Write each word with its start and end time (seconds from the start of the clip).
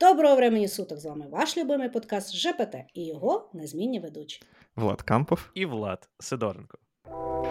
Доброго 0.00 0.36
времені 0.36 0.68
суток! 0.68 0.98
З 0.98 1.04
вами 1.04 1.26
ваш 1.30 1.56
любимий 1.58 1.88
подкаст 1.88 2.36
ЖПТ 2.36 2.74
і 2.94 3.06
його 3.06 3.50
незмінні 3.52 4.00
ведучі. 4.00 4.42
Влад 4.76 5.02
Кампов. 5.02 5.50
І 5.54 5.66
Влад 5.66 6.08
Сидоренко. 6.18 6.78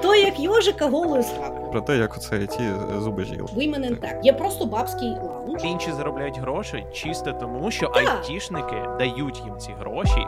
То 0.02 0.16
як 0.16 0.40
йожика 0.40 0.88
голою 0.88 1.24
сраку. 1.24 1.72
Про 1.72 1.82
те, 1.82 1.98
як 1.98 2.18
оце 2.18 2.48
ті 2.48 2.72
зуби 3.00 3.26
жіл. 3.26 3.46
Women 3.46 3.76
in 3.80 4.00
Tech. 4.00 4.24
Є 4.24 4.34
просто 4.34 4.66
бабський 4.66 5.10
лаунж. 5.10 5.64
Інші 5.64 5.92
заробляють 5.92 6.38
гроші 6.38 6.86
чисто 6.94 7.34
тому, 7.34 7.72
що 7.72 7.88
Так. 7.88 8.08
айтішники 8.08 8.86
дають 9.00 9.40
їм 9.40 9.58
ці 9.60 9.72
гроші. 9.72 10.26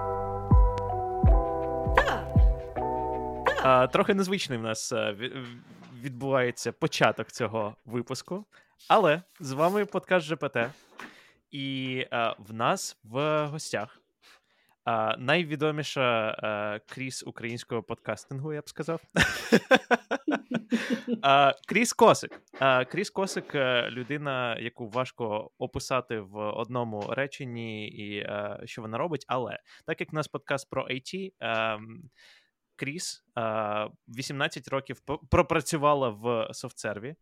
Так. 1.95 2.27
А, 3.63 3.87
трохи 3.87 4.13
незвичний 4.13 4.59
в 4.59 4.61
нас 4.61 4.91
е, 4.91 5.15
відбувається 6.03 6.71
початок 6.71 7.31
цього 7.31 7.75
випуску. 7.85 8.45
Але 8.87 9.21
з 9.39 9.51
вами 9.51 9.85
подкаст 9.85 10.25
ЖПТ. 10.25 10.57
І 11.51 11.97
е, 12.11 12.35
в 12.39 12.53
нас 12.53 12.97
в 13.03 13.45
гостях 13.47 14.01
е, 14.87 15.17
найвідоміша 15.17 16.29
е, 16.29 16.79
кріс 16.93 17.23
українського 17.27 17.83
подкастингу, 17.83 18.53
я 18.53 18.61
б 18.61 18.69
сказав. 18.69 19.01
Е, 21.25 21.53
Кріс 21.67 21.93
Косик. 21.93 22.41
Е, 22.61 22.85
Кріс 22.85 23.09
Косик 23.09 23.55
е, 23.55 23.89
людина, 23.89 24.57
яку 24.59 24.87
важко 24.87 25.51
описати 25.57 26.19
в 26.19 26.37
одному 26.37 27.01
реченні, 27.09 27.87
і 27.87 28.27
що 28.65 28.81
вона 28.81 28.97
робить. 28.97 29.25
Але 29.27 29.59
так 29.85 29.99
як 29.99 30.13
у 30.13 30.15
нас 30.15 30.27
подкаст 30.27 30.69
про 30.69 30.87
IT, 30.87 31.33
ем, 31.39 32.09
Кріс 32.75 33.23
е, 33.37 33.89
18 34.07 34.67
років 34.67 34.99
пропрацювала 35.29 36.09
в 36.09 36.53
софтсерві, 36.53 37.15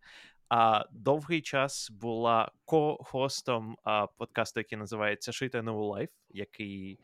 а 0.50 0.86
довгий 0.92 1.42
час 1.42 1.90
була 1.92 2.52
ко-хостом 2.66 3.78
а, 3.84 4.08
подкасту, 4.08 4.60
який 4.60 4.78
називається 4.78 5.32
Shit 5.32 5.62
I 5.62 5.64
Know 5.64 5.74
About 5.74 5.86
Life, 5.86 6.10
який 6.30 7.00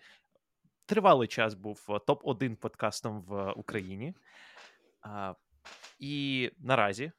тривалий 0.85 1.27
час 1.27 1.53
був 1.53 1.85
е, 1.89 1.91
топ-1 1.91 2.55
подкастом 2.55 3.21
в 3.21 3.51
Україні. 3.51 4.13
А, 5.01 5.33
і 5.99 6.51
наразі 6.59 7.03
е, 7.03 7.11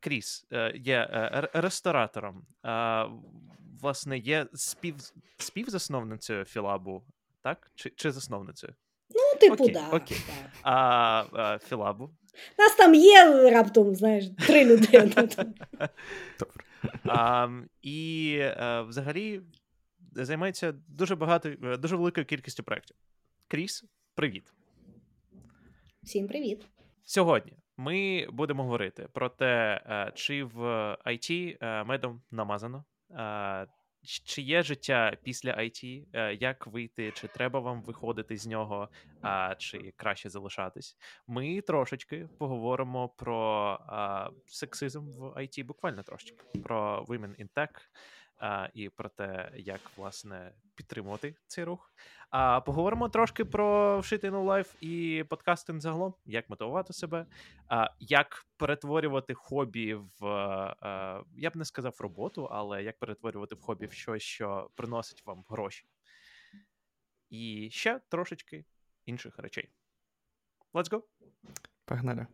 Кріс 0.00 0.46
е, 0.52 0.72
є 0.76 1.08
е, 1.12 1.48
ресторатором. 1.52 2.46
А, 2.62 3.08
власне, 3.80 4.18
є 4.18 4.46
спів, 4.54 4.94
співзасновницею 5.38 6.44
Філабу, 6.44 7.04
так? 7.42 7.70
Чи, 7.74 7.90
чи 7.90 8.12
засновницею? 8.12 8.74
Ну, 9.10 9.38
типу, 9.40 9.64
Окей, 9.64 9.74
да. 9.74 9.88
окей. 9.88 10.18
так. 10.26 10.50
А, 10.62 11.24
а, 11.32 11.58
Філабу. 11.58 12.10
Нас 12.58 12.74
там 12.76 12.94
є 12.94 13.50
раптом, 13.50 13.94
знаєш, 13.94 14.24
три 14.46 14.64
людини. 14.64 15.12
Добре. 16.38 16.64
А, 17.04 17.48
і 17.82 18.36
е, 18.40 18.84
взагалі 18.88 19.40
займається 20.12 20.74
дуже 20.88 21.16
багато, 21.16 21.48
е, 21.48 21.76
дуже 21.76 21.96
великою 21.96 22.26
кількістю 22.26 22.62
проєктів. 22.62 22.96
Кріс, 23.48 23.84
привіт. 24.14 24.52
Всім 26.02 26.28
привіт. 26.28 26.66
Сьогодні 27.04 27.52
ми 27.76 28.26
будемо 28.32 28.62
говорити 28.62 29.08
про 29.12 29.28
те, 29.28 29.80
е, 29.86 30.12
чи 30.14 30.44
в 30.44 30.58
IT 31.06 31.56
медом 31.84 32.22
намазано, 32.30 32.84
чи 34.02 34.42
є 34.42 34.62
життя 34.62 35.16
після 35.22 35.50
IT, 35.50 36.04
е, 36.12 36.34
як 36.34 36.66
вийти, 36.66 37.12
чи 37.12 37.28
треба 37.28 37.60
вам 37.60 37.82
виходити 37.82 38.36
з 38.36 38.46
нього, 38.46 38.88
а, 39.22 39.54
чи 39.58 39.92
краще 39.96 40.28
залишатись. 40.28 40.96
Ми 41.26 41.60
трошечки 41.60 42.28
поговоримо 42.38 43.08
про 43.08 43.78
сексизм 44.46 45.00
в 45.00 45.22
IT, 45.36 45.64
буквально 45.64 46.02
трошечки, 46.02 46.44
про 46.62 47.04
Women 47.08 47.44
in 47.44 47.48
Tech 47.56 47.68
а, 48.40 48.68
і 48.74 48.88
про 48.88 49.08
те, 49.08 49.52
як 49.56 49.80
власне 49.96 50.52
підтримувати 50.74 51.34
цей 51.46 51.64
рух. 51.64 51.92
А 52.30 52.60
поговоримо 52.60 53.08
трошки 53.08 53.44
про 53.44 53.98
Shit 54.00 54.30
I 54.30 54.33
Know 54.33 54.44
Life 54.44 54.74
і 54.80 55.24
подкастинг 55.28 55.80
загалом, 55.80 56.14
як 56.24 56.50
мотивувати 56.50 56.92
себе, 56.92 57.26
а, 57.68 57.90
як 58.00 58.46
перетворювати 58.56 59.34
хобі 59.34 59.94
в 59.94 60.26
е, 60.26 61.24
я 61.36 61.50
б 61.50 61.56
не 61.56 61.64
сказав 61.64 61.96
роботу, 61.98 62.44
але 62.44 62.82
як 62.82 62.98
перетворювати 62.98 63.54
в 63.54 63.60
хобі 63.60 63.86
в 63.86 63.92
щось, 63.92 64.22
що 64.22 64.70
приносить 64.74 65.26
вам 65.26 65.44
гроші. 65.48 65.84
І 67.30 67.68
ще 67.72 68.00
трошечки 68.08 68.64
інших 69.06 69.38
речей. 69.38 69.68
Let's 70.72 70.90
go! 70.90 71.02
Погнали. 71.84 72.26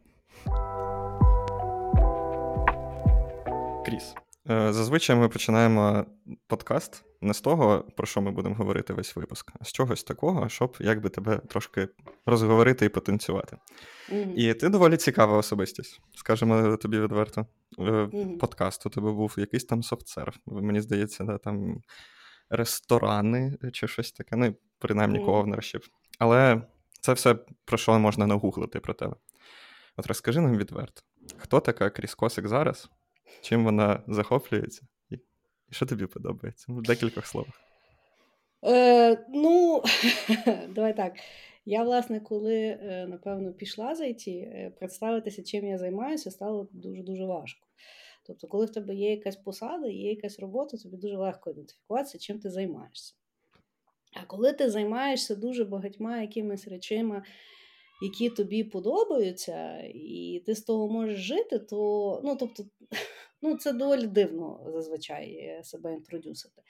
Кріс. 3.87 4.15
Е, 4.51 4.73
Зазвичай 4.73 5.17
ми 5.17 5.29
починаємо 5.29 6.07
подкаст 6.47 7.05
не 7.21 7.35
з 7.35 7.41
того, 7.41 7.85
про 7.97 8.07
що 8.07 8.21
ми 8.21 8.31
будемо 8.31 8.55
говорити 8.55 8.93
весь 8.93 9.17
випуск, 9.17 9.53
а 9.61 9.65
з 9.65 9.73
чогось 9.73 10.05
такого, 10.05 10.49
щоб 10.49 10.77
якби 10.81 11.09
тебе 11.09 11.39
трошки 11.39 11.89
розговорити 12.27 12.87
і 12.87 12.89
потанцювати. 12.89 13.57
Мгм. 14.13 14.33
І 14.37 14.55
ти 14.55 14.69
доволі 14.69 14.97
цікава 14.97 15.39
особистість, 15.39 16.01
скажемо 16.15 16.77
тобі 16.77 17.01
відверто. 17.01 17.47
Мгм. 17.79 18.39
Подкаст 18.39 18.87
у 18.87 18.91
тебе 18.91 19.13
був 19.13 19.35
якийсь 19.39 19.65
там 19.65 19.83
софтсерв. 19.83 20.35
Мені 20.47 20.81
здається, 20.81 21.25
да, 21.25 21.39
там 21.39 21.81
ресторани 22.51 23.59
чи 23.73 23.89
щось 23.89 24.13
таке. 24.13 24.37
Ну, 24.37 24.55
принаймні, 24.79 25.19
Мгм. 25.19 25.27
кого 25.27 25.43
в. 25.43 25.81
Але 26.19 26.63
це 27.01 27.13
все 27.13 27.35
про 27.65 27.79
що 27.79 27.99
можна 27.99 28.27
нагуглити 28.27 28.81
про 28.81 28.95
тебе. 28.95 29.17
От 29.97 30.07
розкажи 30.07 30.41
нам 30.41 30.57
відверто, 30.57 31.03
хто 31.37 31.61
така 31.61 31.91
Кріс 31.91 32.15
Косик 32.15 32.49
зараз, 32.49 32.91
чим 33.41 33.65
вона 33.65 34.03
захоплюється, 34.09 34.83
і, 35.11 35.19
що 35.71 35.87
тобі 35.87 36.07
подобається? 36.07 36.67
Ну, 36.69 36.77
В 36.77 36.83
декількох 36.83 37.27
словах. 37.27 37.61
Е, 38.65 39.27
ну, 39.29 39.83
давай 40.69 40.97
так. 40.97 41.13
Я, 41.65 41.83
власне, 41.83 42.21
коли, 42.21 42.57
е, 42.57 43.07
напевно, 43.09 43.53
пішла 43.53 43.95
з 43.95 44.01
IT, 44.01 44.29
е, 44.29 44.73
представитися, 44.79 45.43
чим 45.43 45.67
я 45.67 45.79
займаюся, 45.79 46.31
стало 46.31 46.69
дуже-дуже 46.73 47.25
важко. 47.25 47.67
Тобто, 48.27 48.47
коли 48.47 48.67
в 48.67 48.73
тебе 48.73 48.95
є 48.95 49.11
якась 49.11 49.37
посада, 49.37 49.89
є 49.89 50.11
якась 50.11 50.41
робота, 50.41 50.77
тобі 50.77 50.97
дуже 50.97 51.17
легко 51.17 51.51
ідентифікуватися, 51.51 52.19
чим 52.19 52.39
ти 52.39 52.51
займаєшся. 52.51 53.15
А 54.13 54.25
коли 54.27 54.53
ти 54.53 54.71
займаєшся 54.71 55.35
дуже 55.35 55.65
багатьма 55.65 56.21
якимись 56.21 56.69
речима, 56.69 57.23
які 58.03 58.31
тобі 58.31 58.65
подобаються, 58.65 59.79
і 59.95 60.43
ти 60.47 60.55
з 60.55 60.63
того 60.63 60.89
можеш 60.89 61.21
жити, 61.21 61.59
то 61.59 62.21
ну, 62.25 62.37
тобто, 62.37 62.65
ну, 63.43 63.57
це 63.57 63.73
доволі 63.73 64.07
дивно 64.07 64.71
зазвичай 64.73 65.61
себе 65.63 65.95
інтродюсити. 65.95 66.63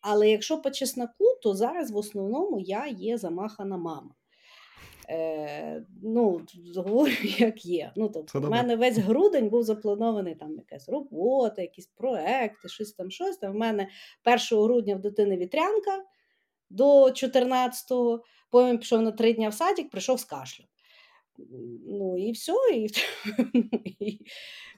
Але 0.00 0.30
якщо 0.30 0.58
по 0.58 0.70
чесноку, 0.70 1.24
то 1.42 1.54
зараз 1.54 1.90
в 1.90 1.96
основному 1.96 2.60
я 2.60 2.86
є 2.86 3.18
замахана 3.18 3.76
мама. 3.76 4.14
Е, 5.10 5.84
ну, 6.02 6.40
говорю, 6.76 7.12
як 7.38 7.64
є. 7.64 7.92
Ну, 7.96 8.08
тобто, 8.08 8.40
добре. 8.40 8.50
мене 8.50 8.76
весь 8.76 8.98
грудень 8.98 9.48
був 9.48 9.62
запланований 9.62 10.34
там 10.34 10.56
якась 10.56 10.88
робота, 10.88 11.62
якісь 11.62 11.86
проекти, 11.86 12.68
щось 12.68 12.92
там, 12.92 13.10
щось 13.10 13.36
там. 13.36 13.52
В 13.52 13.56
мене 13.56 13.88
1 14.50 14.62
грудня 14.62 14.96
в 14.96 15.00
дитини 15.00 15.36
вітрянка 15.36 16.04
до 16.70 17.04
14-го, 17.04 18.22
потім 18.50 18.78
пішов 18.78 19.02
на 19.02 19.12
три 19.12 19.32
дні 19.32 19.48
в 19.48 19.54
садик, 19.54 19.90
прийшов 19.90 20.20
з 20.20 20.24
кашлем. 20.24 20.68
Ну 21.86 22.18
і 22.18 22.32
все. 22.32 22.52
І, 22.74 22.88
і, 24.00 24.20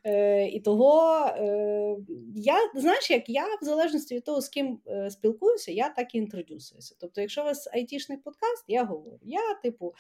е, 0.05 0.49
і 0.49 0.61
того 0.61 1.27
е, 1.27 1.97
я, 2.35 2.57
знаєш, 2.75 3.11
як 3.11 3.29
я 3.29 3.47
в 3.63 3.65
залежності 3.65 4.15
від 4.15 4.25
того, 4.25 4.41
з 4.41 4.49
ким 4.49 4.81
е, 4.87 5.11
спілкуюся, 5.11 5.73
я 5.73 5.89
так 5.89 6.15
і 6.15 6.19
інтродюсуюся. 6.19 6.97
Тобто, 7.01 7.21
якщо 7.21 7.41
у 7.41 7.45
вас 7.45 7.69
айтішний 7.73 8.19
подкаст, 8.19 8.65
я 8.69 8.85
говорю, 8.85 9.19
я, 9.23 9.55
типу, 9.55 9.95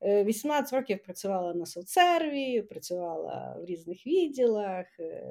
е, 0.00 0.24
18 0.24 0.72
років 0.72 1.02
працювала 1.02 1.54
на 1.54 1.66
соцсерві, 1.66 2.62
працювала 2.62 3.56
в 3.60 3.64
різних 3.64 4.06
відділах, 4.06 4.86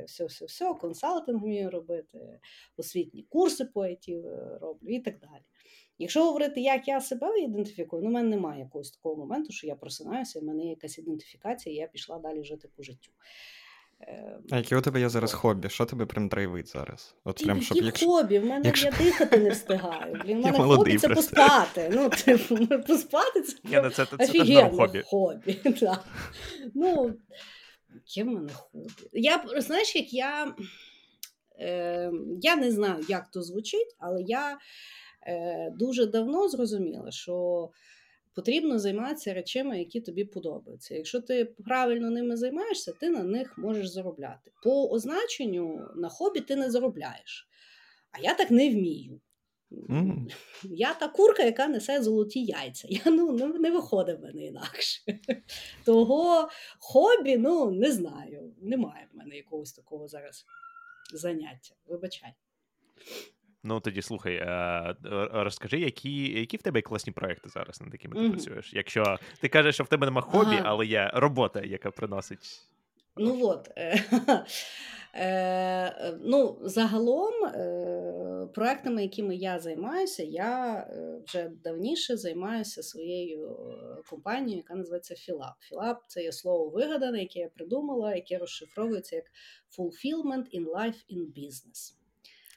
все, 0.06 0.26
все, 0.26 0.46
все, 0.46 0.74
консалтинг 0.74 1.44
вмію 1.44 1.70
робити, 1.70 2.40
освітні 2.78 3.26
курси 3.30 3.66
по 3.66 3.82
IT 3.82 4.22
роблю 4.62 4.90
і 4.90 5.00
так 5.00 5.20
далі. 5.20 5.44
Якщо 5.98 6.24
говорити, 6.24 6.62
як 6.62 6.88
я 6.88 7.02
себе 7.02 7.40
ідентифікую, 7.40 8.02
ну, 8.04 8.10
в 8.10 8.12
мене 8.12 8.30
немає 8.30 8.60
якогось 8.60 8.92
такого 8.92 9.16
моменту, 9.16 9.52
що 9.52 9.68
я 9.68 9.76
просинаюся, 9.76 10.40
і 10.40 10.42
в 10.42 10.46
мене 10.46 10.64
є 10.64 10.70
якась 10.70 10.98
ідентифікація, 10.98 11.76
і 11.76 11.78
я 11.78 11.88
пішла 11.88 12.20
далі 12.20 12.44
жити 12.44 12.70
по 12.78 12.84
життю. 12.84 13.12
Е, 14.02 14.40
А 14.52 14.58
яке 14.58 14.78
у 14.78 14.82
тебе 14.82 15.00
є 15.00 15.10
зараз 15.10 15.34
хобі? 15.34 15.70
Що 15.70 15.86
тебе 15.86 16.06
прям 16.06 16.28
драйвить 16.28 16.68
зараз? 16.68 17.16
От 17.24 17.36
Ті, 17.36 17.46
прям, 17.46 17.62
щоб 17.62 17.76
які 17.76 17.86
якщо... 17.86 18.06
хобі, 18.06 18.40
в 18.40 18.46
мене 18.46 18.62
якщо- 18.66 18.86
я 18.88 18.92
дихати 18.92 19.38
не 19.38 19.50
встигаю. 19.50 20.22
Блін, 20.26 20.38
в 20.42 20.44
мене 20.46 20.58
хобі 20.58 20.98
це 20.98 21.08
просто. 21.08 21.36
поспати. 21.36 21.90
Ну, 21.94 22.10
типу, 22.10 22.68
поспати 22.88 23.42
це 23.42 23.58
Ні, 23.64 23.80
ну 23.84 23.90
це, 23.90 24.06
це, 24.06 24.18
це 24.18 24.28
теж 24.34 24.72
хобі. 24.76 25.02
хобі. 25.06 25.60
да. 25.82 26.04
Ну, 26.74 27.14
яке 27.94 28.30
в 28.30 28.34
мене 28.34 28.50
хобі? 28.54 28.88
Я, 29.14 29.46
знаєш, 29.58 29.96
як 29.96 30.14
я, 30.14 30.56
е, 31.60 32.12
я 32.42 32.56
не 32.56 32.72
знаю, 32.72 33.06
як 33.10 33.32
то 33.32 33.42
звучить, 33.42 33.96
але 34.00 34.22
я 34.22 34.58
дуже 35.74 36.06
давно 36.06 36.50
зрозуміла, 36.50 37.12
що 37.12 37.70
потрібно 38.36 38.80
займатися 38.80 39.34
речами, 39.34 39.80
які 39.80 40.02
тобі 40.02 40.26
подобаються. 40.26 40.96
Якщо 40.96 41.22
ти 41.22 41.46
правильно 41.46 42.10
ними 42.10 42.38
займаєшся, 42.38 42.94
ти 43.00 43.10
на 43.10 43.24
них 43.24 43.58
можеш 43.58 43.88
заробляти. 43.88 44.52
По 44.64 44.90
означенню 44.90 45.88
на 45.96 46.10
хобі 46.10 46.40
ти 46.40 46.56
не 46.56 46.72
заробляєш. 46.72 47.48
А 48.12 48.20
я 48.20 48.34
так 48.34 48.52
не 48.52 48.70
вмію. 48.70 49.22
Мгм. 49.72 50.28
Я 50.64 50.94
та 50.94 51.08
курка, 51.08 51.44
яка 51.44 51.68
несе 51.68 52.04
золоті 52.04 52.46
яйця. 52.46 52.88
Я 52.92 53.02
ну 53.06 53.32
не, 53.32 53.48
не 53.48 53.72
виходить 53.72 54.20
в 54.20 54.24
мене 54.24 54.46
інакше. 54.46 55.02
Того 55.86 56.50
хобі, 56.80 57.38
ну 57.38 57.72
не 57.72 57.92
знаю. 57.92 58.54
Немає 58.62 59.08
в 59.14 59.18
мене 59.18 59.36
якогось 59.36 59.74
такого 59.74 60.08
зараз 60.08 60.46
заняття. 61.14 61.76
Вибачай. 61.86 62.34
Ну 63.64 63.80
тоді 63.80 64.02
слухай, 64.02 64.36
е, 64.36 64.96
розкажи, 65.32 65.80
які, 65.80 66.40
які 66.40 66.58
в 66.58 66.62
тебе 66.62 66.82
класні 66.82 67.14
проекти 67.14 67.50
зараз, 67.50 67.82
над 67.82 67.94
якими 67.94 68.16
ти 68.16 68.22
Мгм. 68.22 68.32
працюєш? 68.32 68.74
Якщо 68.74 69.20
ти 69.42 69.48
кажеш, 69.50 69.76
що 69.76 69.84
в 69.84 69.88
тебе 69.88 70.06
нема 70.06 70.22
хобі, 70.22 70.56
Ага. 70.56 70.62
але 70.66 70.86
є 70.86 71.12
робота, 71.14 71.62
яка 71.62 71.92
приносить. 71.92 72.62
Ну 73.18 73.40
от, 73.48 73.70
е, 73.78 74.04
е, 75.16 76.18
ну, 76.22 76.58
загалом 76.62 77.34
проектами, 78.54 79.04
якими 79.04 79.36
я 79.36 79.60
займаюся, 79.60 80.24
я 80.24 80.88
вже 81.28 81.50
давніше 81.64 82.18
займаюся 82.18 82.84
своєю 82.84 83.58
компанією, 84.10 84.58
яка 84.58 84.76
називається 84.76 85.16
Філап. 85.16 85.54
Філап 85.60 86.04
це 86.08 86.24
є 86.24 86.32
слово 86.32 86.70
вигадане, 86.70 87.20
яке 87.20 87.40
я 87.40 87.50
придумала, 87.50 88.16
яке 88.16 88.38
розшифровується 88.38 89.16
як 89.16 89.26
Fulfillment 89.78 90.60
in 90.60 90.66
Life 90.66 91.06
in 91.10 91.26
Business. 91.38 92.01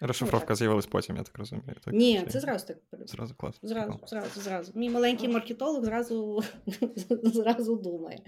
Розшифровка 0.00 0.55
з'явилась 0.55 0.87
потім, 0.87 1.17
я 1.17 1.23
так 1.23 1.38
розумію. 1.38 1.76
Так? 1.85 1.94
Ні, 1.94 2.20
Чи- 2.20 2.31
це 2.31 2.41
зразу 2.41 2.67
так. 2.67 2.76
Зразу 3.06 3.35
клас. 3.35 3.58
Зразу, 3.62 4.00
зразу, 4.06 4.41
зразу. 4.41 4.73
Мій 4.75 4.91
маленький 4.91 5.29
маркетолог 5.29 5.85
зразу, 5.85 6.43
зразу 7.23 7.76
думає. 7.76 8.19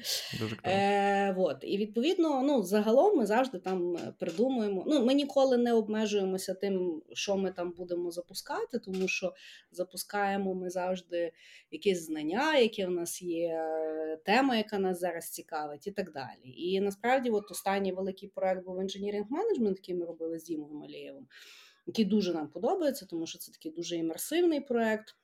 Дуже 0.41 0.57
круто. 0.57 0.71
Е, 0.71 1.35
вот. 1.37 1.57
І 1.63 1.79
відповідно, 1.79 2.43
ну, 2.43 2.63
загалом 2.63 3.19
ми 3.19 3.27
завжди 3.27 3.59
там 3.59 3.97
е, 3.97 4.15
придумуємо. 4.19 4.85
Ну, 4.87 5.05
ми 5.05 5.15
ніколи 5.15 5.57
не 5.57 5.73
обмежуємося 5.73 6.55
тим, 6.55 7.03
що 7.13 7.37
ми 7.37 7.51
там 7.51 7.71
будемо 7.73 8.11
запускати, 8.11 8.79
тому 8.79 9.09
що 9.09 9.35
запускаємо 9.71 10.55
ми 10.55 10.71
завжди 10.71 11.33
якісь 11.71 12.07
знання, 12.07 12.59
які 12.59 12.87
в 12.87 12.91
нас 12.91 13.23
є, 13.23 13.67
тема, 14.25 14.57
яка 14.57 14.79
нас 14.79 15.01
зараз 15.01 15.31
цікавить, 15.31 15.87
і 15.87 15.91
так 15.91 16.13
далі. 16.13 16.43
І 16.45 16.81
насправді, 16.81 17.31
от 17.31 17.51
останній 17.51 17.93
великий 17.93 18.29
проект 18.29 18.65
був 18.65 18.81
інженірінг 18.81 19.27
менеджмент, 19.31 19.77
який 19.79 19.95
ми 19.95 20.07
робили 20.07 20.39
з 20.39 20.45
Дімою 20.45 20.75
Малієвим, 20.75 21.27
який 21.87 22.05
дуже 22.05 22.35
нам 22.35 22.49
подобається, 22.49 23.07
тому 23.07 23.27
що 23.27 23.39
це 23.39 23.53
такий 23.53 23.73
дуже 23.73 23.97
імерсивний 23.97 24.61
проект. 24.61 25.17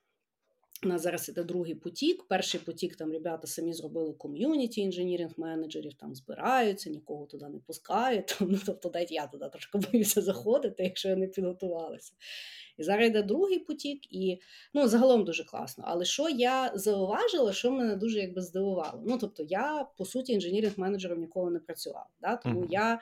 У 0.84 0.88
нас 0.88 1.02
зараз 1.02 1.28
іде 1.28 1.44
другий 1.44 1.74
потік. 1.74 2.24
Перший 2.28 2.60
потік 2.60 2.96
там 2.96 3.12
ребята 3.12 3.46
самі 3.46 3.72
зробили 3.72 4.12
ком'юніті 4.12 4.80
інженіринг 4.80 5.32
менеджерів, 5.36 5.94
там 5.94 6.14
збираються, 6.14 6.90
нікого 6.90 7.26
туди 7.26 7.48
не 7.48 7.58
пускають. 7.58 8.26
Там, 8.26 8.48
ну, 8.50 8.58
тобто, 8.66 8.90
навіть 8.94 9.12
я 9.12 9.26
туди 9.26 9.48
трошки 9.48 9.78
боюся 9.78 10.22
заходити, 10.22 10.82
якщо 10.82 11.08
я 11.08 11.16
не 11.16 11.26
підготувалася. 11.26 12.12
І 12.78 12.82
зараз 12.82 13.06
йде 13.06 13.22
другий 13.22 13.58
потік, 13.58 14.12
і 14.12 14.40
ну, 14.74 14.88
загалом 14.88 15.24
дуже 15.24 15.44
класно. 15.44 15.84
Але 15.86 16.04
що 16.04 16.28
я 16.28 16.72
зауважила, 16.74 17.52
що 17.52 17.70
мене 17.70 17.96
дуже 17.96 18.18
якби 18.18 18.40
здивувало. 18.42 19.02
Ну, 19.06 19.18
тобто, 19.18 19.42
я 19.42 19.86
по 19.98 20.04
суті 20.04 20.32
інженіринг 20.32 20.72
менеджером 20.76 21.20
ніколи 21.20 21.50
не 21.50 21.58
працювала. 21.58 22.08
Да? 22.20 22.36
Тому 22.36 22.60
Мгм. 22.60 22.68
я 22.70 23.00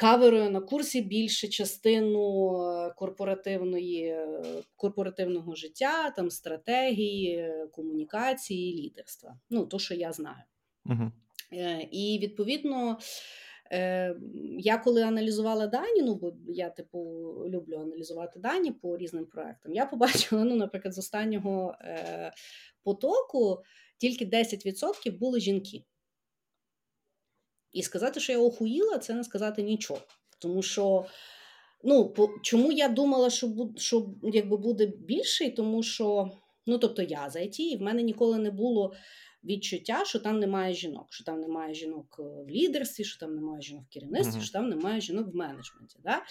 каверую 0.00 0.50
на 0.50 0.60
курсі 0.60 1.02
більше 1.02 1.48
частину 1.48 2.54
е, 2.62 2.92
корпоративної, 2.96 4.04
е, 4.04 4.42
корпоративного 4.76 5.54
життя, 5.54 6.10
там 6.10 6.30
стратегії, 6.30 7.36
е, 7.36 7.66
комунікації, 7.72 8.82
лідерства. 8.82 9.38
Ну, 9.50 9.66
то, 9.66 9.78
що 9.78 9.94
я 9.94 10.12
знаю. 10.12 10.42
Угу. 10.86 11.12
І 11.90 12.18
відповідно. 12.22 12.98
Я 14.58 14.78
коли 14.78 15.02
аналізувала 15.02 15.66
дані, 15.66 16.02
ну 16.02 16.14
бо 16.14 16.32
я 16.48 16.70
типу 16.70 16.98
люблю 17.48 17.76
аналізувати 17.76 18.40
дані 18.40 18.72
по 18.72 18.96
різним 18.96 19.26
проектам, 19.26 19.72
я 19.72 19.86
побачила, 19.86 20.44
ну, 20.44 20.56
наприклад, 20.56 20.94
з 20.94 20.98
останнього 20.98 21.74
е, 21.80 22.32
потоку 22.84 23.62
тільки 23.98 24.24
10% 24.26 25.18
були 25.18 25.40
жінки. 25.40 25.84
І 27.72 27.82
сказати, 27.82 28.20
що 28.20 28.32
я 28.32 28.38
охуїла, 28.38 28.98
це 28.98 29.14
не 29.14 29.24
сказати 29.24 29.62
нічого. 29.62 30.00
Тому 30.38 30.62
що, 30.62 31.04
ну, 31.84 32.08
по, 32.08 32.30
чому 32.42 32.72
я 32.72 32.88
думала, 32.88 33.30
що, 33.30 33.70
що 33.76 34.10
якби 34.22 34.56
буде 34.56 34.86
більший, 34.86 35.50
тому 35.50 35.82
що, 35.82 36.30
ну, 36.66 36.78
тобто 36.78 37.02
я 37.02 37.30
за 37.30 37.38
IT, 37.38 37.60
і 37.60 37.76
в 37.76 37.82
мене 37.82 38.02
ніколи 38.02 38.38
не 38.38 38.50
було 38.50 38.94
відчуття, 39.44 40.04
що 40.04 40.18
там 40.18 40.40
немає 40.40 40.74
жінок, 40.74 41.06
що 41.10 41.24
там 41.24 41.40
немає 41.40 41.74
жінок 41.74 42.16
е, 42.18 42.22
в 42.22 42.50
лідерстві, 42.50 43.04
що 43.04 43.20
там 43.20 43.34
немає 43.34 43.62
жінок 43.62 43.84
в 43.90 43.92
керівництві, 43.92 44.32
Мгм. 44.36 44.42
що 44.42 44.52
там 44.52 44.68
немає 44.68 45.00
жінок 45.00 45.26
в 45.32 45.36
менеджменті. 45.36 45.98
Да? 46.04 46.22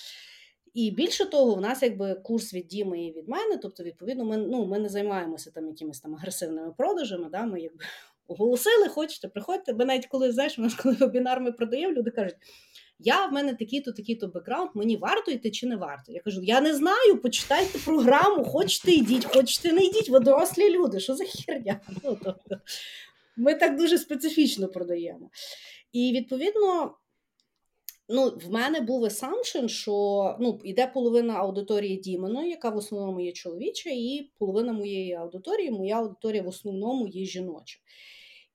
І 0.73 0.91
більше 0.91 1.25
того, 1.25 1.55
в 1.55 1.61
нас 1.61 1.83
якби 1.83 2.15
курс 2.15 2.53
від 2.53 2.67
Діми 2.67 3.05
і 3.05 3.11
від 3.11 3.27
мене, 3.27 3.57
тобто, 3.57 3.83
відповідно, 3.83 4.25
ми, 4.25 4.37
ну, 4.37 4.65
ми 4.65 4.79
не 4.79 4.89
займаємося 4.89 5.51
там 5.51 5.67
якимись 5.67 5.99
там 5.99 6.15
агресивними 6.15 6.73
продажами, 6.77 7.29
да? 7.31 7.45
ми 7.45 7.61
якби 7.61 7.85
оголосили, 8.29 8.87
хочете, 8.87 9.27
приходьте. 9.27 9.73
Бо 9.73 9.85
навіть 9.85 10.07
коли 10.07 10.31
знаєш, 10.31 10.59
у 10.59 10.61
нас 10.61 10.73
коли 10.75 10.95
вебінар 10.95 11.41
ми 11.41 11.51
продаємо, 11.51 11.93
люди 11.93 12.11
кажуть. 12.11 12.35
Я 12.99 13.25
в 13.25 13.33
мене 13.33 13.53
такий-то, 13.53 13.91
такий-то 13.91 14.27
бекграунд, 14.27 14.69
мені 14.73 14.97
варто 14.97 15.31
йти 15.31 15.51
чи 15.51 15.67
не 15.67 15.75
варто? 15.75 16.11
Я 16.11 16.19
кажу, 16.19 16.41
я 16.43 16.61
не 16.61 16.75
знаю, 16.75 17.21
почитайте 17.21 17.79
програму, 17.79 18.43
хочете 18.43 18.91
йдіть, 18.91 19.25
хочете 19.25 19.73
не 19.73 19.85
йдіть, 19.85 20.09
ви 20.09 20.19
дорослі 20.19 20.69
люди, 20.69 20.99
що 20.99 21.15
за 21.15 21.25
херня? 21.25 21.79
Ну, 22.03 22.17
тобто, 22.23 22.59
ми 23.37 23.55
так 23.55 23.77
дуже 23.77 23.97
специфічно 23.97 24.67
продаємо. 24.67 25.29
І 25.91 26.11
відповідно, 26.15 26.97
ну, 28.09 28.37
в 28.45 28.51
мене 28.51 28.81
був 28.81 29.03
assumption, 29.03 29.67
що 29.67 29.91
ну, 30.39 30.59
йде 30.63 30.87
половина 30.87 31.33
аудиторії 31.33 31.97
Діменої, 31.97 32.49
яка 32.49 32.69
в 32.69 32.77
основному 32.77 33.19
є 33.19 33.31
чоловіча, 33.31 33.89
і 33.89 34.29
половина 34.37 34.73
моєї 34.73 35.13
аудиторії, 35.13 35.71
моя 35.71 35.95
аудиторія 35.95 36.41
в 36.41 36.47
основному 36.47 37.07
є 37.07 37.25
жіноча. 37.25 37.79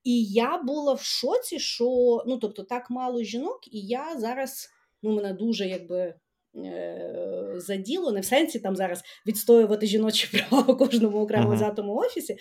І 0.05 0.25
я 0.25 0.59
була 0.63 0.93
в 0.95 1.03
шоці, 1.03 1.59
що 1.59 1.85
ну, 2.27 2.39
тобто, 2.39 2.63
так 2.63 2.91
мало 2.91 3.23
жінок, 3.23 3.61
і 3.71 3.81
я 3.81 4.17
зараз 4.19 4.69
ну, 5.03 5.13
мене 5.15 5.33
дуже 5.33 5.67
якби. 5.69 6.15
е, 6.57 7.55
Заділо, 7.57 8.13
не 8.13 8.21
в 8.21 8.25
сенсі 8.25 8.59
там 8.61 8.77
зараз 8.77 9.03
відстоювати 9.27 9.87
жіночі 9.87 10.29
права 10.49 10.73
в 10.73 10.79
кожному 10.79 11.19
окремо 11.23 11.45
Ага. 11.47 11.55
взятому 11.55 11.95
офісі, 11.97 12.37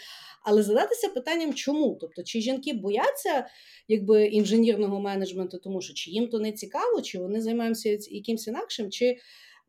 але 0.46 0.64
задатися 0.64 1.10
питанням, 1.10 1.54
чому? 1.54 1.98
Тобто, 2.02 2.24
чи 2.24 2.42
жінки 2.42 2.74
бояться 2.74 3.48
якби 3.88 4.26
інженірного 4.26 5.00
менеджменту, 5.00 5.58
тому 5.58 5.82
що 5.82 5.94
чи 5.94 6.12
їм 6.12 6.28
то 6.28 6.40
не 6.40 6.52
цікаво, 6.52 7.02
чи 7.02 7.20
вони 7.20 7.42
займаються 7.42 7.98
якимось 8.12 8.48
інакшим, 8.48 8.92
чи 8.92 9.18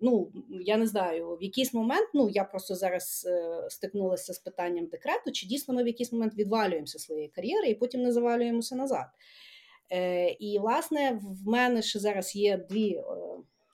ну 0.04 0.30
я 0.50 0.76
не 0.76 0.86
знаю, 0.86 1.36
в 1.36 1.42
якийсь 1.42 1.74
момент, 1.74 2.08
ну 2.14 2.28
я 2.28 2.44
просто 2.44 2.74
зараз 2.74 3.26
е, 3.30 3.66
стикнулася 3.70 4.32
з 4.34 4.38
питанням 4.38 4.86
декрету, 4.86 5.32
чи 5.32 5.46
дійсно 5.46 5.74
ми 5.74 5.82
в 5.82 5.86
якийсь 5.86 6.12
момент 6.12 6.34
відвалюємося 6.34 6.98
своєї 6.98 7.28
кар'єри 7.28 7.68
і 7.68 7.74
потім 7.74 8.02
не 8.02 8.12
завалюємося 8.12 8.76
назад. 8.76 9.06
Е, 9.92 10.30
і 10.30 10.58
власне 10.58 11.20
в 11.22 11.48
мене 11.48 11.82
ще 11.82 11.98
зараз 11.98 12.36
є 12.36 12.56
дві 12.70 12.90
е, 12.90 13.02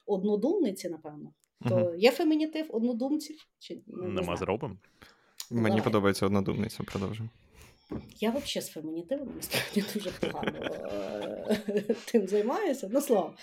однодумниці, 0.07 0.89
напевно. 0.89 1.33
То 1.69 1.77
Мгм. 1.77 1.99
є 1.99 2.11
фемінітив 2.11 2.67
однодумців? 2.71 3.47
Чи 3.59 3.75
не, 3.75 4.03
не 4.03 4.09
Нема 4.09 4.23
знаю. 4.23 4.39
зробимо. 4.39 4.77
Мені 5.51 5.69
Давай. 5.69 5.85
подобається 5.85 6.27
однодумниця, 6.27 6.83
продовжуємо. 6.83 7.31
Я 8.21 8.31
взагалі 8.31 8.67
з 8.67 8.69
фемінітивом 8.69 9.33
насправді 9.37 9.85
дуже 9.95 10.11
погано 10.21 10.53
е, 11.69 11.95
тим 12.13 12.27
займаюся. 12.27 12.89
Ну, 12.93 13.01
словом, 13.01 13.35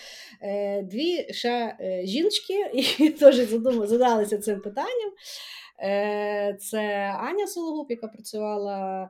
Е, 0.41 0.81
дві 0.81 1.33
ще 1.33 1.77
е, 1.81 2.01
жіночки, 2.05 2.53
які 2.73 3.09
теж 3.19 3.35
задалися 3.35 4.37
цим 4.37 4.61
питанням. 4.61 5.11
Це 6.59 7.13
Аня 7.19 7.47
Сологуб, 7.47 7.91
яка 7.91 8.07
працювала 8.07 9.09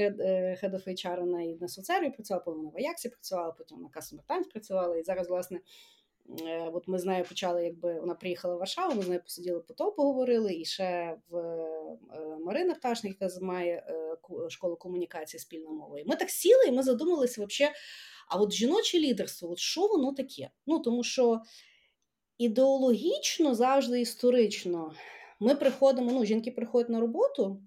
head, 0.00 0.20
е, 0.20 0.58
of 0.62 0.88
HR 0.88 1.24
на, 1.60 1.68
соцсерві, 1.68 2.10
працювала 2.10 2.44
потім 2.44 2.62
на 2.62 2.70
Ваяксі, 2.70 3.08
працювала, 3.08 3.52
потім 3.52 3.78
на 3.80 3.88
Customer 3.88 4.20
Times 4.28 4.50
працювала. 4.52 4.96
І 4.96 5.02
зараз, 5.02 5.28
власне, 5.28 5.60
от 6.72 6.88
ми 6.88 6.98
з 6.98 7.04
нею 7.04 7.24
почали, 7.24 7.64
якби 7.64 8.00
вона 8.00 8.14
приїхала 8.14 8.54
в 8.54 8.58
Варшаву, 8.58 8.94
ми 8.94 9.02
з 9.02 9.08
нею 9.08 9.22
посиділи 9.22 9.60
по 9.60 9.74
то 9.74 9.92
поговорили. 9.92 10.54
І 10.54 10.64
ще 10.64 11.16
в 11.28 11.36
е, 11.36 12.38
Марина 12.44 12.74
Пташник, 12.74 13.16
яка 13.20 13.40
має 13.40 13.72
е, 13.88 14.50
школу 14.50 14.76
комунікації 14.76 15.40
спільна 15.40 15.70
мова. 15.70 16.00
І 16.00 16.04
ми 16.04 16.16
так 16.16 16.30
сіли, 16.30 16.64
і 16.68 16.72
ми 16.72 16.82
задумалися 16.82 17.46
взагалі, 17.46 17.74
а 18.28 18.36
от 18.36 18.52
жіноче 18.52 18.98
лідерство, 18.98 19.50
от 19.50 19.58
що 19.58 19.86
воно 19.86 20.12
таке? 20.12 20.50
Ну 20.66 20.78
тому 20.78 21.04
що 21.04 21.40
ідеологічно, 22.38 23.54
завжди 23.54 24.00
історично, 24.00 24.94
ми 25.40 25.54
приходимо, 25.54 26.12
ну, 26.12 26.24
жінки 26.24 26.50
приходять 26.50 26.90
на 26.90 27.00
роботу, 27.00 27.62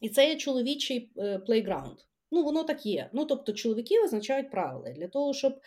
і 0.00 0.08
це 0.08 0.28
є 0.28 0.36
чоловічий 0.36 1.12
е, 1.18 1.38
плейграунд. 1.38 1.98
Ну, 2.30 2.42
воно 2.42 2.64
так 2.64 2.86
є. 2.86 3.10
Ну, 3.12 3.24
тобто, 3.24 3.52
чоловіки 3.52 4.00
визначають 4.00 4.50
правила. 4.50 4.90
Для 4.90 5.08
того, 5.08 5.34
щоб 5.34 5.60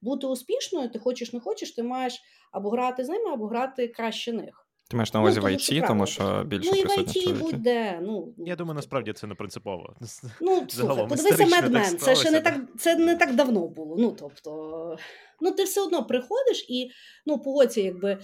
бути 0.00 0.26
успішною, 0.26 0.88
ти 0.90 0.98
хочеш 0.98 1.32
не 1.32 1.40
хочеш, 1.40 1.70
ти 1.72 1.82
маєш 1.82 2.20
або 2.52 2.70
грати 2.70 3.04
з 3.04 3.08
ними, 3.08 3.30
або 3.32 3.46
грати 3.46 3.88
краще 3.88 4.32
них. 4.32 4.66
Ти 4.88 4.96
маєш 4.96 5.12
на 5.14 5.20
Ну, 5.20 5.24
увазі 5.24 5.40
в 5.40 5.42
тому 5.42 5.58
що 5.58 5.74
IT, 5.74 5.86
тому 5.86 6.06
що 6.06 6.44
більше 6.46 6.70
Ну 6.72 6.78
і 6.78 6.82
в 6.82 6.86
присутні 6.86 7.22
IT 7.22 7.24
чоловіки? 7.24 7.44
будь-де. 7.44 7.98
Ну, 8.02 8.34
Я 8.38 8.56
думаю, 8.56 8.74
насправді 8.74 9.12
це 9.12 9.26
не 9.26 9.34
принципово. 9.34 9.94
Ну, 10.40 10.66
слухай, 10.68 11.08
подивися 11.08 11.44
Men, 11.44 11.96
це 11.96 12.16
ще 12.16 12.30
не 12.30 12.40
так, 12.40 12.60
це 12.78 12.96
не 12.96 13.16
так 13.16 13.34
давно 13.34 13.68
було. 13.68 13.96
Ну, 13.98 14.16
тобто, 14.18 14.96
ну, 15.40 15.50
ти 15.52 15.64
все 15.64 15.80
одно 15.80 16.04
приходиш 16.04 16.66
і, 16.68 16.90
ну, 17.26 17.38
погодься, 17.38 17.80
якби, 17.80 18.18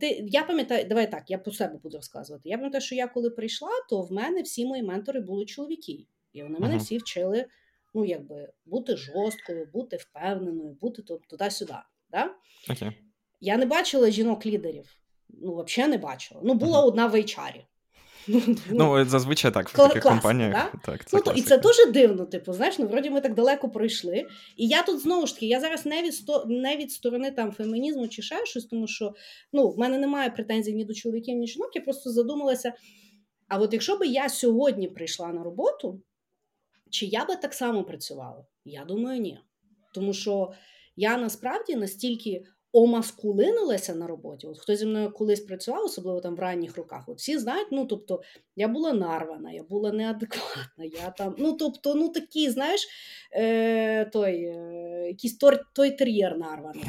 ти, 0.00 0.24
я 0.28 0.42
пам'ятаю, 0.42 0.84
давай 0.88 1.10
так, 1.10 1.30
я 1.30 1.38
про 1.38 1.52
себе 1.52 1.78
буду 1.82 1.96
розказувати. 1.96 2.48
Я 2.48 2.56
пам'ятаю, 2.56 2.82
що 2.82 2.94
я 2.94 3.06
коли 3.06 3.30
прийшла, 3.30 3.70
то 3.90 4.02
в 4.02 4.12
мене 4.12 4.42
всі 4.42 4.66
мої 4.66 4.82
ментори 4.82 5.20
були 5.20 5.44
чоловіки. 5.44 6.06
І 6.32 6.42
вони 6.42 6.58
мене 6.58 6.74
Мгм. 6.74 6.84
всі 6.84 6.98
вчили, 6.98 7.44
ну, 7.94 8.04
якби, 8.04 8.48
бути 8.66 8.96
жорсткою, 8.96 9.68
бути 9.72 9.96
впевненою, 9.96 10.76
бути 10.80 11.02
туди-сюди. 11.30 11.74
Да? 12.10 12.30
Окей. 12.70 12.90
Я 13.40 13.56
не 13.56 13.66
бачила 13.66 14.10
жінок-лідерів. 14.10 14.96
Ну, 15.28 15.64
взагалі 15.64 15.90
не 15.90 15.98
бачила. 15.98 16.40
Ну, 16.44 16.54
була 16.54 16.78
Мгм. 16.78 16.88
одна 16.88 17.06
в 17.06 17.14
HR. 17.14 17.64
Ну, 18.70 19.04
зазвичай 19.04 19.50
так, 19.52 19.68
в 19.68 19.72
таких 19.72 19.90
класика, 19.92 20.08
компаніях. 20.08 20.52
да? 20.52 20.78
Так, 20.84 21.04
це 21.08 21.16
Ну, 21.16 21.22
то, 21.22 21.32
і 21.32 21.42
це 21.42 21.58
дуже 21.58 21.86
дивно, 21.86 22.26
типу, 22.26 22.52
знаєш, 22.52 22.78
ну 22.78 22.86
вроді 22.86 23.10
ми 23.10 23.20
так 23.20 23.34
далеко 23.34 23.68
пройшли. 23.68 24.26
І 24.56 24.68
я 24.68 24.82
тут 24.82 25.00
знову 25.00 25.26
ж 25.26 25.34
таки, 25.34 25.46
я 25.46 25.60
зараз 25.60 25.86
не 25.86 26.02
від, 26.02 26.14
сто, 26.14 26.44
не 26.48 26.76
від 26.76 26.92
сторони 26.92 27.30
там 27.30 27.52
фемінізму 27.52 28.08
чи 28.08 28.22
ще 28.22 28.46
щось, 28.46 28.64
тому 28.64 28.86
що 28.86 29.14
ну, 29.52 29.68
в 29.68 29.78
мене 29.78 29.98
немає 29.98 30.30
претензій 30.30 30.72
ні 30.74 30.84
до 30.84 30.94
чоловіків, 30.94 31.36
ні 31.36 31.46
жінок. 31.46 31.70
Я 31.76 31.82
просто 31.82 32.10
задумалася. 32.10 32.72
А 33.48 33.58
от 33.58 33.72
якщо 33.72 33.96
би 33.96 34.06
я 34.06 34.28
сьогодні 34.28 34.88
прийшла 34.88 35.28
на 35.28 35.42
роботу, 35.42 36.00
чи 36.94 37.06
я 37.06 37.24
би 37.24 37.36
так 37.36 37.54
само 37.54 37.84
працювала? 37.84 38.44
Я 38.64 38.84
думаю, 38.84 39.20
ні. 39.20 39.38
Тому 39.94 40.12
що 40.12 40.52
я 40.96 41.16
насправді 41.16 41.76
настільки 41.76 42.44
омаскулинилася 42.72 43.94
на 43.94 44.06
роботі. 44.06 44.46
От 44.46 44.58
хто 44.58 44.76
зі 44.76 44.86
мною 44.86 45.12
колись 45.12 45.40
працював, 45.40 45.84
особливо 45.84 46.20
там 46.20 46.36
в 46.36 46.38
ранніх 46.38 46.76
роках, 46.76 47.08
от 47.08 47.18
всі 47.18 47.38
знають, 47.38 47.68
ну 47.70 47.86
тобто 47.86 48.22
я 48.56 48.68
була 48.68 48.92
нарвана, 48.92 49.52
я 49.52 49.62
була 49.62 49.92
неадекватна, 49.92 50.84
я 50.84 51.10
там, 51.10 51.34
ну 51.38 51.52
тобто, 51.52 51.94
ну 51.94 52.08
такі, 52.08 52.50
знаєш, 52.50 52.88
е, 53.32 54.04
той, 54.04 54.34
е, 54.34 55.06
якийсь 55.08 55.38
тор, 55.38 55.60
той 55.74 55.90
тер'єр 55.90 56.38
нарваний, 56.38 56.84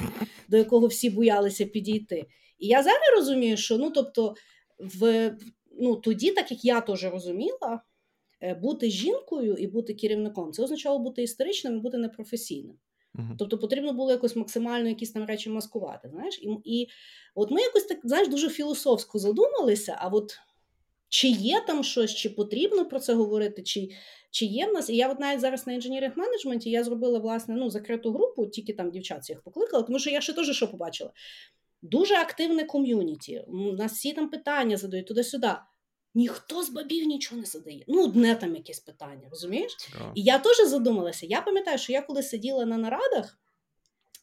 до 0.50 0.58
якого 0.58 0.88
всі 0.88 1.10
боялися 1.10 1.66
підійти. 1.66 2.26
І 2.60 2.68
я 2.68 2.84
зараз 2.84 3.02
розумію, 3.18 3.58
що 3.58 3.78
ну 3.78 3.92
тобто, 3.92 4.36
в, 4.80 5.32
ну, 5.80 5.96
тоді, 5.96 6.32
так 6.32 6.52
як 6.52 6.66
я 6.66 6.82
теж 6.82 7.06
розуміла, 7.06 7.82
бути 8.62 8.90
жінкою 8.90 9.56
і 9.56 9.68
бути 9.68 9.94
керівником, 9.94 10.52
це 10.52 10.64
означало 10.64 11.00
бути 11.00 11.24
історичним 11.24 11.76
і 11.76 11.80
бути 11.80 11.98
непрофесійним. 11.98 12.76
Мгм. 13.14 13.36
Тобто 13.40 13.58
потрібно 13.58 13.94
було 13.94 14.12
якось 14.12 14.36
максимально 14.36 14.90
якісь 14.90 15.12
там 15.12 15.26
речі 15.26 15.50
маскувати. 15.50 16.10
Знаєш? 16.10 16.40
І, 16.42 16.58
і 16.66 16.88
от 17.36 17.52
ми 17.52 17.62
якось 17.62 17.84
так 17.84 18.00
знаєш, 18.04 18.28
дуже 18.28 18.50
філософсько 18.50 19.20
задумалися, 19.20 19.98
а 20.00 20.08
от 20.08 20.40
чи 21.10 21.28
є 21.28 21.62
там 21.68 21.84
щось, 21.84 22.16
чи 22.16 22.30
потрібно 22.30 22.86
про 22.86 23.00
це 23.00 23.14
говорити, 23.14 23.64
чи, 23.64 23.90
чи 24.32 24.46
є 24.46 24.68
в 24.68 24.74
нас. 24.74 24.90
І 24.90 24.96
я 24.96 25.12
от 25.12 25.20
навіть 25.20 25.42
зараз 25.42 25.68
на 25.68 25.74
інженіринг 25.74 26.14
менеджменті 26.18 26.70
я 26.70 26.84
зробила 26.84 27.20
власне 27.20 27.56
ну, 27.56 27.70
закриту 27.70 28.12
групу, 28.12 28.48
тільки 28.48 28.74
там 28.74 28.92
дівчат 28.92 29.22
всіх 29.22 29.42
покликала, 29.42 29.84
тому 29.84 30.00
що 30.00 30.10
я 30.10 30.22
ще 30.22 30.34
теж 30.34 30.52
що 30.56 30.72
побачила. 30.72 31.12
Дуже 31.82 32.16
активне 32.16 32.64
ком'юніті. 32.64 33.44
У 33.48 33.72
нас 33.72 33.92
всі 33.92 34.14
там 34.14 34.30
питання 34.30 34.78
задають 34.78 35.08
туди-сюди. 35.08 35.52
Ніхто 36.16 36.64
з 36.64 36.70
бабів 36.70 37.06
нічого 37.06 37.42
не 37.42 37.48
задає. 37.48 37.84
Ну, 37.88 38.04
одне 38.04 38.36
там 38.36 38.56
якесь 38.56 38.80
питання, 38.80 39.28
розумієш? 39.30 39.76
Цікаво. 39.76 40.12
І 40.16 40.22
я 40.22 40.40
теж 40.40 40.58
задумалася. 40.68 41.26
Я 41.26 41.42
пам'ятаю, 41.42 41.78
що 41.78 41.94
я 41.94 42.02
коли 42.02 42.24
сиділа 42.24 42.66
на 42.66 42.78
нарадах, 42.78 43.38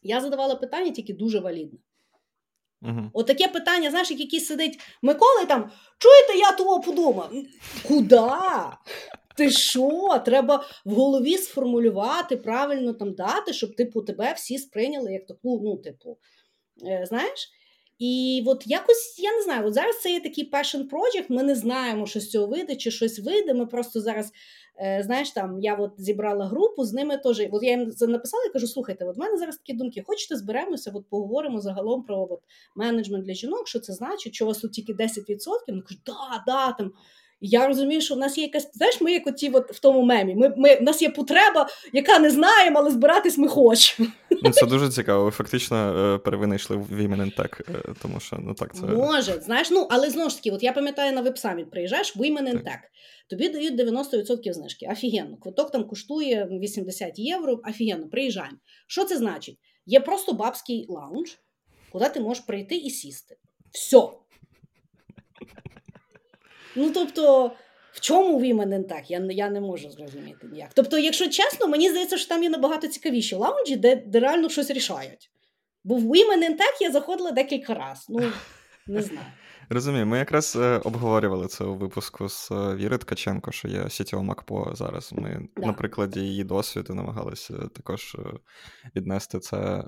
я 0.03 0.21
задавала 0.21 0.55
питання 0.55 0.91
тільки 0.91 1.13
дуже 1.13 1.39
валідне. 1.39 1.79
Мгм. 2.81 3.11
Отаке 3.13 3.47
питання, 3.47 3.89
знаєш, 3.89 4.11
як 4.11 4.19
якийсь 4.19 4.47
сидить 4.47 4.79
Микола 5.01 5.41
і 5.43 5.45
там, 5.45 5.71
чуєте, 5.97 6.37
я 6.39 6.51
того 6.51 6.81
подумав. 6.81 7.31
Куда? 7.87 8.77
Ти 9.35 9.51
що? 9.51 10.21
Треба 10.25 10.65
в 10.85 10.93
голові 10.93 11.37
сформулювати, 11.37 12.37
правильно 12.37 12.93
там 12.93 13.13
дати, 13.13 13.53
щоб 13.53 13.75
типу 13.75 14.01
тебе 14.01 14.33
всі 14.33 14.57
сприйняли 14.57 15.13
як 15.13 15.25
таку, 15.25 15.61
ну, 15.63 15.77
типу, 15.77 16.17
е, 16.87 17.05
знаєш? 17.07 17.49
І 18.05 18.43
от 18.45 18.63
якось 18.67 19.19
я 19.19 19.31
не 19.31 19.43
знаю, 19.43 19.67
от 19.67 19.73
зараз 19.73 20.01
це 20.01 20.11
є 20.11 20.19
такий 20.19 20.51
passion 20.51 20.89
project, 20.89 21.25
Ми 21.29 21.43
не 21.43 21.55
знаємо, 21.55 22.05
що 22.05 22.19
з 22.19 22.29
цього 22.29 22.47
вийде, 22.47 22.75
чи 22.75 22.91
щось 22.91 23.19
вийде. 23.19 23.53
Ми 23.53 23.65
просто 23.65 24.01
зараз, 24.01 24.31
е, 24.79 25.01
знаєш, 25.05 25.31
там 25.31 25.59
я 25.59 25.75
от 25.75 25.91
зібрала 25.97 26.45
групу, 26.45 26.83
з 26.83 26.93
ними 26.93 27.17
теж. 27.17 27.41
От 27.51 27.63
я 27.63 27.69
їм 27.71 27.91
написала 28.01 28.43
і 28.49 28.53
кажу: 28.53 28.67
слухайте, 28.67 29.05
от 29.05 29.17
в 29.17 29.19
мене 29.19 29.37
зараз 29.37 29.57
такі 29.57 29.73
думки. 29.73 30.03
Хочете, 30.05 30.35
зберемося, 30.35 30.91
от 30.93 31.09
поговоримо 31.09 31.61
загалом 31.61 32.03
про 32.03 32.27
от, 32.29 32.39
менеджмент 32.75 33.25
для 33.25 33.33
жінок, 33.33 33.67
що 33.67 33.79
це 33.79 33.93
значить, 33.93 34.33
що 34.35 34.45
у 34.45 34.47
вас 34.47 34.57
тут 34.57 34.71
тільки 34.71 34.93
10%. 34.93 35.19
Вони 35.67 35.81
кажуть, 35.81 36.01
да, 36.05 36.43
да, 36.47 36.71
там. 36.71 36.91
І 37.43 37.47
Я 37.47 37.67
розумію, 37.67 38.01
що 38.01 38.15
в 38.15 38.17
нас 38.17 38.37
є 38.37 38.43
якась, 38.43 38.69
знаєш, 38.73 39.01
ми 39.01 39.11
як 39.11 39.27
оті 39.27 39.49
от 39.49 39.71
в 39.71 39.79
тому 39.79 40.01
мемі. 40.01 40.35
Ми, 40.35 40.53
ми, 40.57 40.75
в 40.75 40.81
нас 40.81 41.01
є 41.01 41.09
потреба, 41.09 41.69
яка 41.93 42.19
не 42.19 42.29
знаємо, 42.29 42.79
але 42.79 42.91
збиратись 42.91 43.37
ми 43.37 43.47
хочемо. 43.47 44.09
Ну, 44.43 44.51
це 44.51 44.65
дуже 44.65 44.89
цікаво. 44.89 45.25
Ви 45.25 45.31
фактично 45.31 45.77
е, 45.77 46.17
перевинайшли 46.17 46.77
Women 46.77 47.21
in 47.21 47.39
Tech, 47.39 47.61
е, 47.75 47.93
тому 48.01 48.19
що 48.19 48.37
ну 48.39 48.53
так 48.53 48.75
це. 48.75 48.85
Може, 48.85 49.41
знаєш, 49.41 49.71
ну 49.71 49.87
але 49.89 50.09
знову 50.09 50.29
ж 50.29 50.35
таки, 50.35 50.51
от 50.51 50.63
я 50.63 50.73
пам'ятаю 50.73 51.13
на 51.13 51.21
Web 51.21 51.36
Summit, 51.36 51.71
приїжджаєш 51.71 52.17
in 52.17 52.63
Tech. 52.63 52.79
Тобі 53.29 53.49
дають 53.49 53.79
90% 53.79 54.53
знижки. 54.53 54.87
Офігенно. 54.91 55.37
Квиток 55.37 55.71
там 55.71 55.83
коштує 55.83 56.47
80 56.51 57.19
євро. 57.19 57.59
Офігенно, 57.69 58.07
приїжджаємо. 58.09 58.57
Що 58.87 59.05
це 59.05 59.17
значить? 59.17 59.57
Є 59.85 59.99
просто 59.99 60.33
бабський 60.33 60.85
лаунж, 60.89 61.37
куди 61.91 62.09
ти 62.09 62.19
можеш 62.19 62.43
прийти 62.43 62.75
і 62.75 62.89
сісти. 62.89 63.35
Все. 63.71 64.07
Ну, 66.75 66.91
тобто, 66.93 67.51
в 67.91 67.99
чому 67.99 68.39
in 68.41 68.87
Tech? 68.87 69.03
Я, 69.07 69.27
я 69.29 69.49
не 69.49 69.61
можу 69.61 69.89
зрозуміти 69.89 70.47
ніяк. 70.51 70.69
Тобто, 70.73 70.97
якщо 70.97 71.29
чесно, 71.29 71.67
мені 71.67 71.89
здається, 71.89 72.17
що 72.17 72.29
там 72.29 72.43
є 72.43 72.49
набагато 72.49 72.87
цікавіші 72.87 73.35
лаунжі, 73.35 73.75
де, 73.75 73.95
де 73.95 74.19
реально 74.19 74.49
щось 74.49 74.71
рішають. 74.71 75.31
Бо 75.83 75.95
в 75.95 76.03
Women 76.03 76.39
in 76.39 76.51
Tech 76.51 76.81
я 76.81 76.91
заходила 76.91 77.31
декілька 77.31 77.73
разів. 77.73 78.05
Ну, 78.09 78.31
не 78.87 79.01
знаю. 79.01 79.25
Розумію, 79.69 80.05
ми 80.05 80.17
якраз 80.17 80.55
е, 80.55 80.77
обговорювали 80.83 81.47
це 81.47 81.63
у 81.63 81.75
випуску 81.75 82.29
з 82.29 82.51
е, 82.51 82.75
Віри 82.75 82.97
Ткаченко, 82.97 83.51
що 83.51 83.67
є 83.67 83.79
CTO 83.79 84.23
МакПо 84.23 84.71
зараз. 84.73 85.13
Ми 85.13 85.47
Да. 85.57 85.67
на 85.67 85.73
прикладі 85.73 86.19
її 86.19 86.43
досвіду 86.43 86.93
намагалися 86.93 87.53
також 87.53 88.15
е, 88.19 88.19
віднести 88.95 89.39
це, 89.39 89.83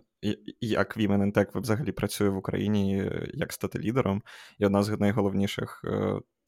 як 0.62 0.98
Women 0.98 1.24
in 1.24 1.34
Tech 1.34 1.62
взагалі 1.62 1.92
працює 1.92 2.30
в 2.30 2.38
Україні, 2.38 3.12
як 3.34 3.54
стати 3.54 3.80
лідером. 3.80 4.24
І 4.60 4.65
одна 4.65 4.84
з 4.84 5.00
найголовніших 5.00 5.86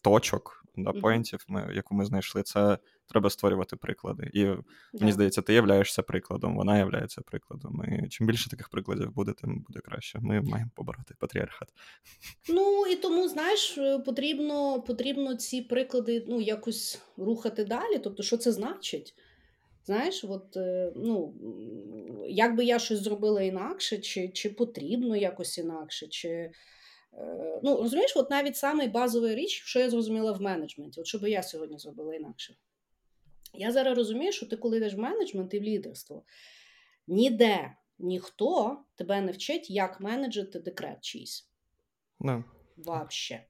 точок, 0.09 0.63
да, 0.77 0.91
поінтів, 0.91 1.45
ми, 1.47 1.71
яку 1.75 1.95
ми 1.95 2.05
знайшли, 2.05 2.43
це 2.43 2.77
треба 3.09 3.29
створювати 3.29 3.75
приклади. 3.75 4.29
І 4.33 4.43
Да. 4.43 4.57
мені 4.93 5.11
здається, 5.11 5.41
ти 5.41 5.53
являєшся 5.53 6.03
прикладом, 6.03 6.55
вона 6.55 6.77
являється 6.77 7.21
прикладом. 7.21 7.83
І 8.05 8.07
чим 8.09 8.27
більше 8.27 8.49
таких 8.49 8.69
прикладів 8.69 9.13
буде, 9.13 9.31
тим 9.33 9.59
буде 9.67 9.79
краще. 9.79 10.19
Ми 10.21 10.41
маємо 10.41 10.71
побороти 10.75 11.13
патріархат. 11.19 11.69
Ну 12.49 12.85
і 12.91 12.95
тому, 12.95 13.27
знаєш, 13.29 13.77
е, 13.77 13.99
потрібно, 13.99 14.81
потрібно 14.81 15.35
ці 15.35 15.61
приклади 15.61 16.25
ну, 16.27 16.41
якось 16.41 17.01
рухати 17.17 17.65
далі. 17.65 17.99
Тобто, 17.99 18.23
що 18.23 18.37
це 18.37 18.51
значить? 18.51 19.15
Знаєш, 19.85 20.23
от, 20.29 20.57
е, 20.57 20.91
ну, 20.95 21.33
м, 21.43 22.25
як 22.29 22.55
би 22.55 22.65
я 22.65 22.79
щось 22.79 22.99
зробила 22.99 23.41
інакше, 23.41 23.97
чи, 23.97 24.29
чи 24.29 24.49
потрібно 24.49 25.15
якось 25.15 25.57
інакше, 25.57 26.07
чи. 26.07 26.51
Е, 27.17 27.59
Ну, 27.63 27.77
розумієш, 27.77 28.17
от 28.17 28.29
навіть 28.29 28.57
саме 28.57 28.87
базова 28.87 29.35
річ, 29.35 29.61
що 29.65 29.79
я 29.79 29.89
зрозуміла 29.89 30.31
в 30.31 30.41
менеджменті, 30.41 30.99
от 30.99 31.07
що 31.07 31.19
би 31.19 31.29
я 31.29 31.43
сьогодні 31.43 31.79
зробила 31.79 32.15
інакше. 32.15 32.55
Я 33.53 33.71
зараз 33.71 33.97
розумію, 33.97 34.31
що 34.31 34.45
ти, 34.45 34.57
коли 34.57 34.77
йдеш 34.77 34.93
в 34.93 34.99
менеджмент 34.99 35.53
і 35.53 35.59
в 35.59 35.63
лідерство, 35.63 36.23
ніде 37.07 37.75
ніхто 37.99 38.79
тебе 38.95 39.21
не 39.21 39.31
вчить, 39.31 39.69
як 39.69 39.99
менеджити 39.99 40.59
декрет 40.59 41.01
чийсь. 41.01 41.49
Вообще. 42.77 43.45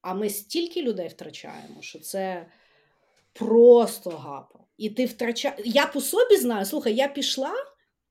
А 0.00 0.14
ми 0.14 0.30
стільки 0.30 0.82
людей 0.82 1.08
втрачаємо, 1.08 1.82
що 1.82 1.98
це 1.98 2.46
просто 3.32 4.10
гапа. 4.10 4.58
І 4.76 4.90
ти 4.90 5.06
втрачаєш. 5.06 5.60
Я 5.64 5.86
по 5.86 6.00
собі 6.00 6.36
знаю, 6.36 6.64
слухай, 6.64 6.94
я 6.94 7.08
пішла, 7.08 7.54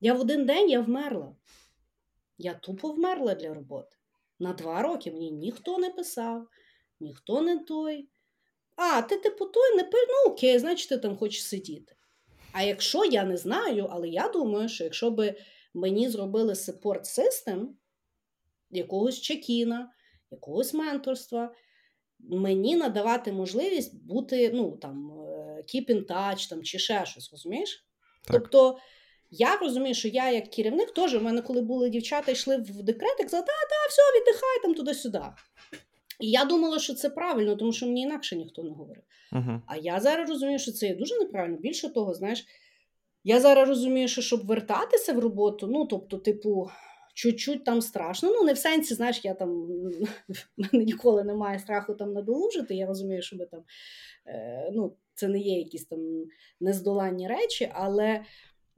я 0.00 0.14
в 0.14 0.20
один 0.20 0.46
день 0.46 0.70
я 0.70 0.80
вмерла. 0.80 1.36
Я 2.38 2.54
тупо 2.54 2.92
вмерла 2.92 3.34
для 3.34 3.54
роботи. 3.54 3.96
На 4.38 4.52
два 4.52 4.82
роки 4.82 5.10
мені 5.10 5.30
ніхто 5.30 5.78
не 5.78 5.90
писав, 5.90 6.48
ніхто 7.00 7.42
не 7.42 7.58
той. 7.58 8.08
А, 8.76 9.02
ти 9.02 9.16
типу 9.16 9.46
той 9.46 9.76
не 9.76 9.84
пи... 9.84 9.98
ну 10.08 10.32
окей, 10.32 10.58
значить, 10.58 10.88
ти 10.88 10.98
там 10.98 11.16
хочеш 11.16 11.44
сидіти. 11.44 11.94
А 12.52 12.62
якщо 12.62 13.04
я 13.04 13.24
не 13.24 13.36
знаю, 13.36 13.88
але 13.90 14.08
я 14.08 14.28
думаю, 14.28 14.68
що 14.68 14.84
якщо 14.84 15.10
би 15.10 15.34
мені 15.74 16.08
зробили 16.08 16.52
support 16.52 17.02
system, 17.02 17.66
якогось 18.70 19.20
чекіна, 19.20 19.92
якогось 20.30 20.74
менторства, 20.74 21.54
мені 22.18 22.76
надавати 22.76 23.32
можливість 23.32 24.04
бути, 24.04 24.50
ну 24.54 24.76
там, 24.76 25.10
е, 25.10 25.64
keep 25.74 25.90
in 25.90 26.06
touch 26.06 26.48
там, 26.48 26.62
чи 26.62 26.78
ще 26.78 27.06
щось, 27.06 27.30
розумієш? 27.32 27.86
Так. 28.24 28.32
Тобто 28.32 28.78
Я 29.30 29.56
розумію, 29.56 29.94
що 29.94 30.08
я 30.08 30.30
як 30.30 30.50
керівник 30.50 30.90
теж 30.90 31.14
в 31.14 31.22
мене, 31.22 31.42
коли 31.42 31.60
були 31.60 31.90
дівчата, 31.90 32.32
йшли 32.32 32.56
в 32.56 32.82
декрет, 32.82 33.16
я 33.18 33.24
казала, 33.24 33.42
та, 33.42 33.52
та, 33.52 33.88
все, 33.88 34.02
віддихай 34.20 34.62
там 34.62 34.74
туди-сюди. 34.74 35.22
І 36.20 36.30
я 36.30 36.44
думала, 36.44 36.78
що 36.78 36.94
це 36.94 37.10
правильно, 37.10 37.56
тому 37.56 37.72
що 37.72 37.86
мені 37.86 38.00
інакше 38.00 38.36
ніхто 38.36 38.62
не 38.62 38.70
говорив. 38.70 39.02
Угу. 39.32 39.62
А 39.66 39.76
я 39.76 40.00
зараз 40.00 40.30
розумію, 40.30 40.58
що 40.58 40.72
це 40.72 40.86
є 40.86 40.94
дуже 40.94 41.18
неправильно. 41.18 41.56
Більше 41.56 41.88
того, 41.88 42.14
знаєш, 42.14 42.46
я 43.24 43.40
зараз 43.40 43.68
розумію, 43.68 44.08
що 44.08 44.22
щоб 44.22 44.46
вертатися 44.46 45.12
в 45.12 45.18
роботу, 45.18 45.66
ну 45.66 45.86
тобто, 45.86 46.18
типу, 46.18 46.70
чуть-чуть 47.14 47.64
там 47.64 47.82
страшно. 47.82 48.30
Ну, 48.30 48.42
не 48.42 48.52
в 48.52 48.58
сенсі, 48.58 48.94
знаєш, 48.94 49.20
я 49.24 49.34
там 49.34 49.68
мене 50.56 50.84
ніколи 50.84 51.24
немає 51.24 51.58
страху 51.58 51.94
там 51.94 52.12
надолужити. 52.12 52.74
Я 52.74 52.86
розумію, 52.86 53.22
що 53.22 53.36
ми 53.36 53.46
там 53.46 53.64
е, 54.26 54.70
ну, 54.74 54.96
це 55.14 55.28
не 55.28 55.38
є 55.38 55.58
якісь 55.58 55.86
там 55.86 56.24
нездоланні 56.60 57.28
речі, 57.28 57.70
але 57.74 58.24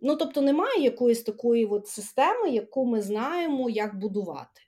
ну, 0.02 0.16
тобто, 0.16 0.40
немає 0.40 0.83
якоїсь 0.83 1.23
такої 1.23 1.66
от 1.66 1.88
системи, 1.88 2.50
яку 2.50 2.87
ми 2.87 3.02
знаємо, 3.02 3.71
як 3.71 3.99
будувати. 3.99 4.61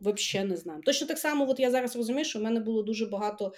Взагалі 0.00 0.48
не 0.48 0.56
знаємо. 0.56 0.82
Точно 0.82 1.06
так 1.06 1.18
само, 1.18 1.50
от 1.50 1.60
я 1.60 1.70
зараз 1.70 1.96
розумію, 1.96 2.24
що 2.24 2.38
в 2.38 2.42
мене 2.42 2.60
було 2.60 2.82
дуже 2.82 3.06
багато 3.06 3.52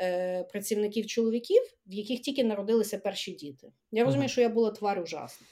е, 0.00 0.44
працівників-чоловіків, 0.44 1.62
в 1.86 1.92
яких 1.92 2.20
тільки 2.20 2.44
народилися 2.44 2.98
перші 2.98 3.32
діти. 3.32 3.72
Я 3.92 4.04
розумію, 4.04 4.28
що 4.28 4.40
я 4.40 4.48
була 4.48 4.70
тварь 4.70 5.02
ужасна. 5.02 5.46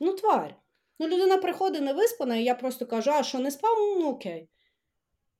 Ну, 0.00 0.12
тварь. 0.12 0.56
Ну, 0.98 1.08
людина 1.08 1.36
приходить 1.36 1.82
не 1.82 1.92
виспана, 1.92 2.36
і 2.36 2.44
я 2.44 2.54
просто 2.54 2.86
кажу, 2.86 3.10
а 3.10 3.22
що 3.22 3.38
не 3.38 3.50
спав? 3.50 3.76
Ну 3.98 4.08
окей. 4.08 4.48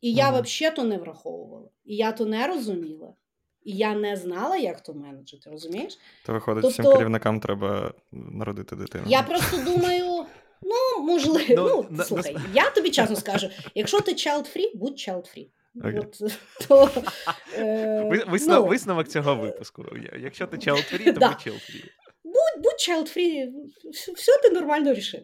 І 0.01 0.13
я 0.13 0.31
взагалі 0.31 0.77
то 0.77 0.85
не 0.85 0.99
враховувала. 0.99 1.69
І 1.85 1.97
я 1.97 2.13
то 2.13 2.27
не 2.27 2.47
розуміла. 2.47 3.15
І 3.65 3.73
я 3.77 3.95
не 3.95 4.17
знала, 4.17 4.57
як 4.57 4.81
то 4.83 4.95
менеджити, 4.95 5.51
розумієш? 5.51 5.99
То 6.27 6.33
виходить, 6.33 6.65
всім 6.65 6.85
Тобто- 6.85 6.99
керівникам 6.99 7.41
треба 7.41 7.93
народити 8.13 8.77
дитину. 8.77 9.05
Я 9.07 9.23
просто 9.23 9.57
думаю, 9.57 10.25
ну, 10.63 11.05
можливо, 11.05 11.55
Ну, 11.57 11.87
ну, 11.91 11.97
на- 11.97 12.05
слухай, 12.05 12.37
я 12.55 12.71
тобі 12.71 12.91
чесно 12.91 13.17
скажу, 13.17 13.49
якщо 13.75 14.01
ти 14.01 14.13
child-free, 14.13 14.71
будь 14.75 14.95
child-free. 14.95 15.47
Okay. 15.77 15.99
От, 16.01 16.19
то, 16.69 16.91
е, 17.57 18.25
Висновок, 18.29 18.65
ну, 18.65 18.71
висновок 18.71 19.09
цього 19.09 19.35
випуску. 19.37 19.85
Якщо 20.19 20.47
ти 20.47 20.57
child 20.57 20.95
free, 20.95 21.05
то 21.05 21.21
Да. 21.21 21.37
Будь 22.63 22.89
child 22.89 23.17
free. 23.17 23.53
все 24.15 24.33
ти 24.43 24.51
нормально 24.51 24.95
рішив. 24.95 25.21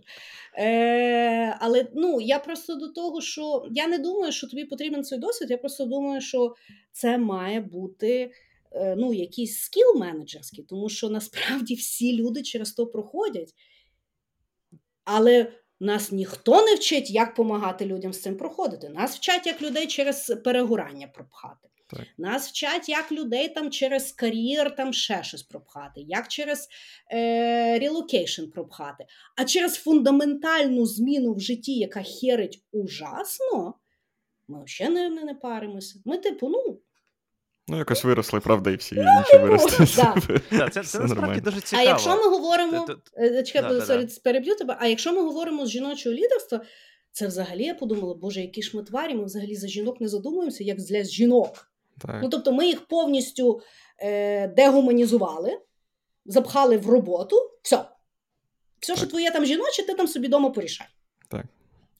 Е, 0.59 1.57
але 1.61 1.87
ну, 1.95 2.21
я 2.21 2.39
просто 2.39 2.75
до 2.75 2.89
того, 2.89 3.21
що 3.21 3.67
я 3.71 3.87
не 3.87 3.99
думаю, 3.99 4.33
що 4.33 4.47
тобі 4.47 4.65
потрібен 4.65 5.05
цей 5.05 5.19
досвід, 5.19 5.51
я 5.51 5.57
просто 5.59 5.85
думаю, 5.85 6.21
що 6.21 6.55
це 6.93 7.19
має 7.19 7.61
бути 7.61 8.33
е, 8.73 8.97
ну, 8.99 9.13
якийсь 9.13 9.61
скіл 9.61 9.97
менеджерський, 9.97 10.65
тому 10.65 10.89
що 10.89 11.09
насправді 11.09 11.75
всі 11.75 12.17
люди 12.17 12.43
через 12.43 12.73
то 12.73 12.87
проходять. 12.87 13.55
Але 15.05 15.53
нас 15.81 16.13
ніхто 16.13 16.63
не 16.63 16.75
вчить, 16.75 17.11
як 17.11 17.29
допомагати 17.29 17.87
людям 17.87 18.13
з 18.13 18.23
цим 18.23 18.37
проходити. 18.37 18.89
Нас 18.89 19.17
вчать, 19.17 19.47
як 19.47 19.63
людей 19.63 19.87
через 19.87 20.41
перегорання 20.45 21.07
пропхати. 21.07 21.69
Так. 21.91 22.07
Нас 22.19 22.49
вчать, 22.49 22.89
як 22.89 23.13
людей 23.13 23.49
там 23.49 23.71
через 23.71 24.13
кар'єр 24.13 24.77
там 24.77 24.93
ще 24.93 25.23
щось 25.23 25.43
пропхати, 25.43 26.01
як 26.01 26.29
через 26.29 26.69
е, 27.13 27.79
relocation 27.79 28.45
пропхати. 28.45 29.07
А 29.37 29.45
через 29.45 29.75
фундаментальну 29.75 30.87
зміну 30.87 31.35
в 31.35 31.41
житті, 31.41 31.79
яка 31.79 32.03
херить 32.03 32.63
ужасно, 32.73 33.75
ми 34.49 34.65
взагалі 34.65 34.95
не, 34.95 35.09
не, 35.09 35.25
не 35.25 35.35
паримося. 35.35 35.99
Ми, 36.05 36.19
типу, 36.19 36.49
ну, 36.49 36.81
Ну, 37.71 37.79
якось 37.79 38.05
виросли, 38.05 38.41
правда, 38.41 38.71
і 38.71 38.77
всі 38.77 38.95
інші 38.95 39.39
виросли. 39.39 39.87
да. 39.97 40.15
Да, 40.59 40.69
це, 40.69 40.83
це 40.83 40.99
насправді 40.99 41.41
дуже 41.41 41.61
А 41.73 41.83
якщо 41.83 42.17
ми 42.17 42.29
говоримо, 42.29 42.87
Е, 43.19 43.43
чекай, 43.43 43.63
Да, 43.63 43.69
да, 43.79 43.87
sorry, 43.87 44.05
да. 44.05 44.15
переб'ю 44.25 44.55
тебе. 44.55 44.77
А 44.81 44.87
якщо 44.87 45.13
ми 45.13 45.23
говоримо 45.23 45.67
з 45.67 45.71
жіночого 45.71 46.15
лідерства, 46.15 46.61
це 47.13 47.27
взагалі 47.27 47.65
я 47.65 47.75
подумала, 47.75 48.15
боже, 48.15 48.41
які 48.41 48.63
ж 48.63 48.77
ми 48.77 48.83
тварі, 48.83 49.15
ми 49.15 49.25
взагалі 49.25 49.57
за 49.57 49.69
жінок 49.69 50.01
не 50.01 50.09
задумуємося, 50.09 50.65
як 50.65 50.79
для 50.79 51.05
жінок. 51.05 51.73
Так. 51.99 52.21
Ну 52.23 52.29
тобто, 52.29 52.53
ми 52.53 52.67
їх 52.67 52.87
повністю 52.87 53.61
е, 53.99 54.49
дегуманізували, 54.49 55.61
запхали 56.27 56.77
в 56.77 56.91
роботу. 56.91 57.37
Все. 57.63 57.85
Все, 58.81 58.97
що 58.97 59.07
твоє 59.07 59.31
там 59.31 59.45
жіноче, 59.45 59.87
ти 59.87 59.95
там 59.95 60.09
собі 60.09 60.27
вдома 60.27 60.51
порішай. 60.51 60.87
Так. 61.29 61.45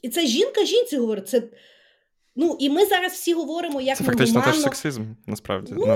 І 0.03 0.09
це 0.09 0.27
жінка 0.27 0.65
жінці 0.65 0.97
говорить. 0.97 1.29
Це, 1.29 1.43
ну, 2.41 2.57
і 2.59 2.71
ми 2.71 2.87
зараз 2.87 3.13
всі 3.13 3.35
говоримо, 3.35 3.81
як 3.81 3.97
Це 3.97 4.05
ми 4.05 4.11
фактично 4.11 4.43
теж 4.43 4.61
сексизм, 4.61 5.05
насправді. 5.27 5.73
Ну, 5.77 5.87
Ну, 5.87 5.95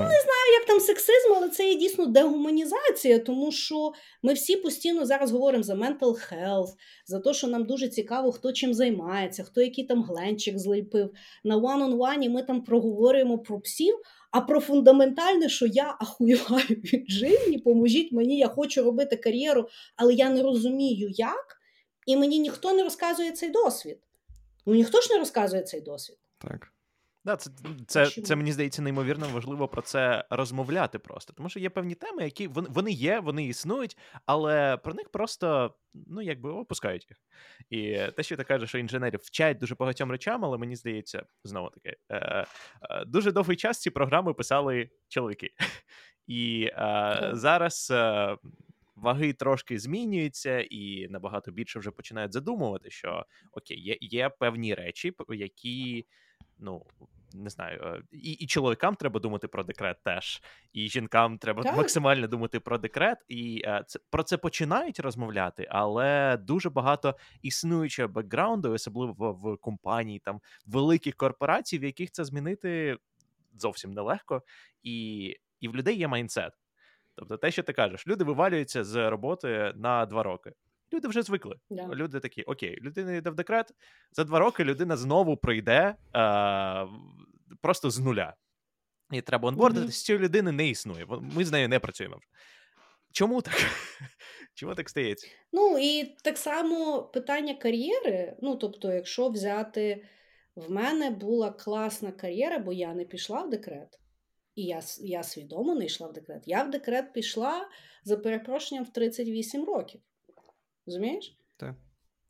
як 0.59 0.67
там 0.67 0.81
сексизм, 0.81 1.33
але 1.37 1.49
це 1.49 1.69
є 1.69 1.75
дійсно 1.75 2.07
дегуманізація, 2.07 3.19
тому 3.19 3.53
що 3.53 3.93
ми 4.23 4.33
всі 4.33 4.57
постійно 4.57 5.07
зараз 5.07 5.31
говоримо 5.31 5.63
за 5.63 5.75
mental 5.75 6.33
health, 6.33 6.69
за 7.07 7.21
те, 7.21 7.35
що 7.35 7.47
нам 7.47 7.65
дуже 7.65 7.89
цікаво, 7.89 8.33
хто 8.33 8.53
чим 8.53 8.75
займається, 8.75 9.45
хто 9.45 9.63
який 9.63 9.85
там 9.85 10.03
гленчик 10.03 10.59
зліпив. 10.59 11.11
На 11.45 11.57
one-on-one 11.57 12.29
ми 12.29 12.43
там 12.43 12.65
проговорюємо 12.65 13.39
про 13.39 13.61
псів, 13.61 13.95
а 14.31 14.41
про 14.41 14.61
фундаментальне, 14.61 15.49
що 15.49 15.67
я 15.67 15.97
ахуєваю 16.01 16.69
від 16.69 17.11
житті, 17.11 17.59
поможіть 17.59 18.13
мені, 18.13 18.39
я 18.39 18.49
хочу 18.49 18.83
робити 18.83 19.17
кар'єру, 19.17 19.69
але 19.97 20.15
я 20.15 20.31
не 20.31 20.43
розумію, 20.43 21.09
як, 21.11 21.57
і 22.07 22.17
мені 22.17 22.39
ніхто 22.39 22.73
не 22.73 22.83
розказує 22.83 23.31
цей 23.31 23.51
досвід. 23.51 23.99
Ну 24.67 24.75
ніхто 24.75 25.01
ж 25.01 25.13
не 25.13 25.19
розказує 25.19 25.63
цей 25.63 25.81
досвід. 25.81 26.17
Так. 26.49 26.73
Да, 27.25 27.37
це, 27.37 27.51
це, 27.87 28.07
це 28.07 28.37
мені 28.37 28.53
здається 28.53 28.83
неймовірно 28.83 29.29
важливо 29.29 29.69
про 29.69 29.83
це 29.83 30.25
розмовляти 30.31 30.99
просто. 30.99 31.33
Тому 31.33 31.49
що 31.49 31.61
є 31.61 31.71
певні 31.71 31.95
теми, 31.95 32.25
які 32.25 32.49
вони, 32.49 32.69
вони 32.71 32.91
є, 32.91 33.21
вони 33.21 33.45
існують, 33.47 33.99
але 34.27 34.77
про 34.77 34.95
них 34.95 35.09
просто 35.09 35.75
ну 35.95 36.23
якби 36.23 36.51
опускають 36.51 37.07
їх. 37.11 37.19
І 37.71 38.11
те, 38.17 38.23
що 38.23 38.37
ти 38.37 38.45
кажеш, 38.45 38.69
що 38.69 38.79
інженерів 38.79 39.21
вчать 39.23 39.59
дуже 39.59 39.75
багатьом 39.75 40.11
речам, 40.11 40.45
але 40.45 40.59
мені 40.59 40.77
здається, 40.77 41.27
знову 41.45 41.71
таки, 41.71 41.97
е, 42.09 42.17
е, 42.17 42.47
дуже 43.07 43.33
довгий 43.33 43.57
час 43.57 43.81
ці 43.81 43.91
програми 43.91 44.35
писали 44.35 44.91
чоловіки. 45.09 45.51
І 46.27 46.71
е, 46.73 47.31
зараз. 47.33 47.89
Е, 47.91 48.37
Ваги 48.97 49.33
трошки 49.33 49.79
змінюються, 49.79 50.61
і 50.61 51.09
набагато 51.11 51.51
більше 51.51 51.79
вже 51.79 51.91
починають 51.91 52.33
задумувати, 52.33 52.91
що 52.91 53.27
окей, 53.53 53.81
є, 53.81 53.97
є 54.01 54.29
певні 54.29 54.75
речі, 54.75 55.13
які 55.29 56.07
ну 56.59 56.87
не 57.35 57.51
знаю, 57.51 57.81
е, 57.83 58.03
і, 58.13 58.33
і 58.33 58.47
чоловікам 58.47 58.97
треба 58.97 59.21
думати 59.21 59.49
про 59.49 59.65
декрет 59.65 59.97
теж, 60.05 60.43
і 60.73 60.89
жінкам 60.89 61.39
треба 61.39 61.63
Так. 61.63 61.77
максимально 61.77 62.27
думати 62.27 62.61
про 62.61 62.79
декрет. 62.79 63.19
І 63.29 63.63
е, 63.65 63.85
це 63.87 63.99
про 64.11 64.23
це 64.23 64.37
починають 64.37 65.01
розмовляти, 65.01 65.67
але 65.71 66.37
дуже 66.37 66.71
багато 66.71 67.17
існуючого 67.43 68.09
бекграунду, 68.09 68.73
особливо 68.73 69.33
в, 69.33 69.33
в 69.33 69.57
компанії, 69.57 70.19
там 70.19 70.41
великих 70.67 71.17
корпорацій, 71.17 71.79
в 71.79 71.85
яких 71.85 72.11
це 72.11 72.25
змінити 72.25 72.99
зовсім 73.55 73.93
нелегко, 73.93 74.43
і, 74.83 75.27
і 75.61 75.69
в 75.69 75.77
людей 75.77 75.97
є 75.99 76.09
майндсет. 76.09 76.53
Тобто, 77.15 77.37
те, 77.37 77.51
що 77.51 77.63
ти 77.63 77.73
кажеш, 77.73 78.07
люди 78.07 78.25
вивалюються 78.25 78.85
з 78.85 79.11
роботи 79.11 79.73
на 79.77 80.07
два 80.07 80.23
роки. 80.23 80.53
Люди 80.93 81.09
вже 81.09 81.23
звикли. 81.23 81.57
Да. 81.71 81.89
Люди 81.89 82.21
такі: 82.21 82.43
окей, 82.43 82.81
людина 82.81 83.13
йде 83.13 83.31
в 83.31 83.35
декрет. 83.35 83.71
За 84.13 84.25
два 84.25 84.39
роки 84.39 84.65
людина 84.65 84.97
знову 84.97 85.37
прийде 85.37 85.95
е, 86.17 86.87
просто 87.61 87.91
з 87.91 87.99
нуля. 87.99 88.35
І 89.13 89.21
треба 89.21 89.49
онбордити, 89.49 89.83
Мгм. 89.85 89.93
з 89.93 90.03
цієї 90.05 90.25
людини 90.25 90.53
не 90.53 90.69
існує. 90.69 91.07
Ми 91.37 91.45
з 91.45 91.53
нею 91.53 91.69
не 91.69 91.79
працюємо. 91.79 92.19
Чому 93.13 93.43
так? 93.43 93.55
Чому 94.55 94.75
так 94.75 94.91
стається? 94.91 95.27
Ну 95.53 95.79
і 95.79 96.05
так 96.25 96.39
само 96.39 97.03
питання 97.03 97.55
кар'єри. 97.55 98.37
Ну, 98.43 98.57
тобто, 98.57 98.93
якщо 98.93 99.29
взяти, 99.29 100.05
в 100.57 100.71
мене 100.71 101.11
була 101.11 101.51
класна 101.51 102.13
кар'єра, 102.13 102.59
бо 102.59 102.73
я 102.73 102.95
не 102.95 103.05
пішла 103.05 103.43
в 103.43 103.51
декрет. 103.51 103.99
І 104.55 104.63
я, 104.65 104.81
я 105.01 105.23
свідомо 105.23 105.75
не 105.75 105.85
йшла 105.85 106.09
в 106.09 106.13
декрет. 106.13 106.43
Я 106.47 106.63
в 106.63 106.71
декрет 106.71 107.13
пішла 107.13 107.69
за 108.05 108.17
перепрошенням 108.17 108.85
в 108.85 108.93
38 108.93 109.65
років. 109.65 110.01
Розумієш? 110.87 111.37
Так. 111.57 111.75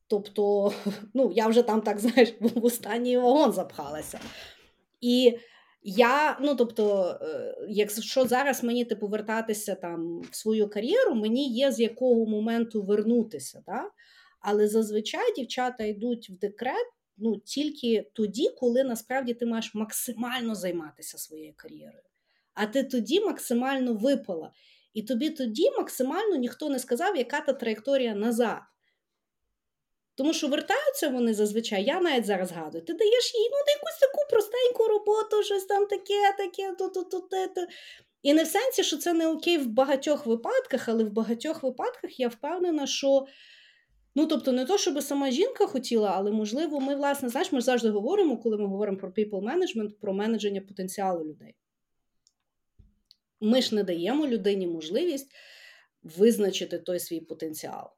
Тобто, 0.07 0.73
ну, 1.15 1.33
я 1.35 1.47
вже 1.47 1.63
там, 1.63 1.81
так 1.81 1.99
знаєш, 2.01 2.35
в 2.41 2.65
останній 2.65 3.19
вагон 3.19 3.53
запхалася. 3.53 4.21
І 5.01 5.39
я, 5.83 6.39
ну 6.41 6.55
тобто, 6.55 7.17
е, 7.23 7.55
якщо 7.69 8.27
зараз 8.27 8.65
мені 8.65 8.85
типу 8.85 9.09
вертатися 9.09 9.75
там 9.75 10.21
в 10.21 10.37
свою 10.37 10.69
кар'єру, 10.69 11.15
мені 11.15 11.49
є 11.49 11.73
з 11.73 11.81
якого 11.81 12.27
моменту 12.27 12.83
вернутися. 12.83 13.63
Да? 13.67 13.91
Але 14.41 14.69
зазвичай 14.69 15.35
дівчата 15.35 15.85
йдуть 15.85 16.31
в 16.31 16.39
декрет 16.39 16.87
ну, 17.17 17.37
тільки 17.37 18.11
тоді, 18.13 18.49
коли 18.49 18.85
насправді 18.85 19.35
ти 19.35 19.47
маєш 19.47 19.75
максимально 19.75 20.55
займатися 20.55 21.19
своєю 21.19 21.53
кар'єрою. 21.57 22.03
А 22.55 22.67
ти 22.67 22.85
тоді 22.85 23.21
максимально 23.21 23.95
випала. 23.95 24.53
І 24.95 25.03
тобі 25.03 25.31
тоді 25.31 25.71
максимально 25.71 26.37
ніхто 26.37 26.69
не 26.69 26.79
сказав, 26.79 27.17
яка 27.17 27.41
та 27.41 27.53
траєкторія 27.53 28.15
назад. 28.15 28.61
Тому 30.15 30.33
що 30.33 30.49
вертаються 30.49 31.09
вони 31.09 31.35
зазвичай, 31.35 31.85
я 31.85 32.01
навіть 32.01 32.27
зараз 32.27 32.49
згадую, 32.49 32.85
ти 32.85 32.95
даєш 32.95 33.35
їй 33.35 33.49
ну, 33.51 33.57
на 33.67 33.73
якусь 33.73 33.99
таку 34.01 34.31
простеньку 34.31 34.85
роботу, 34.85 35.43
щось 35.43 35.65
там 35.65 35.87
таке, 35.87 36.35
таке, 36.39 36.75
то, 36.79 36.89
то, 36.89 37.03
то, 37.05 37.21
то. 37.21 37.67
І 38.23 38.33
не 38.33 38.43
в 38.43 38.47
сенсі, 38.47 38.85
що 38.85 38.97
це 38.97 39.13
не 39.13 39.29
окей 39.29 39.59
в 39.59 39.67
багатьох 39.67 40.27
випадках, 40.27 40.89
але 40.89 41.05
в 41.05 41.13
багатьох 41.13 41.63
випадках 41.63 42.21
я 42.21 42.29
впевнена, 42.29 42.87
що 42.87 43.27
Ну, 44.15 44.27
тобто, 44.27 44.53
не 44.53 44.65
то, 44.65 44.79
щоб 44.79 45.03
сама 45.03 45.31
жінка 45.31 45.67
хотіла, 45.67 46.13
але 46.17 46.31
можливо, 46.31 46.81
ми, 46.81 46.95
власне, 46.95 47.29
знаєш, 47.29 47.53
ми 47.53 47.61
завжди 47.61 47.91
говоримо, 47.91 48.37
коли 48.37 48.59
ми 48.59 48.67
говоримо 48.67 48.99
про 48.99 49.09
people 49.09 49.41
management, 49.41 49.91
про 50.01 50.13
менедження 50.13 50.61
потенціалу 50.61 51.25
людей. 51.25 51.55
Ми 53.43 53.63
ж 53.63 53.75
не 53.75 53.83
даємо 53.83 54.27
людині 54.27 54.67
можливість 54.67 55.31
визначити 56.03 56.79
той 56.79 57.01
свій 57.01 57.21
потенціал. 57.21 57.91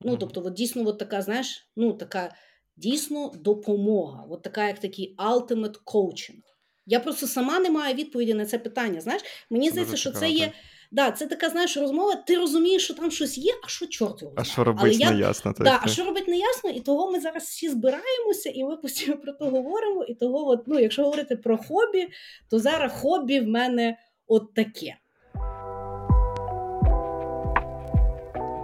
Ну, 0.00 0.16
тобто, 0.16 0.42
от 0.44 0.52
дійсно, 0.52 0.88
от 0.88 0.98
така, 0.98 1.22
знаєш, 1.22 1.70
ну, 1.76 1.92
така 1.92 2.34
дійсно 2.76 3.32
допомога, 3.34 4.26
от 4.30 4.42
така, 4.42 4.66
як 4.66 4.78
такий 4.78 5.16
ultimate 5.18 5.76
coaching. 5.86 6.42
Я 6.86 7.00
просто 7.00 7.26
сама 7.26 7.58
не 7.58 7.70
маю 7.70 7.94
відповіді 7.94 8.34
на 8.34 8.46
це 8.46 8.58
питання. 8.58 9.00
Знаєш, 9.00 9.22
мені 9.50 9.70
здається, 9.70 9.96
що 9.96 10.10
це 10.10 10.30
є. 10.30 10.52
Да, 10.92 11.10
це 11.10 11.26
така, 11.26 11.48
знаєш, 11.50 11.76
розмова. 11.76 12.14
Ти 12.14 12.36
розумієш, 12.36 12.84
що 12.84 12.94
там 12.94 13.10
щось 13.10 13.38
є, 13.38 13.52
а 13.64 13.68
що 13.68 13.86
чорт 13.86 14.22
його 14.22 14.34
А 14.36 14.44
що 14.44 14.64
робити 14.64 14.96
я... 14.96 15.10
не 15.10 15.18
ясно. 15.18 15.54
Да, 15.58 15.80
а 15.82 15.88
що 15.88 16.04
робити 16.04 16.30
не 16.30 16.38
ясно, 16.38 16.70
і 16.70 16.80
того 16.80 17.10
ми 17.10 17.20
зараз 17.20 17.42
всі 17.42 17.68
збираємося, 17.68 18.50
і 18.50 18.64
ми 18.64 18.76
постійно 18.76 19.16
про 19.16 19.32
то 19.32 19.44
говоримо. 19.44 20.04
І 20.04 20.14
того, 20.14 20.48
от, 20.48 20.60
ну, 20.66 20.78
якщо 20.78 21.02
говорити 21.04 21.36
про 21.36 21.58
хобі, 21.58 22.08
то 22.50 22.58
зараз 22.58 22.92
хобі 23.00 23.40
в 23.40 23.46
мене 23.46 23.96
от 24.32 24.54
таке. 24.54 24.96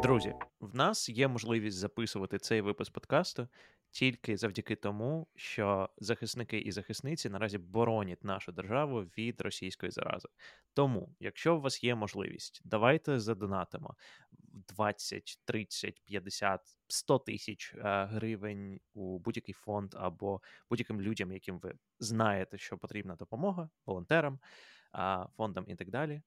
Друзі, 0.02 0.34
в 0.60 0.76
нас 0.76 1.08
є 1.08 1.28
можливість 1.28 1.76
записувати 1.76 2.38
цей 2.38 2.60
випуск 2.60 2.92
подкасту 2.92 3.48
тільки 3.90 4.36
завдяки 4.36 4.76
тому, 4.76 5.26
що 5.36 5.88
захисники 5.98 6.58
і 6.58 6.72
захисниці 6.72 7.28
наразі 7.28 7.58
боронять 7.58 8.24
нашу 8.24 8.52
державу 8.52 9.00
від 9.00 9.40
російської 9.40 9.92
зарази. 9.92 10.28
Тому, 10.74 11.14
якщо 11.20 11.56
у 11.56 11.60
вас 11.60 11.84
є 11.84 11.94
можливість, 11.94 12.60
давайте 12.64 13.20
задонатимо 13.20 13.94
20, 14.68 15.40
30, 15.44 16.02
50, 16.04 16.60
100 16.88 17.18
тисяч 17.18 17.74
е, 17.74 18.04
гривень 18.04 18.80
у 18.94 19.18
будь-який 19.18 19.54
фонд 19.54 19.94
або 19.94 20.40
будь-яким 20.70 21.00
людям, 21.00 21.32
яким 21.32 21.58
ви 21.58 21.74
знаєте, 21.98 22.58
що 22.58 22.78
потрібна 22.78 23.16
допомога, 23.16 23.70
волонтерам, 23.86 24.38
фондам 25.36 25.64
і 25.68 25.74
так 25.74 25.90
далі. 25.90 26.22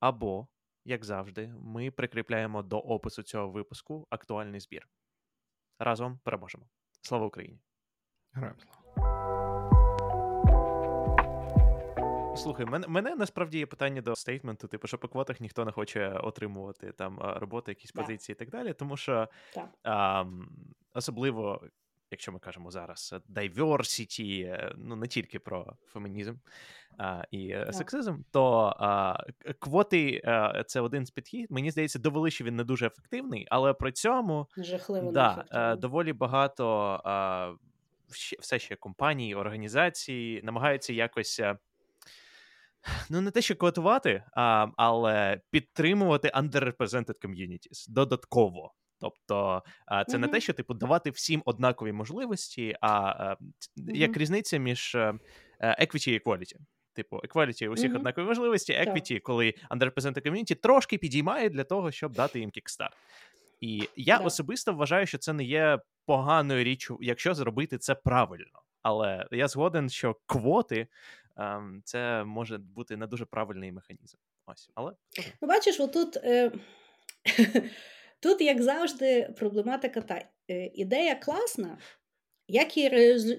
Або 0.00 0.48
як 0.84 1.04
завжди, 1.04 1.54
ми 1.58 1.90
прикріпляємо 1.90 2.62
до 2.62 2.78
опису 2.78 3.22
цього 3.22 3.50
випуску 3.50 4.06
актуальний 4.10 4.60
збір. 4.60 4.88
Разом 5.78 6.18
переможемо. 6.24 6.66
Слава 7.02 7.26
Україні! 7.26 7.60
Граємо 8.32 8.60
Слухай, 12.36 12.66
мене, 12.66 12.88
мене 12.88 13.16
насправді 13.16 13.58
є 13.58 13.66
питання 13.66 14.02
до 14.02 14.16
стейтменту, 14.16 14.68
типу, 14.68 14.86
що 14.86 14.98
по 14.98 15.08
квотах 15.08 15.40
ніхто 15.40 15.64
не 15.64 15.72
хоче 15.72 16.08
отримувати 16.08 16.92
там 16.92 17.18
роботи, 17.20 17.70
якісь 17.70 17.92
позиції 17.92 18.34
і 18.34 18.38
так 18.38 18.50
далі. 18.50 18.72
Тому 18.72 18.96
що 18.96 19.28
Так. 19.54 19.68
а, 19.82 20.24
особливо, 20.94 21.62
якщо 22.10 22.32
ми 22.32 22.38
кажемо 22.38 22.70
зараз 22.70 23.14
е, 23.14 23.32
diversity, 23.40 24.46
е, 24.46 24.74
ну 24.76 24.96
не 24.96 25.06
тільки 25.06 25.38
про 25.38 25.76
фемінізм 25.86 26.34
а, 26.98 27.22
і 27.30 27.48
е, 27.48 27.64
Так. 27.64 27.74
сексизм, 27.74 28.16
то 28.30 28.74
а, 28.78 29.24
квоти 29.58 30.22
а, 30.24 30.64
це 30.64 30.80
один 30.80 31.06
з 31.06 31.10
підхід. 31.10 31.50
Мені 31.50 31.70
здається, 31.70 31.98
довели, 31.98 32.30
що 32.30 32.44
він 32.44 32.56
не 32.56 32.64
дуже 32.64 32.86
ефективний, 32.86 33.46
але 33.50 33.72
при 33.74 33.92
цьому 33.92 34.48
Жахливо 34.56 35.12
да, 35.12 35.76
доволі 35.76 36.12
багато 36.12 36.66
а, 37.04 37.52
ще- 38.12 38.36
все 38.40 38.58
ще 38.58 38.76
компаній, 38.76 39.34
організацій 39.34 40.40
намагаються 40.44 40.92
якось. 40.92 41.40
Ну, 43.10 43.20
не 43.20 43.30
те, 43.30 43.42
що 43.42 43.56
квотувати, 43.56 44.24
а, 44.32 44.66
але 44.76 45.40
підтримувати 45.50 46.28
underrepresented 46.28 47.24
communities 47.24 47.90
додатково. 47.90 48.74
Тобто, 49.00 49.62
це 50.08 50.18
не 50.18 50.28
те, 50.28 50.40
що 50.40 50.52
типу 50.52 50.74
давати 50.74 51.10
всім 51.10 51.42
однакові 51.44 51.92
можливості, 51.92 52.76
а 52.80 53.34
ц- 53.58 53.70
як 53.76 54.16
різниця 54.16 54.58
між 54.58 54.94
е, 54.94 55.14
е, 55.60 55.86
equity 55.86 56.10
і 56.10 56.18
equality. 56.20 56.54
Типу, 56.92 57.16
equality 57.16 57.68
у 57.68 57.72
всіх 57.72 57.88
Мгм. 57.90 57.96
однакові 57.96 58.24
можливості, 58.24 58.72
equity, 58.72 59.20
коли 59.20 59.54
underrepresented 59.70 60.26
community 60.26 60.54
трошки 60.54 60.98
підіймає 60.98 61.50
для 61.50 61.64
того, 61.64 61.90
щоб 61.90 62.12
дати 62.12 62.38
їм 62.40 62.50
кікстарт. 62.50 62.96
І 63.60 63.88
я 63.96 64.18
Да. 64.18 64.24
особисто 64.24 64.72
вважаю, 64.74 65.06
що 65.06 65.18
це 65.18 65.32
не 65.32 65.44
є 65.44 65.78
поганою 66.06 66.64
річчю, 66.64 66.98
якщо 67.00 67.34
зробити 67.34 67.78
це 67.78 67.94
правильно. 67.94 68.62
Але 68.82 69.26
я 69.30 69.48
згоден, 69.48 69.88
що 69.90 70.16
квоти 70.26 70.86
ем, 71.36 71.80
це 71.84 72.24
може 72.24 72.58
бути 72.58 72.96
не 72.96 73.06
дуже 73.06 73.24
правильний 73.24 73.72
механізм. 73.72 74.16
Ось, 74.46 74.70
але. 74.74 74.92
Ну, 75.42 75.48
бачиш, 75.48 75.80
отут, 75.80 76.16
е, 76.16 76.52
тут, 78.20 78.40
як 78.40 78.62
завжди, 78.62 79.34
проблематика 79.36 80.00
та 80.00 80.24
е, 80.50 80.70
ідея 80.74 81.14
класна. 81.14 81.78
Як 82.52 82.76
її 82.76 82.88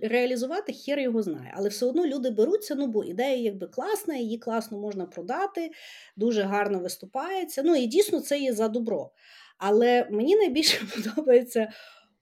реалізувати, 0.01 0.73
хер 0.73 0.99
його 0.99 1.21
знає. 1.21 1.53
Але 1.57 1.69
все 1.69 1.85
одно 1.85 2.05
люди 2.05 2.29
беруться, 2.29 2.75
ну 2.75 2.87
бо 2.87 3.03
ідея 3.03 3.35
якби 3.35 3.67
класна, 3.67 4.15
її 4.15 4.37
класно 4.37 4.79
можна 4.79 5.05
продати, 5.05 5.71
дуже 6.17 6.41
гарно 6.41 6.79
виступається. 6.79 7.63
Ну 7.65 7.75
і 7.75 7.87
дійсно 7.87 8.19
це 8.19 8.39
є 8.39 8.53
за 8.53 8.67
добро. 8.67 9.11
Але 9.57 10.07
мені 10.11 10.35
найбільше 10.35 10.85
подобається 10.95 11.73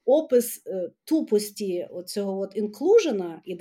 опис 0.06 0.64
е, 0.68 0.90
тупості 1.04 1.88
цього 2.06 2.40
от 2.40 2.56
інклюжена 2.56 3.42
і 3.46 3.56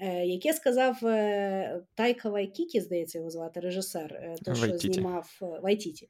е, 0.00 0.26
яке 0.26 0.52
сказав 0.52 1.06
е, 1.06 1.82
Тайка 1.94 2.30
Вайкікі, 2.30 2.80
здається, 2.80 3.18
його 3.18 3.30
звати 3.30 3.60
режисер, 3.60 4.36
той, 4.44 4.54
що 4.54 4.66
Вайтіті. 4.66 4.92
знімав 4.92 5.38
Вайтіті. 5.62 6.08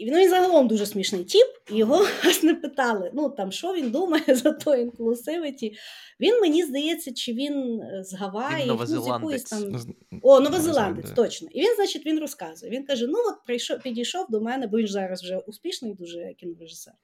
І 0.00 0.04
він, 0.04 0.16
він 0.16 0.30
загалом 0.30 0.68
дуже 0.68 0.86
смішний 0.86 1.24
тіп, 1.24 1.46
і 1.72 1.76
його 1.76 2.06
власне 2.24 2.54
питали, 2.54 3.10
ну 3.14 3.30
там 3.30 3.52
що 3.52 3.74
він 3.74 3.90
думає 3.90 4.24
за 4.34 4.52
то 4.52 4.76
inclusivity. 4.76 5.72
Він 6.20 6.40
мені 6.40 6.64
здається, 6.64 7.14
чи 7.14 7.32
він 7.32 7.80
е, 7.80 8.04
з 8.04 8.14
Гаваї, 8.14 8.66
ну, 8.66 8.86
з 8.86 9.06
якоїсь 9.06 9.44
там 9.44 9.76
Ну, 10.10 10.18
о, 10.22 10.40
новозеландець, 10.40 11.10
точно. 11.10 11.48
І 11.52 11.60
він, 11.60 11.74
значить, 11.76 12.06
він 12.06 12.20
розказує. 12.20 12.72
Він 12.72 12.84
каже: 12.86 13.06
ну, 13.06 13.18
от 13.18 13.44
прийшов, 13.46 13.78
підійшов 13.78 14.26
до 14.28 14.40
мене, 14.40 14.66
бо 14.66 14.78
він 14.78 14.86
ж 14.86 14.92
зараз 14.92 15.22
вже 15.22 15.38
успішний 15.38 15.94
дуже 15.94 16.34
кінорежисер. 16.38 16.94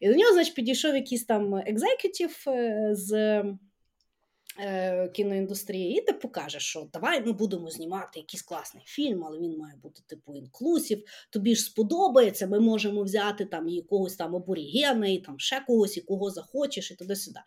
І 0.00 0.08
до 0.08 0.14
нього, 0.14 0.32
значить, 0.32 0.54
підійшов 0.54 0.94
якийсь 0.94 1.24
там 1.24 1.54
executive 1.54 2.44
е, 2.46 2.88
з 2.92 3.42
кіноіндустрії, 5.12 5.98
і 5.98 6.00
типу 6.00 6.28
каже, 6.28 6.60
що 6.60 6.88
давай 6.92 7.26
ми 7.26 7.32
будемо 7.32 7.70
знімати 7.70 8.20
якийсь 8.20 8.42
класний 8.42 8.84
фільм, 8.86 9.24
але 9.24 9.38
він 9.38 9.58
має 9.58 9.76
бути 9.82 10.02
типу 10.06 10.36
інклюсів. 10.36 11.04
Тобі 11.30 11.54
ж 11.54 11.62
сподобається, 11.62 12.46
ми 12.46 12.60
можемо 12.60 13.02
взяти 13.02 13.44
там 13.44 13.68
якогось 13.68 14.16
там 14.16 14.36
аборігена, 14.36 15.08
і 15.08 15.18
там 15.18 15.38
ще 15.38 15.60
когось, 15.66 15.96
і 15.96 16.00
кого 16.00 16.30
захочеш, 16.30 16.90
і 16.90 16.94
туди-сюди. 16.94 17.40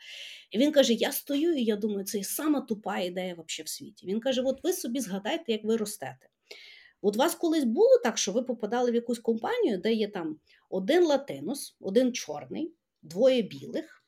І 0.52 0.58
він 0.58 0.72
каже: 0.72 0.94
Я 0.94 1.12
стою, 1.12 1.54
і 1.54 1.63
я 1.63 1.76
думаю, 1.76 2.06
це 2.06 2.24
сама 2.24 2.62
тупа 2.62 3.00
ідея 3.00 3.36
вообще 3.36 3.63
в 3.63 3.70
світі. 3.70 4.08
Він 4.08 4.20
каже: 4.20 4.41
От 4.41 4.63
ви 4.63 4.74
собі 4.74 5.00
згадайте, 5.00 5.52
як 5.52 5.63
ви 5.63 5.78
ростете. 5.78 6.30
От 7.02 7.15
вас 7.15 7.36
колись 7.36 7.63
було 7.63 7.98
так, 8.04 8.18
що 8.18 8.32
ви 8.32 8.44
попадали 8.44 8.91
в 8.91 8.96
якусь 8.96 9.20
компанію, 9.20 9.78
де 9.78 9.94
є 9.94 10.08
там 10.08 10.39
один 10.70 11.04
латинос, 11.04 11.78
один 11.80 12.13
чорний, 12.13 12.74
двоє 13.02 13.41
білих, 13.41 13.86
е, 13.86 14.05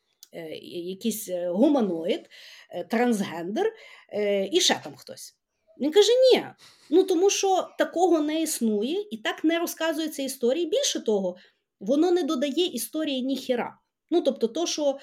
якийсь 0.61 1.29
е, 1.29 1.49
гуманоїд, 1.49 2.29
е, 2.69 2.83
трансгендер 2.83 3.73
е, 4.13 4.49
і 4.51 4.61
ще 4.61 4.79
там 4.83 4.95
хтось. 4.95 5.35
Він 5.79 5.91
каже: 5.91 6.11
ні. 6.33 6.45
Ну 6.89 7.03
тому 7.03 7.29
що 7.29 7.67
такого 7.77 8.19
не 8.19 8.41
існує, 8.41 9.05
і 9.11 9.17
так 9.17 9.43
не 9.43 9.59
розказується 9.59 10.23
історії. 10.23 10.65
Більше 10.65 10.99
того, 10.99 11.37
воно 11.79 12.11
не 12.11 12.23
додає 12.23 12.65
історії 12.65 13.21
ніхіра. 13.21 13.77
Ну, 14.11 14.21
тобто, 14.21 14.47
то, 14.47 14.67
що 14.67 14.97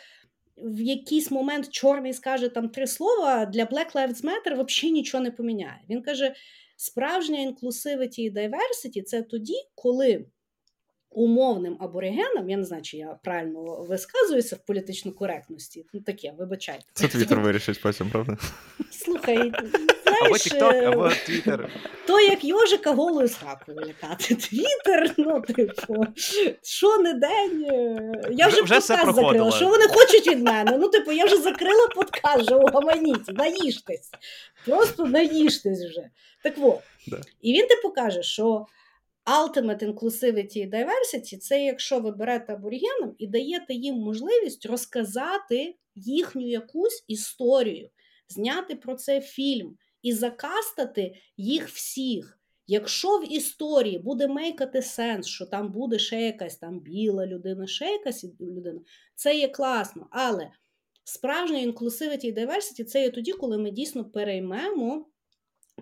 в 0.56 0.80
якийсь 0.80 1.30
момент 1.30 1.70
чорний 1.70 2.12
скаже 2.12 2.48
там 2.48 2.68
три 2.68 2.86
слова, 2.86 3.46
для 3.46 3.64
Black 3.64 3.92
Lives 3.92 4.24
Matter 4.24 4.64
взагалі 4.64 4.92
нічого 4.92 5.24
не 5.24 5.30
поміняє. 5.30 5.80
Він 5.90 6.02
каже: 6.02 6.34
справжня 6.76 7.40
інклюсивіті 7.40 8.22
і 8.22 8.30
diversity– 8.30 9.02
це 9.04 9.22
тоді, 9.22 9.54
коли 9.74 10.26
умовним 11.14 11.76
аборигенам, 11.80 12.50
я 12.50 12.56
не 12.56 12.64
знаю, 12.64 12.82
чи 12.82 12.96
я 12.96 13.16
правильно 13.24 13.60
висказуюся 13.88 14.56
в 14.56 14.58
політичній 14.58 15.12
коректності, 15.12 15.86
ну 15.92 16.00
таке, 16.00 16.32
вибачайте. 16.38 16.84
Це 16.92 17.08
Твіттер 17.08 17.40
вирішить 17.40 17.80
потім, 17.82 18.10
правда? 18.10 18.36
Слухай, 18.90 19.36
Або 20.04 20.36
знаєш, 20.38 20.52
TikTok, 20.52 20.74
е, 20.74 20.86
або 20.86 21.04
Twitter. 21.04 21.68
то 22.06 22.20
як 22.20 22.44
йожика 22.44 22.92
голою 22.92 23.28
з 23.28 23.34
хакою 23.34 23.78
лякати. 23.80 24.34
Твіттер, 24.34 25.14
ну, 25.18 25.40
типу, 25.40 26.06
що 26.62 26.98
не 26.98 27.14
день. 27.14 27.64
е, 27.72 28.12
Я 28.32 28.46
вже, 28.46 28.56
Вже- 28.56 28.60
подкаст 28.62 28.86
закрила. 28.86 29.12
проходило. 29.12 29.50
Що 29.52 29.68
вони 29.68 29.84
хочуть 29.88 30.28
від 30.28 30.42
мене? 30.42 30.78
Ну, 30.80 30.88
типу, 30.88 31.12
я 31.12 31.24
вже 31.24 31.36
закрила 31.36 31.88
подкаст, 31.94 32.40
вже 32.42 32.54
угаманіться, 32.54 33.32
наїжтесь. 33.32 34.10
Просто 34.66 35.04
наїжтесь 35.06 35.84
вже. 35.84 36.08
Так 36.42 36.54
от. 36.60 36.80
Да. 37.06 37.20
І 37.42 37.52
він 37.52 37.66
типу 37.66 37.90
каже, 37.90 38.22
що 38.22 38.66
Ultimate 39.26 39.94
Inclusivity 39.94 40.58
і 40.58 40.70
Diversity– 40.70 41.36
це 41.38 41.64
якщо 41.64 42.00
ви 42.00 42.10
берете 42.10 42.52
аборігенам 42.52 43.14
і 43.18 43.26
даєте 43.26 43.74
їм 43.74 43.94
можливість 43.94 44.66
розказати 44.66 45.76
їхню 45.94 46.48
якусь 46.48 47.04
історію, 47.08 47.90
зняти 48.28 48.74
про 48.76 48.94
це 48.94 49.20
фільм 49.20 49.76
і 50.02 50.12
закастати 50.12 51.14
їх 51.36 51.68
всіх. 51.68 52.38
Якщо 52.66 53.18
в 53.18 53.32
історії 53.32 53.98
буде 53.98 54.28
мейкати 54.28 54.82
сенс, 54.82 55.26
що 55.26 55.46
там 55.46 55.72
буде 55.72 55.98
ще 55.98 56.20
якась 56.20 56.56
там 56.56 56.80
біла 56.80 57.26
людина, 57.26 57.66
ще 57.66 57.84
якась 57.84 58.24
людина, 58.40 58.80
це 59.14 59.38
є 59.38 59.48
класно. 59.48 60.06
Але 60.10 60.50
справжня 61.04 61.58
inclusivity 61.58 62.24
і 62.24 62.32
diversity– 62.32 62.84
це 62.86 63.02
є 63.02 63.10
тоді, 63.10 63.32
коли 63.32 63.58
ми 63.58 63.70
дійсно 63.70 64.04
переймемо 64.04 65.06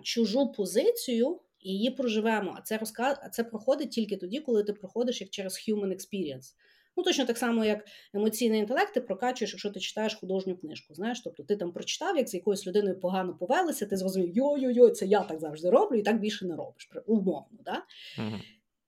чужу 0.01 0.51
позицію 0.51 1.39
і 1.63 1.71
її 1.71 1.89
проживемо. 1.89 2.55
А 2.57 2.61
це 2.61 2.77
розказ, 2.77 3.17
а 3.23 3.29
це 3.29 3.43
проходить 3.43 3.91
тільки 3.91 4.17
тоді, 4.17 4.39
коли 4.39 4.63
ти 4.63 4.73
проходиш 4.73 5.21
як 5.21 5.29
через 5.29 5.53
human 5.69 5.87
experience. 5.87 6.53
Ну, 6.97 7.03
точно 7.03 7.25
так 7.25 7.37
само, 7.37 7.65
як 7.65 7.85
емоційний 8.13 8.59
інтелект, 8.59 8.93
ти 8.93 9.01
прокачуєш, 9.01 9.51
якщо 9.51 9.69
ти 9.69 9.79
читаєш 9.79 10.15
художню 10.15 10.57
книжку. 10.57 10.93
Знаєш, 10.93 11.21
тобто 11.23 11.43
ти 11.43 11.55
там 11.55 11.71
прочитав, 11.71 12.17
як 12.17 12.29
з 12.29 12.33
якоюсь 12.33 12.67
людиною 12.67 12.99
погано 12.99 13.33
повелися, 13.33 13.85
ти 13.85 13.97
зрозумів, 13.97 14.37
йо-йо-йо, 14.37 14.89
це 14.89 15.05
я 15.05 15.23
так 15.23 15.39
завжди 15.39 15.69
роблю, 15.69 15.97
і 15.97 16.01
так 16.01 16.19
більше 16.19 16.45
не 16.45 16.55
робиш. 16.55 16.89
Умовно, 17.05 17.59
да? 17.65 17.83
Угу. 18.17 18.37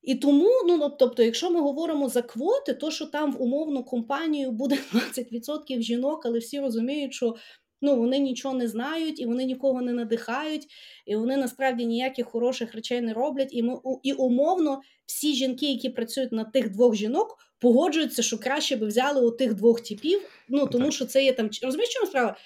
І 0.02 0.14
тому, 0.14 0.50
ну 0.66 0.90
тобто, 0.98 1.22
якщо 1.22 1.50
ми 1.50 1.60
говоримо 1.60 2.08
за 2.08 2.22
квоти, 2.22 2.74
то 2.74 2.90
що 2.90 3.06
там 3.06 3.32
в 3.32 3.42
умовну 3.42 3.84
компанію 3.84 4.50
буде 4.50 4.74
20% 4.92 5.80
жінок, 5.80 6.26
але 6.26 6.38
всі 6.38 6.60
розуміють, 6.60 7.14
що 7.14 7.36
ну, 7.80 7.96
вони 7.96 8.18
нічого 8.18 8.54
не 8.54 8.68
знають, 8.68 9.20
і 9.20 9.26
вони 9.26 9.44
нікого 9.44 9.82
не 9.82 9.92
надихають, 9.92 10.66
і 11.06 11.16
вони 11.16 11.36
насправді 11.36 11.86
ніяких 11.86 12.26
хороших 12.26 12.74
речей 12.74 13.00
не 13.00 13.12
роблять. 13.12 13.48
І 13.52 13.62
ми 13.62 13.78
і 14.02 14.12
умовно 14.12 14.80
всі 15.06 15.34
жінки, 15.34 15.72
які 15.72 15.88
працюють 15.88 16.32
на 16.32 16.44
тих 16.44 16.70
двох 16.70 16.94
жінок, 16.94 17.38
погоджуються, 17.58 18.22
що 18.22 18.38
краще 18.38 18.76
би 18.76 18.86
взяли 18.86 19.26
у 19.26 19.30
тих 19.30 19.54
двох 19.54 19.80
типів. 19.80 20.20
Ну 20.48 20.66
тому 20.66 20.90
що 20.92 21.06
це 21.06 21.24
є 21.24 21.32
там 21.32 21.50
розумієш, 21.62 21.94
чому 21.94 22.06
справа 22.06 22.36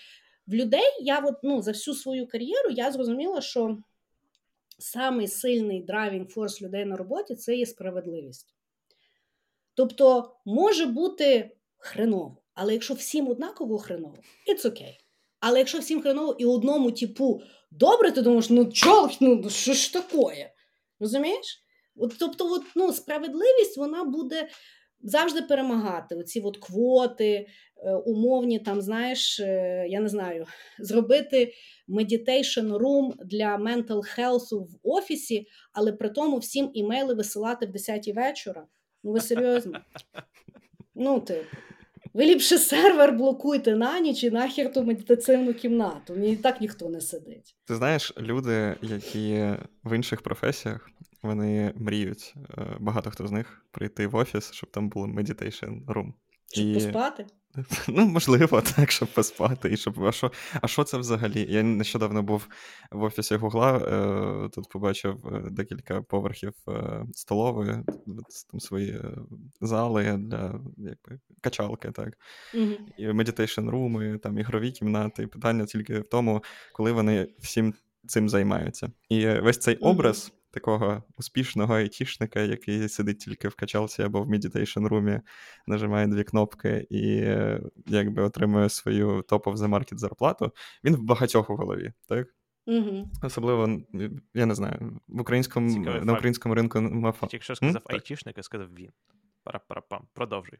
в 0.47 0.55
людей. 0.55 0.97
Я 1.01 1.19
от, 1.19 1.35
ну, 1.43 1.63
за 1.63 1.71
всю 1.71 1.95
свою 1.95 2.29
кар'єру 2.29 2.71
я 2.71 2.93
зрозуміла, 2.93 3.41
що 3.41 3.79
самий 4.79 5.29
сильний 5.29 5.83
driving 5.83 6.29
force 6.29 6.63
людей 6.63 6.85
на 6.85 6.97
роботі 6.97 7.35
це 7.35 7.57
є 7.57 7.67
справедливість. 7.67 8.55
Тобто 9.75 10.35
може 10.45 10.87
бути 10.87 11.57
хреново, 11.79 12.37
але 12.55 12.73
якщо 12.73 12.95
всім 12.95 13.29
однаково 13.29 13.79
хреново, 13.79 14.17
it's 14.49 14.67
okay. 14.67 14.97
Але 15.41 15.59
якщо 15.59 15.79
всім 15.79 16.03
хреново 16.03 16.37
і 16.39 16.45
одному 16.45 16.91
типу 16.91 17.43
добре, 17.71 18.13
ти 18.13 18.23
думаєш, 18.23 18.51
ну 18.51 18.73
чо, 18.73 19.11
ну 19.21 19.51
що 19.51 19.73
ж 19.73 19.93
таке? 19.93 20.53
Розумієш? 21.01 21.65
От, 21.97 22.17
Тобто, 22.19 22.53
от, 22.53 22.63
ну, 22.77 22.93
справедливість 22.93 23.77
вона 23.77 24.05
буде 24.05 24.49
завжди 25.03 25.43
перемагати. 25.43 26.15
Оці 26.15 26.41
от 26.41 26.57
квоти, 26.57 27.47
е, 27.77 27.95
умовні, 27.95 28.59
там, 28.59 28.83
знаєш, 28.83 29.41
е, 29.41 29.87
я 29.89 30.01
не 30.01 30.09
знаю, 30.09 30.47
зробити 30.79 31.53
meditation 31.89 32.79
room 32.79 33.13
для 33.25 33.57
mental 33.57 34.19
health 34.19 34.65
в 34.65 34.79
офісі, 34.83 35.47
але 35.73 35.93
при 35.93 36.11
тому 36.11 36.39
всім 36.39 36.71
імейли 36.75 37.15
висилати 37.15 37.67
в 37.67 37.73
10 37.73 38.09
вечора. 38.09 38.67
Ну, 39.05 39.13
ви 39.13 39.21
серйозно? 39.21 39.81
Ну, 40.95 41.21
типу. 41.21 41.57
Ви 42.15 42.25
ліпше 42.25 42.59
сервер 42.59 43.13
блокуйте 43.13 43.77
на 43.77 44.01
ніч 44.01 44.25
і 44.25 44.31
нахер 44.31 44.73
ту 44.73 44.85
медитаційну 44.85 45.55
кімнату. 45.55 46.15
І 46.15 46.37
так 46.37 46.61
ніхто 46.61 46.89
не 46.89 47.01
сидить. 47.01 47.57
Ти 47.65 47.75
знаєш, 47.75 48.13
люди, 48.19 48.77
які 48.83 49.55
в 49.85 49.97
інших 49.97 50.23
професіях, 50.23 50.91
вони 51.23 51.73
мріють, 51.77 52.35
е, 52.59 52.77
багато 52.81 53.11
хто 53.11 53.27
з 53.27 53.31
них 53.31 53.67
прийти 53.71 54.07
в 54.07 54.17
офіс, 54.17 54.53
щоб 54.53 54.71
там 54.71 54.89
було 54.89 55.07
meditation 55.07 55.67
room 55.89 56.15
Щоб 56.53 56.67
і... 56.67 56.75
поспати? 56.75 57.27
Ну, 57.89 58.07
можливо, 58.07 58.61
так, 58.61 58.91
щоб 58.91 59.09
поспати. 59.15 59.73
І 59.73 59.77
щоб... 59.77 60.05
А 60.05 60.13
що 60.13 60.33
а 60.61 60.69
що 60.69 60.85
це 60.85 60.99
взагалі? 60.99 61.47
Я 61.51 61.63
нещодавно 61.63 62.23
був 62.23 62.49
в 62.91 63.03
офісі 63.03 63.37
Гугла, 63.37 63.77
е, 63.77 64.49
тут 64.49 64.69
побачив 64.69 65.27
е, 65.27 65.51
декілька 65.51 66.03
поверхів 66.03 66.53
е, 66.69 67.05
столової, 67.13 67.75
там 68.51 68.61
свої 68.61 68.91
е, 68.91 69.19
зали 69.61 70.17
для 70.19 70.61
якби, 70.77 71.21
качалки, 71.41 71.91
так. 71.91 72.19
Mm-hmm. 72.55 72.77
І 72.99 73.07
meditation 73.07 73.71
room 73.71 74.03
и, 74.03 74.19
там 74.19 74.39
ігрові 74.39 74.71
кімнати. 74.73 75.23
І 75.23 75.27
питання 75.27 75.67
тільки 75.67 76.01
в 76.01 76.09
тому, 76.09 76.43
коли 76.73 76.93
вони 76.93 77.29
всім 77.39 77.75
цим 78.07 78.29
займаються. 78.29 78.91
І 79.09 79.27
весь 79.27 79.59
цей 79.59 79.77
образ 79.77 80.33
такого 80.51 81.03
успішного 81.17 81.75
айтішника, 81.75 82.41
який 82.41 82.89
сидить 82.89 83.19
тільки 83.19 83.49
в 83.49 83.55
качалці 83.55 84.03
або 84.03 84.23
в 84.23 84.29
meditation 84.29 84.87
room 84.87 85.09
і, 85.09 85.21
нажимає 85.67 86.07
дві 86.07 86.25
кнопки 86.25 86.87
і 86.91 87.05
якби 87.87 88.23
отримує 88.23 88.69
свою 88.69 89.23
топ 89.23 89.47
of 89.47 89.57
the 89.57 89.69
market 89.69 89.97
зарплату, 89.97 90.53
він 90.85 90.97
в 90.97 91.03
багатьох 91.03 91.51
у 91.51 91.57
голові, 91.57 91.93
так? 92.09 92.29
Угу. 92.67 93.09
Особливо, 93.23 93.81
я 94.35 94.47
не 94.47 94.55
знаю, 94.55 95.01
в 95.09 95.21
українському, 95.21 95.85
на 96.03 96.13
українському 96.13 96.55
ринку 96.55 96.81
мав... 96.81 97.29
Якщо 97.33 97.55
сказав 97.55 97.83
айтішник, 97.85 98.37
я 98.37 98.43
сказав 98.43 98.69
він. 98.75 98.91
Пара-пара-пам. 99.45 100.01
Продовжуй. 100.13 100.59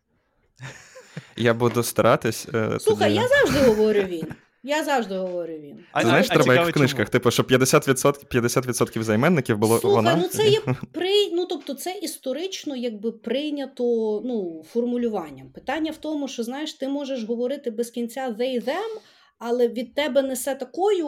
Я 1.37 1.55
буду 1.55 1.83
старатись. 1.83 2.49
Слухай, 2.79 2.85
тоді... 2.85 3.15
я 3.15 3.29
завжди 3.29 3.69
говорю 3.69 4.03
він. 4.03 4.27
Я 4.63 4.85
завжди 4.85 5.15
говорю 5.15 5.53
він. 5.53 5.85
А, 5.93 6.03
Знаєш, 6.03 6.27
а, 6.31 6.35
треба 6.35 6.53
а 6.53 6.57
як 6.57 6.69
в 6.69 6.73
книжках, 6.73 7.07
чому? 7.07 7.13
типу, 7.13 7.31
що 7.31 7.43
50% 7.43 8.27
50% 8.27 9.03
займенників 9.03 9.59
було 9.59 9.79
Слухай, 9.79 9.97
вона. 9.97 10.17
ну 10.17 10.29
це 10.29 10.49
є 10.49 10.61
при... 10.93 11.31
ну, 11.33 11.47
тобто 11.47 11.75
це 11.75 11.99
історично 12.03 12.77
якби 12.77 13.13
прийнято 13.13 13.85
ну, 14.25 14.65
формулюванням. 14.73 15.51
Питання 15.51 15.91
в 15.91 15.97
тому, 15.97 16.29
що 16.29 16.43
знаєш, 16.43 16.75
ти 16.75 16.89
можеш 16.89 17.25
говорити 17.25 17.71
без 17.71 17.91
кінця 17.91 18.37
they, 18.41 18.65
them, 18.65 19.01
але 19.39 19.69
від 19.69 19.95
тебе 19.95 20.23
несе 20.23 20.55
такою 20.55 21.07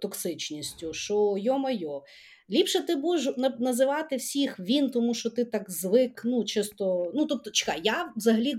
токсичністю, 0.00 0.92
що 0.92 1.34
йо-майо. 1.38 2.02
Ліпше 2.50 2.80
ти 2.80 2.96
будеш 2.96 3.28
називати 3.58 4.16
всіх 4.16 4.60
він, 4.60 4.90
тому 4.90 5.14
що 5.14 5.30
ти 5.30 5.44
так 5.44 5.70
звик, 5.70 6.22
ну, 6.24 6.44
чисто. 6.44 7.12
Ну, 7.14 7.26
тобто, 7.26 7.50
чекай, 7.50 7.80
я 7.84 8.12
взагалі 8.16 8.54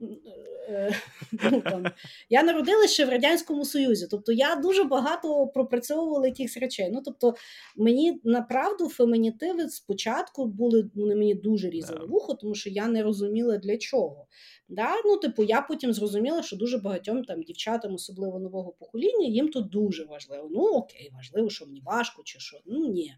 ну, 1.50 1.60
там, 1.60 1.84
Я 2.30 2.42
народилася 2.42 2.94
ще 2.94 3.04
в 3.04 3.10
Радянському 3.10 3.64
Союзі, 3.64 4.06
тобто 4.10 4.32
я 4.32 4.56
дуже 4.56 4.84
багато 4.84 5.46
пропрацьовувала 5.46 6.26
якихось 6.26 6.56
речей. 6.56 6.90
Ну, 6.92 7.02
тобто, 7.04 7.34
мені 7.76 8.20
направду 8.24 8.88
фемінітиви 8.88 9.68
спочатку 9.68 10.46
були 10.46 10.90
вони 10.94 11.16
мені 11.16 11.34
дуже 11.34 11.70
різали 11.70 12.06
вухо, 12.06 12.34
тому 12.34 12.54
що 12.54 12.70
я 12.70 12.86
не 12.88 13.02
розуміла 13.02 13.56
для 13.56 13.76
чого. 13.76 14.26
Да? 14.68 14.88
Ну, 15.04 15.16
типу, 15.16 15.44
Я 15.44 15.60
потім 15.60 15.92
зрозуміла, 15.92 16.42
що 16.42 16.56
дуже 16.56 16.78
багатьом 16.78 17.24
там 17.24 17.42
дівчатам, 17.42 17.94
особливо 17.94 18.38
нового 18.38 18.72
покоління, 18.72 19.26
їм 19.26 19.48
то 19.48 19.60
дуже 19.60 20.04
важливо. 20.04 20.48
Ну, 20.52 20.60
окей, 20.60 21.10
важливо, 21.14 21.50
що 21.50 21.66
мені 21.66 21.82
важко 21.84 22.22
чи 22.24 22.38
що. 22.40 22.60
Ну, 22.66 22.86
ні. 22.86 23.14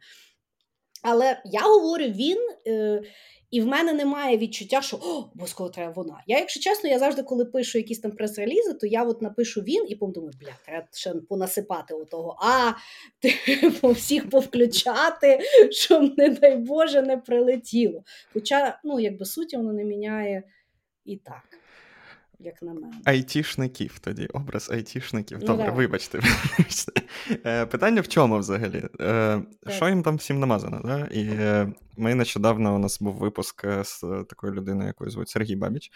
Але 1.02 1.42
я 1.44 1.60
говорю 1.60 2.04
він. 2.04 2.38
Е, 2.66 3.02
і 3.50 3.60
в 3.60 3.66
мене 3.66 3.92
немає 3.92 4.38
відчуття, 4.38 4.82
що 4.82 4.96
обов'язково 4.96 5.70
треба 5.70 5.92
вона. 5.92 6.22
Я, 6.26 6.38
якщо 6.38 6.60
чесно, 6.60 6.90
я 6.90 6.98
завжди, 6.98 7.22
коли 7.22 7.44
пишу 7.44 7.78
якісь 7.78 7.98
там 7.98 8.10
прес-релізи, 8.10 8.74
то 8.74 8.86
я 8.86 9.04
от 9.04 9.22
напишу 9.22 9.60
він 9.60 9.86
і 9.88 9.96
потім 9.96 10.22
бля, 10.22 10.56
треба 10.64 10.86
ще 10.92 11.14
понасипати 11.14 11.94
отого, 11.94 12.36
а 12.40 12.72
типу, 13.46 13.90
всіх 13.90 14.30
повключати, 14.30 15.40
щоб, 15.70 16.18
не 16.18 16.28
дай 16.28 16.56
Боже, 16.56 17.02
не 17.02 17.16
прилетіло. 17.16 18.04
Хоча, 18.32 18.80
ну, 18.84 19.00
якби 19.00 19.24
суті, 19.24 19.56
воно 19.56 19.72
не 19.72 19.84
міняє 19.84 20.42
і 21.04 21.16
так 21.16 21.59
як 22.40 22.62
на 22.62 22.74
мене. 22.74 22.92
Айтішників 23.04 23.98
тоді, 23.98 24.26
образ 24.26 24.70
айтішників. 24.70 25.38
Ну, 25.40 25.46
Добре, 25.46 25.66
да. 25.66 25.72
вибачте. 25.72 26.20
Е, 27.46 27.66
питання 27.66 28.00
в 28.00 28.08
чому 28.08 28.38
взагалі? 28.38 28.84
Е, 29.00 29.42
що 29.68 29.88
їм 29.88 30.02
там 30.02 30.16
всім 30.16 30.40
намазано? 30.40 30.80
Да? 30.84 31.06
І 31.06 31.28
е, 31.30 31.72
ми 31.96 32.14
нещодавно 32.14 32.74
у 32.76 32.78
нас 32.78 33.00
був 33.00 33.14
випуск 33.14 33.66
з 33.84 34.00
такою 34.28 34.54
людиною, 34.54 34.86
якою 34.86 35.10
звуть 35.10 35.28
Сергій 35.28 35.56
Бабіч. 35.56 35.90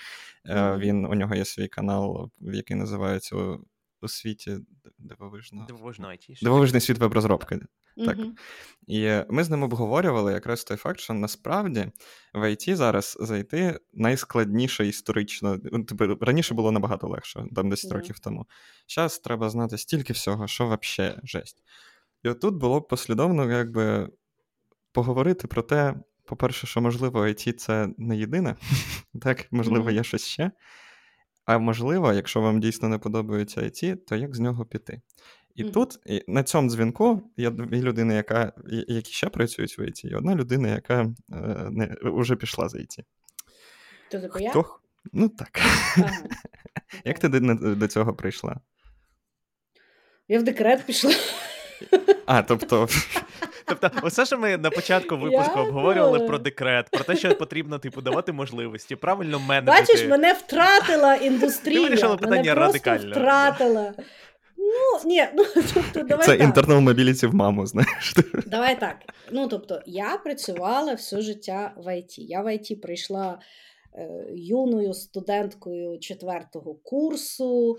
Він 0.79 1.05
у 1.05 1.15
нього 1.15 1.35
є 1.35 1.45
свій 1.45 1.69
канал, 1.69 2.31
який 2.41 2.77
називається 2.77 3.37
у 4.03 4.09
світі 4.09 4.59
дивовижно. 4.99 5.65
Дивовижно 5.69 6.09
айтішник. 6.09 6.45
Дивовижний 6.45 6.81
світ 6.81 6.99
веб-розробки. 6.99 7.61
Так. 7.97 8.19
Mm-hmm. 8.19 8.33
І 8.87 9.23
ми 9.29 9.45
з 9.45 9.51
ним 9.51 9.63
обговорювали 9.63 10.33
якраз 10.33 10.65
той 10.65 10.77
факт, 10.77 11.01
що 11.01 11.15
насправді 11.15 11.87
в 12.35 12.53
ІТ 12.53 12.77
зараз 12.77 13.17
зайти 13.21 13.81
найскладніше 13.93 14.87
історично. 14.87 15.59
Ну, 15.65 15.85
типу, 15.85 16.17
раніше 16.21 16.55
було 16.55 16.73
набагато 16.73 17.09
легше, 17.09 17.45
там 17.55 17.71
10 17.71 17.91
mm-hmm. 17.91 17.95
років 17.95 18.19
тому. 18.19 18.47
Зараз 18.89 19.19
треба 19.19 19.51
знати 19.51 19.79
стільки 19.79 20.13
всього, 20.13 20.47
що 20.47 20.67
взагалі 20.67 21.19
жесть. 21.25 21.63
І 22.23 22.29
отут 22.29 22.55
було 22.55 22.81
б 22.81 22.89
послідовно, 22.89 23.53
якби 23.53 24.09
поговорити 24.93 25.49
про 25.49 25.63
те, 25.63 25.95
по-перше, 26.25 26.67
що 26.67 26.81
можливо, 26.81 27.21
IT 27.21 27.53
це 27.53 27.89
не 27.99 28.17
єдине, 28.17 28.57
так, 29.23 29.47
можливо, 29.51 29.91
є 29.91 30.05
щось 30.05 30.27
ще. 30.27 30.51
А 31.45 31.59
можливо, 31.59 32.13
якщо 32.13 32.41
вам 32.41 32.61
дійсно 32.61 32.89
не 32.89 32.99
подобається 32.99 33.61
IT, 33.61 33.97
то 33.97 34.17
як 34.17 34.37
з 34.37 34.41
нього 34.41 34.65
піти? 34.65 35.01
І 35.55 35.65
mm-hmm. 35.65 35.71
тут 35.71 35.99
і 36.07 36.25
на 36.29 36.43
цьому 36.43 36.71
дзвінку 36.71 37.23
є 37.37 37.51
дві 37.51 37.83
людини, 37.83 38.15
яка, 38.15 38.53
які 38.89 39.13
ще 39.13 39.29
працюють 39.29 39.79
в 39.79 39.83
IT, 39.83 40.07
і 40.07 40.15
одна 40.15 40.35
людина, 40.35 40.69
яка 40.69 41.01
е, 41.01 41.13
не, 41.71 41.97
вже 42.03 42.37
пішла 42.37 42.69
з 42.69 42.75
IT. 42.75 42.99
То 44.11 44.21
типу 44.21 44.39
я? 44.39 44.53
Ну 45.13 45.29
так. 45.29 45.61
Ага. 45.97 46.11
Як 47.05 47.19
ти 47.19 47.29
до, 47.29 47.75
до 47.75 47.89
цього 47.89 48.15
прийшла? 48.15 48.61
Я 50.29 50.39
в 50.39 50.43
декрет 50.43 50.87
пішла. 50.87 51.13
А, 52.27 52.43
тобто, 52.43 52.89
Тобто, 53.67 53.91
все, 54.09 54.27
що 54.27 54.39
ми 54.39 54.57
на 54.57 54.71
початку 54.71 55.17
випуску 55.17 55.59
Я 55.59 55.63
обговорювали 55.63 56.21
про 56.21 56.39
декрет, 56.39 56.91
про 56.91 57.05
те, 57.05 57.17
що 57.17 57.35
потрібно 57.35 57.79
типу 57.79 58.01
давати 58.01 58.33
можливості, 58.33 58.97
правильно 58.97 59.39
менеджити. 59.39 59.93
Бачиш, 59.93 60.09
мене 60.09 60.33
втратила 60.33 61.15
індустрія. 61.15 61.83
вирішила 61.83 62.17
питання 62.17 62.55
просто 62.55 62.67
радикально. 62.67 63.11
втратила. 63.11 63.93
Ну, 64.75 65.11
ні, 65.11 65.25
ну 65.35 65.45
тобто, 65.75 66.03
давай 66.03 66.27
Це 66.27 66.37
internal 66.37 66.85
mobility 66.85 67.27
в 67.27 67.35
маму, 67.35 67.67
знаєш. 67.67 68.15
Давай 68.47 68.81
так. 68.81 68.97
Ну, 69.33 69.49
тобто, 69.49 69.83
я 69.87 70.17
працювала 70.17 70.95
все 70.95 71.21
життя 71.21 71.75
в 71.77 71.99
ІТ. 71.99 72.19
Я 72.19 72.43
в 72.43 72.55
ІТ 72.55 72.81
прийшла 72.81 73.41
е, 73.95 74.27
юною 74.35 74.95
студенткою 74.95 75.99
четвертого 75.99 76.75
курсу. 76.75 77.79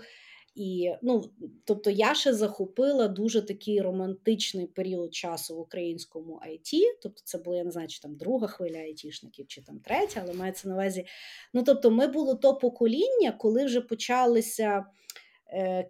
І, 0.56 0.92
ну, 1.02 1.30
тобто, 1.64 1.90
я 1.90 2.14
ще 2.14 2.34
захопила 2.34 3.08
дуже 3.08 3.42
такий 3.42 3.80
романтичний 3.80 4.66
період 4.66 5.14
часу 5.14 5.56
в 5.56 5.60
українському 5.60 6.40
IT. 6.48 6.80
Тобто, 7.02 7.22
це 7.24 7.38
була, 7.38 7.56
я 7.56 7.64
не 7.64 7.70
знаю, 7.70 7.88
чи 7.88 8.00
там 8.00 8.16
друга 8.16 8.46
хвиля 8.46 8.78
айтішників, 8.78 9.46
чи 9.46 9.62
там 9.62 9.78
третя, 9.78 10.20
але 10.24 10.34
мається 10.34 10.68
на 10.68 10.74
увазі. 10.74 11.06
Ну, 11.52 11.62
тобто, 11.62 11.90
ми 11.90 12.06
було 12.06 12.34
то 12.34 12.54
покоління, 12.54 13.32
коли 13.38 13.64
вже 13.64 13.80
почалися 13.80 14.84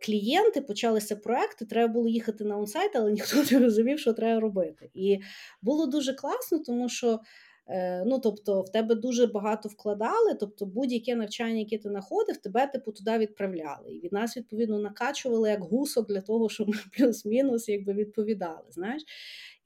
клієнти, 0.02 0.60
почалися 0.60 1.16
проекти, 1.16 1.64
треба 1.64 1.92
було 1.92 2.08
їхати 2.08 2.44
на 2.44 2.58
онсайт, 2.58 2.90
але 2.96 3.12
ніхто 3.12 3.42
не 3.52 3.58
розумів, 3.58 3.98
що 3.98 4.12
треба 4.12 4.40
робити. 4.40 4.90
І 4.94 5.18
було 5.62 5.86
дуже 5.86 6.12
класно, 6.14 6.58
тому 6.58 6.88
що. 6.88 7.20
е, 7.68 8.04
Ну, 8.06 8.18
тобто, 8.18 8.62
в 8.62 8.72
тебе 8.72 8.94
дуже 8.94 9.26
багато 9.26 9.68
вкладали, 9.68 10.34
тобто 10.40 10.66
будь-яке 10.66 11.14
навчання, 11.16 11.58
яке 11.58 11.78
ти 11.78 11.88
знаходив, 11.88 12.36
тебе 12.36 12.66
типу 12.66 12.92
туди 12.92 13.18
відправляли. 13.18 13.92
І 13.92 14.00
від 14.00 14.12
нас, 14.12 14.36
відповідно, 14.36 14.78
накачували 14.78 15.50
як 15.50 15.60
гусок 15.62 16.08
для 16.08 16.20
того, 16.20 16.48
щоб 16.48 16.68
ми 16.68 16.74
плюс-мінус 16.98 17.68
якби 17.68 17.92
відповідали. 17.92 18.64
Знаєш? 18.70 19.02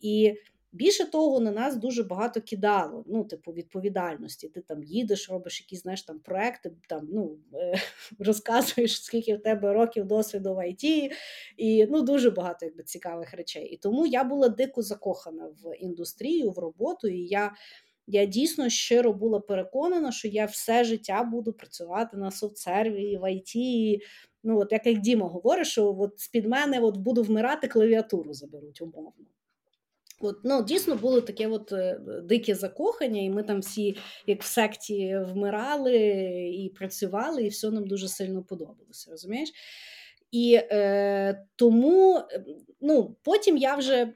І 0.00 0.34
більше 0.72 1.04
того, 1.04 1.40
на 1.40 1.50
нас 1.50 1.76
дуже 1.76 2.02
багато 2.02 2.40
кидало, 2.40 3.04
ну, 3.06 3.24
типу, 3.24 3.52
відповідальності. 3.52 4.48
Ти 4.48 4.60
там 4.60 4.84
їдеш, 4.84 5.30
робиш 5.30 5.60
якісь 5.60 5.82
знаєш, 5.82 6.02
там 6.02 6.18
проекти, 6.18 6.72
там, 6.88 7.08
ну, 7.12 7.38
е, 7.54 7.78
розказуєш, 8.18 9.04
скільки 9.04 9.36
в 9.36 9.42
тебе 9.42 9.72
років 9.72 10.04
досвіду 10.04 10.54
в 10.54 10.68
ІТ, 10.68 11.12
і 11.56 11.86
ну, 11.90 12.02
дуже 12.02 12.30
багато 12.30 12.66
якби, 12.66 12.82
цікавих 12.82 13.34
речей. 13.34 13.66
І 13.66 13.76
тому 13.76 14.06
я 14.06 14.24
була 14.24 14.48
дико 14.48 14.82
закохана 14.82 15.46
в 15.46 15.76
індустрію, 15.76 16.50
в 16.50 16.58
роботу, 16.58 17.08
і 17.08 17.18
я. 17.18 17.52
Я 18.12 18.24
дійсно 18.24 18.68
щиро 18.68 19.12
була 19.12 19.40
переконана, 19.40 20.12
що 20.12 20.28
я 20.28 20.44
все 20.46 20.84
життя 20.84 21.22
буду 21.22 21.52
працювати 21.52 22.16
на 22.16 22.30
софтсерві, 22.30 23.18
в 23.22 23.32
ІТ. 23.32 24.02
Ну, 24.44 24.58
от 24.58 24.72
як, 24.72 24.86
як 24.86 24.98
Діма 24.98 25.28
говорить, 25.28 25.66
що 25.66 25.96
от 25.98 26.20
з-під 26.20 26.46
мене 26.46 26.80
от 26.80 26.96
буду 26.96 27.22
вмирати, 27.22 27.68
клавіатуру 27.68 28.32
заберуть 28.32 28.82
умовно. 28.82 29.26
От, 30.20 30.38
ну, 30.44 30.64
дійсно 30.64 30.96
було 30.96 31.20
таке 31.20 31.48
от 31.48 31.72
е, 31.72 32.00
дике 32.24 32.54
закохання, 32.54 33.22
і 33.22 33.30
ми 33.30 33.42
там 33.42 33.60
всі, 33.60 33.96
як 34.26 34.42
в 34.42 34.46
секті, 34.46 35.18
вмирали 35.26 35.96
і 36.54 36.68
працювали, 36.68 37.42
і 37.44 37.48
все 37.48 37.70
нам 37.70 37.86
дуже 37.86 38.08
сильно 38.08 38.42
подобалося, 38.42 39.10
розумієш? 39.10 39.50
І 40.32 40.54
е, 40.54 41.46
тому 41.56 42.20
ну, 42.80 43.16
потім 43.22 43.56
я 43.56 43.76
вже 43.76 44.12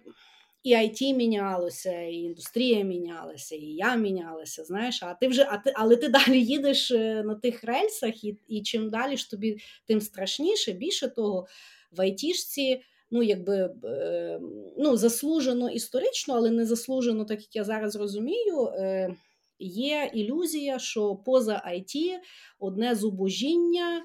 і 0.63 0.75
IT 0.75 1.15
мінялося, 1.15 2.01
і 2.01 2.15
індустрія 2.15 2.85
мінялася, 2.85 3.57
і 3.57 3.65
я 3.65 3.97
мінялася. 3.97 4.65
Знаєш, 4.65 5.03
а 5.03 5.15
ти 5.15 5.29
вже, 5.29 5.47
а 5.51 5.59
ти, 5.59 5.73
але 5.75 5.97
ти 5.97 6.09
далі 6.09 6.45
їдеш 6.45 6.91
е, 6.91 7.23
на 7.23 7.35
тих 7.35 7.65
рельсах, 7.65 8.25
і, 8.25 8.39
і 8.49 8.63
чим 8.63 8.91
далі 8.91 9.17
ж 9.17 9.31
тобі, 9.31 9.59
тим 9.87 10.01
страшніше. 10.01 10.73
Більше 10.73 11.09
того, 11.09 11.47
в 11.93 12.01
айтішці 12.01 12.83
ну, 13.15 13.23
якби, 13.23 13.71
е, 13.85 14.41
ну, 14.79 14.97
заслужено 14.97 15.71
історично, 15.71 16.35
але 16.35 16.51
не 16.51 16.67
заслужено, 16.67 17.25
так 17.25 17.41
як 17.41 17.57
я 17.57 17.65
зараз 17.65 17.97
розумію. 17.97 18.67
Е, 18.67 19.15
Є 19.59 20.11
ілюзія, 20.15 20.79
що 20.79 21.17
поза 21.17 21.63
IT 21.69 22.19
одне 22.59 22.95
зубожіння, 22.95 24.03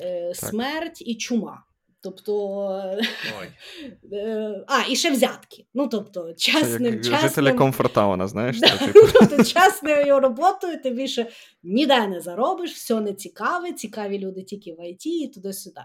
е, 0.00 0.32
смерть 0.34 1.02
і 1.06 1.14
чума. 1.14 1.64
Тобто, 2.02 2.34
Ой. 3.40 3.48
е, 4.12 4.64
а, 4.66 4.82
і 4.88 4.96
ще 4.96 5.10
взятки. 5.10 5.66
Ну, 5.74 5.88
тобто, 5.88 6.32
Це 6.32 6.52
чесним, 6.52 6.94
як 6.94 7.04
чесним, 7.04 7.20
жителі 7.20 7.52
комфортауна, 7.52 8.28
знаєш. 8.28 8.60
Типу, 8.60 9.08
тобто, 9.12 9.44
чесною 9.44 10.20
роботою 10.20 10.82
ти 10.82 10.90
більше 10.90 11.26
ніде 11.62 12.06
не 12.06 12.20
заробиш, 12.20 12.72
все 12.72 13.00
не 13.00 13.12
цікаве, 13.14 13.72
цікаві 13.72 14.18
люди 14.18 14.42
тільки 14.42 14.72
в 14.72 14.88
ІТ 14.88 15.06
і 15.06 15.28
туди-сюди. 15.28 15.80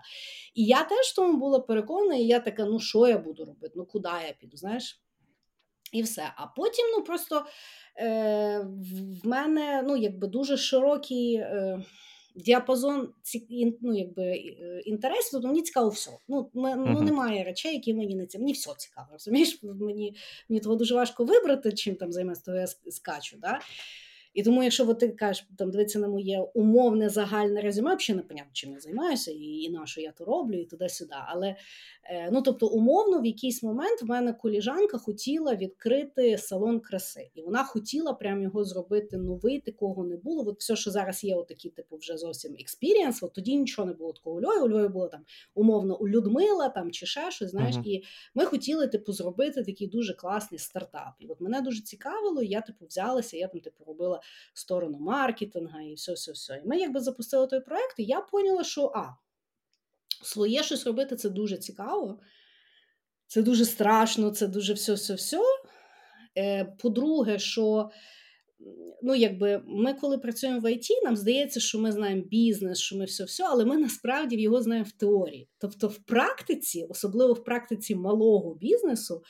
І 0.56 0.66
я 0.66 0.84
теж 0.84 1.14
тому 1.14 1.38
була 1.38 1.60
переконана, 1.60 2.16
і 2.16 2.24
я 2.24 2.40
така, 2.40 2.66
ну 2.66 2.80
що 2.80 3.08
я 3.08 3.18
буду 3.18 3.46
робити, 3.46 3.74
ну 3.76 3.86
куди 3.86 4.10
я 4.28 4.34
піду, 4.40 4.58
знаєш? 4.58 5.02
І 5.92 6.02
все. 6.02 6.32
А 6.36 6.48
потім, 6.48 6.86
ну 6.98 7.04
просто 7.04 7.46
е, 8.00 8.68
в 9.24 9.28
мене 9.28 9.84
ну, 9.88 9.98
якби 9.98 10.28
дуже 10.28 10.58
широкий. 10.58 11.36
Е, 11.36 11.82
Діапазон 12.38 13.10
ну, 13.82 13.97
якби, 13.97 14.23
е, 14.23 14.82
інтересів, 14.86 15.32
тобто 15.32 15.47
мені 15.47 15.62
цікаво 15.62 15.89
все. 15.89 16.12
Ну, 16.28 16.50
ми, 16.54 16.76
ну, 16.76 17.02
немає 17.02 17.43
речей, 17.43 17.73
які 17.73 17.93
мені 17.93 18.15
не 18.15 18.26
цікаві. 18.26 18.43
Мені 18.43 18.54
все 18.54 18.73
цікаво, 18.78 19.08
розумієш? 19.12 19.60
Мені, 19.63 20.15
мені 20.50 20.60
того 20.60 20.76
дуже 20.76 20.95
важко 20.95 21.26
вибрати, 21.26 21.71
чим 21.71 21.95
там 21.95 22.12
займатися, 22.12 22.45
то 22.45 22.56
я 22.56 22.67
скачу. 22.91 23.38
Да? 23.41 23.60
І 24.38 24.43
тому, 24.43 24.63
якщо 24.63 24.89
от 24.89 25.00
ти 25.00 25.10
кажеш, 25.10 25.47
там 25.58 25.71
дивитися 25.71 26.00
на 26.00 26.08
моє 26.08 26.39
умовне 26.54 27.10
загальне 27.10 27.62
резюме, 27.62 27.95
взагалі 27.95 28.21
непонятно, 28.21 28.50
чим 28.54 28.71
я 28.71 28.80
займаюся, 28.80 29.32
і, 29.32 29.43
і 29.43 29.69
на 29.69 29.86
що 29.86 30.02
я 30.02 30.12
то 30.12 30.26
роблю, 30.26 30.60
і 30.60 30.65
туди-сюди. 30.65 31.15
Але 31.28 31.56
е, 32.04 32.30
ну, 32.32 32.41
тобто, 32.41 32.67
умовно, 32.67 33.21
в 33.21 33.26
якийсь 33.26 33.63
момент 33.63 34.02
в 34.02 34.06
мене 34.06 34.34
коліжанка 34.34 34.97
хотіла 34.97 35.56
відкрити 35.56 36.38
салон 36.38 36.80
краси, 36.80 37.30
і 37.36 37.41
вона 37.41 37.63
хотіла 37.63 38.13
прям 38.13 38.43
його 38.43 38.63
зробити 38.63 39.17
новий, 39.17 39.60
такого 39.60 40.04
не 40.06 40.17
було. 40.17 40.47
От 40.47 40.60
все, 40.60 40.76
що 40.76 40.91
зараз 40.91 41.23
є, 41.23 41.36
отакі, 41.36 41.69
типу, 41.69 41.97
вже 41.97 42.17
зовсім 42.17 42.56
experience, 42.60 43.24
от 43.23 43.34
тоді 43.34 43.56
нічого 43.58 43.88
не 43.88 43.93
було 43.93 44.13
такого 44.13 44.36
у 44.36 44.41
Львові. 44.41 44.60
У 44.60 44.69
Львові 44.69 44.88
було 44.88 45.08
там 45.08 45.21
умовно 45.56 45.97
у 45.97 46.08
Людмила 46.08 46.69
там 46.69 46.91
чи 46.91 47.06
ще 47.06 47.32
щось, 47.32 47.52
знаєш, 47.52 47.76
Мгм. 47.76 47.86
і 47.86 48.04
ми 48.36 48.45
хотіли, 48.45 48.88
типу, 48.88 49.13
зробити 49.13 49.63
такий 49.63 49.88
дуже 49.88 50.13
класний 50.13 50.60
стартап. 50.60 51.13
І 51.19 51.28
от 51.28 51.41
мене 51.41 51.62
дуже 51.62 51.82
цікавило, 51.82 52.41
і 52.41 52.47
я 52.47 52.62
типу 52.62 52.86
взялася, 52.86 53.38
я 53.38 53.47
там 53.47 53.62
типу 53.62 53.84
робила 53.84 54.21
сторону 54.54 55.00
маркетинга 55.00 55.82
і 55.82 55.94
все, 55.94 56.13
все, 56.13 56.32
все. 56.32 56.62
І 56.66 56.68
ми 56.68 56.80
якби 56.80 57.00
запустили 57.00 57.48
той 57.48 57.60
проект, 57.60 58.00
і 58.00 58.04
я 58.04 58.22
поняла, 58.22 58.63
що 58.63 58.92
а, 58.96 59.06
своє 60.24 60.63
щось 60.63 60.88
робити 60.88 61.16
це 61.16 61.30
дуже 61.30 61.58
цікаво, 61.58 62.20
це 63.28 63.42
дуже 63.42 63.66
страшно, 63.66 64.30
це 64.32 64.48
дуже 64.48 64.74
все, 64.74 64.94
все, 64.94 65.13
все. 65.13 65.42
Е, 66.38 66.66
По-друге, 66.66 67.40
що 67.40 67.90
ну, 69.02 69.16
якби 69.16 69.62
ми, 69.66 69.94
коли 69.94 70.18
працюємо 70.18 70.60
в 70.60 70.72
ІТ, 70.72 70.88
нам 71.04 71.16
здається, 71.16 71.60
що 71.60 71.80
ми 71.80 71.92
знаємо 71.92 72.22
бізнес, 72.22 72.80
що 72.80 72.98
ми 72.98 73.06
все, 73.06 73.24
все, 73.24 73.44
але 73.44 73.66
ми 73.66 73.78
насправді 73.78 74.42
його 74.42 74.62
знаємо 74.62 74.88
в 74.90 75.00
теорії. 75.00 75.50
Тобто, 75.58 75.88
в 75.88 75.98
практиці, 75.98 76.86
особливо 76.90 77.34
в 77.34 77.44
практиці 77.44 77.96
малого 77.96 78.56
бізнесу, 78.56 79.24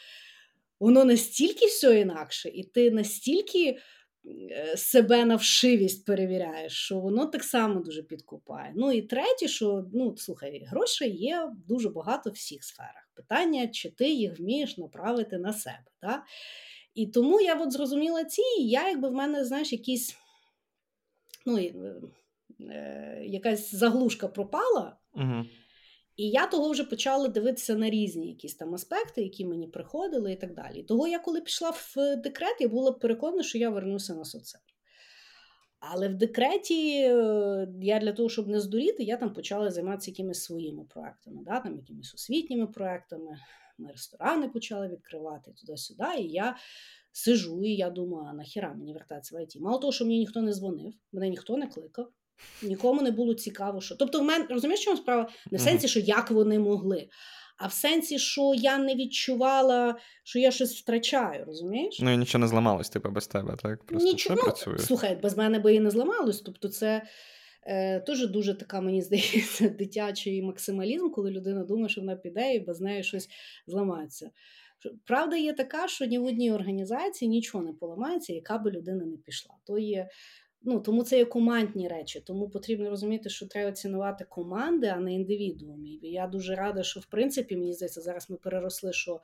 воно 0.80 1.06
настільки 1.06 1.66
все 1.66 2.00
інакше, 2.00 2.50
і 2.50 2.64
ти 2.64 2.92
настільки 2.92 3.78
себе 4.76 5.26
на 5.26 5.36
вшивість 5.36 6.06
перевіряєш, 6.06 6.74
що 6.74 7.00
воно 7.00 7.26
так 7.26 7.44
само 7.44 7.80
дуже 7.80 8.04
підкупає. 8.04 8.74
Ну 8.76 8.92
і 8.92 9.02
третє, 9.02 9.48
що 9.48 9.86
ну 9.94 10.18
слухай, 10.18 10.64
грошей 10.68 11.16
є 11.16 11.50
дуже 11.68 11.90
багато 11.90 12.30
в 12.30 12.34
всіх 12.34 12.64
сферах. 12.64 13.10
Питання, 13.14 13.68
чи 13.68 13.90
ти 13.90 14.10
їх 14.10 14.40
вмієш 14.40 14.78
направити 14.78 15.38
на 15.38 15.54
себе. 15.54 15.92
Да? 16.02 16.24
І 16.94 17.08
тому 17.08 17.42
я 17.42 17.56
от 17.56 17.72
зрозуміла 17.72 18.24
ці, 18.24 18.42
і 18.60 18.70
я 18.70 18.90
якби 18.90 19.10
в 19.10 19.14
мене, 19.14 19.46
знаєш, 19.46 19.72
якісь, 19.72 20.18
ну, 21.46 21.58
е, 21.58 23.22
якась 23.26 23.76
заглушка 23.76 24.28
пропала. 24.28 24.98
Мгм. 25.16 25.50
І 26.18 26.30
я 26.30 26.48
того 26.48 26.70
вже 26.70 26.84
почала 26.84 27.28
дивитися 27.28 27.76
на 27.76 27.90
різні 27.90 28.28
якісь 28.28 28.56
там 28.56 28.76
аспекти, 28.76 29.22
які 29.22 29.46
мені 29.46 29.68
приходили, 29.68 30.34
і 30.34 30.36
так 30.36 30.54
далі. 30.54 30.84
Того 30.84 31.08
я, 31.08 31.20
коли 31.20 31.42
пішла 31.42 31.70
в 31.70 32.16
декрет, 32.16 32.56
я 32.60 32.68
була 32.68 32.92
переконана, 32.92 33.44
що 33.44 33.58
я 33.58 33.70
вернуся 33.70 34.16
на 34.16 34.26
соцсерві. 34.26 34.64
Але 35.80 36.08
в 36.08 36.16
декреті 36.16 36.92
е, 36.92 37.68
я 37.82 38.00
для 38.00 38.14
того, 38.14 38.30
щоб 38.30 38.48
не 38.48 38.60
здуріти, 38.60 39.04
я 39.04 39.18
там 39.18 39.34
почала 39.34 39.72
займатися 39.72 40.12
якимись 40.12 40.44
своїми 40.44 40.84
проектами, 40.84 41.44
да, 41.46 41.60
там 41.60 41.76
якимись 41.76 42.14
освітніми 42.14 42.68
проектами. 42.68 43.38
Ми 43.78 43.92
ресторани 43.92 44.50
почали 44.50 44.88
відкривати 44.88 45.52
туди-сюди. 45.52 46.04
І 46.20 46.28
я 46.28 46.58
сижу, 47.12 47.64
і 47.64 47.76
я 47.76 47.90
думаю, 47.90 48.28
а 48.30 48.34
нахіра 48.34 48.74
мені 48.74 48.94
вертатися 48.94 49.38
в 49.38 49.44
ІТ? 49.44 49.62
Мало 49.62 49.78
того, 49.78 49.94
що 49.94 50.06
мені 50.06 50.20
ніхто 50.20 50.42
не 50.42 50.54
дзвонив, 50.54 50.94
мене 51.12 51.30
ніхто 51.30 51.58
не 51.58 51.68
кликав, 51.68 52.12
нікому 52.64 53.02
не 53.02 53.12
було 53.12 53.34
цікаво, 53.34 53.82
що. 53.82 53.96
Тобто, 53.96 54.20
в 54.20 54.24
мене 54.24 54.46
розумієш, 54.50 54.84
чому 54.84 54.98
справа? 54.98 55.30
Не 55.52 55.58
в 55.58 55.62
сенсі, 55.62 55.88
що 55.88 56.00
як 56.00 56.32
вони 56.32 56.60
могли, 56.60 57.08
а 57.58 57.68
в 57.68 57.74
сенсі, 57.74 58.20
що 58.20 58.54
я 58.56 58.78
не 58.78 58.96
відчувала, 58.96 59.96
що 60.24 60.40
я 60.40 60.52
щось 60.52 60.82
втрачаю, 60.82 61.46
розумієш? 61.46 62.00
Ну 62.02 62.12
і 62.12 62.18
нічого 62.18 62.42
не 62.42 62.48
зламалось, 62.48 62.90
типу, 62.90 63.10
без 63.10 63.28
тебе, 63.28 63.56
так? 63.62 63.84
Просто 63.84 64.10
Нічого, 64.10 64.36
ну, 64.36 64.44
працює. 64.44 64.78
слухай, 64.78 65.16
без 65.16 65.38
мене 65.38 65.60
би 65.60 65.76
і 65.76 65.80
не 65.80 65.90
зламалось. 65.90 66.42
Тобто, 66.42 66.70
це 66.70 67.02
е, 67.64 68.00
теж 68.00 68.28
дуже 68.28 68.54
така, 68.54 68.82
мені 68.82 69.02
здається, 69.02 69.70
дитячий 69.80 70.42
максималізм, 70.42 71.10
коли 71.10 71.32
людина 71.32 71.64
думає, 71.64 71.90
що 71.90 72.02
вона 72.02 72.16
піде 72.16 72.54
і 72.54 72.60
без 72.60 72.82
неї 72.82 73.04
щось 73.04 73.30
зламається. 73.68 74.32
Правда 75.06 75.36
є 75.36 75.54
така, 75.54 75.88
що 75.88 76.06
ні 76.06 76.20
в 76.20 76.26
одній 76.26 76.52
організації 76.52 77.30
нічого 77.30 77.64
не 77.64 77.74
поламається, 77.74 78.34
яка 78.34 78.58
би 78.58 78.72
людина 78.72 79.06
не 79.06 79.18
пішла. 79.18 79.56
То 79.64 79.78
є, 79.78 80.10
ну, 80.62 80.80
Тому 80.80 81.04
це 81.04 81.18
є 81.18 81.26
командні 81.26 81.88
речі. 81.88 82.24
Тому 82.26 82.50
потрібно 82.50 82.90
розуміти, 82.90 83.30
що 83.30 83.48
треба 83.48 83.72
цінувати 83.72 84.26
команди, 84.30 84.88
а 84.88 85.00
не 85.00 85.14
індивідуумів. 85.14 86.06
І 86.06 86.10
я 86.10 86.28
дуже 86.28 86.56
рада, 86.56 86.84
що 86.84 87.00
в 87.00 87.06
принципі, 87.06 87.58
мені 87.58 87.74
здається, 87.74 88.02
зараз 88.02 88.30
ми 88.30 88.38
переросли, 88.38 88.94
що 88.94 89.22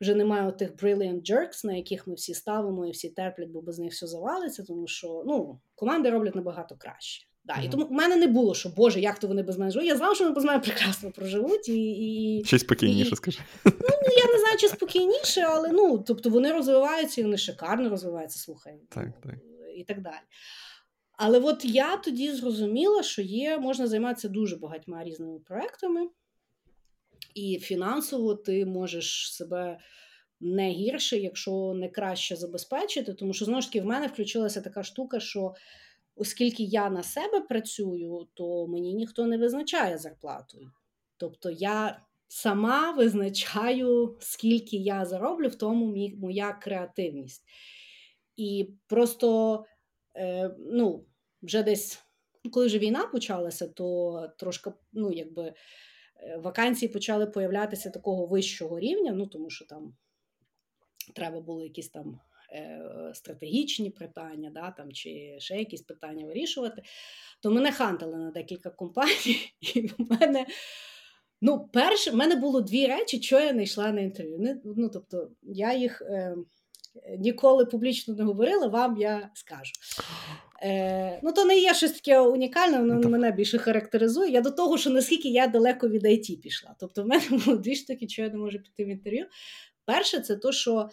вже 0.00 0.14
немає 0.14 0.52
тих 0.52 0.76
brilliant 0.76 1.30
jerks, 1.30 1.66
на 1.66 1.74
яких 1.74 2.06
ми 2.06 2.14
всі 2.14 2.34
ставимо 2.34 2.86
і 2.86 2.90
всі 2.90 3.08
терплять, 3.08 3.48
бо 3.48 3.62
без 3.62 3.78
них 3.78 3.92
все 3.92 4.06
завалиться, 4.06 4.62
тому 4.62 4.86
що 4.86 5.22
ну, 5.26 5.60
команди 5.74 6.10
роблять 6.10 6.34
набагато 6.34 6.76
краще. 6.78 7.28
Да, 7.44 7.54
mm-hmm. 7.54 7.64
І 7.64 7.68
тому 7.68 7.84
в 7.84 7.92
мене 7.92 8.16
не 8.16 8.26
було, 8.26 8.54
що 8.54 8.68
Боже, 8.68 9.00
як 9.00 9.18
то 9.18 9.28
вони 9.28 9.42
без 9.42 9.58
мене 9.58 9.70
живуть. 9.70 9.88
Я 9.88 9.96
знала, 9.96 10.14
що 10.14 10.24
вони 10.24 10.34
без 10.34 10.44
мене 10.44 10.58
прекрасно 10.58 11.10
проживуть. 11.10 11.68
і... 11.68 11.90
і 11.90 12.42
Чи 12.42 12.58
спокійніше, 12.58 13.10
і, 13.12 13.16
скажи. 13.16 13.38
Ну, 13.64 13.72
я 14.16 14.32
не 14.32 14.38
знаю, 14.40 14.56
чи 14.58 14.68
спокійніше, 14.68 15.40
але 15.40 15.68
ну, 15.72 15.98
тобто 15.98 16.30
вони 16.30 16.52
розвиваються 16.52 17.20
і 17.20 17.24
вони 17.24 17.36
шикарно 17.36 17.90
розвиваються, 17.90 18.38
слухай. 18.38 18.74
Так, 18.88 19.20
так. 19.22 19.34
І 19.78 19.84
так 19.84 20.02
далі. 20.02 20.20
Але 21.12 21.40
от 21.40 21.64
я 21.64 21.96
тоді 21.96 22.32
зрозуміла, 22.32 23.02
що 23.02 23.22
є, 23.22 23.58
можна 23.58 23.86
займатися 23.86 24.28
дуже 24.28 24.56
багатьма 24.56 25.04
різними 25.04 25.38
проектами, 25.38 26.08
і 27.34 27.58
фінансово 27.58 28.34
ти 28.34 28.66
можеш 28.66 29.34
себе 29.34 29.78
не 30.40 30.70
гірше, 30.70 31.16
якщо 31.16 31.72
не 31.76 31.88
краще 31.88 32.36
забезпечити. 32.36 33.14
Тому 33.14 33.32
що 33.32 33.44
знову 33.44 33.60
ж 33.60 33.68
таки 33.68 33.80
в 33.80 33.86
мене 33.86 34.06
включилася 34.06 34.60
така 34.60 34.82
штука, 34.82 35.20
що 35.20 35.54
оскільки 36.16 36.62
я 36.62 36.90
на 36.90 37.02
себе 37.02 37.40
працюю, 37.40 38.28
то 38.34 38.66
мені 38.66 38.94
ніхто 38.94 39.26
не 39.26 39.38
визначає 39.38 39.98
зарплату. 39.98 40.58
Тобто 41.16 41.50
я 41.50 42.00
сама 42.28 42.92
визначаю, 42.92 44.16
скільки 44.20 44.76
я 44.76 45.04
зароблю, 45.04 45.48
в 45.48 45.54
тому 45.54 46.10
моя 46.16 46.52
креативність. 46.52 47.44
І 48.38 48.70
просто 48.86 49.64
е, 50.16 50.50
ну, 50.58 51.04
вже 51.42 51.62
десь, 51.62 52.02
коли 52.52 52.66
вже 52.66 52.78
війна 52.78 53.06
почалася, 53.06 53.68
то 53.68 54.28
трошки, 54.38 54.72
ну, 54.92 55.12
якби. 55.12 55.54
Е, 56.20 56.36
вакансії 56.36 56.88
почали 56.88 57.26
появлятися 57.26 57.90
такого 57.90 58.26
вищого 58.26 58.80
рівня, 58.80 59.12
ну 59.12 59.26
тому 59.26 59.50
що 59.50 59.64
там 59.64 59.96
треба 61.14 61.40
було 61.40 61.64
якісь 61.64 61.88
там 61.88 62.20
е, 62.52 63.10
стратегічні 63.14 63.90
питання, 63.90 64.50
да, 64.50 64.70
там, 64.70 64.92
чи 64.92 65.36
ще 65.38 65.56
якісь 65.56 65.82
питання 65.82 66.26
вирішувати, 66.26 66.82
то 67.42 67.50
мене 67.50 67.72
хантили 67.72 68.16
на 68.16 68.30
декілька 68.30 68.70
компаній, 68.70 69.52
і 69.74 69.80
в 69.80 69.94
мене. 69.98 70.46
Ну, 71.40 71.68
перше, 71.72 72.10
в 72.10 72.16
мене 72.16 72.36
було 72.36 72.60
дві 72.60 72.86
речі, 72.86 73.22
що 73.22 73.40
я 73.40 73.52
не 73.52 73.62
йшла 73.62 73.92
на 73.92 74.00
інтерв'ю. 74.00 74.60
Ну, 74.64 74.88
тобто, 74.88 75.30
я 75.42 75.74
їх 75.74 76.02
е, 76.02 76.36
ніколи 77.18 77.64
публічно 77.64 78.14
не 78.14 78.24
говорила, 78.24 78.66
вам 78.66 78.96
я 78.96 79.30
скажу. 79.34 79.72
Е, 80.62 81.20
Ну, 81.22 81.32
то 81.32 81.44
не 81.44 81.58
є 81.58 81.74
щось 81.74 81.92
таке 81.92 82.20
унікальне, 82.20 82.78
воно 82.78 83.08
мене 83.08 83.32
більше 83.32 83.58
характеризує. 83.58 84.30
Я 84.30 84.40
до 84.40 84.50
того, 84.50 84.78
що 84.78 84.90
наскільки 84.90 85.28
я 85.28 85.46
далеко 85.46 85.88
від 85.88 86.04
IT 86.04 86.40
пішла. 86.40 86.74
Тобто, 86.80 87.02
в 87.02 87.06
мене 87.06 87.24
було 87.44 87.56
дві 87.56 87.76
штуки, 87.76 88.08
що 88.08 88.22
я 88.22 88.28
не 88.28 88.36
можу 88.36 88.58
піти 88.58 88.84
в 88.84 88.88
інтерв'ю. 88.88 89.26
Перше, 89.84 90.20
це 90.20 90.36
то, 90.36 90.52
що 90.52 90.88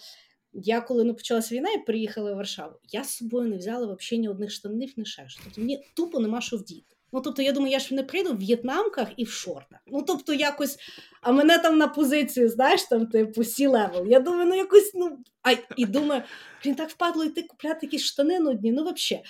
я 0.53 0.81
коли 0.81 1.03
не 1.03 1.13
почалася 1.13 1.55
війна 1.55 1.69
і 1.71 1.85
приїхала 1.85 2.33
в 2.33 2.35
Варшаву, 2.35 2.75
я 2.91 3.03
з 3.03 3.09
собою 3.09 3.49
не 3.49 3.57
взяла 3.57 3.85
взагалі 3.85 4.21
ні 4.21 4.29
одних 4.29 4.51
штанів, 4.51 4.93
ні 4.97 5.05
ще. 5.05 5.27
Тобто 5.43 5.61
мені 5.61 5.83
тупо 5.95 6.19
нема 6.19 6.41
що 6.41 6.57
вдіти. 6.57 6.94
Ну, 7.15 7.21
тобто, 7.21 7.41
я 7.41 7.51
думаю, 7.51 7.71
я 7.71 7.79
ж 7.79 7.95
не 7.95 8.03
прийду 8.03 8.33
в 8.33 8.37
в'єтнамках 8.37 9.07
і 9.17 9.23
в 9.23 9.29
шортах. 9.29 9.79
Ну, 9.87 10.01
тобто, 10.01 10.33
якось, 10.33 10.77
а 11.21 11.31
мене 11.31 11.57
там 11.57 11.77
на 11.77 11.87
позицію, 11.87 12.49
знаєш, 12.49 12.83
там, 12.83 13.07
типу, 13.07 13.43
C-level. 13.43 14.07
Я 14.07 14.19
думаю, 14.19 14.45
ну 14.45 14.55
якось, 14.55 14.91
ну, 14.95 15.17
а 15.43 15.51
і 15.77 15.85
думаю, 15.85 16.21
він 16.65 16.75
так 16.75 16.89
впадло 16.89 17.23
йти 17.23 17.41
купляти 17.41 17.79
якісь 17.81 18.03
штани 18.03 18.39
нудні. 18.39 18.71
Ну, 18.71 18.81
взагалі, 18.81 19.25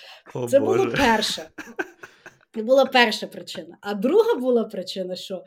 це 0.50 0.60
Боже. 0.60 0.78
було 0.82 0.96
перше. 0.96 1.48
Це 2.54 2.62
була 2.62 2.84
перша 2.84 3.26
причина. 3.26 3.76
А 3.80 3.94
друга 3.94 4.34
була 4.34 4.64
причина, 4.64 5.16
що 5.16 5.44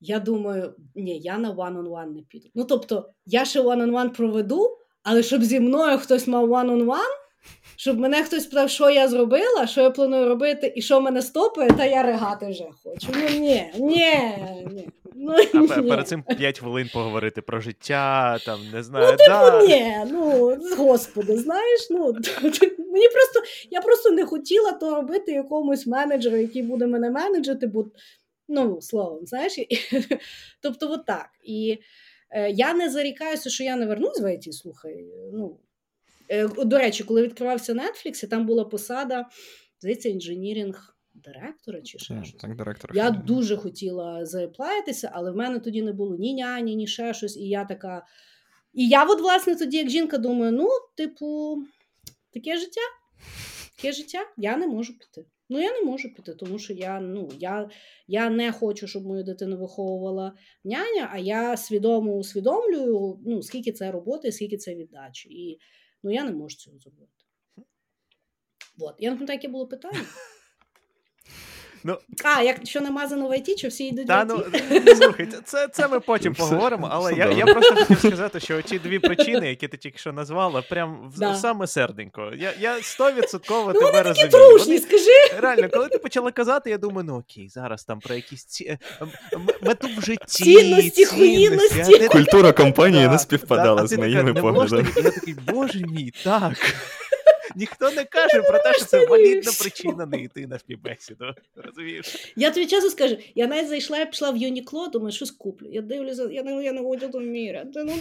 я 0.00 0.18
думаю, 0.18 0.74
ні, 0.94 1.18
я 1.18 1.38
на 1.38 1.52
one-on-one 1.52 2.14
не 2.14 2.22
піду. 2.22 2.48
Ну, 2.54 2.64
тобто, 2.64 3.10
я 3.26 3.44
ще 3.44 3.60
one-on-one 3.60 4.08
проведу, 4.08 4.78
але 5.02 5.22
щоб 5.22 5.44
зі 5.44 5.60
мною 5.60 5.98
хтось 5.98 6.26
мав 6.26 6.50
one-on-one, 6.50 7.23
щоб 7.76 7.98
мене 7.98 8.22
хтось 8.22 8.46
питав, 8.46 8.70
що 8.70 8.90
я 8.90 9.08
зробила, 9.08 9.66
що 9.66 9.80
я 9.80 9.90
планую 9.90 10.28
робити, 10.28 10.72
і 10.76 10.82
що 10.82 11.00
мене 11.00 11.22
стопає, 11.22 11.70
та 11.70 11.84
я 11.84 12.02
ригати 12.02 12.46
вже 12.46 12.64
хочу. 12.82 13.08
Ну 13.14 13.40
ні, 13.40 13.72
ні, 13.78 14.14
ні. 14.70 14.88
Ну, 15.16 15.34
а 15.70 15.80
ні. 15.80 15.88
перед 15.88 16.08
цим 16.08 16.22
5 16.22 16.60
хвилин 16.60 16.90
поговорити 16.92 17.42
про 17.42 17.60
життя, 17.60 18.38
там 18.46 18.60
не 18.72 18.82
знаю. 18.82 19.06
Ну, 19.10 19.16
типу, 19.16 19.30
да. 19.30 19.66
ні, 19.66 20.12
ну 20.12 20.56
господи, 20.76 21.36
знаєш, 21.36 21.86
ну 21.90 22.12
мені 22.78 23.08
просто 23.08 23.42
я 23.70 23.80
просто 23.80 24.10
не 24.10 24.26
хотіла 24.26 24.72
то 24.72 24.94
робити 24.94 25.32
якомусь 25.32 25.86
менеджеру, 25.86 26.36
який 26.36 26.62
буде 26.62 26.86
мене 26.86 27.10
менеджити, 27.10 27.66
бо 27.66 27.84
ну, 28.48 28.80
словом, 28.80 29.26
знаєш, 29.26 29.52
тобто, 30.60 30.92
от 30.92 31.06
так. 31.06 31.28
І 31.44 31.78
е, 32.30 32.50
я 32.50 32.74
не 32.74 32.90
зарікаюся, 32.90 33.50
що 33.50 33.64
я 33.64 33.76
не 33.76 33.86
вернусь 33.86 34.20
в 34.20 34.34
ІТ, 34.34 34.54
слухай. 34.54 35.04
ну, 35.32 35.56
до 36.64 36.78
речі, 36.78 37.04
коли 37.04 37.22
відкривався 37.22 37.74
Netflix, 37.74 38.28
там 38.28 38.46
була 38.46 38.64
посада, 38.64 39.28
здається, 39.80 40.08
інженірінг 40.08 40.94
директора 41.14 41.82
чи 41.82 41.98
ще 41.98 42.24
щось. 42.24 42.40
Так, 42.40 42.56
директор. 42.56 42.90
Я 42.94 43.10
дуже 43.10 43.56
хотіла 43.56 44.26
заплаятися, 44.26 45.10
але 45.14 45.30
в 45.30 45.36
мене 45.36 45.60
тоді 45.60 45.82
не 45.82 45.92
було 45.92 46.16
ні 46.16 46.34
няні, 46.34 46.76
ні 46.76 46.86
ще 46.86 47.14
щось. 47.14 47.36
І 47.36 47.48
я 47.48 47.64
така. 47.64 48.06
І 48.72 48.88
я, 48.88 49.04
от, 49.04 49.20
власне, 49.20 49.56
тоді, 49.56 49.76
як 49.76 49.90
жінка, 49.90 50.18
думаю, 50.18 50.52
ну, 50.52 50.68
типу, 50.96 51.58
таке 52.32 52.56
життя. 52.56 52.80
Таке 53.76 53.92
життя, 53.92 54.18
я 54.36 54.56
не 54.56 54.66
можу 54.66 54.98
піти. 54.98 55.26
Ну, 55.48 55.60
я 55.60 55.72
не 55.72 55.82
можу 55.82 56.14
піти, 56.14 56.34
тому 56.34 56.58
що 56.58 56.72
я 56.72 57.00
ну, 57.00 57.30
я, 57.38 57.70
я 58.08 58.30
не 58.30 58.52
хочу, 58.52 58.86
щоб 58.86 59.06
мою 59.06 59.24
дитину 59.24 59.58
виховувала 59.58 60.32
няня, 60.64 61.10
а 61.12 61.18
я 61.18 61.56
свідомо 61.56 62.16
усвідомлюю, 62.16 63.18
ну, 63.26 63.42
скільки 63.42 63.72
це 63.72 63.90
роботи, 63.90 64.32
скільки 64.32 64.56
це 64.56 64.74
віддачі. 64.74 65.28
І 65.28 65.58
Ну 66.04 66.10
я 66.12 66.24
не 66.24 66.32
можу 66.32 66.56
цього 66.56 66.78
зробити. 66.78 67.12
От. 68.78 68.96
Я 68.98 69.10
не 69.10 69.16
пам'ятаю, 69.16 69.36
яке 69.36 69.48
було 69.48 69.66
питання. 69.66 70.00
Ну, 71.86 71.98
А, 72.24 72.42
як 72.42 72.56
що 72.64 72.80
намазано 72.80 73.28
в 73.28 73.38
ІТ, 73.38 73.58
чи 73.58 73.68
всі 73.68 73.86
йдуть 73.86 74.06
та, 74.06 74.24
в 74.24 74.48
ІТ? 74.54 74.62
Ну, 74.70 74.80
ну 74.86 74.94
слухай, 74.94 75.28
це 75.44 75.68
це 75.68 75.88
ми 75.88 76.00
потім 76.00 76.34
поговоримо, 76.34 76.88
але 76.90 77.14
я 77.14 77.30
я 77.30 77.44
просто 77.44 77.74
хотів 77.74 77.98
сказати, 77.98 78.40
що 78.40 78.62
ці 78.62 78.78
дві 78.78 78.98
причини, 78.98 79.48
які 79.48 79.68
ти 79.68 79.76
тільки 79.76 79.98
що 79.98 80.12
назвала, 80.12 80.62
прям 80.62 81.12
да. 81.16 81.34
саме 81.34 81.66
серденько. 81.66 82.32
Я 82.36 82.52
я 82.60 82.76
100% 82.76 83.72
ну, 83.74 83.80
тебе 83.80 84.02
розумію. 84.02 84.30
Трушні, 84.30 84.78
скажи. 84.78 85.40
Реально, 85.40 85.68
коли 85.68 85.88
ти 85.88 85.98
почала 85.98 86.32
казати, 86.32 86.70
я 86.70 86.78
думаю, 86.78 87.06
ну 87.06 87.16
окей, 87.18 87.48
зараз 87.48 87.84
там 87.84 88.00
про 88.00 88.14
якісь 88.14 88.44
ці... 88.44 88.78
мету 89.62 89.88
в 89.98 90.04
житті. 90.04 90.44
Цінності, 90.44 91.04
хуїнності. 91.04 92.08
Культура 92.08 92.52
компанії 92.52 93.08
не 93.08 93.18
співпадала 93.18 93.86
з 93.86 93.98
моїми 93.98 94.34
поглядами. 94.34 94.88
Я 94.96 95.10
такий, 95.10 95.34
боже 95.34 95.78
мій, 95.78 96.12
так. 96.24 96.74
Ніхто 97.56 97.90
не 97.90 98.04
каже 98.04 98.42
про 98.42 98.58
те, 98.58 98.72
що 98.72 98.84
це 98.84 99.06
валідна 99.06 99.52
причина 99.60 100.06
не 100.06 100.22
йти 100.22 100.46
на 100.46 100.58
співбесіду. 100.58 101.24
Розумієш? 101.56 102.32
Я 102.36 102.50
тобі 102.50 102.66
чесно 102.66 102.90
скажу, 102.90 103.16
я 103.34 103.46
навіть 103.46 103.68
зайшла, 103.68 103.98
я 103.98 104.06
пішла 104.06 104.30
в 104.30 104.36
Юнікло, 104.36 104.88
думаю, 104.88 105.12
щось 105.12 105.30
куплю. 105.30 105.68
Я 105.70 105.82
дивлюся, 105.82 106.28
я 106.30 106.42
не 106.42 106.64
я 106.64 106.72
не 106.72 107.08
до 107.08 107.20
міра. 107.20 107.64
Ну, 107.74 107.96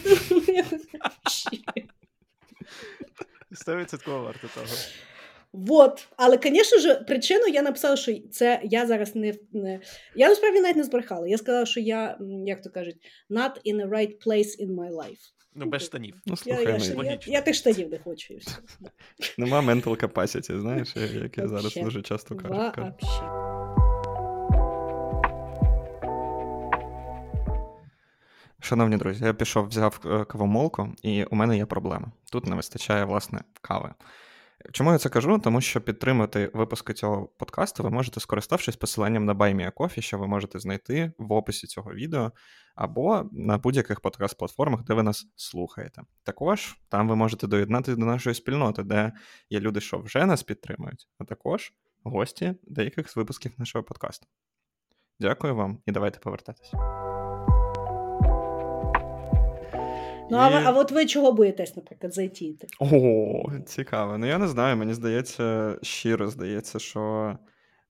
Сто 3.52 3.76
відсотково 3.76 4.24
варто 4.24 4.48
того. 4.56 4.68
Вот. 5.54 6.08
Але, 6.18 6.40
звісно 6.44 6.78
ж, 6.78 6.96
причину 6.96 7.48
я 7.48 7.62
написала, 7.62 7.96
що 7.96 8.14
це 8.32 8.62
я 8.64 8.88
зараз 8.88 9.16
не. 9.16 9.34
не... 9.52 9.80
Я 10.16 10.30
насправді 10.30 10.60
навіть 10.60 10.76
не 10.76 10.84
збрехала. 10.84 11.28
Я 11.28 11.38
сказала, 11.38 11.66
що 11.66 11.80
я, 11.80 12.18
як 12.46 12.62
то 12.62 12.70
кажуть, 12.70 12.96
not 13.30 13.52
in 13.66 13.76
the 13.76 13.90
right 13.90 14.28
place 14.28 14.60
in 14.60 14.76
my 14.76 14.92
life. 14.92 15.34
Ну, 15.56 15.66
без 15.66 15.82
штанів. 15.82 16.16
Ну, 16.26 16.36
слухай, 16.36 16.64
я, 16.64 16.78
я, 16.78 17.04
я, 17.04 17.20
я 17.26 17.42
тих 17.42 17.56
штанів 17.56 17.90
не 17.90 18.00
хочу. 18.00 18.34
і 18.34 18.38
все. 18.38 18.58
Нема 19.38 19.62
mental 19.62 20.04
capacity, 20.04 20.60
знаєш, 20.60 20.96
як 20.96 21.38
я 21.38 21.48
зараз 21.48 21.74
дуже 21.74 22.02
часто 22.02 22.36
кажу. 22.36 22.54
Вообще. 22.54 23.54
Шановні 28.60 28.98
друзі, 28.98 29.26
я 29.26 29.34
пішов, 29.34 29.68
взяв 29.68 30.00
е, 30.06 30.26
кавомолку, 30.26 30.90
і 31.02 31.24
у 31.24 31.36
мене 31.36 31.58
є 31.58 31.66
проблема. 31.66 32.12
Тут 32.32 32.48
не 32.48 32.56
вистачає, 32.56 33.06
власне, 33.06 33.42
кави. 33.62 33.90
Чому 34.72 34.92
я 34.92 34.98
це 34.98 35.10
кажу? 35.10 35.40
Тому 35.40 35.62
що 35.62 35.82
підтримати 35.82 36.52
випуски 36.54 36.94
цього 36.94 37.28
подкасту 37.28 37.84
ви 37.84 37.90
можете, 37.90 38.20
скориставшись 38.20 38.76
посиланням 38.76 39.26
на 39.26 39.34
BuyMeACoffee, 39.34 40.02
що 40.02 40.18
ви 40.18 40.28
можете 40.28 40.60
знайти 40.60 41.12
в 41.18 41.34
описі 41.34 41.68
цього 41.68 41.94
відео, 41.94 42.32
або 42.76 43.30
на 43.32 43.58
будь-яких 43.58 44.02
подкаст-платформах, 44.02 44.84
де 44.84 44.94
ви 44.94 45.04
нас 45.04 45.26
слухаєте. 45.36 46.02
Також 46.24 46.76
там 46.90 47.10
ви 47.10 47.16
можете 47.16 47.48
доєднатися 47.48 47.98
до 47.98 48.06
нашої 48.06 48.36
спільноти, 48.36 48.84
де 48.84 49.12
є 49.50 49.60
люди, 49.60 49.82
що 49.82 50.00
вже 50.00 50.26
нас 50.26 50.44
підтримують, 50.44 51.08
а 51.18 51.24
також 51.24 51.74
гості 52.04 52.56
деяких 52.64 53.10
з 53.10 53.16
випусків 53.16 53.52
нашого 53.58 53.84
подкасту. 53.84 54.28
Дякую 55.20 55.56
вам 55.56 55.80
і 55.86 55.92
давайте 55.92 56.20
повертатися. 56.20 57.13
Ну, 60.34 60.40
І- 60.40 60.42
а, 60.42 60.50
ви, 60.50 60.66
а 60.66 60.72
от 60.72 60.92
ви 60.92 61.06
чого 61.06 61.32
боїтесь, 61.32 61.76
наприклад, 61.76 62.14
зайти? 62.14 62.56
О, 62.80 63.44
цікаво. 63.66 64.18
Ну 64.18 64.26
я 64.26 64.38
не 64.38 64.48
знаю, 64.48 64.78
мені 64.78 64.94
здається, 64.94 65.78
щиро 65.82 66.28
здається, 66.28 66.80
що 66.80 67.34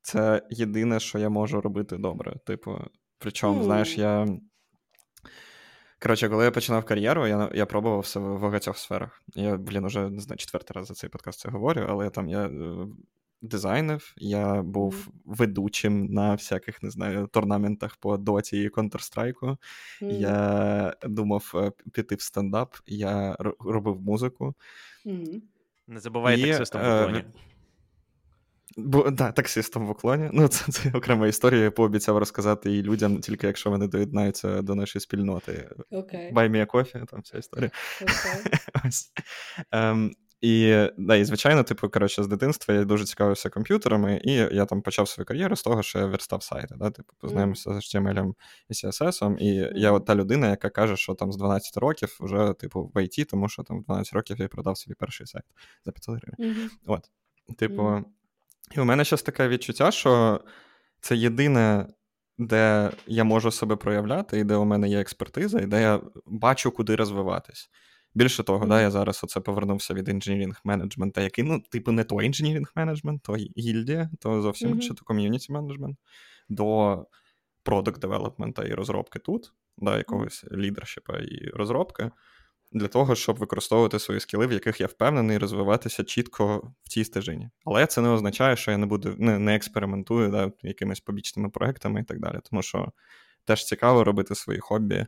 це 0.01 0.41
єдине, 0.49 0.99
що 0.99 1.19
я 1.19 1.29
можу 1.29 1.61
робити 1.61 1.97
добре. 1.97 2.35
Типу, 2.45 2.77
причому, 3.17 3.53
Мгм. 3.53 3.63
знаєш, 3.63 3.97
я. 3.97 4.27
Коротше, 6.01 6.29
коли 6.29 6.45
я 6.45 6.51
починав 6.51 6.85
кар'єру, 6.85 7.27
я, 7.27 7.49
я 7.53 7.65
пробував 7.65 7.99
все 7.99 8.19
в 8.19 8.41
багатьох 8.41 8.77
сферах. 8.77 9.21
Я, 9.35 9.57
блін, 9.57 9.85
уже 9.85 10.09
не 10.09 10.19
знаю, 10.21 10.37
четвертий 10.37 10.75
раз 10.75 10.87
за 10.87 10.93
цей 10.93 11.09
подкаст 11.09 11.39
це 11.39 11.49
говорю, 11.49 11.85
але 11.89 12.09
там 12.09 12.27
я 12.29 12.45
е, 12.45 12.87
дизайнив, 13.43 14.13
я 14.17 14.61
був 14.61 15.07
ведучим 15.25 16.05
на 16.05 16.31
всяких, 16.31 16.83
не 16.83 16.89
знаю, 16.89 17.27
торнаментах 17.27 17.95
по 17.95 18.17
доті 18.17 18.61
і 18.61 18.69
Counter-Strike. 18.69 19.57
Мгм. 20.01 20.11
Я 20.11 20.93
думав 21.03 21.51
е, 21.55 21.71
піти 21.91 22.15
в 22.15 22.21
стендап, 22.21 22.75
я 22.87 23.37
р- 23.39 23.53
робив 23.59 24.01
музику. 24.01 24.53
Мгм. 25.05 25.41
Не 25.87 25.99
забувай 25.99 26.39
І, 26.39 26.45
таксистом 26.45 26.81
в 26.81 26.85
е, 26.85 27.03
уклоні. 27.03 27.23
Бо 28.77 29.09
да, 29.11 29.31
таксистом 29.31 29.87
в 29.87 29.89
уклоні. 29.89 30.29
Ну, 30.33 30.47
це, 30.47 30.71
це 30.71 30.91
окрема 30.93 31.27
історія. 31.27 31.63
Я 31.63 31.71
пообіцяв 31.71 32.17
розказати 32.17 32.69
її 32.69 32.83
людям, 32.83 33.19
тільки 33.21 33.47
якщо 33.47 33.69
вони 33.69 33.87
доєднаються 33.87 34.61
до 34.61 34.75
нашої 34.75 35.01
спільноти. 35.01 35.69
Окей. 35.91 36.33
Buy 36.33 36.49
me 36.49 36.65
a 36.65 36.71
coffee, 36.71 37.05
там 37.05 37.21
вся 37.21 37.37
історія. 37.37 37.71
окей. 38.01 38.53
Ось. 38.87 39.11
Ем, 39.71 40.11
і, 40.43 40.87
да, 40.97 41.15
і, 41.15 41.25
звичайно, 41.25 41.63
типу, 41.63 41.89
коротше, 41.89 42.23
з 42.23 42.27
дитинства 42.27 42.73
я 42.73 42.85
дуже 42.85 43.05
цікавився 43.05 43.49
комп'ютерами, 43.49 44.21
і 44.23 44.33
я 44.33 44.65
там 44.65 44.81
почав 44.81 45.07
свою 45.07 45.25
кар'єру 45.25 45.55
з 45.55 45.63
того, 45.63 45.83
що 45.83 45.99
я 45.99 46.05
верстав 46.05 46.43
сайти. 46.43 46.75
Да? 46.77 46.91
Типу, 46.91 47.13
познайомився 47.19 47.73
з 47.73 47.75
HTML 47.75 48.33
і 48.69 48.73
CSS, 48.73 49.37
і 49.37 49.71
я 49.75 49.91
от 49.91 50.05
та 50.05 50.15
людина, 50.15 50.49
яка 50.49 50.69
каже, 50.69 50.97
що 50.97 51.13
там 51.13 51.31
з 51.31 51.37
12 51.37 51.77
років 51.77 52.17
вже, 52.19 52.53
типу, 52.53 52.91
в 52.93 52.97
IT, 52.97 53.25
тому 53.25 53.49
що 53.49 53.63
там 53.63 53.79
в 53.79 53.83
12 53.83 54.13
років 54.13 54.39
я 54.39 54.47
продав 54.47 54.77
собі 54.77 54.95
перший 54.99 55.27
сайт 55.27 55.45
за 55.85 55.91
500 55.91 56.15
гривень. 56.15 56.55
Мгм. 56.55 56.69
От. 56.85 57.11
Типу, 57.57 57.83
Мгм. 57.83 58.05
і 58.75 58.79
у 58.79 58.85
мене 58.85 59.03
зараз 59.03 59.21
таке 59.21 59.47
відчуття, 59.47 59.91
що 59.91 60.41
це 61.01 61.15
єдине, 61.15 61.87
де 62.37 62.91
я 63.07 63.23
можу 63.23 63.51
себе 63.51 63.75
проявляти, 63.75 64.39
і 64.39 64.43
де 64.43 64.55
у 64.55 64.65
мене 64.65 64.89
є 64.89 64.99
експертиза, 64.99 65.59
і 65.59 65.65
де 65.65 65.81
я 65.81 66.01
бачу, 66.25 66.71
куди 66.71 66.95
розвиватись. 66.95 67.69
Більше 68.15 68.43
того, 68.43 68.65
да, 68.65 68.81
я 68.81 68.91
зараз 68.91 69.21
оце 69.23 69.39
повернувся 69.39 69.93
від 69.93 70.09
інженірінг 70.09 70.61
менеджмента, 70.63 71.21
який, 71.21 71.43
ну, 71.43 71.59
типу, 71.59 71.91
не 71.91 72.03
то 72.03 72.21
інженірінг 72.21 72.71
менеджмент, 72.75 73.21
то 73.23 73.35
гільдія, 73.57 74.09
то 74.19 74.41
зовсім 74.41 74.69
Мгм. 74.69 74.77
інше, 74.77 74.93
то 74.93 75.05
ком'юніті 75.05 75.53
менеджмент, 75.53 75.97
до 76.49 76.97
продакт 77.63 78.01
девелопмента 78.01 78.63
і 78.63 78.73
розробки 78.73 79.19
тут, 79.19 79.53
да, 79.77 79.97
якогось 79.97 80.45
лідершіпа 80.51 81.17
і 81.17 81.49
розробки, 81.53 82.11
для 82.71 82.87
того, 82.87 83.15
щоб 83.15 83.37
використовувати 83.37 83.99
свої 83.99 84.19
скіли, 84.19 84.47
в 84.47 84.51
яких 84.51 84.81
я 84.81 84.87
впевнений, 84.87 85.37
розвиватися 85.37 86.03
чітко 86.03 86.71
в 86.83 86.89
цій 86.89 87.03
стежині. 87.03 87.49
Але 87.65 87.85
це 87.85 88.01
не 88.01 88.09
означає, 88.09 88.55
що 88.55 88.71
я 88.71 88.77
не 88.77 88.85
буду 88.85 89.15
не, 89.17 89.39
не 89.39 89.55
експериментую 89.55 90.29
да, 90.29 90.51
якимись 90.63 90.99
побічними 90.99 91.49
проектами 91.49 92.01
і 92.01 92.03
так 92.03 92.19
далі. 92.19 92.39
Тому 92.49 92.61
що 92.61 92.91
теж 93.45 93.65
цікаво 93.65 94.03
робити 94.03 94.35
свої 94.35 94.59
хобі 94.59 95.05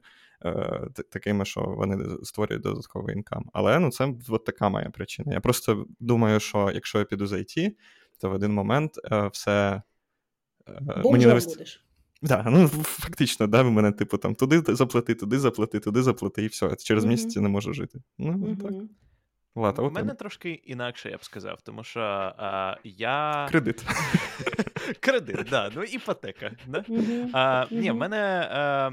такими, 1.09 1.45
що 1.45 1.61
вони 1.61 2.05
створюють 2.23 2.63
додатковий 2.63 3.15
інкам. 3.15 3.49
Але 3.53 3.79
ну, 3.79 3.91
це 3.91 4.13
от 4.29 4.45
така 4.45 4.69
моя 4.69 4.89
причина. 4.89 5.33
Я 5.33 5.39
просто 5.39 5.85
думаю, 5.99 6.39
що 6.39 6.71
якщо 6.73 6.99
я 6.99 7.05
піду 7.05 7.27
за 7.27 7.35
IT, 7.35 7.71
то 8.21 8.29
в 8.29 8.33
один 8.33 8.53
момент 8.53 8.99
е, 9.11 9.27
все. 9.27 9.81
е, 10.67 11.01
мені 11.03 11.25
не 11.25 11.33
вист... 11.33 11.49
будеш. 11.49 11.85
Да, 12.21 12.43
ну 12.49 12.67
фактично, 12.67 13.47
да, 13.47 13.61
в 13.61 13.71
мене, 13.71 13.91
типу, 13.91 14.17
там 14.17 14.35
туди 14.35 14.75
заплати, 14.75 15.15
туди 15.15 15.39
заплати, 15.39 15.79
туди 15.79 16.03
заплати, 16.03 16.43
і 16.43 16.47
все. 16.47 16.75
Через 16.75 17.05
місяць 17.05 17.35
я 17.35 17.41
не 17.41 17.49
можу 17.49 17.73
жити. 17.73 17.99
Ну, 18.17 18.55
так. 18.55 18.71
Влад, 19.55 19.75
а 19.79 19.81
У 19.81 19.91
мене 19.91 20.13
трошки 20.13 20.49
інакше, 20.49 21.09
я 21.09 21.17
б 21.17 21.23
сказав, 21.23 21.61
тому 21.61 21.83
що 21.83 21.99
а, 22.01 22.77
я. 22.83 23.47
кредит. 23.49 23.85
Кредит, 24.99 25.47
да, 25.49 25.71
ну 25.75 25.83
іпотека. 25.83 26.51
Да? 26.67 26.85
А, 27.33 27.65
ні, 27.71 27.91
в 27.91 27.95
мене. 27.95 28.49
А, 28.51 28.91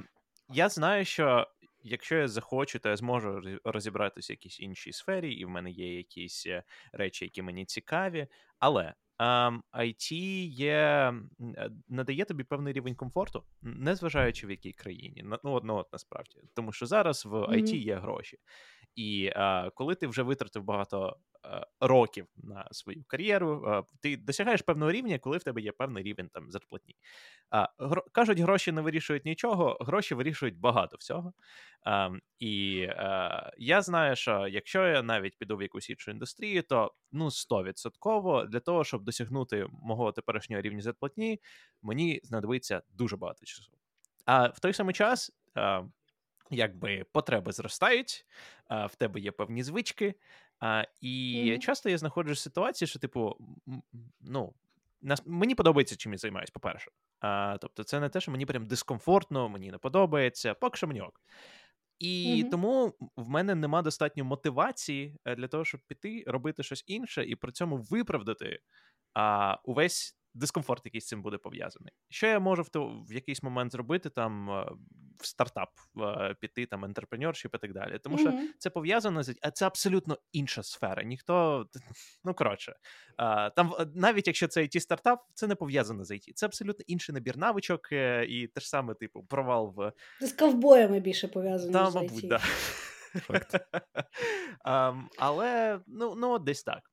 я 0.49 0.69
знаю, 0.69 1.05
що 1.05 1.47
якщо 1.83 2.17
я 2.17 2.29
захочу, 2.29 2.79
то 2.79 2.89
я 2.89 2.97
зможу 2.97 3.43
розібратися 3.65 4.33
в 4.33 4.35
якійсь 4.35 4.61
іншій 4.61 4.93
сфері, 4.93 5.35
і 5.35 5.45
в 5.45 5.49
мене 5.49 5.71
є 5.71 5.97
якісь 5.97 6.47
е, 6.47 6.63
речі, 6.93 7.25
які 7.25 7.43
мені 7.43 7.65
цікаві. 7.65 8.27
Але 8.59 8.95
ем, 9.19 9.63
IT 9.73 10.13
є, 10.47 11.13
е, 11.41 11.71
надає 11.89 12.25
тобі 12.25 12.45
певний 12.45 12.73
рівень 12.73 12.95
комфорту, 12.95 13.45
незважаючи 13.63 14.47
в 14.47 14.51
якій 14.51 14.73
країні. 14.73 15.23
Ну, 15.25 15.39
от, 15.43 15.65
ну, 15.65 15.77
от 15.77 15.93
насправді. 15.93 16.43
Тому 16.55 16.73
що 16.73 16.87
зараз 16.87 17.27
в 17.27 17.35
IT 17.35 17.77
є 17.77 17.97
гроші. 17.97 18.39
І 18.95 19.33
е, 19.37 19.71
коли 19.75 19.95
ти 19.95 20.07
вже 20.07 20.23
витратив 20.23 20.65
багато 20.65 21.17
років 21.81 22.27
на 22.37 22.69
свою 22.71 23.05
кар'єру, 23.07 23.65
е, 23.69 23.83
ти 24.01 24.17
досягаєш 24.17 24.63
певного 24.63 24.93
рівня, 24.93 25.19
коли 25.19 25.39
в 25.39 25.43
тебе 25.43 25.61
є 25.61 25.73
певний 25.73 26.03
рівень 26.03 26.29
там 26.29 26.51
зарплатні. 26.51 26.97
Гро- 27.79 28.05
кажуть, 28.13 28.39
гроші 28.39 28.73
не 28.73 28.81
вирішують 28.81 29.25
нічого, 29.25 29.79
гроші 29.81 30.15
вирішують 30.15 30.59
багато 30.59 30.97
всього. 30.97 31.33
І 32.39 32.87
е, 32.89 33.53
я 33.59 33.83
знаю, 33.83 34.17
що 34.17 34.49
якщо 34.49 34.87
я 34.87 35.03
навіть 35.03 35.39
піду 35.39 35.57
в 35.57 35.63
якусь 35.63 35.91
іншу 35.91 36.11
індустрію, 36.11 36.63
то 36.63 36.95
ну 37.13 37.31
100% 37.31 38.49
для 38.49 38.61
того, 38.61 38.85
щоб 38.85 39.05
досягнути 39.05 39.67
мого 39.73 40.13
теперішнього 40.13 40.63
рівня 40.63 40.81
зарплатні, 40.81 41.41
мені 41.83 42.21
знадобиться 42.23 42.83
дуже 42.91 43.17
багато 43.17 43.45
часу. 43.45 43.73
А 44.25 44.47
в 44.47 44.61
той 44.61 44.73
самий 44.73 44.95
час. 44.95 45.33
Е, 45.57 45.85
Якби 46.55 47.05
потреби 47.13 47.53
зростають, 47.53 48.27
в 48.71 48.97
тебе 48.97 49.21
є 49.21 49.33
певні 49.33 49.63
звички, 49.63 50.15
а, 50.63 50.85
і 51.03 51.59
Мгм. 51.59 51.61
часто 51.61 51.91
я 51.91 51.99
знаходжу 51.99 52.35
ситуації, 52.35 52.89
що, 52.89 52.99
типу, 52.99 53.37
ну, 54.21 54.55
нас, 55.03 55.23
мені 55.27 55.55
подобається, 55.55 55.97
чим 55.97 56.13
я 56.13 56.19
займаюсь, 56.19 56.51
по-перше. 56.51 56.91
А, 57.21 57.59
тобто, 57.61 57.85
це 57.85 58.01
не 58.01 58.09
те, 58.09 58.21
що 58.21 58.33
мені 58.33 58.47
прям 58.47 58.67
дискомфортно, 58.67 59.49
мені 59.49 59.71
не 59.71 59.79
подобається, 59.79 60.55
поки 60.55 60.77
що 60.77 60.87
мені 60.87 61.01
ок. 61.01 61.21
І 61.99 62.47
Мгм. 62.47 62.51
тому 62.51 62.95
в 63.17 63.29
мене 63.29 63.55
нема 63.55 63.83
достатньо 63.83 64.25
мотивації 64.25 65.17
е, 65.25 65.35
для 65.37 65.49
того, 65.49 65.65
щоб 65.65 65.81
піти, 65.89 66.25
робити 66.27 66.63
щось 66.63 66.85
інше 66.87 67.25
і 67.25 67.37
при 67.37 67.53
цьому 67.53 67.77
виправдати 67.79 68.61
а, 69.15 69.57
увесь 69.65 70.19
дискомфорт, 70.35 70.83
який 70.85 71.01
з 71.01 71.07
цим 71.07 71.23
буде 71.23 71.39
пов'язаний. 71.39 71.93
Що 72.09 72.27
я 72.27 72.41
можу 72.41 72.63
в, 72.63 72.69
то, 72.69 73.05
в 73.09 73.13
якийсь 73.13 73.43
момент 73.43 73.73
зробити 73.73 74.11
там 74.11 74.51
е, 74.51 74.67
в 75.19 75.27
стартап, 75.27 75.69
е, 76.01 76.35
піти 76.41 76.67
там 76.67 76.85
entrepreneurship 76.85 77.55
і 77.55 77.59
так 77.59 77.73
далі. 77.73 77.99
Тому 77.99 78.19
що 78.19 78.33
це 78.59 78.71
пов'язано 78.71 79.23
з 79.23 79.35
а 79.43 79.51
це 79.51 79.67
абсолютно 79.67 80.19
інша 80.33 80.63
сфера. 80.63 81.03
Ніхто 81.03 81.67
ну 82.25 82.35
коротше, 82.35 82.77
там 83.57 83.75
е, 83.81 83.87
навіть 83.95 84.27
якщо 84.27 84.49
це 84.49 84.61
IT 84.61 84.81
стартап, 84.81 85.21
це 85.35 85.47
не 85.47 85.55
пов'язано 85.55 86.05
з 86.05 86.11
IT. 86.11 86.33
Це 86.35 86.47
абсолютно 86.47 86.85
інший 86.87 87.13
набір 87.13 87.37
навичок, 87.37 87.93
і 88.29 88.51
те 88.55 88.61
ж 88.61 88.69
саме, 88.69 88.95
типу, 88.95 89.23
провал 89.25 89.75
в 89.77 89.93
Ти 90.21 90.27
з 90.27 90.33
ковбоями 90.33 91.01
більше 91.01 91.29
пов'язані 91.29 91.73
та, 91.73 91.91
з 91.91 91.95
мабуть, 91.95 92.25
IT. 92.25 92.29
да. 92.29 92.41
Факт. 93.21 93.57
Ам, 94.65 95.09
але 95.19 95.81
ну, 95.87 96.15
ну 96.15 96.39
десь 96.39 96.63
так. 96.63 96.92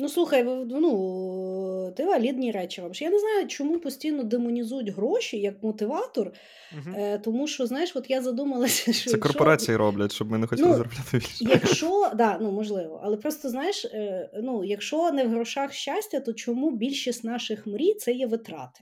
Ну, 0.00 0.08
слухай, 0.08 0.44
ну, 0.44 1.92
ти 1.96 2.04
валідні 2.06 2.50
речі 2.52 2.80
робиш. 2.80 3.02
Я 3.02 3.10
не 3.10 3.18
знаю, 3.18 3.46
чому 3.46 3.78
постійно 3.78 4.22
демонізують 4.22 4.88
гроші 4.88 5.38
як 5.40 5.62
мотиватор, 5.62 6.32
Мгм. 6.72 6.94
е, 6.94 7.18
тому 7.18 7.46
що, 7.46 7.66
знаєш, 7.66 7.96
от 7.96 8.10
я 8.10 8.22
задумалася, 8.22 8.82
що 8.92 9.10
Це 9.10 9.16
якщо, 9.16 9.18
корпорації 9.20 9.76
роблять, 9.76 10.12
щоб 10.12 10.30
ми 10.30 10.38
не 10.38 10.46
хотіли 10.46 10.68
Ну, 10.68 10.74
заробляти 10.76 11.02
більше. 11.12 11.44
якщо, 11.44 12.10
да, 12.14 12.38
ну, 12.40 12.52
можливо, 12.52 13.00
але 13.04 13.16
просто, 13.16 13.48
знаєш, 13.48 13.84
е, 13.84 14.30
ну, 14.42 14.64
якщо 14.64 15.10
не 15.10 15.24
в 15.24 15.30
грошах 15.30 15.72
щастя, 15.72 16.20
то 16.20 16.32
чому 16.32 16.70
більшість 16.70 17.24
наших 17.24 17.66
мрій 17.66 17.94
це 17.94 18.12
є 18.12 18.26
витрати? 18.26 18.80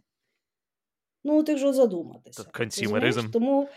Ну, 1.25 1.43
ти 1.43 1.55
вже 1.55 1.73
задуматися. 1.73 2.45
Консюмеризм. 2.53 3.31
Тому 3.31 3.69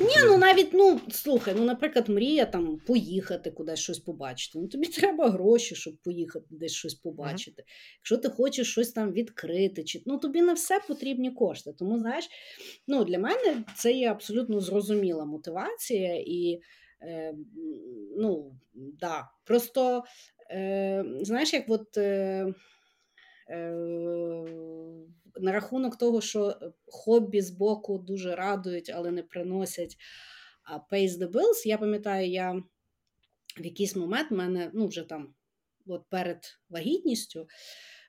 Ні, 0.00 0.14
ну 0.26 0.38
навіть, 0.38 0.72
ну 0.72 1.00
слухай, 1.10 1.54
ну, 1.56 1.64
наприклад, 1.64 2.08
мрія 2.08 2.44
там 2.46 2.78
поїхати 2.86 3.50
кудись 3.50 3.78
щось 3.78 3.98
побачити. 3.98 4.58
Ну 4.58 4.68
тобі 4.68 4.86
треба 4.98 5.30
гроші, 5.30 5.74
щоб 5.74 5.96
поїхати 5.96 6.46
десь 6.50 6.72
щось 6.72 6.94
побачити. 6.94 7.64
Якщо 7.98 8.18
ти 8.18 8.28
хочеш 8.28 8.70
щось 8.70 8.92
там 8.92 9.12
відкрити, 9.12 9.84
чи 9.84 10.02
ну 10.06 10.18
тобі 10.18 10.42
на 10.42 10.52
все 10.52 10.80
потрібні 10.88 11.30
кошти. 11.30 11.72
Тому 11.78 11.98
знаєш, 11.98 12.28
ну 12.86 13.04
для 13.04 13.18
мене 13.18 13.64
це 13.76 13.92
є 13.92 14.10
абсолютно 14.10 14.60
зрозуміла 14.60 15.24
мотивація, 15.24 16.14
і 16.26 16.60
е, 17.02 17.34
ну 18.16 18.52
да, 18.74 19.28
просто 19.44 20.04
е, 20.50 21.04
знаєш, 21.20 21.52
як 21.52 21.64
от. 21.68 21.96
Е, 21.96 22.54
на 25.40 25.52
рахунок 25.52 25.96
того, 25.96 26.20
що 26.20 26.56
хобі 26.86 27.40
з 27.40 27.50
боку 27.50 27.98
дуже 27.98 28.34
радують, 28.34 28.90
але 28.94 29.10
не 29.10 29.22
приносять 29.22 29.96
а 30.64 30.78
pays 30.78 31.18
the 31.18 31.30
bills, 31.30 31.66
я 31.66 31.78
пам'ятаю, 31.78 32.30
я 32.30 32.62
в 33.60 33.64
якийсь 33.64 33.96
момент 33.96 34.30
мене, 34.30 34.70
ну 34.74 34.86
вже 34.86 35.02
там, 35.02 35.34
от 35.86 36.04
перед 36.10 36.58
вагітністю, 36.70 37.46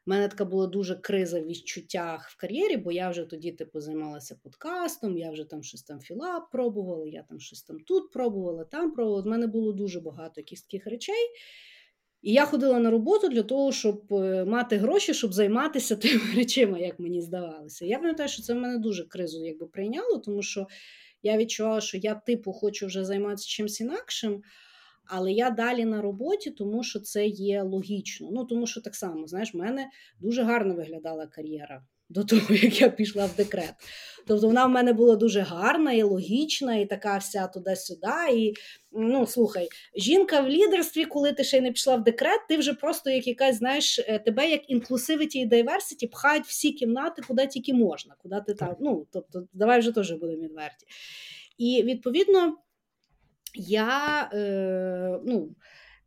в 0.05 0.09
мене 0.09 0.27
така 0.27 0.45
була 0.45 0.67
дуже 0.67 0.95
криза 0.95 1.41
в 1.41 1.45
відчуттях 1.45 2.29
в 2.29 2.37
кар'єрі, 2.37 2.77
бо 2.77 2.91
я 2.91 3.09
вже 3.09 3.25
тоді 3.25 3.51
типу, 3.51 3.79
займалася 3.79 4.39
подкастом, 4.43 5.17
я 5.17 5.31
вже 5.31 5.43
там 5.43 5.63
щось 5.63 5.83
там 5.83 5.99
філап 5.99 6.51
пробувала, 6.51 7.07
я 7.07 7.23
там 7.23 7.39
щось 7.39 7.63
там 7.63 7.79
тут 7.79 8.11
пробувала, 8.11 8.65
там 8.65 8.91
пробувала. 8.91 9.23
У 9.23 9.29
мене 9.29 9.47
було 9.47 9.73
дуже 9.73 9.99
багато 9.99 10.41
якихось 10.41 10.63
таких 10.63 10.87
речей. 10.87 11.29
І 12.23 12.33
я 12.33 12.45
ходила 12.45 12.79
на 12.79 12.89
роботу 12.89 13.29
для 13.29 13.43
того, 13.43 13.71
щоб 13.71 14.13
е, 14.13 14.45
мати 14.45 14.77
гроші, 14.77 15.13
щоб 15.13 15.33
займатися 15.33 15.95
тими 15.95 16.21
речами, 16.35 16.81
як 16.81 16.99
мені 16.99 17.21
здавалося. 17.21 17.85
Я 17.85 17.99
пам'ятаю, 17.99 18.29
що 18.29 18.41
це 18.41 18.53
в 18.53 18.57
мене 18.57 18.77
дуже 18.77 19.03
кризу 19.03 19.45
якби 19.45 19.67
прийняло, 19.67 20.17
тому 20.17 20.41
що 20.41 20.67
я 21.23 21.37
відчувала, 21.37 21.81
що 21.81 21.97
я, 21.97 22.15
типу, 22.15 22.53
хочу 22.53 22.85
вже 22.85 23.05
займатися 23.05 23.47
чимось 23.47 23.81
інакшим, 23.81 24.41
але 25.05 25.31
я 25.31 25.49
далі 25.49 25.85
на 25.85 26.01
роботі, 26.01 26.51
тому 26.51 26.83
що 26.83 26.99
це 26.99 27.27
є 27.27 27.61
логічно. 27.61 28.29
Ну, 28.31 28.45
тому 28.45 28.67
що 28.67 28.81
так 28.81 28.95
само, 28.95 29.27
знаєш, 29.27 29.53
в 29.53 29.57
мене 29.57 29.89
дуже 30.19 30.43
гарно 30.43 30.75
виглядала 30.75 31.27
кар'єра 31.27 31.83
до 32.13 32.23
того, 32.23 32.55
як 32.55 32.81
я 32.81 32.89
пішла 32.89 33.25
в 33.25 33.35
декрет. 33.35 33.73
Тобто 34.27 34.47
вона 34.47 34.65
в 34.65 34.69
мене 34.69 34.93
була 34.93 35.15
дуже 35.15 35.41
гарна 35.41 35.93
і 35.93 36.03
логічна, 36.03 36.75
і 36.75 36.85
така 36.85 37.17
вся 37.17 37.47
туди-сюди. 37.47 38.07
І 38.33 38.53
ну 38.91 39.27
слухай, 39.27 39.67
жінка 39.95 40.39
в 40.39 40.49
лідерстві, 40.49 41.05
коли 41.05 41.33
ти 41.33 41.43
ще 41.43 41.57
й 41.57 41.61
не 41.61 41.71
пішла 41.71 41.95
в 41.95 42.03
декрет, 42.03 42.39
ти 42.49 42.57
вже 42.57 42.73
просто 42.73 43.09
як 43.09 43.27
якась, 43.27 43.57
знаєш, 43.57 43.99
е, 43.99 44.19
тебе 44.19 44.49
як 44.49 44.61
inclusivity 44.69 45.35
і 45.35 45.47
diversity 45.47 46.09
пхають 46.11 46.45
всі 46.45 46.71
кімнати, 46.71 47.21
куди 47.27 47.47
тільки 47.47 47.73
можна. 47.73 48.15
Куди 48.17 48.41
ти 48.47 48.53
там, 48.53 48.75
ну 48.79 49.07
тобто, 49.11 49.47
давай 49.53 49.79
вже 49.79 49.91
теж 49.91 50.11
будемо 50.11 50.43
відверті. 50.43 50.85
І 51.57 51.83
відповідно, 51.83 52.57
я 53.55 54.29
е, 54.33 55.19
ну, 55.25 55.49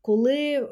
коли 0.03 0.35
е, 0.35 0.67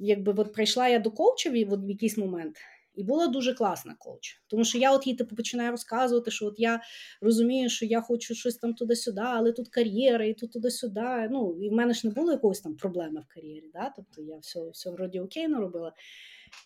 якби 0.00 0.34
от 0.36 0.52
прийшла 0.52 0.88
я 0.88 0.98
до 0.98 1.10
коуча 1.10 1.50
в, 1.50 1.52
в 1.52 1.90
якийсь 1.90 2.18
момент. 2.18 2.56
І 2.94 3.04
була 3.04 3.26
дуже 3.26 3.54
класна 3.54 3.94
коуч. 3.98 4.42
Тому 4.46 4.64
що 4.64 4.78
я 4.78 4.92
от 4.92 5.06
їй 5.06 5.14
типу 5.14 5.36
починаю 5.36 5.70
розказувати, 5.70 6.30
що 6.30 6.46
от 6.46 6.54
я 6.58 6.80
розумію, 7.20 7.68
що 7.68 7.86
я 7.86 8.00
хочу 8.00 8.34
щось 8.34 8.56
там 8.56 8.74
туди-сюди, 8.74 9.20
але 9.24 9.52
тут 9.52 9.68
кар'єра, 9.68 10.24
і 10.24 10.34
тут 10.34 10.52
туди-сюди. 10.52 11.28
Ну, 11.30 11.56
і 11.60 11.68
в 11.68 11.72
мене 11.72 11.94
ж 11.94 12.06
не 12.06 12.12
було 12.12 12.32
якогось 12.32 12.60
там 12.60 12.76
проблеми 12.76 13.20
в 13.20 13.34
кар'єрі. 13.34 13.70
Да? 13.74 13.92
Тобто 13.96 14.22
я 14.22 14.38
все 14.38 14.68
все 14.70 14.90
вроді 14.90 15.20
окей 15.20 15.48
наробила. 15.48 15.92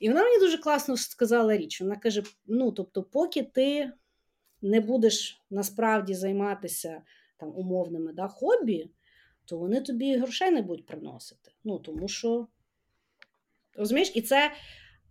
І 0.00 0.08
вона 0.08 0.22
мені 0.22 0.38
дуже 0.38 0.58
класно 0.58 0.96
сказала 0.96 1.56
річ. 1.56 1.80
Вона 1.80 1.96
каже: 1.96 2.22
ну, 2.46 2.72
тобто, 2.72 3.02
поки 3.02 3.42
ти 3.42 3.92
не 4.62 4.80
будеш 4.80 5.42
насправді 5.50 6.14
займатися 6.14 7.02
там 7.36 7.52
умовними 7.56 8.12
да, 8.12 8.28
хобі, 8.28 8.90
то 9.44 9.58
вони 9.58 9.80
тобі 9.80 10.16
грошей 10.16 10.50
не 10.50 10.62
будуть 10.62 10.86
приносити. 10.86 11.52
Ну, 11.64 11.78
тому 11.78 12.08
що. 12.08 12.46
Розумієш, 13.76 14.12
і 14.14 14.22
це 14.22 14.52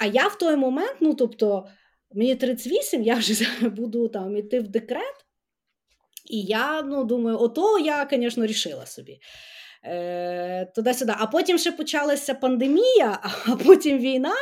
а 0.03 0.05
я 0.05 0.27
в 0.27 0.37
той 0.37 0.55
момент, 0.55 0.95
ну 0.99 1.13
тобто, 1.13 1.67
мені 2.11 2.35
38, 2.35 3.03
я 3.03 3.15
вже 3.15 3.47
буду 3.69 4.07
там 4.07 4.37
іти 4.37 4.59
в 4.59 4.67
декрет, 4.67 5.25
і 6.31 6.41
я 6.41 6.81
ну, 6.81 7.03
думаю, 7.03 7.37
ото 7.39 7.79
я, 7.79 8.07
звісно, 8.11 8.45
рішила 8.45 8.85
собі. 8.85 9.19
Е, 9.85 10.65
Туди-сюди. 10.75 11.13
А 11.17 11.27
потім 11.27 11.57
ще 11.57 11.71
почалася 11.71 12.33
пандемія, 12.33 13.19
а 13.47 13.55
потім 13.55 13.99
війна. 13.99 14.35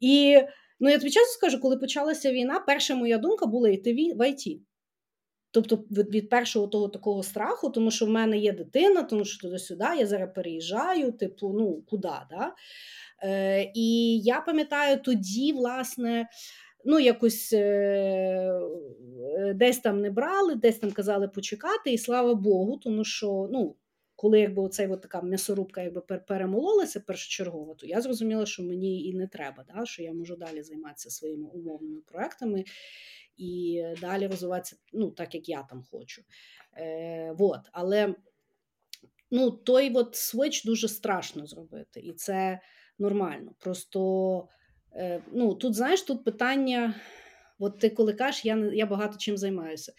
І 0.00 0.40
ну, 0.80 0.90
я 0.90 0.98
тобі 0.98 1.10
чесно 1.10 1.32
скажу, 1.32 1.60
коли 1.60 1.76
почалася 1.76 2.32
війна, 2.32 2.60
перша 2.60 2.94
моя 2.94 3.18
думка 3.18 3.46
була 3.46 3.68
йти 3.68 3.92
в 3.92 4.28
ІТ. 4.28 4.62
Тобто 5.50 5.76
від, 5.76 6.14
від 6.14 6.28
першого 6.28 6.66
того 6.66 6.88
такого 6.88 7.22
страху, 7.22 7.70
тому 7.70 7.90
що 7.90 8.06
в 8.06 8.08
мене 8.08 8.38
є 8.38 8.52
дитина, 8.52 9.02
тому 9.02 9.24
що 9.24 9.40
туди-сюди, 9.40 9.86
я 9.98 10.06
зараз 10.06 10.28
переїжджаю, 10.34 11.12
типу, 11.12 11.52
ну, 11.58 11.82
куди? 11.86 12.08
Да? 12.30 12.54
Е, 13.22 13.72
І 13.74 14.18
я 14.20 14.40
пам'ятаю 14.40 15.00
тоді, 15.00 15.52
власне, 15.52 16.28
ну, 16.84 17.00
якось 17.00 17.52
е, 17.52 17.58
е, 19.38 19.54
десь 19.54 19.78
там 19.78 20.00
не 20.00 20.10
брали, 20.10 20.54
десь 20.54 20.78
там 20.78 20.92
казали 20.92 21.28
почекати, 21.28 21.92
і 21.92 21.98
слава 21.98 22.34
Богу, 22.34 22.76
тому 22.76 23.04
що, 23.04 23.48
ну. 23.52 23.76
Коли 24.20 24.40
якби 24.40 24.62
оцей 24.62 24.88
от 24.88 25.02
така 25.02 25.22
м'ясорубка 25.22 25.82
якби 25.82 26.00
перемололася 26.00 27.00
першочергово, 27.00 27.74
то 27.74 27.86
я 27.86 28.00
зрозуміла, 28.00 28.46
що 28.46 28.62
мені 28.62 29.04
і 29.04 29.14
не 29.14 29.26
треба, 29.26 29.64
да, 29.74 29.86
що 29.86 30.02
я 30.02 30.12
можу 30.12 30.36
далі 30.36 30.62
займатися 30.62 31.10
своїми 31.10 31.48
умовними 31.48 32.00
проектами 32.00 32.64
і 33.36 33.84
далі 34.00 34.26
розвиватися 34.26 34.76
ну, 34.92 35.10
так, 35.10 35.34
як 35.34 35.48
я 35.48 35.62
там 35.62 35.84
хочу. 35.90 36.22
Е, 36.76 37.34
вот. 37.38 37.60
Але 37.72 38.14
ну, 39.30 39.50
той 39.50 39.92
от 39.94 40.16
свич 40.16 40.64
дуже 40.64 40.88
страшно 40.88 41.46
зробити, 41.46 42.00
і 42.00 42.12
це 42.12 42.60
нормально. 42.98 43.50
Просто 43.58 44.48
е, 44.94 45.22
ну, 45.32 45.54
тут, 45.54 45.74
знаєш, 45.74 46.02
тут 46.02 46.24
питання: 46.24 46.94
от 47.58 47.78
ти 47.78 47.90
коли 47.90 48.12
кажеш, 48.12 48.44
я, 48.44 48.56
я 48.56 48.86
багато 48.86 49.18
чим 49.18 49.36
займаюся. 49.36 49.92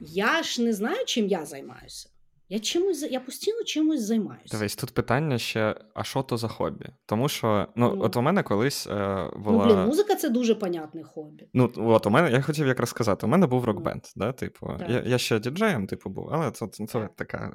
Я 0.00 0.42
ж 0.42 0.62
не 0.62 0.72
знаю, 0.72 1.04
чим 1.06 1.26
я 1.26 1.44
займаюся. 1.44 2.08
Я 2.48 2.60
чимось 2.60 3.02
я 3.10 3.20
постійно 3.20 3.64
чимось 3.64 4.00
займаюся. 4.00 4.56
Дивись, 4.56 4.76
тут 4.76 4.94
питання 4.94 5.38
ще: 5.38 5.76
а 5.94 6.04
що 6.04 6.22
то 6.22 6.36
за 6.36 6.48
хобі? 6.48 6.86
Тому 7.06 7.28
що 7.28 7.68
ну, 7.76 7.90
mm. 7.90 8.04
от 8.04 8.16
у 8.16 8.22
мене 8.22 8.42
колись 8.42 8.86
е, 8.86 9.30
була. 9.36 9.66
Ну, 9.66 9.74
блін, 9.74 9.86
музика 9.86 10.14
це 10.14 10.30
дуже 10.30 10.54
понятне 10.54 11.04
хобі. 11.04 11.48
Ну, 11.54 11.72
от 11.76 12.06
у 12.06 12.10
мене 12.10 12.30
я 12.30 12.40
хотів 12.40 12.66
якраз 12.66 12.88
сказати, 12.88 13.26
у 13.26 13.28
мене 13.28 13.46
був 13.46 13.64
рок-бенд. 13.64 14.02
Mm. 14.02 14.12
Да, 14.16 14.32
типу, 14.32 14.70
Я 14.88 15.02
я 15.06 15.18
ще 15.18 15.38
діджеєм, 15.38 15.86
типу, 15.86 16.10
був, 16.10 16.28
але 16.32 16.50
це, 16.50 16.66
це, 16.66 16.86
це 16.86 17.08
така 17.16 17.52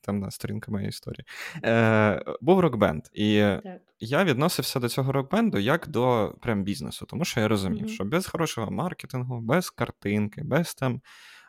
темна 0.00 0.30
сторінка 0.30 0.72
моєї 0.72 0.88
історії. 0.88 1.24
Е, 1.64 2.24
Був 2.40 2.60
рок-бенд. 2.60 3.02
І 3.12 3.40
так. 3.40 3.80
я 4.00 4.24
відносився 4.24 4.80
до 4.80 4.88
цього 4.88 5.12
рок-бенду 5.12 5.58
як 5.58 5.88
до 5.88 6.34
прям 6.40 6.64
бізнесу, 6.64 7.06
тому 7.08 7.24
що 7.24 7.40
я 7.40 7.48
розумів, 7.48 7.86
mm-hmm. 7.86 7.94
що 7.94 8.04
без 8.04 8.26
хорошого 8.26 8.70
маркетингу, 8.70 9.40
без 9.40 9.70
картинки, 9.70 10.42
без 10.44 10.74
там 10.74 11.00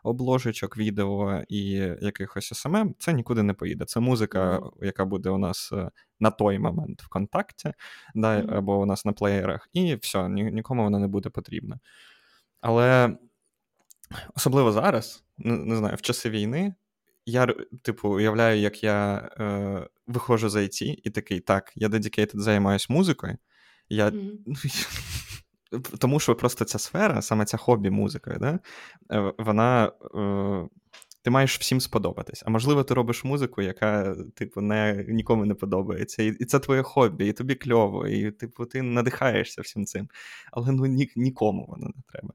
обложечок, 0.03 0.77
відео 0.77 1.41
і 1.49 1.69
якихось 2.01 2.47
SMM, 2.53 2.95
це 2.99 3.13
нікуди 3.13 3.43
не 3.43 3.53
поїде. 3.53 3.85
Це 3.85 3.99
музика, 3.99 4.61
яка 4.81 5.05
буде 5.05 5.29
у 5.29 5.37
нас 5.37 5.71
е, 5.73 5.89
на 6.19 6.31
той 6.31 6.59
момент 6.59 7.01
в 7.01 7.07
контакті, 7.07 7.73
да, 8.15 8.45
або 8.49 8.79
у 8.79 8.85
нас 8.85 9.05
на 9.05 9.13
плеєрах, 9.13 9.69
і 9.73 9.95
все, 9.95 10.29
ні, 10.29 10.43
нікому 10.43 10.83
вона 10.83 10.99
не 10.99 11.07
буде 11.07 11.29
потрібна. 11.29 11.79
Але 12.61 13.17
особливо 14.35 14.71
зараз, 14.71 15.23
не, 15.37 15.75
знаю, 15.75 15.95
в 15.95 16.01
часи 16.01 16.29
війни. 16.29 16.73
Я, 17.25 17.55
типу, 17.81 18.09
уявляю, 18.09 18.59
як 18.59 18.83
я 18.83 19.29
е, 19.39 19.87
виходжу 20.07 20.49
з 20.49 20.55
IT 20.55 20.99
і 21.03 21.09
такий, 21.09 21.39
так, 21.39 21.71
я 21.75 21.87
dedicated 21.87 22.39
займаюсь 22.39 22.89
музикою. 22.89 23.37
Я 23.89 24.09
mm-hmm. 24.09 24.37
тому 25.99 26.19
що 26.19 26.35
просто 26.35 26.65
ця 26.65 26.79
сфера, 26.79 27.21
саме 27.21 27.45
ця 27.45 27.57
хобі 27.57 27.89
музикою, 27.89 28.37
да, 28.39 28.59
е, 29.11 29.33
вона. 29.37 29.91
Е, 30.15 30.67
ти 31.23 31.29
маєш 31.29 31.59
всім 31.59 31.81
сподобатись. 31.81 32.43
А 32.45 32.49
можливо, 32.49 32.83
ти 32.83 32.93
робиш 32.93 33.23
музику, 33.23 33.61
яка, 33.61 34.15
типу, 34.35 34.61
не, 34.61 35.05
нікому 35.09 35.45
не 35.45 35.53
подобається. 35.53 36.23
І 36.23 36.27
і 36.27 36.45
це 36.45 36.59
твоє 36.59 36.83
хобі, 36.83 37.27
і 37.27 37.33
тобі 37.33 37.55
кльово, 37.55 38.07
і 38.07 38.31
типу, 38.31 38.65
ти 38.65 38.81
надихаєшся 38.81 39.61
всім 39.61 39.85
цим. 39.85 40.07
Але 40.51 40.71
ну, 40.71 40.85
ні, 40.85 41.11
нікому 41.15 41.65
воно 41.69 41.87
не 41.87 42.01
треба. 42.11 42.33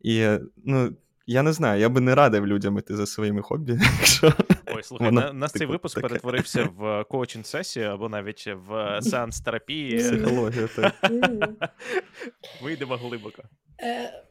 І 0.00 0.44
ну, 0.64 0.96
я 1.26 1.42
не 1.42 1.52
знаю, 1.52 1.80
я 1.80 1.88
би 1.88 2.00
не 2.00 2.14
радив 2.14 2.46
людям 2.46 2.78
іти 2.78 2.96
за 2.96 3.06
своїми 3.06 3.42
хобі. 3.42 3.72
якщо 3.98 4.32
Ой, 4.80 4.84
слухай, 4.84 5.06
Воно, 5.06 5.20
на, 5.20 5.32
нас 5.32 5.52
цей 5.52 5.66
випуск 5.66 5.94
таке. 5.94 6.08
перетворився 6.08 6.68
в 6.76 7.04
коучинг 7.04 7.46
сесію 7.46 7.86
або 7.86 8.08
навіть 8.08 8.46
в 8.68 8.98
сеанс 9.02 9.40
терапії. 9.40 9.98
Психологія, 9.98 10.68
так. 10.76 11.12
Вийдемо 12.62 12.96
глибоко. 12.96 13.42
Е, 13.82 14.24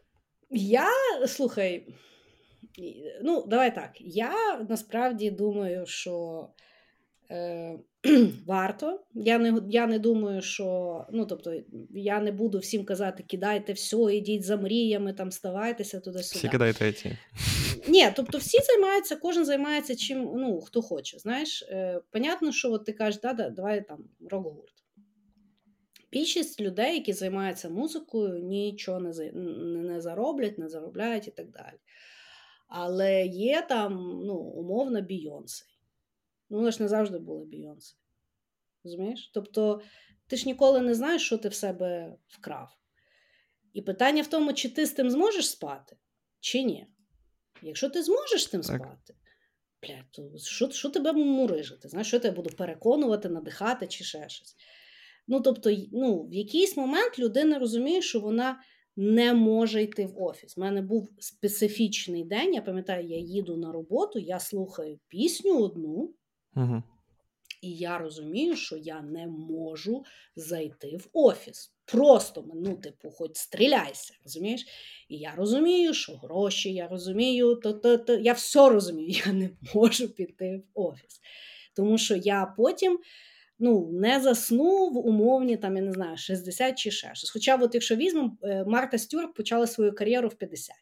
Я 0.50 0.88
слухай, 1.28 1.88
ну, 3.24 3.46
давай 3.48 3.76
так. 3.76 3.92
Я 4.00 4.60
насправді 4.70 5.32
думаю, 5.32 5.86
що. 5.86 6.48
Е, 7.32 7.80
варто. 8.46 9.00
Я 9.14 9.38
не 9.38 9.62
я 9.70 9.88
не 9.88 10.00
думаю, 10.00 10.42
що 10.42 11.06
ну 11.12 11.26
тобто 11.26 11.54
я 11.90 12.20
не 12.20 12.32
буду 12.32 12.60
всім 12.60 12.86
казати, 12.86 13.24
кидайте 13.28 13.74
все, 13.74 13.98
ідіть 13.98 14.44
за 14.44 14.58
мріями, 14.58 15.14
там 15.14 15.32
ставайтеся 15.32 16.00
туди-сюди. 16.00 16.40
Всі 16.40 16.50
кидайте 16.50 16.94
ті. 16.94 17.18
Ні, 17.88 18.12
тобто 18.16 18.38
всі 18.38 18.58
займаються, 18.62 19.16
кожен 19.16 19.46
займається 19.46 19.96
чим 19.96 20.32
ну, 20.36 20.62
хто 20.62 20.82
хоче. 20.82 21.20
Знаєш, 21.20 21.62
е, 21.70 22.02
понятно, 22.12 22.52
що 22.52 22.72
от 22.72 22.86
ти 22.86 22.94
кажеш, 22.94 23.22
да, 23.22 23.34
да, 23.34 23.50
давай 23.50 23.88
там 23.88 24.10
рок-гурт. 24.30 24.74
Більшість 26.12 26.62
людей, 26.62 26.94
які 26.94 27.14
займаються 27.14 27.70
музикою, 27.70 28.40
нічого 28.40 29.00
не 29.00 29.32
не 29.84 30.02
зароблять, 30.02 30.58
не 30.58 30.70
заробляють 30.70 31.28
і 31.28 31.32
так 31.32 31.50
далі. 31.52 31.78
Але 32.68 33.26
є 33.26 33.62
там 33.70 33.94
ну, 34.26 34.36
умовно 34.36 35.02
Бійонсе. 35.02 35.66
Ну, 36.50 36.58
вона 36.58 36.72
ж 36.72 36.84
не 36.84 36.90
завжди 36.90 37.20
була 37.20 37.46
Бійонсе. 37.46 37.96
Розумієш? 38.84 39.32
Тобто, 39.34 39.82
ти 40.28 40.36
ж 40.36 40.46
ніколи 40.46 40.82
не 40.82 40.94
знаєш, 40.94 41.22
що 41.22 41.38
ти 41.38 41.50
в 41.50 41.54
себе 41.54 42.16
вкрав. 42.28 42.70
І 43.74 43.82
питання 43.82 44.22
в 44.22 44.28
тому, 44.28 44.54
чи 44.54 44.70
ти 44.70 44.86
з 44.86 44.92
тим 44.92 45.10
зможеш 45.10 45.50
спати, 45.50 45.98
чи 46.40 46.64
ні. 46.64 46.88
Якщо 47.64 47.90
ти 47.90 48.04
зможеш 48.04 48.46
тим 48.46 48.62
так. 48.62 48.76
спати, 48.76 49.14
бля, 49.84 50.04
то 50.12 50.38
що 50.38 50.70
що 50.70 50.90
тебе 50.90 51.14
мурижити? 51.14 51.90
Знаєш, 51.90 52.08
що 52.08 52.16
я 52.16 52.22
тебе 52.22 52.36
буду 52.36 52.50
переконувати, 52.50 53.30
надихати 53.30 53.88
чи 53.88 54.04
ще 54.04 54.30
щось. 54.30 54.56
Ну, 55.28 55.42
тобто, 55.42 55.72
ну, 55.92 56.24
в 56.24 56.34
якийсь 56.34 56.78
момент 56.78 57.20
людина 57.20 57.60
розуміє, 57.60 58.02
що 58.02 58.20
вона 58.20 58.60
не 58.96 59.34
може 59.34 59.84
йти 59.84 60.06
в 60.06 60.22
офіс. 60.22 60.58
У 60.58 60.62
мене 60.62 60.82
був 60.82 61.10
специфічний 61.20 62.24
день. 62.24 62.54
Я 62.54 62.62
пам'ятаю, 62.62 63.08
я 63.08 63.18
їду 63.18 63.58
на 63.58 63.72
роботу, 63.72 64.20
я 64.20 64.40
слухаю 64.40 65.00
пісню 65.08 65.64
одну, 65.64 66.14
Угу. 66.56 66.84
І 67.62 67.72
я 67.72 67.98
розумію, 67.98 68.56
що 68.56 68.78
я 68.78 69.02
не 69.02 69.28
можу 69.28 70.04
зайти 70.36 70.98
в 70.98 71.10
офіс. 71.14 71.72
Просто 71.86 72.46
ну, 72.56 72.76
типу, 72.76 73.10
хоч 73.12 73.38
стріляйся, 73.38 74.14
розумієш? 74.24 74.66
І 75.10 75.18
я 75.18 75.34
розумію, 75.38 75.94
що 75.94 76.14
гроші, 76.14 76.74
я 76.74 76.88
розумію, 76.88 77.56
то, 77.56 77.74
то, 77.74 77.98
то 77.98 78.16
я 78.16 78.34
все 78.34 78.70
розумію, 78.70 79.10
я 79.26 79.34
не 79.34 79.50
можу 79.74 80.10
піти 80.10 80.58
в 80.58 80.80
офіс. 80.80 81.22
Тому 81.76 81.98
що 81.98 82.16
я 82.16 82.54
потім 82.58 83.00
ну, 83.60 83.90
не 83.92 84.20
засну 84.20 84.90
в 84.90 84.98
умовні, 84.98 85.58
там, 85.58 85.76
я 85.76 85.82
не 85.82 85.94
знаю, 85.94 86.18
60 86.18 86.78
чи 86.78 86.92
ще 86.92 87.12
щось. 87.14 87.30
Хоча, 87.30 87.56
от, 87.56 87.74
якщо 87.74 87.96
візьмемо, 87.96 88.38
е, 88.44 88.66
Марта 88.68 88.98
Стюарт 88.98 89.34
почала 89.34 89.68
свою 89.68 89.96
кар'єру 89.96 90.28
в 90.28 90.34
50. 90.34 90.76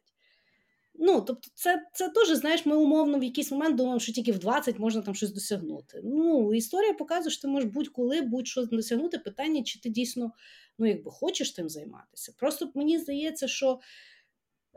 Ну, 1.00 1.22
тобто, 1.22 1.50
це 1.54 1.86
це 1.94 2.10
теж, 2.10 2.28
знаєш, 2.30 2.66
ми 2.66 2.76
умовно 2.76 3.20
в 3.20 3.24
якийсь 3.24 3.52
момент 3.52 3.76
думаємо, 3.76 4.00
що 4.00 4.14
тільки 4.14 4.32
в 4.32 4.40
20 4.40 4.80
можна 4.80 5.02
там 5.02 5.16
щось 5.16 5.32
досягнути. 5.32 6.02
Ну, 6.04 6.54
історія 6.54 6.94
показує, 6.94 7.32
що 7.32 7.42
ти 7.42 7.48
можеш 7.48 7.70
будь-коли 7.70 8.22
будь-що 8.22 8.66
досягнути. 8.66 9.20
Питання, 9.20 9.64
чи 9.64 9.80
ти 9.80 9.90
дійсно 9.90 10.32
ну, 10.78 10.86
якби 10.86 11.12
хочеш 11.12 11.52
тим 11.52 11.70
займатися. 11.70 12.34
Просто 12.38 12.72
мені 12.76 13.00
здається, 13.00 13.48
що 13.48 13.80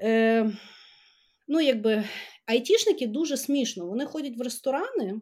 е, 0.03 0.53
ну, 1.49 1.61
якби 1.61 2.05
айтішники 2.47 3.07
дуже 3.07 3.37
смішно. 3.37 3.87
Вони 3.87 4.07
ходять 4.07 4.37
в 4.37 4.43
ресторани 4.43 5.21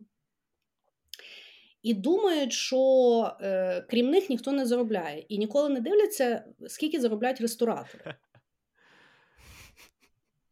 і 1.82 1.94
думають, 1.94 2.52
що 2.52 3.32
е, 3.40 3.86
крім 3.90 4.10
них 4.10 4.30
ніхто 4.30 4.52
не 4.52 4.66
заробляє. 4.66 5.24
І 5.28 5.38
ніколи 5.38 5.68
не 5.68 5.80
дивляться, 5.80 6.44
скільки 6.68 7.00
заробляють 7.00 7.40
ресторатори. 7.40 8.14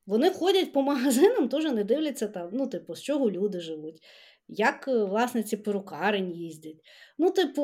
Вони 0.06 0.30
ходять 0.30 0.72
по 0.72 0.82
магазинам, 0.82 1.48
теж 1.48 1.64
не 1.64 1.84
дивляться 1.84 2.28
там, 2.28 2.48
ну, 2.52 2.66
типу, 2.66 2.94
з 2.94 3.02
чого 3.02 3.30
люди 3.30 3.60
живуть, 3.60 4.02
як 4.48 4.88
е, 4.88 5.04
власниці 5.04 5.56
перукарень 5.56 6.32
їздять. 6.32 6.76
Ну, 7.18 7.30
типу, 7.30 7.62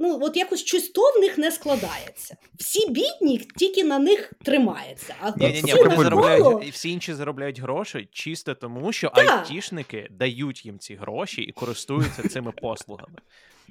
ну, 0.00 0.18
от 0.22 0.36
якось 0.36 0.60
щось 0.64 0.88
то 0.88 1.00
в 1.16 1.20
них 1.20 1.38
не 1.38 1.50
складається. 1.50 2.36
Всі 2.58 2.88
бідні, 2.90 3.38
тільки 3.56 3.84
на 3.84 3.98
них 3.98 4.32
тримається. 4.44 5.14
А 5.20 5.30
Ні, 5.30 5.46
ні, 5.46 5.52
ні, 5.52 5.62
всі 5.62 5.74
вони 5.74 5.88
навколо- 5.96 6.02
заробляють, 6.02 6.68
і 6.68 6.70
всі 6.70 6.90
інші 6.90 7.14
заробляють 7.14 7.60
гроші 7.60 8.08
чисто 8.12 8.54
тому, 8.54 8.92
що 8.92 9.10
Так. 9.14 9.30
айтішники 9.30 10.08
дають 10.10 10.66
їм 10.66 10.78
ці 10.78 10.94
гроші 10.94 11.42
і 11.42 11.52
користуються 11.52 12.28
цими 12.28 12.52
послугами. 12.52 13.18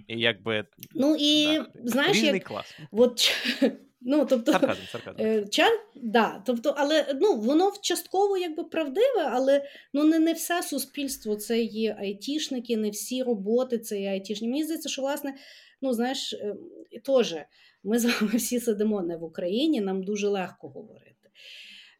І 0.07 0.19
якби 0.19 0.65
Ну 0.95 1.15
і 1.19 1.45
да, 1.57 1.65
знаєш, 1.83 2.23
як 2.23 2.43
клас. 2.43 2.75
от, 2.91 3.31
ну, 4.01 4.25
тобто, 4.25 4.51
Сарказм, 4.51 4.81
сарказм. 4.91 5.21
Е, 5.21 5.45
Ча, 5.45 5.67
да, 5.95 6.43
тобто, 6.45 6.73
але 6.77 7.05
ну, 7.21 7.35
воно 7.35 7.71
частково 7.81 8.37
якби 8.37 8.63
правдиве, 8.63 9.29
але 9.31 9.65
ну, 9.93 10.03
не, 10.03 10.19
не 10.19 10.33
все 10.33 10.63
суспільство 10.63 11.35
це 11.35 11.61
є 11.61 11.95
айтішники, 11.99 12.77
не 12.77 12.89
всі 12.89 13.23
роботи 13.23 13.79
це 13.79 14.01
є 14.01 14.09
айтішні. 14.09 14.47
Мені 14.47 14.63
здається, 14.63 14.89
що 14.89 15.01
власне, 15.01 15.35
ну 15.81 15.93
знаєш, 15.93 16.33
е, 16.33 16.55
теж 17.03 17.35
ми 17.83 17.99
з 17.99 18.05
вами 18.05 18.37
всі 18.37 18.59
сидимо 18.59 19.01
не 19.01 19.17
в 19.17 19.23
Україні, 19.23 19.81
нам 19.81 20.03
дуже 20.03 20.27
легко 20.27 20.69
говорити. 20.69 21.29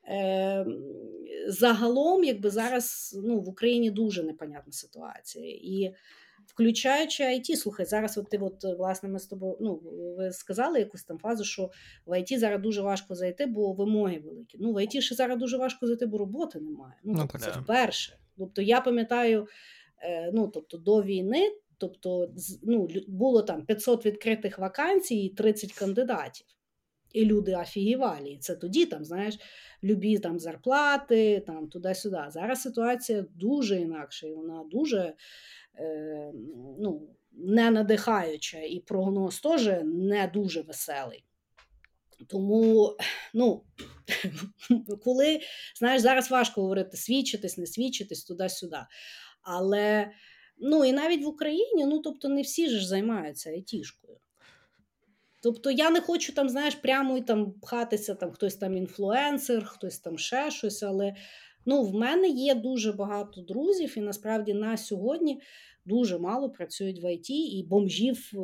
Е, 0.08 0.66
загалом, 1.48 2.24
якби 2.24 2.50
зараз 2.50 3.20
ну, 3.24 3.40
в 3.40 3.50
Україні 3.50 3.92
дуже 3.92 4.24
непонятна 4.24 4.74
ситуація. 4.74 5.46
І 5.48 5.94
включаючи 6.48 7.24
IT, 7.24 7.56
слухай, 7.56 7.86
зараз 7.86 8.18
от 8.18 8.30
ти, 8.30 8.38
от, 8.38 8.64
власне, 8.78 9.10
ми 9.10 9.20
з 9.20 9.28
тобою, 9.28 9.58
ну, 9.62 9.82
ви 10.18 10.32
сказали 10.32 10.80
якусь 10.80 11.04
там 11.04 11.20
фазу, 11.20 11.44
що 11.44 11.70
в 12.06 12.12
IT 12.12 12.38
зараз 12.38 12.62
дуже 12.62 12.82
важко 12.82 13.16
зайти, 13.16 13.46
бо 13.46 13.74
вимоги 13.74 14.20
великі. 14.20 14.58
Ну, 14.62 14.74
в 14.74 14.78
IT 14.78 15.02
ще 15.02 15.16
зараз 15.16 15.40
дуже 15.40 15.58
важко 15.58 15.88
зайти, 15.88 16.06
бо 16.06 16.18
роботи 16.18 16.60
немає. 16.60 16.94
Ну, 17.04 17.14
Ну, 17.14 17.20
тобто, 17.20 17.46
так. 17.46 17.54
це 17.54 17.60
вперше. 17.60 18.18
Тобто, 18.38 18.62
я 18.62 18.82
пам'ятаю, 18.82 19.48
е, 20.04 20.32
ну, 20.34 20.48
тобто, 20.48 20.78
до 20.78 21.04
війни, 21.04 21.52
тобто, 21.78 22.34
ну, 22.64 22.88
було 23.08 23.42
там 23.42 23.66
500 23.66 24.06
відкритих 24.06 24.60
вакансій 24.60 25.26
і 25.26 25.30
30 25.30 25.74
кандидатів. 25.74 26.48
І 27.14 27.26
люди 27.26 27.56
офігівалі. 27.56 28.32
І 28.32 28.38
це 28.38 28.56
тоді, 28.56 28.86
там, 28.86 29.06
знаєш, 29.06 29.38
любі 29.84 30.20
там 30.20 30.40
зарплати, 30.40 31.44
там 31.48 31.68
туди-сюди. 31.68 32.20
Зараз 32.30 32.62
ситуація 32.62 33.26
дуже 33.36 33.80
інакша, 33.80 34.28
і 34.28 34.34
вона 34.34 34.64
дуже 34.72 35.00
е, 35.00 35.16
ну, 36.80 37.10
не 37.32 37.72
надихаюча, 37.72 38.58
і 38.58 38.80
прогноз 38.80 39.40
теж 39.40 39.70
не 39.84 40.32
дуже 40.34 40.62
веселий. 40.62 41.26
Тому, 42.28 42.98
ну, 43.34 43.64
коли, 45.04 45.40
знаєш, 45.80 46.02
зараз 46.02 46.32
важко 46.32 46.62
говорити 46.62 46.98
свідчитись, 46.98 47.58
не 47.58 47.66
свідчитись 47.66 48.24
туди-сюди. 48.24 48.80
Але, 49.42 50.12
ну, 50.58 50.86
і 50.86 50.92
навіть 50.92 51.24
в 51.24 51.28
Україні, 51.28 51.86
ну, 51.86 52.00
тобто, 52.00 52.30
не 52.30 52.42
всі 52.42 52.70
ж 52.70 52.88
займаються 52.88 53.50
айтішкою. 53.50 54.18
Тобто 55.44 55.72
я 55.72 55.90
не 55.90 56.02
хочу 56.02 56.34
там, 56.34 56.50
знаєш, 56.50 56.76
прямо 56.76 57.18
і 57.18 57.22
там 57.22 57.52
пхатися, 57.52 58.16
там 58.16 58.32
хтось 58.32 58.56
там 58.56 58.78
інфлюенсер, 58.78 59.66
хтось 59.66 60.00
там 60.00 60.18
ще 60.18 60.52
щось, 60.52 60.84
але 60.84 61.16
ну, 61.66 61.84
в 61.84 61.94
мене 61.94 62.28
є 62.28 62.56
дуже 62.56 62.92
багато 62.92 63.42
друзів, 63.42 63.98
і 63.98 64.02
насправді 64.02 64.54
на 64.54 64.78
сьогодні 64.78 65.42
дуже 65.86 66.20
мало 66.20 66.50
працюють 66.50 67.04
в 67.04 67.14
ІТ, 67.14 67.30
і 67.30 67.66
бомжів 67.70 68.32
е, 68.34 68.38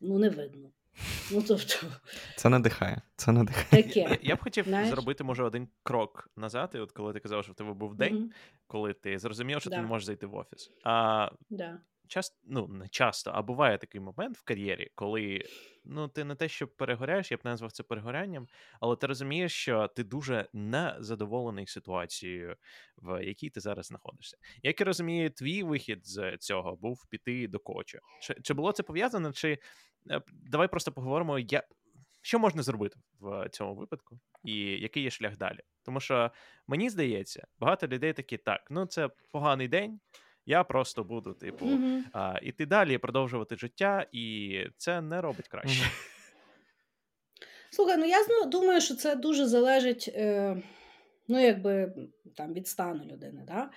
ну, 0.00 0.18
не 0.18 0.28
видно. 0.30 0.70
Ну, 1.32 1.42
тобто, 1.48 1.74
Це 2.36 2.48
надихає. 2.48 3.02
Це 3.16 3.32
надихає. 3.32 3.82
таке. 3.82 4.00
Я, 4.00 4.18
я 4.22 4.36
б 4.36 4.38
хотів 4.42 4.64
Знаєш? 4.64 4.88
зробити, 4.88 5.24
може, 5.24 5.42
один 5.44 5.68
крок 5.82 6.30
назад, 6.36 6.70
і 6.74 6.78
от 6.78 6.92
коли 6.92 7.12
ти 7.12 7.20
казав, 7.20 7.44
що 7.44 7.52
в 7.52 7.56
тебе 7.56 7.72
був 7.72 7.94
день, 7.94 8.14
Мгм, 8.14 8.30
коли 8.66 8.92
ти 8.92 9.18
зрозумів, 9.18 9.60
що 9.60 9.70
ти 9.70 9.76
не 9.76 9.82
можеш 9.82 10.06
зайти 10.06 10.26
в 10.26 10.34
офіс. 10.34 10.70
А 10.84 11.28
да. 11.50 11.80
Часто, 12.08 12.36
ну 12.44 12.68
не 12.68 12.88
часто, 12.88 13.30
а 13.34 13.42
буває 13.42 13.78
такий 13.78 14.00
момент 14.00 14.36
в 14.36 14.44
кар'єрі, 14.44 14.90
коли 14.94 15.42
ну 15.84 16.08
ти 16.08 16.24
не 16.24 16.34
те, 16.34 16.48
що 16.48 16.68
перегоряєш, 16.68 17.30
я 17.30 17.36
б 17.36 17.40
назвав 17.44 17.72
це 17.72 17.82
перегорянням, 17.82 18.46
але 18.80 18.96
ти 18.96 19.06
розумієш, 19.06 19.52
що 19.52 19.88
ти 19.88 20.04
дуже 20.04 20.48
незадоволений 20.52 21.66
ситуацією, 21.66 22.56
в 22.96 23.24
якій 23.24 23.50
ти 23.50 23.60
зараз 23.60 23.86
знаходишся. 23.86 24.36
Як 24.62 24.80
я 24.80 24.86
розумію, 24.86 25.30
твій 25.30 25.62
вихід 25.62 26.06
з 26.06 26.36
цього 26.36 26.76
був 26.76 27.06
піти 27.10 27.48
до 27.48 27.58
коуча. 27.58 27.98
Чи, 28.22 28.34
чи 28.42 28.54
було 28.54 28.72
це 28.72 28.82
пов'язано? 28.82 29.32
Чи 29.32 29.58
е, 30.10 30.22
давай 30.30 30.68
просто 30.68 30.92
поговоримо, 30.92 31.38
я. 31.38 31.62
Що 32.22 32.38
можна 32.38 32.62
зробити 32.62 32.96
в 33.20 33.48
цьому 33.48 33.74
випадку, 33.74 34.20
і 34.44 34.54
який 34.56 35.02
є 35.02 35.10
шлях 35.10 35.36
далі? 35.36 35.60
Тому 35.82 36.00
що 36.00 36.30
мені 36.66 36.90
здається, 36.90 37.46
багато 37.58 37.86
людей 37.86 38.12
такі 38.12 38.36
так: 38.36 38.66
ну 38.70 38.86
це 38.86 39.08
поганий 39.32 39.68
день, 39.68 40.00
я 40.48 40.64
просто 40.64 41.04
буду, 41.04 41.32
типу, 41.32 41.66
Мгм. 41.66 42.04
а, 42.12 42.38
іти 42.42 42.66
далі, 42.66 42.98
продовжувати 42.98 43.56
життя, 43.56 44.06
і 44.12 44.58
це 44.76 45.00
не 45.00 45.20
робить 45.20 45.48
краще. 45.48 45.84
Слухай, 47.70 47.96
ну 47.96 48.04
я 48.04 48.46
думаю, 48.46 48.80
що 48.80 48.94
це 48.94 49.16
дуже 49.16 49.46
залежить, 49.46 50.10
е, 50.14 50.56
ну, 51.28 51.40
якби 51.40 51.92
там 52.36 52.52
від 52.52 52.68
стану 52.68 53.04
людини. 53.04 53.44
Да? 53.46 53.70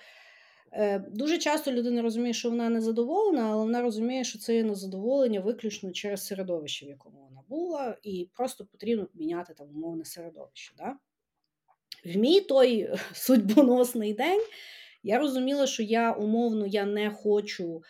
Е, 0.72 0.98
дуже 0.98 1.38
часто 1.38 1.72
людина 1.72 2.02
розуміє, 2.02 2.34
що 2.34 2.50
вона 2.50 2.68
незадоволена, 2.68 3.50
але 3.50 3.64
вона 3.64 3.82
розуміє, 3.82 4.24
що 4.24 4.38
це 4.38 4.56
є 4.56 4.64
незадоволення 4.64 5.40
виключно 5.40 5.92
через 5.92 6.26
середовище, 6.26 6.86
в 6.86 6.88
якому 6.88 7.24
вона 7.28 7.42
була, 7.48 7.96
і 8.02 8.28
просто 8.34 8.66
потрібно 8.66 9.08
міняти 9.14 9.54
там 9.54 9.66
умовне 9.68 10.04
середовище. 10.04 10.74
Да? 10.78 10.96
В 12.04 12.16
мій 12.16 12.40
той 12.40 12.90
судьбоносний 13.12 14.14
день 14.14 14.42
я 15.02 15.18
розуміла, 15.18 15.66
що 15.66 15.82
я 15.82 16.12
умовно 16.12 16.66
я 16.66 16.84
не 16.84 17.10
хочу 17.10 17.82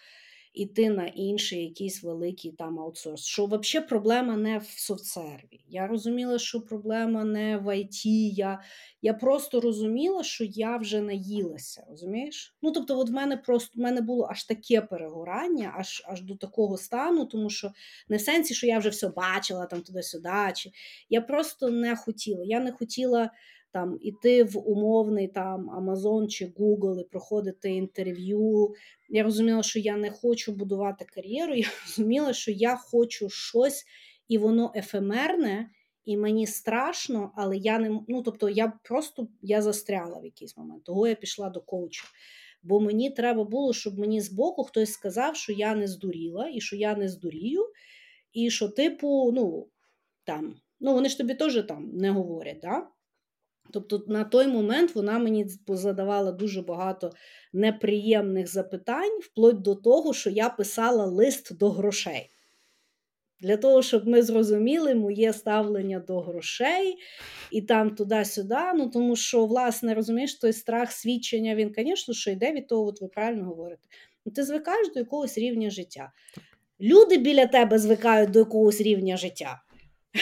іти 0.55 0.91
на 0.91 1.07
інший 1.07 1.65
якийсь 1.65 2.03
великий 2.03 2.53
там 2.53 2.81
аутсорс. 2.81 3.25
Що 3.25 3.47
взагалі 3.47 3.89
проблема 3.89 4.37
не 4.37 4.59
в 4.59 4.67
софтсерві. 4.67 5.61
Я 5.69 5.87
розуміла, 5.87 6.39
що 6.39 6.61
проблема 6.61 7.25
не 7.25 7.57
в 7.57 7.69
IT. 7.69 8.07
Я, 8.35 8.61
я 9.03 9.15
просто 9.15 9.61
розуміла, 9.61 10.25
що 10.25 10.45
я 10.45 10.77
вже 10.77 11.01
наїлася. 11.01 11.87
Розумієш? 11.91 12.55
Ну 12.63 12.73
тобто, 12.73 12.99
от 12.99 13.11
в 13.11 13.13
мене 13.13 13.37
просто 13.37 13.73
в 13.77 13.83
мене 13.83 14.01
було 14.01 14.29
аж 14.31 14.45
таке 14.45 14.81
перегорання, 14.81 15.75
аж 15.77 16.03
аж 16.07 16.23
до 16.23 16.37
такого 16.37 16.77
стану, 16.77 17.27
тому 17.27 17.51
що 17.51 17.73
не 18.09 18.17
в 18.17 18.21
сенсі, 18.21 18.55
що 18.55 18.67
я 18.67 18.79
вже 18.79 18.89
все 18.89 19.09
бачила 19.09 19.67
там 19.67 19.83
туди-сюди. 19.83 20.53
Чи 20.57 20.73
я 21.09 21.21
просто 21.21 21.71
не 21.71 21.97
хотіла. 21.97 22.45
Я 22.45 22.61
не 22.61 22.73
хотіла 22.73 23.31
там 23.73 23.99
іти 24.01 24.45
в 24.45 24.71
умовний 24.71 25.29
там 25.29 25.71
Amazon 25.71 26.27
чи 26.27 26.47
Google 26.47 27.01
і 27.01 27.05
проходити 27.05 27.71
інтерв'ю. 27.71 28.75
Я 29.09 29.23
розуміла, 29.23 29.63
що 29.63 29.79
я 29.79 29.97
не 29.97 30.11
хочу 30.11 30.53
будувати 30.53 31.07
кар'єру. 31.15 31.55
Я 31.57 31.67
розуміла, 31.87 32.33
що 32.33 32.51
я 32.51 32.77
хочу 32.77 33.29
щось, 33.29 33.85
і 34.29 34.39
воно 34.39 34.73
ефемерне, 34.77 35.71
і 36.05 36.17
мені 36.17 36.47
страшно, 36.47 37.33
але 37.37 37.57
я 37.57 37.79
не 37.79 38.01
ну, 38.09 38.23
тобто 38.23 38.49
я 38.49 38.73
просто 38.85 39.29
я 39.43 39.63
застряла 39.63 40.21
в 40.21 40.25
якийсь 40.25 40.57
момент. 40.57 40.85
Того 40.85 41.09
я 41.09 41.15
пішла 41.15 41.51
до 41.51 41.61
коуча. 41.61 42.05
Бо 42.63 42.81
мені 42.81 43.11
треба 43.11 43.45
було, 43.45 43.73
щоб 43.73 43.99
мені 43.99 44.21
збоку 44.21 44.65
хтось 44.65 44.93
сказав, 44.93 45.37
що 45.37 45.53
я 45.53 45.75
не 45.75 45.89
здуріла 45.89 46.49
і 46.55 46.61
що 46.61 46.77
я 46.77 46.97
не 46.97 47.09
здурію. 47.09 47.67
і 48.33 48.51
що, 48.51 48.69
типу, 48.69 49.33
ну, 49.35 49.69
там, 50.25 50.55
ну 50.81 50.95
вони 50.95 51.09
ж 51.09 51.19
тобі 51.19 51.35
теж 51.35 51.65
там 51.69 51.91
не 51.93 52.11
говорять. 52.11 52.61
да? 52.63 52.89
Тобто 53.71 54.05
на 54.07 54.25
той 54.25 54.47
момент 54.47 54.95
вона 54.95 55.19
мені 55.19 55.47
задавала 55.69 56.33
дуже 56.33 56.63
багато 56.63 57.11
неприємних 57.53 58.53
запитань, 58.53 59.21
вплоть 59.21 59.63
до 59.63 59.75
того, 59.75 60.15
що 60.15 60.31
я 60.31 60.49
писала 60.49 61.07
лист 61.07 61.57
до 61.57 61.71
грошей. 61.71 62.31
Для 63.41 63.57
того, 63.57 63.83
щоб 63.83 64.09
ми 64.09 64.23
зрозуміли 64.23 64.95
моє 64.95 65.33
ставлення 65.33 65.99
до 65.99 66.21
грошей 66.21 66.97
і 67.51 67.63
там 67.63 67.95
туди-сюди. 67.95 68.59
Ну 68.75 68.91
тому 68.91 69.17
що, 69.17 69.47
власне, 69.47 69.95
розумієш, 69.95 70.35
той 70.35 70.53
страх 70.53 70.93
свідчення, 70.93 71.55
він, 71.55 71.75
звісно, 71.79 72.15
що 72.15 72.31
йде 72.31 72.53
від 72.53 72.69
того, 72.69 72.87
от 72.87 73.01
ви 73.01 73.09
правильно 73.09 73.45
говорите. 73.45 73.83
Ну, 74.27 74.33
Ти 74.33 74.43
звикаєш 74.43 74.89
до 74.95 75.01
якогось 75.01 75.39
рівня 75.39 75.71
життя. 75.71 76.13
Люди 76.81 77.17
біля 77.17 77.47
тебе 77.47 77.79
звикають 77.79 78.31
до 78.31 78.39
якогось 78.39 78.81
рівня 78.81 79.17
життя. 79.17 79.63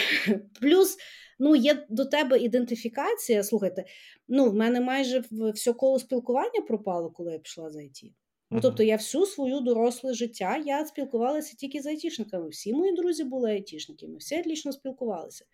Плюс 0.61 0.97
ну, 1.41 1.57
є 1.57 1.87
до 1.89 2.05
тебе 2.05 2.39
ідентифікація. 2.39 3.43
Слухайте, 3.43 3.85
ну, 4.29 4.51
в 4.51 4.55
мене 4.55 4.81
майже 4.81 5.25
все 5.55 5.73
коло 5.73 5.99
спілкування 5.99 6.61
пропало, 6.69 7.11
коли 7.11 7.33
я 7.33 7.39
пішла 7.39 7.71
за 7.71 7.83
ІТ. 7.83 8.03
Ну, 8.51 8.61
тобто, 8.61 8.83
я 8.83 8.97
всю 8.97 9.27
свою 9.27 9.61
доросле 9.61 10.15
життя 10.15 10.63
я 10.67 10.85
спілкувалася 10.85 11.57
тільки 11.57 11.83
з 11.83 11.87
айтішниками. 11.87 12.49
Всі 12.49 12.75
мої 12.75 12.93
друзі 12.93 13.25
були 13.25 13.51
айтішниками, 13.51 14.17
всі 14.17 14.41
отлично 14.41 14.73
спілкувалися. 14.73 15.45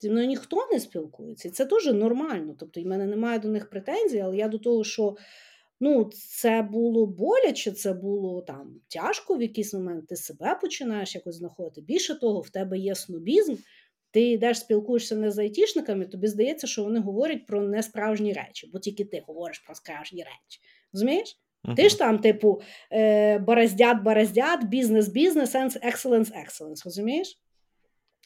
Зі 0.00 0.10
мною 0.10 0.26
ніхто 0.26 0.68
не 0.72 0.80
спілкується, 0.80 1.48
і 1.48 1.50
це 1.50 1.66
теж 1.66 1.86
нормально. 1.86 2.56
Тобто, 2.58 2.82
в 2.82 2.86
мене 2.86 3.06
немає 3.06 3.38
до 3.38 3.48
них 3.48 3.70
претензій, 3.70 4.18
але 4.18 4.36
я 4.36 4.48
до 4.48 4.58
того, 4.58 4.84
що 4.84 5.16
ну, 5.80 6.10
це 6.14 6.62
було 6.62 7.06
боляче, 7.06 7.72
це 7.72 7.92
було 7.92 8.42
там 8.42 8.80
тяжко 8.88 9.36
в 9.36 9.42
якийсь 9.42 9.74
момент. 9.74 10.06
Ти 10.06 10.16
себе 10.16 10.58
починаєш 10.60 11.14
якось 11.14 11.36
знаходити. 11.36 11.80
Більше 11.80 12.14
того, 12.14 12.40
в 12.40 12.50
тебе 12.50 12.78
є 12.78 12.94
снобізм. 12.94 13.54
Ти 14.10 14.22
йдеш, 14.22 14.58
спілкуєшся 14.58 15.16
не 15.16 15.30
з 15.30 15.38
айтішниками, 15.38 16.06
тобі 16.06 16.26
здається, 16.26 16.66
що 16.66 16.84
вони 16.84 17.00
говорять 17.00 17.46
про 17.46 17.62
несправжні 17.62 18.32
речі, 18.32 18.70
бо 18.72 18.78
тільки 18.78 19.04
ти 19.04 19.22
говориш 19.26 19.58
про 19.58 19.74
справжні 19.74 20.22
речі. 20.22 20.60
Розумієш? 20.92 21.36
Uh-huh. 21.64 21.74
Ти 21.74 21.88
ж 21.88 21.98
там, 21.98 22.18
типу, 22.18 22.60
е, 22.92 23.38
бороздят, 23.38 24.02
бороздят, 24.02 24.64
бізнес, 24.64 25.08
бізнес, 25.08 25.56
екселенс, 25.82 26.32
екселенс, 26.34 26.84
розумієш? 26.84 27.38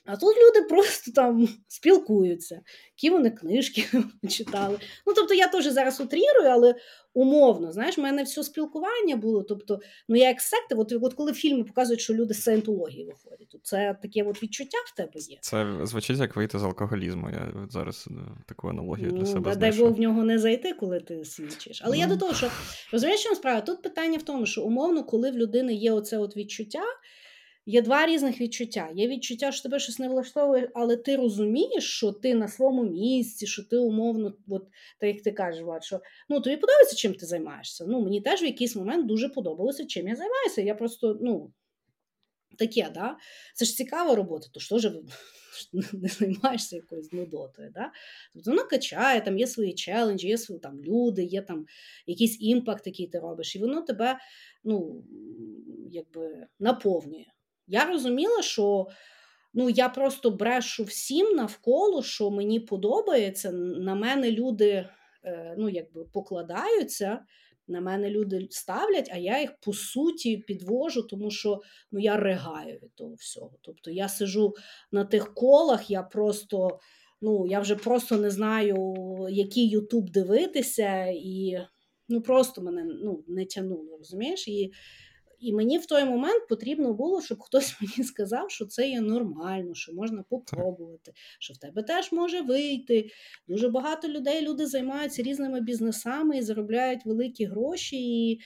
А 0.07 0.16
тут 0.16 0.36
люди 0.36 0.66
просто 0.68 1.12
там 1.12 1.48
спілкуються, 1.68 2.61
які 2.96 3.11
вони 3.11 3.30
книжки 3.30 3.86
читали. 4.28 4.78
Ну, 5.07 5.12
тобто, 5.14 5.34
я 5.34 5.48
теж 5.48 5.66
зараз 5.66 6.00
утрірую, 6.00 6.48
але 6.50 6.74
умовно, 7.14 7.72
знаєш, 7.72 7.98
в 7.98 8.00
мене 8.00 8.22
все 8.22 8.42
спілкування 8.42 9.16
було. 9.16 9.42
Тобто, 9.42 9.80
ну 10.09 10.16
я 10.16 10.28
як 10.28 10.40
секта, 10.40 10.74
от, 10.76 10.92
от 11.02 11.14
коли 11.14 11.32
фільми 11.32 11.64
показують, 11.64 12.00
що 12.00 12.14
люди 12.14 12.34
з 12.34 12.42
саєнтології 12.42 13.05
виходять, 13.05 13.48
то 13.48 13.59
це 13.62 13.96
таке 14.02 14.22
от 14.22 14.42
відчуття 14.42 14.78
в 14.92 14.96
тебе 14.96 15.20
є. 15.28 15.38
Це 15.40 15.66
звучить 15.82 16.18
як 16.18 16.36
вийти 16.36 16.59
з 16.59 16.64
алкоголізму. 16.64 17.30
Я 17.30 17.68
зараз 17.70 18.09
е, 18.11 18.12
таку 18.46 18.68
аналогію 18.68 19.11
для 19.11 19.18
ну, 19.18 19.26
себе. 19.26 19.57
Дай 19.57 19.72
Бог 19.72 19.92
в 19.92 20.00
нього 20.00 20.24
не 20.24 20.38
зайти, 20.38 20.72
коли 20.72 21.00
ти 21.00 21.24
свідчиш. 21.24 21.82
Але 21.84 21.96
ну. 21.96 22.02
я 22.02 22.09
до 22.09 22.16
того, 22.16 22.34
що 22.34 22.50
розумієш, 22.92 23.20
що 23.20 23.34
справа? 23.34 23.61
Тут 23.61 23.82
питання 23.82 24.18
в 24.18 24.22
тому, 24.22 24.46
що 24.46 24.62
умовно, 24.62 25.05
коли 25.05 25.30
в 25.30 25.36
людини 25.36 25.74
є 25.74 25.92
оце 25.92 26.18
от 26.18 26.36
відчуття. 26.36 26.82
Є 27.66 27.82
два 27.82 28.06
різних 28.06 28.40
відчуття. 28.40 28.90
Є 28.94 29.08
відчуття, 29.08 29.52
що 29.52 29.62
тебе 29.62 29.78
щось 29.78 29.98
не 29.98 30.08
влаштовує, 30.08 30.70
але 30.74 30.96
ти 30.96 31.16
розумієш, 31.16 31.84
що 31.84 32.12
ти 32.12 32.34
на 32.34 32.48
своєму 32.48 32.84
місці, 32.84 33.46
що 33.46 33.64
ти 33.64 33.76
умовно, 33.76 34.34
от 34.48 34.66
так 35.00 35.14
як 35.14 35.22
ти 35.22 35.32
кажеш, 35.32 35.62
Влад, 35.62 35.84
що 35.84 36.00
ну 36.28 36.40
тобі 36.40 36.56
подобається, 36.56 36.96
чим 36.96 37.14
ти 37.14 37.26
займаєшся. 37.26 37.84
Ну 37.88 38.00
мені 38.00 38.20
теж 38.20 38.42
в 38.42 38.44
якийсь 38.44 38.76
момент 38.76 39.06
дуже 39.06 39.28
подобалося, 39.28 39.86
чим 39.86 40.08
я 40.08 40.16
займаюся. 40.16 40.62
Я 40.62 40.74
просто 40.74 41.18
ну 41.20 41.52
таке, 42.58 42.90
да? 42.94 43.16
Це 43.54 43.64
ж 43.64 43.74
цікава 43.74 44.14
робота, 44.14 44.46
то 44.52 44.60
що 44.60 44.78
ж 44.78 44.92
не 45.92 46.08
займаєшся 46.08 46.76
якоюсь 46.76 47.12
нудотою. 47.12 47.70
Да? 47.74 47.92
Тобто 48.34 48.50
вона 48.50 48.62
качає, 48.64 49.20
там 49.20 49.38
є 49.38 49.46
свої 49.46 49.74
челенджі, 49.74 50.28
є 50.28 50.38
свої 50.38 50.60
там 50.60 50.80
люди, 50.80 51.24
є 51.24 51.42
там 51.42 51.66
якийсь 52.06 52.36
імпакт, 52.40 52.86
який 52.86 53.06
ти 53.06 53.18
робиш, 53.18 53.56
і 53.56 53.58
воно 53.58 53.82
тебе 53.82 54.18
ну, 54.64 55.04
якби 55.90 56.46
наповнює. 56.58 57.24
Я 57.66 57.84
розуміла, 57.84 58.42
що 58.42 58.86
ну, 59.54 59.70
я 59.70 59.88
просто 59.88 60.30
брешу 60.30 60.84
всім 60.84 61.36
навколо, 61.36 62.02
що 62.02 62.30
мені 62.30 62.60
подобається. 62.60 63.50
На 63.52 63.94
мене 63.94 64.30
люди 64.30 64.88
е, 65.24 65.54
ну, 65.58 65.68
якби 65.68 66.04
покладаються, 66.04 67.24
на 67.68 67.80
мене 67.80 68.10
люди 68.10 68.46
ставлять, 68.50 69.10
а 69.12 69.16
я 69.16 69.40
їх 69.40 69.50
по 69.60 69.72
суті 69.72 70.36
підвожу, 70.36 71.02
тому 71.02 71.30
що 71.30 71.60
ну, 71.92 72.00
я 72.00 72.16
ригаю 72.16 72.78
від 72.82 72.94
того 72.94 73.14
всього. 73.14 73.52
Тобто 73.62 73.90
я 73.90 74.08
сижу 74.08 74.54
на 74.92 75.04
тих 75.04 75.34
колах, 75.34 75.90
я 75.90 76.02
просто. 76.02 76.78
Ну, 77.20 77.46
я 77.46 77.60
вже 77.60 77.76
просто 77.76 78.16
не 78.16 78.30
знаю, 78.30 78.94
який 79.30 79.68
Ютуб 79.68 80.10
дивитися, 80.10 81.06
і 81.06 81.58
ну 82.08 82.22
просто 82.22 82.62
мене 82.62 82.84
ну, 82.84 83.24
не 83.28 83.44
тянуло, 83.44 83.96
розумієш? 83.98 84.48
І 84.48 84.72
і 85.45 85.53
мені 85.53 85.78
в 85.78 85.86
той 85.86 86.05
момент 86.05 86.49
потрібно 86.49 86.92
було, 86.92 87.22
щоб 87.22 87.40
хтось 87.40 87.76
мені 87.80 88.09
сказав, 88.09 88.51
що 88.51 88.66
це 88.66 88.88
є 88.88 89.01
нормально, 89.01 89.74
що 89.74 89.92
можна 89.92 90.22
попробувати, 90.22 91.12
що 91.38 91.55
в 91.55 91.57
тебе 91.57 91.82
теж 91.82 92.12
може 92.12 92.40
вийти. 92.40 93.11
Дуже 93.49 93.68
багато 93.68 94.09
людей 94.09 94.42
люди 94.42 94.66
займаються 94.66 95.22
різними 95.22 95.61
бізнесами 95.61 96.38
і 96.38 96.42
заробляють 96.42 97.07
великі 97.07 97.45
гроші. 97.45 98.30
і 98.30 98.40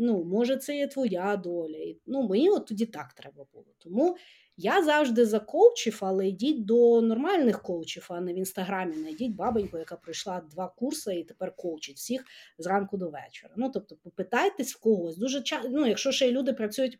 Ну, 0.00 0.24
може, 0.24 0.56
це 0.56 0.76
є 0.76 0.86
твоя 0.86 1.36
доля. 1.36 1.76
І, 1.76 1.98
ну, 2.06 2.28
Мені 2.28 2.50
от 2.50 2.66
тоді 2.66 2.86
так 2.86 3.12
треба 3.12 3.46
було. 3.52 3.66
Тому 3.78 4.16
я 4.60 4.82
завжди 4.82 5.26
за 5.26 5.40
коучів, 5.40 5.98
але 6.00 6.28
йдіть 6.28 6.64
до 6.64 7.02
нормальних 7.02 7.62
коучів, 7.62 8.06
а 8.08 8.20
не 8.20 8.32
в 8.32 8.36
інстаграмі. 8.36 8.96
Найдіть 8.96 9.34
бабоньку, 9.34 9.78
яка 9.78 9.96
пройшла 9.96 10.42
два 10.50 10.68
курси 10.68 11.14
і 11.14 11.24
тепер 11.24 11.56
коучить 11.56 11.96
всіх 11.96 12.24
зранку 12.58 12.96
до 12.96 13.10
вечора. 13.10 13.54
Ну, 13.56 13.70
тобто, 13.70 13.96
попитайтесь 13.96 14.74
в 14.74 14.80
когось. 14.80 15.16
Дуже 15.16 15.42
часто, 15.42 15.68
ну, 15.68 15.86
якщо 15.86 16.12
ще 16.12 16.28
й 16.28 16.32
люди 16.32 16.52
працюють 16.52 16.98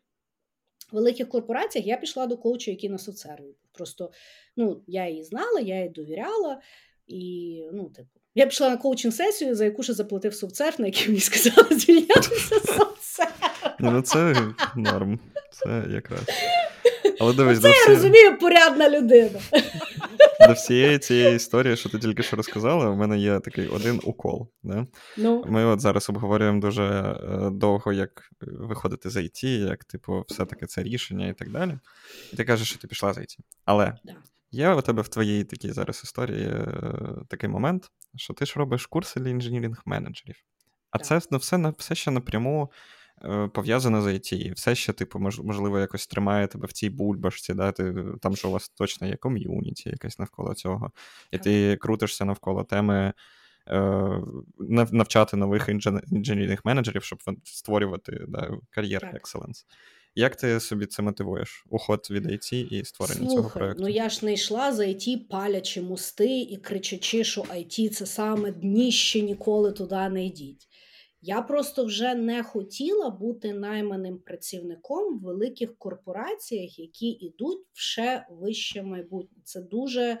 в 0.91 0.95
великих 0.95 1.29
корпораціях, 1.29 1.87
я 1.87 1.97
пішла 1.97 2.27
до 2.27 2.37
коуча, 2.37 2.71
який 2.71 2.89
на 2.89 2.97
соцсерві. 2.97 3.55
Просто 3.71 4.11
ну, 4.55 4.81
я 4.87 5.09
її 5.09 5.23
знала, 5.23 5.59
я 5.59 5.83
їй 5.83 5.89
довіряла. 5.89 6.61
І, 7.07 7.63
ну, 7.73 7.89
типу, 7.89 8.19
я 8.35 8.45
пішла 8.45 8.69
на 8.69 8.77
коучинг 8.77 9.13
сесію, 9.13 9.55
за 9.55 9.65
яку 9.65 9.83
ще 9.83 9.93
заплатив 9.93 10.33
соцсерв, 10.33 10.81
на 10.81 10.85
який 10.85 11.07
мені 11.07 11.19
сказали 11.19 11.67
звільнятися 11.79 12.59
соцсерв. 12.59 13.75
Ну, 13.79 14.01
це 14.01 14.35
норм. 14.75 15.19
Це 15.51 15.85
якраз. 15.89 16.21
Але 17.19 17.33
дивись, 17.33 17.61
Це 17.61 17.67
я 17.69 17.73
всі... 17.73 17.89
розумію 17.89 18.37
порядна 18.37 18.89
людина. 18.89 19.39
До 20.47 20.53
всієї 20.53 20.99
цієї 20.99 21.35
історії, 21.35 21.77
що 21.77 21.89
ти 21.89 21.99
тільки 21.99 22.23
що 22.23 22.35
розказала, 22.35 22.89
у 22.89 22.95
мене 22.95 23.17
є 23.19 23.39
такий 23.39 23.67
один 23.67 23.99
укол. 24.03 24.49
Да? 24.63 24.87
Ну. 25.17 25.43
Ми 25.47 25.65
от 25.65 25.79
зараз 25.79 26.09
обговорюємо 26.09 26.61
дуже 26.61 26.83
е, 26.83 27.49
довго, 27.51 27.93
як 27.93 28.29
виходити 28.41 29.09
з 29.09 29.17
IT, 29.17 29.45
як, 29.45 29.83
типу, 29.83 30.25
все-таки 30.27 30.65
це 30.65 30.83
рішення 30.83 31.27
і 31.27 31.33
так 31.33 31.51
далі. 31.51 31.79
І 32.33 32.35
ти 32.35 32.45
кажеш, 32.45 32.69
що 32.69 32.79
ти 32.79 32.87
пішла 32.87 33.13
з 33.13 33.17
IT. 33.17 33.37
Але 33.65 33.93
Да. 34.03 34.15
є 34.51 34.73
у 34.73 34.81
тебе 34.81 35.01
в 35.01 35.07
твоїй 35.07 35.43
такій 35.43 35.71
зараз 35.71 36.01
історії 36.03 36.45
е, 36.47 36.67
такий 37.27 37.49
момент, 37.49 37.91
що 38.15 38.33
ти 38.33 38.45
ж 38.45 38.53
робиш 38.55 38.85
курси 38.85 39.19
для 39.19 39.29
інженірінг 39.29 39.81
менеджерів. 39.85 40.35
А 40.91 40.97
Так. 40.97 41.07
це 41.07 41.21
ну, 41.31 41.37
все, 41.37 41.73
все 41.77 41.95
ще 41.95 42.11
напряму 42.11 42.71
е, 43.23 43.47
пов'язано 43.47 44.01
з 44.01 44.05
IT. 44.07 44.33
І 44.35 44.51
все 44.51 44.75
ще, 44.75 44.93
типу, 44.93 45.19
мож- 45.19 45.43
можливо, 45.43 45.79
якось 45.79 46.07
тримає 46.07 46.47
тебе 46.47 46.67
в 46.67 46.71
цій 46.71 46.89
бульбашці, 46.89 47.53
да? 47.53 47.71
ти, 47.71 47.95
там 48.21 48.35
що 48.35 48.49
у 48.49 48.51
вас 48.51 48.69
точно 48.69 49.07
є 49.07 49.15
ком'юніті 49.15 49.89
якесь 49.89 50.19
навколо 50.19 50.53
цього. 50.53 50.91
І 51.31 51.37
ти 51.37 51.77
крутишся 51.77 52.25
навколо 52.25 52.63
теми 52.63 53.13
е, 53.67 54.21
навчати 54.91 55.37
нових 55.37 55.69
інжен- 55.69 56.01
інженерних 56.11 56.65
менеджерів, 56.65 57.03
щоб 57.03 57.19
створювати 57.43 58.25
да, 58.27 58.51
кар'єр 58.69 59.11
екселенс. 59.13 59.65
Як 60.15 60.35
ти 60.35 60.59
собі 60.59 60.85
це 60.85 61.01
мотивуєш? 61.01 61.65
Уход 61.69 62.07
від 62.11 62.25
IT 62.25 62.53
і 62.53 62.85
створення 62.85 63.29
цього 63.29 63.49
проєкту? 63.49 63.83
ну 63.83 63.89
я 63.89 64.09
ж 64.09 64.25
не 64.25 64.33
йшла 64.33 64.73
за 64.73 64.83
IT, 64.83 65.17
палячи 65.29 65.81
мости 65.81 66.39
і 66.41 66.57
кричачи, 66.57 67.23
що 67.23 67.41
IT 67.41 67.89
це 67.89 68.05
саме 68.05 68.51
дніще, 68.51 69.21
ніколи 69.21 69.71
туди 69.71 70.09
не 70.09 70.25
йдіть. 70.25 70.67
Я 71.21 71.41
просто 71.41 71.85
вже 71.85 72.15
не 72.15 72.43
хотіла 72.43 73.09
бути 73.09 73.53
найманим 73.53 74.19
працівником 74.19 75.17
в 75.17 75.21
великих 75.21 75.77
корпораціях, 75.77 76.79
які 76.79 77.07
йдуть 77.07 77.65
в 77.73 77.79
ще 77.79 78.25
вище 78.29 78.83
майбутнє. 78.83 79.37
Це 79.43 79.61
дуже 79.61 80.19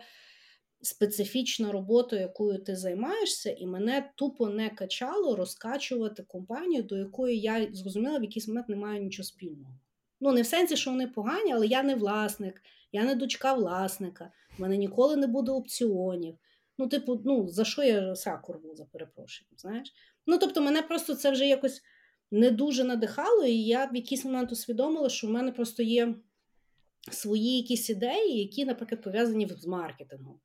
специфічна 0.81 1.71
робота, 1.71 2.19
якою 2.19 2.59
ти 2.59 2.75
займаєшся, 2.75 3.51
і 3.51 3.65
мене 3.65 4.11
тупо 4.15 4.49
не 4.49 4.69
качало 4.69 5.35
розкачувати 5.35 6.23
компанію, 6.23 6.83
до 6.83 6.97
якої 6.97 7.39
я 7.39 7.67
зрозуміла 7.73 8.17
в 8.17 8.23
якийсь 8.23 8.47
момент 8.47 8.69
не 8.69 8.75
маю 8.75 9.03
нічого 9.03 9.25
спільного. 9.25 9.73
Ну, 10.21 10.31
не 10.31 10.41
в 10.41 10.45
сенсі, 10.45 10.77
що 10.77 10.91
вони 10.91 11.07
погані, 11.07 11.53
але 11.53 11.67
я 11.67 11.83
не 11.83 11.95
власник, 11.95 12.61
я 12.91 13.03
не 13.03 13.15
дочка 13.15 13.53
власника, 13.53 14.31
в 14.57 14.61
мене 14.61 14.77
ніколи 14.77 15.15
не 15.15 15.27
буде 15.27 15.51
опціонів. 15.51 16.37
Ну, 16.79 16.87
типу, 16.87 17.21
ну, 17.25 17.47
за 17.47 17.65
що 17.65 17.83
я 17.83 18.15
сраку 18.15 18.53
рву, 18.53 18.75
за 18.75 18.85
перепрошенням, 18.85 19.51
знаєш? 19.57 19.93
Ну, 20.27 20.37
тобто, 20.37 20.61
мене 20.61 20.81
просто 20.81 21.15
це 21.15 21.31
вже 21.31 21.47
якось 21.47 21.81
не 22.31 22.51
дуже 22.51 22.83
надихало, 22.83 23.45
і 23.45 23.55
я 23.55 23.85
в 23.85 23.95
якийсь 23.95 24.25
момент 24.25 24.51
усвідомила, 24.51 25.09
що 25.09 25.27
в 25.27 25.29
мене 25.29 25.51
просто 25.51 25.83
є 25.83 26.15
свої 27.11 27.57
якісь 27.57 27.89
ідеї, 27.89 28.39
які, 28.39 28.65
наприклад, 28.65 29.01
пов'язані 29.01 29.47
з 29.47 29.65
маркетингом. 29.65 30.39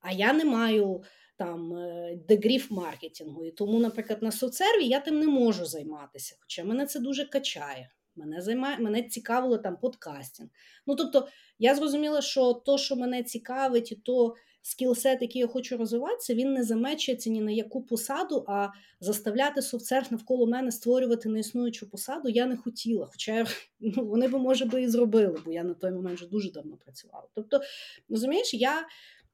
А 0.00 0.12
я 0.12 0.32
не 0.32 0.44
маю 0.44 1.02
там 1.36 1.76
е, 1.76 2.18
дегріф 2.28 2.70
маркетингу. 2.70 3.44
І 3.44 3.50
тому, 3.50 3.80
наприклад, 3.80 4.22
на 4.22 4.32
соцсерві 4.32 4.86
я 4.86 5.00
тим 5.00 5.18
не 5.18 5.26
можу 5.26 5.66
займатися. 5.66 6.36
Хоча 6.40 6.64
мене 6.64 6.86
це 6.86 7.00
дуже 7.00 7.24
качає. 7.24 7.90
Мене 8.16 8.42
займає, 8.42 8.78
мене 8.78 9.02
цікавило 9.02 9.58
там 9.58 9.76
подкастинг. 9.76 10.48
Ну 10.86 10.96
тобто, 10.96 11.28
я 11.58 11.74
зрозуміла, 11.74 12.22
що 12.22 12.52
то, 12.52 12.78
що 12.78 12.96
мене 12.96 13.22
цікавить, 13.22 13.92
і 13.92 13.96
то 13.96 14.34
скілсет, 14.66 15.22
який 15.22 15.40
я 15.40 15.46
хочу 15.46 15.76
розвиватися, 15.76 16.34
він 16.34 16.52
не 16.52 16.64
замечується 16.64 17.30
ні 17.30 17.40
на 17.40 17.50
яку 17.50 17.82
посаду, 17.82 18.44
а 18.48 18.68
заставляти 19.00 19.62
софтсерф 19.62 20.10
навколо 20.10 20.46
мене 20.46 20.72
створювати 20.72 21.28
неіснуючу 21.28 21.90
посаду 21.90 22.28
я 22.28 22.46
не 22.46 22.56
хотіла. 22.56 23.08
Хоча 23.12 23.46
ну, 23.80 24.06
вони 24.06 24.28
би, 24.28 24.38
може 24.38 24.64
би, 24.64 24.82
і 24.82 24.88
зробили, 24.88 25.38
бо 25.44 25.52
я 25.52 25.64
на 25.64 25.74
той 25.74 25.90
момент 25.90 26.16
вже 26.16 26.28
дуже 26.28 26.52
давно 26.52 26.76
працювала. 26.76 27.26
Тобто, 27.34 27.60
розумієш, 28.08 28.54
я 28.54 28.86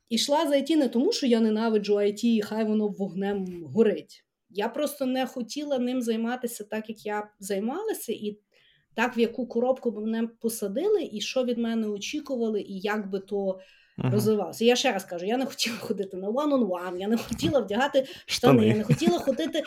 ішла 0.09 0.47
за 0.47 0.55
IT 0.55 0.76
не 0.76 0.89
тому, 0.89 1.12
що 1.12 1.26
я 1.26 1.41
ненавиджу 1.41 1.95
IT, 1.95 2.24
і 2.24 2.43
хай 2.43 2.64
воно 2.64 2.89
вогнем 2.89 3.64
горить. 3.64 4.24
Я 4.51 4.68
просто 4.68 5.07
не 5.07 5.26
хотіла 5.26 5.78
ним 5.78 6.03
займатися 6.03 6.64
так, 6.64 6.89
як 6.89 7.07
я 7.07 7.31
займалася, 7.41 8.12
і 8.12 8.39
так, 8.95 9.16
в 9.16 9.18
яку 9.18 9.47
коробку 9.47 9.93
мене 9.93 10.28
посадили, 10.41 11.09
і 11.12 11.20
що 11.20 11.45
від 11.45 11.59
мене 11.59 11.89
очікували, 11.89 12.61
і 12.61 12.78
як 12.78 13.11
би 13.11 13.20
то 13.20 13.61
uh-huh. 14.01 14.12
розвивався. 14.12 14.64
Я 14.64 14.76
ще 14.76 14.92
раз 14.92 15.05
кажу: 15.05 15.26
я 15.26 15.36
не 15.36 15.46
хотіла 15.46 15.76
ходити 15.76 16.16
на 16.16 16.28
one-on-one, 16.28 16.98
я 16.98 17.09
не 17.09 17.16
хотіла 17.16 17.61
вдягати 17.61 18.07
штани, 18.26 18.59
штани. 18.59 18.68
я 18.68 18.74
не 18.74 18.84
хотіла 18.84 19.18
ходити. 19.18 19.62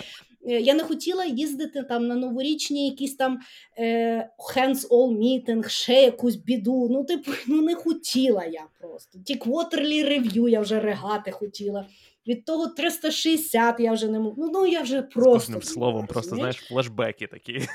Е, 0.48 0.60
я 0.60 0.74
не 0.74 0.84
хотіла 0.84 1.26
їздити 1.26 1.84
там 1.84 2.08
на 2.08 2.16
новорічні 2.16 2.90
якісь 2.90 3.16
там 3.16 3.40
е, 3.78 4.30
hands-all 4.56 5.18
meeting, 5.18 5.70
ще 5.70 5.94
якусь 5.94 6.36
біду. 6.36 6.88
Ну, 6.92 7.04
типу, 7.04 7.32
ну 7.48 7.62
не 7.62 7.76
хотіла 7.76 8.46
я 8.46 8.66
просто. 8.80 9.20
Ті 9.26 9.36
quarterly 9.36 10.10
review 10.10 10.50
я 10.50 10.60
вже 10.60 10.80
регати 10.80 11.32
хотіла. 11.32 11.86
Від 12.28 12.46
того 12.46 12.68
360 12.68 13.80
я 13.80 13.94
вже 13.94 14.08
не 14.08 14.20
можу. 14.20 14.36
Ну, 14.38 14.52
ну 14.54 14.68
я 14.68 14.82
вже 14.82 15.02
просто. 15.02 15.40
З 15.40 15.46
кожним 15.46 15.62
словом, 15.62 16.08
просто 16.08 16.36
знаєш, 16.36 16.56
флешбеки 16.56 17.28
такі. 17.28 17.68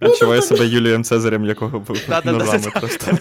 Ну, 0.00 0.08
Відчуваю 0.08 0.40
тобто 0.40 0.56
себе 0.56 0.68
Юлієм 0.68 1.04
Цезарем, 1.04 1.44
якого 1.44 1.80
був 1.80 1.96
ногами 2.24 2.70
просто. 2.80 3.18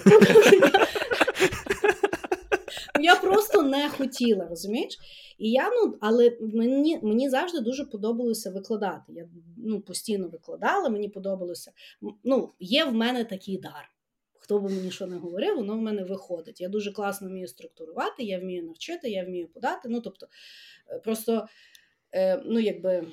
Я 3.04 3.16
просто 3.16 3.62
не 3.62 3.90
хотіла, 3.90 4.48
розумієш? 4.48 4.98
І 5.38 5.52
я, 5.52 5.70
ну, 5.70 5.98
Але 6.02 6.38
мені 6.42 7.00
мені 7.02 7.30
завжди 7.30 7.60
дуже 7.60 7.86
подобалося 7.86 8.52
викладати. 8.52 9.14
Я 9.14 9.30
ну, 9.58 9.82
постійно 9.82 10.28
викладала, 10.28 10.90
мені 10.90 11.10
подобалося. 11.10 11.72
Ну, 12.24 12.54
Є 12.60 12.86
в 12.86 12.94
мене 12.94 13.26
такий 13.26 13.58
дар. 13.58 13.90
Хто 14.40 14.60
би 14.60 14.70
мені 14.70 14.92
що 14.92 15.08
не 15.08 15.18
говорив, 15.18 15.56
воно 15.56 15.74
в 15.74 15.82
мене 15.82 16.04
виходить. 16.04 16.62
Я 16.62 16.70
дуже 16.70 16.92
класно 16.92 17.30
вмію 17.30 17.48
структурувати, 17.48 18.24
я 18.24 18.40
вмію 18.40 18.64
навчити, 18.64 19.10
я 19.10 19.26
вмію 19.26 19.48
подати. 19.48 19.90
Ну, 19.90 20.02
тобто, 20.02 20.28
е, 20.90 21.00
просто, 21.00 21.48
е, 22.12 22.42
ну, 22.46 22.60
якби, 22.60 23.08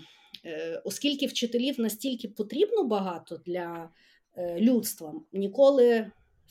е, 0.45 0.83
оскільки 0.85 1.27
вчителів 1.27 1.81
настільки 1.81 2.29
потрібно 2.29 2.85
багато 2.85 3.41
для 3.47 3.91
людства, 4.59 5.15
ніколи 5.33 6.11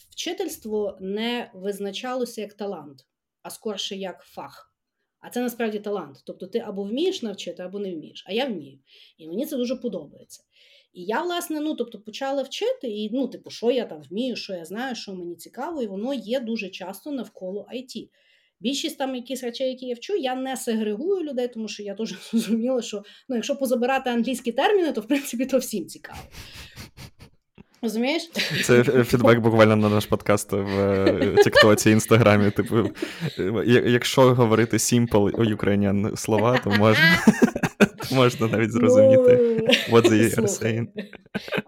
вчительство 0.10 0.98
не 1.02 1.52
визначалося 1.54 2.42
як 2.42 2.54
талант, 2.54 3.06
а 3.42 3.50
скорше 3.50 3.96
як 3.96 4.22
фах. 4.22 4.74
А 5.20 5.30
це 5.30 5.42
насправді 5.42 5.80
талант. 5.80 6.18
Тобто 6.26 6.48
ти 6.48 6.60
або 6.60 6.84
вмієш 6.84 7.22
навчити, 7.22 7.64
або 7.64 7.80
не 7.80 7.96
вмієш. 7.96 8.24
А 8.28 8.34
я 8.34 8.46
вмію. 8.46 8.80
І 9.18 9.28
мені 9.28 9.46
це 9.46 9.58
дуже 9.58 9.76
подобається. 9.76 10.44
І 10.94 11.04
я, 11.04 11.22
власне, 11.22 11.60
ну, 11.60 11.76
тобто, 11.76 12.00
почала 12.00 12.44
вчити, 12.44 12.90
і 12.90 13.10
ну, 13.14 13.28
типу, 13.28 13.50
що 13.50 13.72
я 13.72 13.86
там 13.86 14.02
вмію, 14.02 14.36
що 14.36 14.54
я 14.54 14.66
знаю, 14.66 14.96
що 14.96 15.14
мені 15.14 15.36
цікаво, 15.36 15.82
і 15.82 15.88
воно 15.88 16.14
є 16.14 16.40
дуже 16.40 16.70
часто 16.70 17.12
навколо 17.12 17.68
IT. 17.74 18.10
Більшість 18.60 18.98
там 18.98 19.16
якісь 19.16 19.44
речей, 19.44 19.70
які 19.70 19.86
я 19.86 19.96
вчу, 19.96 20.16
я 20.16 20.36
не 20.36 20.58
сегрегую 20.58 21.24
людей, 21.24 21.48
тому 21.48 21.68
що 21.68 21.84
я 21.84 21.96
теж 21.96 22.16
зрозуміла, 22.32 22.82
що 22.82 23.04
ну, 23.30 23.36
якщо 23.36 23.56
позабирати 23.56 24.10
англійські 24.10 24.52
терміни, 24.52 24.92
то 24.92 25.02
в 25.02 25.08
принципі 25.08 25.46
то 25.46 25.58
всім 25.58 25.88
цікаво. 25.88 26.20
Розумієш? 27.82 28.32
Це 28.66 28.84
фідбек 29.04 29.40
буквально 29.40 29.76
на 29.76 29.90
наш 29.90 30.06
подкаст 30.06 30.52
в 30.52 30.80
е, 30.80 31.36
Тіктоці, 31.44 31.90
Інстаграмі. 31.92 32.52
Типу, 32.52 32.76
якщо 33.86 34.22
говорити 34.22 34.78
simple 34.78 35.56
Ukrainian 35.56 36.18
слова, 36.18 36.60
то 36.64 36.70
можна 36.70 37.18
можна 38.12 38.48
навіть 38.48 38.72
зрозуміти 38.72 39.40
ну, 39.62 39.98
what 39.98 40.10
they 40.12 40.36
are 40.36 40.48
saying. 40.48 40.88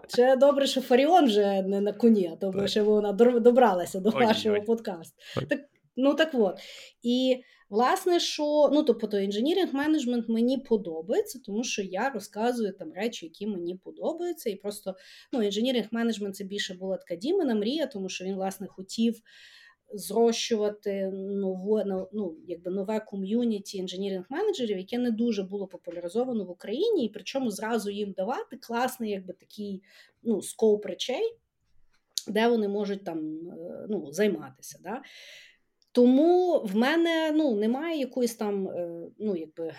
Це 0.08 0.36
добре, 0.36 0.66
що 0.66 0.80
Фаріон 0.80 1.26
вже 1.26 1.62
не 1.62 1.80
на 1.80 1.92
коні, 1.92 2.30
тому 2.40 2.68
що 2.68 2.84
вона 2.84 3.12
добралася 3.12 4.00
до 4.00 4.10
нашого 4.10 4.60
подкасту. 4.60 5.16
Так, 5.48 5.60
Ну 5.96 6.14
так 6.14 6.30
от. 6.34 6.54
І 7.02 7.36
Власне, 7.72 8.20
що 8.20 8.70
ну 8.72 8.82
тобто 8.82 9.20
інженіринг 9.20 9.74
менеджмент 9.74 10.28
мені 10.28 10.58
подобається, 10.58 11.40
тому 11.44 11.64
що 11.64 11.82
я 11.82 12.10
розказую 12.10 12.72
там 12.72 12.92
речі, 12.92 13.26
які 13.26 13.46
мені 13.46 13.74
подобаються. 13.74 14.50
І 14.50 14.56
просто 14.56 14.96
ну, 15.32 15.42
інженіринг 15.42 15.86
менеджмент 15.90 16.36
це 16.36 16.44
більше 16.44 16.74
була 16.74 16.96
така 16.96 17.16
Дімена 17.16 17.54
мрія, 17.54 17.86
тому 17.86 18.08
що 18.08 18.24
він, 18.24 18.34
власне, 18.34 18.66
хотів 18.66 19.20
зрощувати 19.94 21.10
нове, 21.12 22.06
ну, 22.12 22.36
якби 22.46 22.70
нове 22.70 23.00
ком'юніті 23.00 23.78
інженіринг 23.78 24.24
менеджерів, 24.28 24.78
яке 24.78 24.98
не 24.98 25.10
дуже 25.10 25.42
було 25.42 25.66
популяризовано 25.66 26.44
в 26.44 26.50
Україні, 26.50 27.04
і 27.04 27.08
причому 27.08 27.50
зразу 27.50 27.90
їм 27.90 28.12
давати 28.12 28.56
класний, 28.56 29.10
якби 29.10 29.32
такий 29.32 29.82
ну, 30.22 30.42
скоп 30.42 30.86
речей, 30.86 31.36
де 32.28 32.48
вони 32.48 32.68
можуть 32.68 33.04
там 33.04 33.18
е, 33.50 33.86
ну, 33.88 34.12
займатися. 34.12 34.78
Да? 34.82 35.02
Тому 35.92 36.60
в 36.64 36.76
мене 36.76 37.32
ну, 37.34 37.56
немає 37.56 38.00
якоїсь 38.00 38.34
там 38.34 38.68
е, 38.68 38.90
ну, 39.18 39.36
якби, 39.36 39.74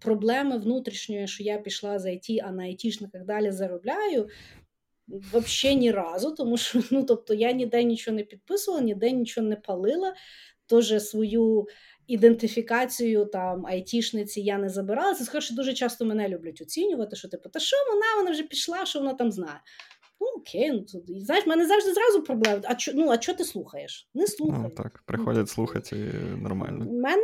проблеми 0.00 0.58
внутрішньої, 0.58 1.28
що 1.28 1.42
я 1.42 1.58
пішла 1.58 1.98
за 1.98 2.08
IT, 2.08 2.40
а 2.44 2.50
на 2.50 2.62
айтішниках 2.62 3.24
далі 3.24 3.50
заробляю. 3.50 4.28
Взагалі 5.08 5.78
ні 5.78 5.90
разу, 5.90 6.34
тому 6.34 6.56
що 6.56 6.82
ну, 6.90 7.04
тобто, 7.04 7.34
я 7.34 7.52
ніде 7.52 7.84
нічого 7.84 8.16
не 8.16 8.24
підписувала, 8.24 8.82
ніде 8.82 9.10
нічого 9.10 9.46
не 9.46 9.56
палила. 9.56 10.14
Тож 10.66 11.02
свою 11.02 11.66
ідентифікацію 12.06 13.24
там 13.24 13.66
айтішниці 13.66 14.40
я 14.40 14.58
не 14.58 14.68
забирала. 14.68 15.14
Це 15.14 15.24
скажу, 15.24 15.54
дуже 15.54 15.74
часто 15.74 16.04
мене 16.04 16.28
люблять 16.28 16.60
оцінювати, 16.60 17.16
що 17.16 17.28
типу, 17.28 17.48
та 17.48 17.60
що 17.60 17.76
вона, 17.92 18.06
вона 18.16 18.30
вже 18.30 18.42
пішла, 18.42 18.86
що 18.86 18.98
вона 18.98 19.14
там 19.14 19.32
знає. 19.32 19.60
Ну, 20.20 20.26
окей, 20.36 20.72
ну 20.72 20.80
то 20.80 20.98
знаєш, 21.20 21.46
в 21.46 21.48
мене 21.48 21.66
завжди 21.66 21.92
зразу 21.92 22.22
проблема. 22.22 22.60
А 22.64 22.74
чо, 22.74 22.92
ну, 22.94 23.10
а 23.10 23.18
чого 23.18 23.38
ти 23.38 23.44
слухаєш? 23.44 24.08
Не 24.14 24.26
слухай. 24.26 24.60
Ну, 24.62 24.70
так, 24.70 25.02
приходять 25.06 25.48
слухати 25.48 25.96
і 25.96 26.42
нормально. 26.42 26.86
У 26.88 27.00
мене, 27.00 27.22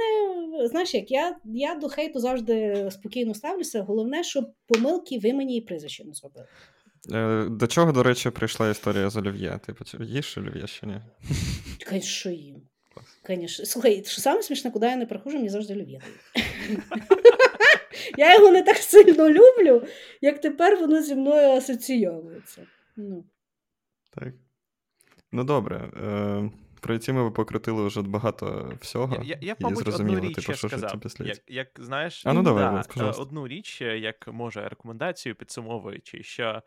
знаєш, 0.68 0.94
як 0.94 1.10
я 1.10 1.36
я 1.44 1.74
до 1.74 1.88
хейту 1.88 2.20
завжди 2.20 2.88
спокійно 2.90 3.34
ставлюся. 3.34 3.82
Головне, 3.82 4.24
щоб 4.24 4.44
помилки 4.66 5.18
ви 5.18 5.32
мені 5.32 5.56
і 5.56 5.60
прізвище 5.60 6.04
не 6.04 6.12
зробили. 6.12 6.46
Е, 7.12 7.46
до 7.50 7.66
чого, 7.66 7.92
до 7.92 8.02
речі, 8.02 8.30
прийшла 8.30 8.70
історія 8.70 9.10
з 9.10 9.16
олів'є? 9.16 9.60
Типу, 9.66 9.84
їш 10.04 10.38
олів'є 10.38 10.66
чи 10.66 10.86
ні? 10.86 11.00
Звісно, 11.90 12.30
їм. 12.30 12.62
Конечно. 13.26 13.66
Слухай, 13.66 14.04
що 14.06 14.20
саме 14.20 14.42
смішне, 14.42 14.70
куди 14.70 14.86
я 14.86 14.96
не 14.96 15.06
приходжу, 15.06 15.36
мені 15.36 15.48
завжди 15.48 15.74
олів'є. 15.74 16.00
Я 18.18 18.34
його 18.34 18.50
не 18.50 18.62
так 18.62 18.76
сильно 18.76 19.30
люблю, 19.30 19.82
як 20.20 20.40
тепер 20.40 20.80
воно 20.80 21.02
зі 21.02 21.14
мною 21.14 21.48
асоційовується. 21.48 22.62
Ну, 22.96 23.24
Так. 24.10 24.34
Ну, 25.32 25.44
добре. 25.44 25.76
Е, 25.76 26.50
Про 26.80 26.98
ці 26.98 27.12
ми 27.12 27.30
покрутили 27.30 27.86
вже 27.86 28.02
багато 28.02 28.76
всього. 28.80 29.16
Я, 29.16 29.22
я, 29.22 29.38
я 29.40 29.56
мабуть, 29.60 29.88
одну 29.88 30.20
річ 30.20 30.34
типу, 30.34 30.54
що 30.54 30.68
сказав. 30.68 31.02
Як, 31.18 31.38
як 31.46 31.68
знаєш, 31.78 32.26
а, 32.26 32.32
ну, 32.32 32.42
давай, 32.42 32.84
да, 32.96 33.10
одну 33.10 33.48
річ, 33.48 33.80
як 33.80 34.28
може 34.28 34.68
рекомендацію, 34.68 35.34
підсумовуючи, 35.34 36.22
що 36.22 36.62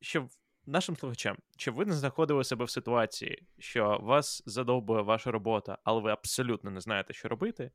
що 0.00 0.28
нашим 0.66 0.96
слухачам, 0.96 1.36
чи 1.56 1.70
ви 1.70 1.84
не 1.84 1.92
знаходили 1.92 2.44
себе 2.44 2.64
в 2.64 2.70
ситуації, 2.70 3.42
що 3.58 3.98
вас 4.02 4.42
задовбує 4.46 5.02
ваша 5.02 5.30
робота, 5.30 5.78
але 5.84 6.00
ви 6.00 6.10
абсолютно 6.10 6.70
не 6.70 6.80
знаєте, 6.80 7.12
що 7.12 7.28
робити, 7.28 7.70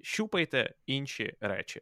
щупайте 0.00 0.74
інші 0.86 1.36
речі. 1.40 1.80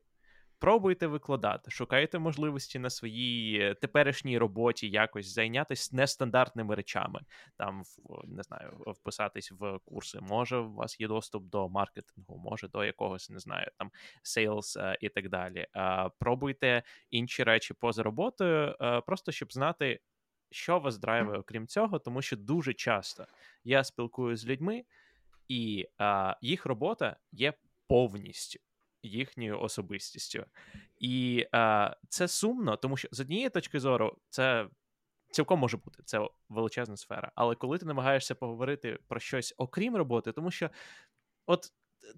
Пробуйте 0.61 1.07
викладати, 1.07 1.71
шукайте 1.71 2.19
можливості 2.19 2.79
на 2.79 2.91
своїй 2.91 3.61
е, 3.61 3.75
теперішній 3.75 4.39
роботі 4.39 4.91
якось 4.91 5.35
зайнятися 5.35 5.97
нестандартними 5.97 6.75
речами, 6.75 7.21
там 7.57 7.83
не 8.25 8.43
знаю, 8.43 8.73
вписатись 8.87 9.53
в 9.53 9.79
курси. 9.85 10.19
Може, 10.21 10.57
у 10.57 10.75
вас 10.75 11.01
є 11.01 11.09
доступ 11.09 11.45
до 11.45 11.69
маркетингу, 11.69 12.39
може 12.39 12.69
до 12.69 12.85
якогось 12.85 13.31
не 13.31 13.39
знаю, 13.39 13.71
там 13.79 13.91
сейлс 14.23 14.79
і 15.01 15.09
так 15.09 15.29
далі. 15.29 15.67
Пробуйте 16.19 16.83
інші 17.11 17.45
речі 17.45 17.75
поза 17.75 18.03
роботою, 18.03 18.77
е, 18.81 19.01
просто 19.01 19.33
щоб 19.33 19.53
знати, 19.53 20.01
що 20.51 20.79
вас 20.79 20.99
драйває, 20.99 21.39
окрім 21.39 21.67
цього, 21.67 21.99
тому 21.99 22.23
що 22.23 22.37
дуже 22.37 22.75
часто 22.75 23.27
я 23.65 23.85
спілкуюся 23.85 24.43
з 24.43 24.47
людьми, 24.47 24.85
і 25.49 25.87
їх 26.41 26.67
робота 26.67 27.17
є 27.33 27.53
повністю 27.87 28.61
їхньою 29.03 29.61
особистістю. 29.61 30.44
І 30.99 31.46
е, 31.55 31.96
це 32.09 32.28
сумно, 32.28 32.76
тому 32.76 32.96
що 32.96 33.09
з 33.12 33.20
однієї 33.20 33.51
точки 33.51 33.80
зору 33.80 34.18
це 34.30 34.68
цілком 35.30 35.59
може 35.61 35.76
бути 35.76 36.03
це 36.03 36.28
величезна 36.49 36.96
сфера. 36.96 37.32
Але 37.34 37.55
коли 37.55 37.78
ти 37.78 37.86
намагаєшся 37.86 38.34
поговорити 38.34 38.99
про 39.09 39.20
щось 39.20 39.55
окрім 39.57 39.96
роботи, 39.96 40.32
тому 40.32 40.51
що 40.51 40.70
от 41.46 41.72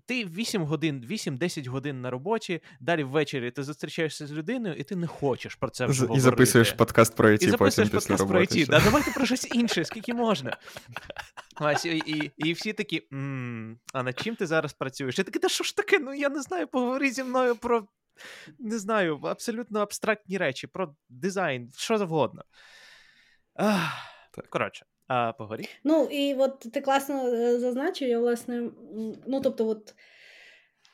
ти 0.07 0.25
8 0.25 0.65
годин, 0.65 1.07
8-10 1.11 1.69
годин 1.69 2.01
на 2.01 2.11
роботі, 2.11 2.63
далі 2.81 3.05
ввечері 3.05 3.51
ти 3.51 3.63
зустрічаєшся 3.63 4.27
з 4.27 4.33
людиною, 4.33 4.75
і 4.75 4.83
ти 4.83 4.97
не 4.97 5.07
хочеш 5.07 5.55
про 5.55 5.71
це 5.71 5.87
вже 5.87 6.03
говорити. 6.03 6.19
І 6.19 6.23
записуєш 6.23 6.73
подкаст 6.73 7.17
про 7.17 7.31
IT 7.31 7.49
І 7.49 7.57
потім 7.57 7.89
після 7.89 8.17
подкаст 8.17 8.29
про. 8.29 8.41
IT. 8.41 8.67
Да, 8.67 8.81
давайте 8.85 9.11
про 9.11 9.27
щось 9.27 9.55
інше, 9.55 9.85
скільки 9.85 10.15
можна. 10.15 10.57
Ось, 11.61 11.85
і, 11.85 11.97
і, 11.97 12.31
і 12.37 12.53
всі 12.53 12.73
такі, 12.73 13.09
«М, 13.13 13.79
а 13.93 14.03
над 14.03 14.19
чим 14.19 14.37
ти 14.37 14.47
зараз 14.47 14.73
працюєш? 14.73 15.19
Я 15.19 15.25
такий, 15.25 15.41
та 15.43 15.49
що 15.49 15.65
ж 15.65 15.77
таке? 15.77 15.99
Ну 15.99 16.15
я 16.15 16.29
не 16.29 16.43
знаю, 16.43 16.67
поговори 16.69 17.11
зі 17.11 17.25
мною 17.25 17.57
про 17.57 17.87
не 18.59 18.79
знаю, 18.79 19.21
абсолютно 19.23 19.81
абстрактні 19.81 20.39
речі, 20.39 20.67
про 20.67 20.95
дизайн, 21.09 21.71
що 21.77 21.99
завгодно. 21.99 22.43
Ах, 23.55 23.93
Так. 24.33 24.51
Коротше, 24.51 24.87
а 25.11 25.33
погорі? 25.33 25.69
Ну, 25.85 26.05
і 26.05 26.35
от 26.35 26.59
ти 26.59 26.81
класно 26.81 27.29
е, 27.29 27.59
зазначив, 27.59 28.09
я 28.09 28.19
власне, 28.19 28.71
ну 29.27 29.41
тобто, 29.41 29.69
от 29.69 29.95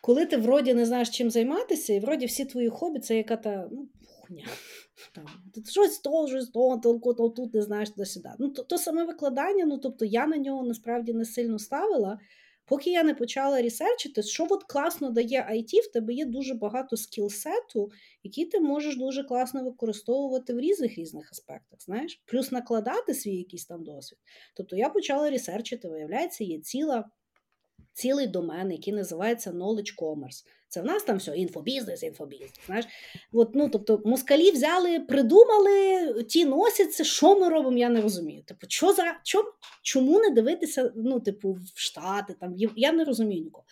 коли 0.00 0.26
ти 0.26 0.36
вроді 0.36 0.74
не 0.74 0.86
знаєш 0.86 1.10
чим 1.10 1.30
займатися, 1.30 1.92
і 1.92 2.00
вроді 2.00 2.26
всі 2.26 2.44
твої 2.44 2.68
хобі 2.68 3.00
це 3.00 3.16
яка 3.16 3.36
та 3.36 3.68
ну, 3.72 3.88
хуйня. 4.06 4.46
Там, 5.14 5.24
ти 5.54 5.70
щось 5.70 5.98
то, 5.98 6.28
щось 6.28 6.48
то, 6.48 6.80
то, 6.82 7.14
то 7.14 7.28
тут 7.28 7.54
не 7.54 7.62
знаєш 7.62 7.90
до 7.96 8.04
сюди. 8.04 8.28
Ну, 8.38 8.48
то, 8.48 8.62
то 8.62 8.78
саме 8.78 9.04
викладання, 9.04 9.64
ну 9.64 9.78
тобто 9.78 10.04
я 10.04 10.26
на 10.26 10.36
нього 10.36 10.66
насправді 10.66 11.12
не 11.12 11.24
сильно 11.24 11.58
ставила. 11.58 12.18
Поки 12.66 12.90
я 12.90 13.02
не 13.02 13.14
почала 13.14 13.62
ресерчити, 13.62 14.22
що 14.22 14.46
от 14.50 14.64
класно 14.64 15.10
дає 15.10 15.48
IT, 15.52 15.80
в 15.88 15.92
тебе 15.92 16.14
є 16.14 16.24
дуже 16.24 16.54
багато 16.54 16.96
скілсету, 16.96 17.90
які 18.22 18.44
ти 18.44 18.60
можеш 18.60 18.96
дуже 18.96 19.24
класно 19.24 19.64
використовувати 19.64 20.54
в 20.54 20.60
різних 20.60 20.98
різних 20.98 21.32
аспектах. 21.32 21.80
Знаєш, 21.80 22.22
плюс 22.26 22.52
накладати 22.52 23.14
свій 23.14 23.36
якийсь 23.36 23.66
там 23.66 23.84
досвід. 23.84 24.18
Тобто 24.54 24.76
я 24.76 24.88
почала 24.88 25.30
ресерчити, 25.30 25.88
виявляється, 25.88 26.44
є 26.44 26.58
ціла, 26.58 27.10
цілий 27.96 28.26
домен, 28.26 28.72
який 28.72 28.92
називається 28.92 29.50
Knowledge 29.50 29.98
Commerce. 29.98 30.44
Це 30.68 30.82
в 30.82 30.84
нас 30.84 31.02
там 31.02 31.16
все 31.16 31.36
інфобізнес, 31.36 32.02
інфобізнес. 32.02 32.50
Знаєш, 32.66 32.84
От, 33.32 33.54
ну, 33.54 33.68
тобто, 33.68 34.02
москалі 34.04 34.50
взяли, 34.50 35.00
придумали, 35.00 36.24
ті 36.28 36.44
носяться, 36.44 37.04
що 37.04 37.38
ми 37.38 37.48
робимо, 37.48 37.78
я 37.78 37.88
не 37.88 38.00
розумію. 38.00 38.42
Типу, 38.42 38.66
що 38.68 38.92
за, 38.92 39.20
чом, 39.24 39.44
чому 39.82 40.20
не 40.20 40.30
дивитися 40.30 40.92
ну, 40.96 41.20
типу, 41.20 41.52
в 41.52 41.80
Штати, 41.80 42.34
там, 42.40 42.54
я 42.76 42.92
не 42.92 43.04
розумію 43.04 43.44
нікого. 43.44 43.64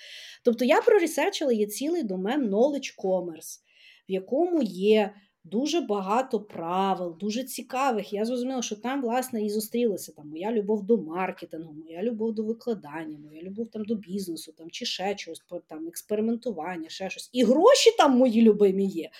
Тобто 0.45 0.65
я 0.65 0.81
проресерчила, 0.81 1.53
є 1.53 1.67
цілий 1.67 2.03
домен 2.03 2.55
Knowledge 2.55 2.95
Commerce, 3.05 3.61
в 4.09 4.13
якому 4.13 4.63
є 4.63 5.15
дуже 5.45 5.81
багато 5.81 6.41
правил, 6.41 7.17
дуже 7.21 7.45
цікавих. 7.45 8.13
Я 8.13 8.25
зрозуміла, 8.25 8.63
що 8.63 8.77
там, 8.77 9.03
власне, 9.03 9.45
і 9.45 9.51
зустрілася 9.51 10.13
там 10.13 10.29
моя 10.29 10.53
любов 10.53 10.83
до 10.83 10.97
маркетингу, 10.97 11.73
моя 11.73 12.03
любов 12.03 12.35
до 12.35 12.43
викладання, 12.43 13.19
моя 13.19 13.43
любов 13.43 13.71
там 13.71 13.85
до 13.85 13.95
бізнесу, 13.95 14.53
там 14.59 14.71
чи 14.71 14.87
ще 14.87 15.15
чогось, 15.15 15.43
там 15.67 15.89
експериментування, 15.89 16.89
ще 16.89 17.11
щось. 17.11 17.31
І 17.33 17.45
гроші 17.45 17.91
там 17.99 18.17
мої 18.17 18.43
любимі 18.43 18.87
є. 18.87 19.11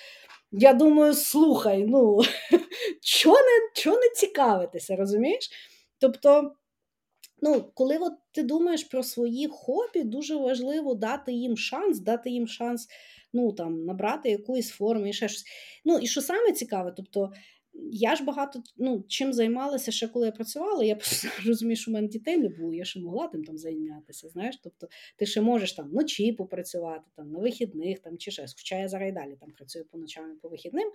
Я 0.53 0.73
думаю, 0.75 1.15
слухай, 1.15 1.85
ну 1.89 2.21
чого 3.01 3.37
не, 3.37 3.83
чого 3.83 3.97
не 3.97 4.11
цікавитися, 4.15 4.97
розумієш? 4.97 5.51
Тобто, 5.99 6.53
ну, 7.45 7.71
коли 7.75 7.99
от 7.99 8.13
ти 8.33 8.43
думаєш 8.43 8.85
про 8.85 9.03
свої 9.03 9.49
хобі, 9.49 10.03
дуже 10.03 10.37
важливо 10.37 10.95
дати 10.95 11.33
їм 11.33 11.57
шанс, 11.57 11.99
дати 11.99 12.31
їм 12.31 12.49
шанс 12.49 12.89
ну, 13.33 13.53
там, 13.53 13.85
набрати 13.85 14.31
якоїсь 14.31 14.71
форми 14.71 15.11
і 15.11 15.13
ще 15.13 15.29
щось. 15.29 15.45
Ну, 15.85 15.99
і 15.99 16.07
що 16.07 16.21
саме 16.21 16.53
цікаве, 16.53 16.93
тобто. 16.97 17.33
Я 17.93 18.17
ж 18.17 18.25
багато 18.25 18.63
ну, 18.77 19.05
чим 19.09 19.33
займалася 19.33 19.93
ще 19.93 20.09
коли 20.09 20.27
я 20.27 20.33
працювала. 20.33 20.85
Я 20.85 20.97
просто 20.97 21.29
розумію, 21.47 21.77
що 21.77 21.91
в 21.91 21.95
мене 21.95 22.09
дітей 22.09 22.37
не 22.37 22.49
було, 22.49 22.75
я 22.75 22.85
ще 22.85 23.01
могла 23.01 23.29
тим 23.29 23.45
там 23.45 23.59
зайнятися. 23.59 24.29
Знаєш, 24.29 24.61
тобто 24.63 24.89
ти 25.17 25.27
ще 25.27 25.41
можеш 25.41 25.73
там 25.73 25.89
вночі 25.89 26.33
попрацювати, 26.33 27.05
там 27.17 27.31
на 27.31 27.39
вихідних 27.39 27.99
там 27.99 28.19
чи 28.19 28.31
щось. 28.31 28.55
Хоча 28.59 28.79
я 28.79 28.89
зараз 28.89 29.09
і 29.09 29.13
далі 29.13 29.37
там 29.41 29.51
працюю 29.51 29.85
по 29.85 29.99
ночам 29.99 30.33
і 30.33 30.41
по 30.41 30.49
вихідним, 30.49 30.91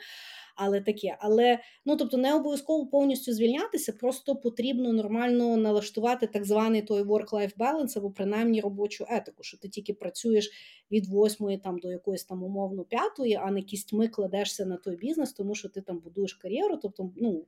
але 0.55 0.82
таке. 0.82 1.17
Але 1.19 1.59
ну 1.86 1.95
тобто 1.95 2.17
не 2.17 2.36
обов'язково 2.36 2.88
повністю 2.88 3.34
звільнятися, 3.34 3.93
просто 3.93 4.36
потрібно 4.36 4.93
нормально 4.93 5.57
налаштувати 5.57 6.27
так 6.27 6.45
званий 6.45 6.82
той 6.82 7.03
work-life 7.03 7.57
balance 7.57 7.97
або 7.97 8.11
принаймні 8.11 8.61
робочу 8.61 9.05
етику, 9.09 9.43
що 9.43 9.57
ти 9.57 9.69
тільки 9.69 9.93
працюєш 9.93 10.51
від 10.91 11.07
восьмої 11.07 11.57
там 11.57 11.80
до 11.80 11.91
якоїсь 11.91 12.23
там 12.23 12.43
умовно 12.43 12.84
п'ятої, 12.84 13.36
а 13.36 13.51
не 13.51 13.61
кістьми 13.61 14.07
кладешся 14.07 14.65
на 14.65 14.77
той 14.77 14.95
бізнес, 14.95 15.34
тому 15.34 15.55
що 15.55 15.69
ти 15.69 15.82
там 15.82 15.99
будуєш 15.99 16.34
кар'єру. 16.34 16.68
Тобто, 16.78 17.11
ну 17.17 17.45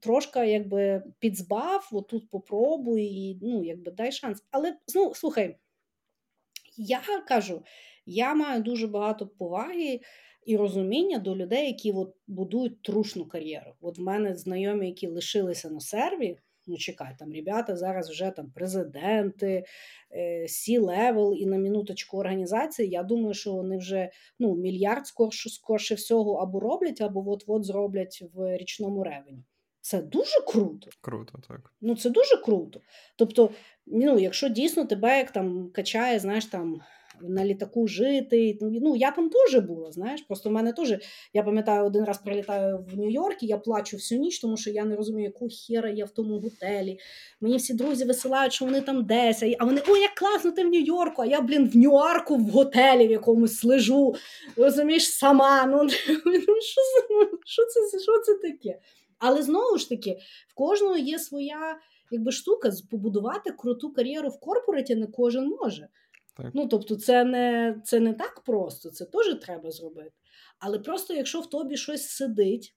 трошки 0.00 0.38
якби 0.38 1.02
підзбав, 1.18 1.88
отут 1.92 2.30
попробуй 2.30 3.02
і 3.02 3.38
ну, 3.42 3.64
якби 3.64 3.90
дай 3.90 4.12
шанс. 4.12 4.44
Але 4.50 4.76
ну, 4.94 5.14
слухай, 5.14 5.56
я 6.76 7.00
кажу, 7.28 7.62
я 8.06 8.34
маю 8.34 8.62
дуже 8.62 8.86
багато 8.86 9.26
поваги. 9.26 10.00
І 10.44 10.56
розуміння 10.56 11.18
до 11.18 11.36
людей, 11.36 11.66
які 11.66 11.92
от 11.92 12.16
будують 12.26 12.82
true 12.82 13.04
шну 13.04 13.26
кар'єру. 13.26 13.74
От 13.80 13.98
в 13.98 14.02
мене 14.02 14.36
знайомі, 14.36 14.86
які 14.86 15.06
лишилися 15.06 15.70
на 15.70 15.80
серві. 15.80 16.38
Ну, 16.66 16.76
чекай, 16.76 17.16
там 17.18 17.32
ребята 17.32 17.76
зараз 17.76 18.10
вже 18.10 18.30
там 18.30 18.50
президенти, 18.50 19.64
C-level 20.46 21.34
і 21.38 21.46
на 21.46 21.58
минуточку 21.58 22.18
організації. 22.18 22.88
Я 22.88 23.02
думаю, 23.02 23.34
що 23.34 23.52
вони 23.52 23.78
вже 23.78 24.10
ну, 24.38 24.56
мільярд 24.56 25.06
скорше, 25.06 25.50
скорше 25.50 25.94
всього 25.94 26.34
або 26.34 26.60
роблять, 26.60 27.00
або 27.00 27.30
от-от 27.30 27.64
зроблять 27.64 28.22
в 28.34 28.56
річному 28.56 29.04
revenue. 29.04 29.44
Це 29.80 30.02
дуже 30.02 30.40
круто. 30.46 30.90
Круто, 31.00 31.38
так. 31.48 31.72
Ну, 31.80 31.96
це 31.96 32.10
дуже 32.10 32.36
круто. 32.36 32.80
Тобто, 33.16 33.50
ну, 33.86 34.18
якщо 34.18 34.48
дійсно 34.48 34.84
тебе 34.84 35.18
як 35.18 35.30
там 35.30 35.70
качає, 35.70 36.18
знаєш, 36.18 36.46
там 36.46 36.80
на 37.20 37.44
літаку 37.44 37.86
жити. 37.88 38.58
Ну, 38.60 38.96
я 38.96 39.10
там 39.10 39.30
теж 39.30 39.60
була, 39.60 39.92
знаєш. 39.92 40.22
Просто 40.22 40.48
в 40.48 40.52
мене 40.52 40.72
теж, 40.72 40.94
я 41.34 41.42
пам'ятаю, 41.42 41.84
один 41.84 42.04
раз 42.04 42.18
прилітаю 42.18 42.86
в 42.92 42.98
Нью-Йорк, 42.98 43.36
я 43.40 43.58
плачу 43.58 43.96
всю 43.96 44.20
ніч, 44.20 44.38
тому 44.38 44.56
що 44.56 44.70
я 44.70 44.84
не 44.84 44.96
розумію, 44.96 45.24
яку 45.24 45.48
хера 45.66 45.90
я 45.90 46.04
в 46.04 46.10
тому 46.10 46.38
готелі. 46.38 46.98
Мені 47.40 47.56
всі 47.56 47.74
друзі 47.74 48.04
висилають, 48.04 48.52
що 48.52 48.64
вони 48.64 48.80
там 48.80 49.04
десь. 49.04 49.42
А 49.58 49.64
вони, 49.64 49.82
ой, 49.88 50.00
як 50.00 50.14
класно, 50.14 50.50
ти 50.50 50.64
в 50.64 50.68
Нью-Йорку, 50.68 51.22
а 51.22 51.26
я, 51.26 51.40
блін, 51.40 51.68
в 51.68 51.76
Нью-Арку 51.76 52.36
в 52.36 52.50
готелі 52.50 53.08
в 53.08 53.10
якомусь 53.10 53.56
слежу. 53.56 54.14
Розумієш, 54.56 55.12
сама. 55.12 55.66
Ну, 55.66 55.88
що, 55.88 56.80
що, 57.44 57.64
це, 57.64 57.98
що 57.98 58.18
це 58.18 58.34
таке? 58.34 58.78
Але 59.18 59.42
знову 59.42 59.78
ж 59.78 59.88
таки, 59.88 60.18
в 60.48 60.54
кожного 60.54 60.96
є 60.96 61.18
своя 61.18 61.76
якби 62.12 62.32
штука 62.32 62.70
побудувати 62.90 63.50
круту 63.50 63.92
кар'єру 63.92 64.28
в 64.28 64.40
корпораті 64.40 64.94
не 64.94 65.06
кожен 65.06 65.48
може. 65.48 65.88
Так. 66.36 66.50
Ну, 66.54 66.68
тобто, 66.68 66.96
це 66.96 67.24
не 67.24 67.76
це 67.84 68.00
не 68.00 68.14
так 68.14 68.40
просто, 68.40 68.90
це 68.90 69.04
теж 69.04 69.34
треба 69.40 69.70
зробити. 69.70 70.12
Але 70.58 70.78
просто 70.78 71.14
якщо 71.14 71.40
в 71.40 71.50
тобі 71.50 71.76
щось 71.76 72.08
сидить, 72.08 72.74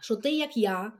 що 0.00 0.16
ти, 0.16 0.30
як 0.30 0.56
я, 0.56 0.92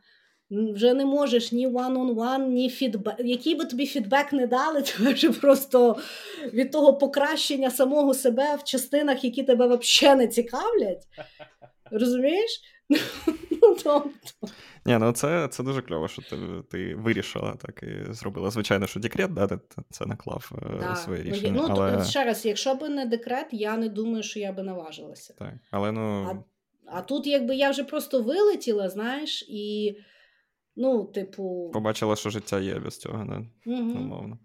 вже 0.50 0.94
не 0.94 1.04
можеш 1.04 1.52
ні 1.52 1.68
one-on-one, 1.68 2.46
ні 2.46 2.70
фідбек, 2.70 3.14
який 3.18 3.54
би 3.54 3.64
тобі 3.64 3.86
фідбек 3.86 4.32
не 4.32 4.46
дали, 4.46 4.82
тебе 4.98 5.12
вже 5.12 5.32
просто 5.32 5.96
від 6.52 6.72
того 6.72 6.94
покращення 6.94 7.70
самого 7.70 8.14
себе 8.14 8.56
в 8.56 8.64
частинах, 8.64 9.24
які 9.24 9.42
тебе 9.42 9.66
взагалі 9.66 10.18
не 10.18 10.28
цікавлять. 10.28 11.06
Розумієш? 11.90 12.60
Ну, 13.62 13.76
тобто. 13.84 14.10
Ні, 14.88 14.98
ну 14.98 15.12
це 15.12 15.48
це 15.48 15.62
дуже 15.62 15.82
кльово, 15.82 16.08
що 16.08 16.22
ти 16.22 16.36
ти 16.70 16.94
вирішила 16.94 17.54
так 17.54 17.82
і 17.82 18.12
зробила. 18.12 18.50
Звичайно, 18.50 18.86
що 18.86 19.00
декрет, 19.00 19.34
да, 19.34 19.60
це 19.90 20.06
наклав 20.06 20.52
да. 20.80 20.96
своє 20.96 21.22
рішення. 21.22 21.52
Ну, 21.52 21.66
але... 21.70 22.04
Ще 22.04 22.24
раз, 22.24 22.46
якщо 22.46 22.74
б 22.74 22.88
не 22.88 23.06
декрет, 23.06 23.46
я 23.52 23.76
не 23.76 23.88
думаю, 23.88 24.22
що 24.22 24.40
я 24.40 24.52
би 24.52 24.62
наважилася. 24.62 25.34
Так, 25.38 25.54
але 25.70 25.92
ну... 25.92 26.26
А, 26.86 26.98
а 26.98 27.02
тут, 27.02 27.26
якби 27.26 27.56
я 27.56 27.70
вже 27.70 27.84
просто 27.84 28.22
вилетіла, 28.22 28.88
знаєш, 28.88 29.44
і. 29.48 29.96
Ну, 30.80 31.04
типу... 31.04 31.70
Побачила, 31.72 32.16
що 32.16 32.30
життя 32.30 32.60
є 32.60 32.78
без 32.78 32.98
цього, 32.98 33.24
не 33.24 33.36
угу. 33.66 33.98
умовно. 33.98 34.38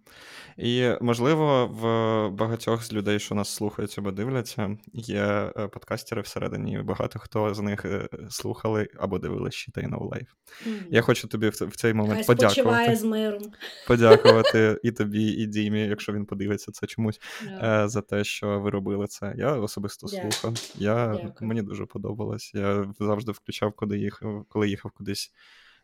І, 0.58 0.92
можливо, 1.02 1.68
в 1.68 1.84
багатьох 2.30 2.84
з 2.84 2.94
людей, 2.94 3.20
що 3.20 3.36
нас 3.36 3.50
слухають 3.50 3.96
або 3.98 4.12
дивляться, 4.12 4.78
є 4.94 5.52
подкастери 5.72 6.22
всередині. 6.22 6.82
Багато 6.82 7.20
хто 7.20 7.54
з 7.54 7.60
них 7.60 7.86
слухали 8.30 8.88
або 9.00 9.20
дивилися 9.20 9.58
ще 9.58 9.72
Life. 9.82 10.28
Mm-hmm. 10.68 10.84
Я 10.90 11.02
хочу 11.02 11.28
тобі 11.28 11.50
в 11.50 11.76
цей 11.76 11.94
момент 11.94 12.16
Хай 12.16 12.36
подякувати. 12.36 12.96
з 12.96 13.04
миром. 13.04 13.42
Подякувати 13.88 14.80
і 14.84 14.92
тобі, 14.92 15.24
і 15.24 15.46
Дімі, 15.46 15.82
якщо 15.82 16.14
він 16.14 16.26
подивиться 16.26 16.72
це 16.72 16.88
чомусь, 16.88 17.20
yeah. 17.46 17.88
за 17.88 18.02
те, 18.02 18.24
що 18.24 18.60
ви 18.60 18.70
робили 18.70 19.08
це. 19.08 19.34
Я 19.38 19.54
особисто 19.54 20.08
yeah. 20.08 20.32
слухав. 20.32 20.72
Я. 20.76 21.20
Мені 21.42 21.62
дуже 21.62 21.86
подобалось. 21.86 22.52
Я 22.54 22.94
завжди 23.00 23.32
включав, 23.32 23.74
коли 23.74 23.98
їхав, 23.98 24.46
коли 24.50 24.70
їхав 24.70 24.92
кудись 24.92 25.32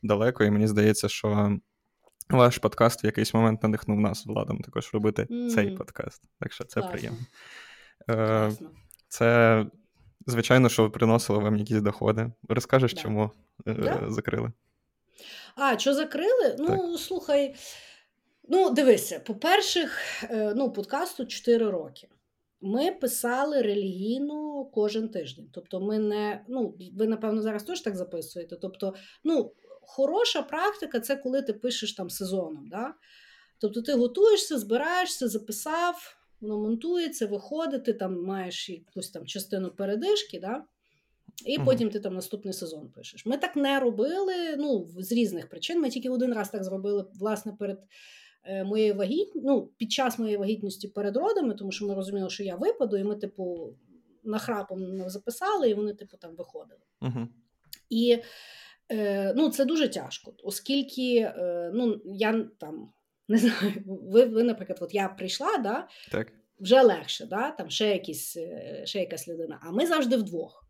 далеко, 0.04 0.44
і 0.44 0.52
мені 0.52 0.68
здається, 0.68 1.10
що 1.10 1.58
ваш 2.30 2.58
подкаст 2.58 3.04
в 3.04 3.06
якийсь 3.06 3.34
момент 3.34 3.64
надихнув 3.64 4.00
нас 4.00 4.26
владом 4.26 4.62
також 4.62 4.94
робити 4.94 5.28
mm. 5.30 5.50
цей 5.50 5.72
подкаст. 5.72 6.24
Так 6.40 6.54
що 6.54 6.64
це 6.64 6.80
Класно. 6.80 6.92
приємно. 6.92 7.20
Класно. 8.06 8.70
Це, 9.08 9.66
звичайно, 10.28 10.70
що 10.70 10.92
приносило 10.92 11.40
вам 11.40 11.58
якісь 11.58 11.82
доходи. 11.82 12.32
Розкажеш, 12.50 12.94
да. 12.94 13.02
чому 13.02 13.32
да. 13.66 14.06
закрили? 14.10 14.52
А, 15.56 15.78
що 15.78 15.94
закрили? 15.94 16.56
Ну, 16.60 16.98
слухай, 16.98 17.56
ну, 18.50 18.70
дивися, 18.70 19.20
по-перше, 19.20 19.90
е, 20.24 20.54
ну, 20.56 20.72
подкасту 20.72 21.26
4 21.26 21.70
роки. 21.70 22.08
Ми 22.62 22.92
писали 22.92 23.62
релігійно 23.62 24.66
кожен 24.66 25.10
тиждень. 25.10 25.50
Тобто, 25.54 25.80
ми 25.80 26.00
не, 26.00 26.46
ну, 26.48 26.76
ви, 26.98 27.08
напевно, 27.08 27.42
зараз 27.42 27.64
теж 27.64 27.82
так 27.82 27.96
записуєте. 27.96 28.56
Тобто, 28.56 28.94
ну, 29.24 29.52
хороша 29.90 30.42
практика 30.42 31.00
це 31.00 31.16
коли 31.16 31.42
ти 31.42 31.54
пишеш 31.54 31.94
там 31.94 32.10
сезоном. 32.10 32.68
Да? 32.68 32.94
Тобто, 33.60 33.82
ти 33.82 33.94
готуєшся, 33.94 34.58
збираєшся, 34.58 35.28
записав, 35.28 36.18
воно 36.42 36.60
монтується, 36.60 37.28
виходить, 37.28 37.86
ти 37.86 37.94
там 37.94 38.24
маєш 38.24 38.70
якусь 38.70 39.10
там 39.10 39.26
частину 39.26 39.72
передишки, 39.72 40.40
да? 40.40 40.64
і 41.46 41.58
Мгм. 41.58 41.66
потім 41.66 41.90
ти 41.90 42.00
там 42.00 42.14
наступний 42.14 42.54
сезон 42.54 42.90
пишеш. 42.90 43.26
Ми 43.26 43.38
так 43.38 43.56
не 43.56 43.80
робили 43.80 44.56
ну, 44.58 44.88
з 44.98 45.12
різних 45.12 45.50
причин. 45.50 45.82
Ми 45.82 45.90
тільки 45.90 46.10
один 46.10 46.34
раз 46.34 46.50
так 46.50 46.64
зробили, 46.64 47.06
власне, 47.14 47.54
перед 47.60 47.80
е, 48.44 48.64
моєю 48.64 48.96
вагітністю, 48.96 49.42
ну, 49.44 49.70
під 49.78 49.92
час 49.92 50.20
моєї 50.20 50.38
вагітності 50.38 50.88
перед 50.88 51.18
родами, 51.18 51.54
тому 51.54 51.72
що 51.72 51.88
ми 51.88 51.96
розуміли, 51.96 52.30
що 52.30 52.44
я 52.44 52.56
випаду, 52.56 52.98
і 52.98 53.04
ми, 53.04 53.16
типу, 53.16 53.76
нахрапом 54.24 55.10
записали, 55.10 55.70
і 55.70 55.74
вони, 55.74 55.94
типу, 55.94 56.18
там 56.18 56.36
виходили. 56.36 56.82
Угу. 57.02 57.28
І 57.90 58.18
ну, 59.36 59.50
це 59.50 59.66
дуже 59.66 59.88
тяжко, 59.88 60.34
оскільки 60.44 61.16
е, 61.18 61.72
ну, 61.74 62.02
я 62.06 62.46
там 62.60 62.94
не 63.28 63.38
знаю, 63.38 63.74
ви, 63.86 64.26
ви 64.26 64.44
наприклад, 64.44 64.80
от 64.82 64.94
я 64.94 65.10
прийшла, 65.10 65.58
да, 65.58 65.88
Так. 66.12 66.34
вже 66.60 66.82
легше, 66.82 67.26
да, 67.26 67.52
там 67.52 67.70
ще, 67.70 67.88
якісь, 67.88 68.38
е, 68.38 68.82
ще 68.86 69.00
якась 69.00 69.28
людина, 69.28 69.60
а 69.62 69.72
ми 69.72 69.88
завжди 69.88 70.18
вдвох. 70.18 70.66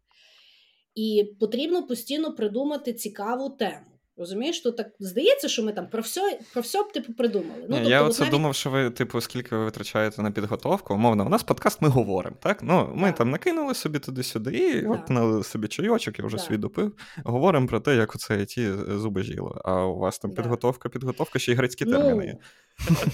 І 0.96 1.34
потрібно 1.40 1.88
постійно 1.88 2.36
придумати 2.36 2.94
цікаву 2.94 3.50
тему. 3.50 3.89
Розумієш, 4.20 4.60
то 4.62 4.72
так 4.72 4.88
здається, 5.00 5.48
що 5.48 5.64
ми 5.64 5.72
там 5.72 5.88
про 5.88 6.02
все, 6.02 6.40
про 6.54 6.62
все 6.62 6.84
б 6.84 6.92
типу 6.92 7.14
придумали. 7.14 7.62
Ну, 7.70 7.76
тобто, 7.76 7.90
я 7.90 8.02
оце 8.04 8.20
навіть- 8.20 8.32
думав, 8.32 8.56
що 8.56 8.70
ви, 8.70 8.90
типу, 8.90 9.22
скільки 9.22 9.56
ви 9.56 9.66
витрачаєте 9.66 10.22
на 10.22 10.32
підготовку. 10.32 10.94
Умовно, 10.94 11.26
у 11.26 11.30
нас 11.30 11.44
подкаст, 11.44 11.82
ми 11.82 11.88
говоримо, 11.90 12.36
так? 12.40 12.60
Ну, 12.64 12.92
ми 12.96 13.08
Так. 13.08 13.18
там 13.18 13.30
накинули 13.30 13.74
собі 13.74 14.00
туди-сюди, 14.00 14.52
і 14.58 14.82
Так. 14.82 14.92
от 14.92 15.10
на 15.10 15.44
собі 15.44 15.68
чайочок, 15.68 16.20
я 16.20 16.26
вже 16.26 16.38
Так. 16.38 16.46
свій 16.46 16.58
допив. 16.58 16.94
Говоримо 17.24 17.68
про 17.68 17.80
те, 17.80 17.96
як 17.96 18.16
оце 18.16 18.46
ті 18.46 18.72
зуби 18.88 19.24
жіло. 19.24 19.62
А 19.66 19.86
у 19.86 19.98
вас 19.98 20.20
там 20.20 20.32
підготовка, 20.32 20.90
підготовка, 20.90 21.40
ще 21.40 21.52
й 21.52 21.56
грецькі 21.56 21.86
терміни 21.86 22.26
є. 22.26 22.38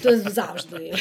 То 0.02 0.18
завжди. 0.18 0.94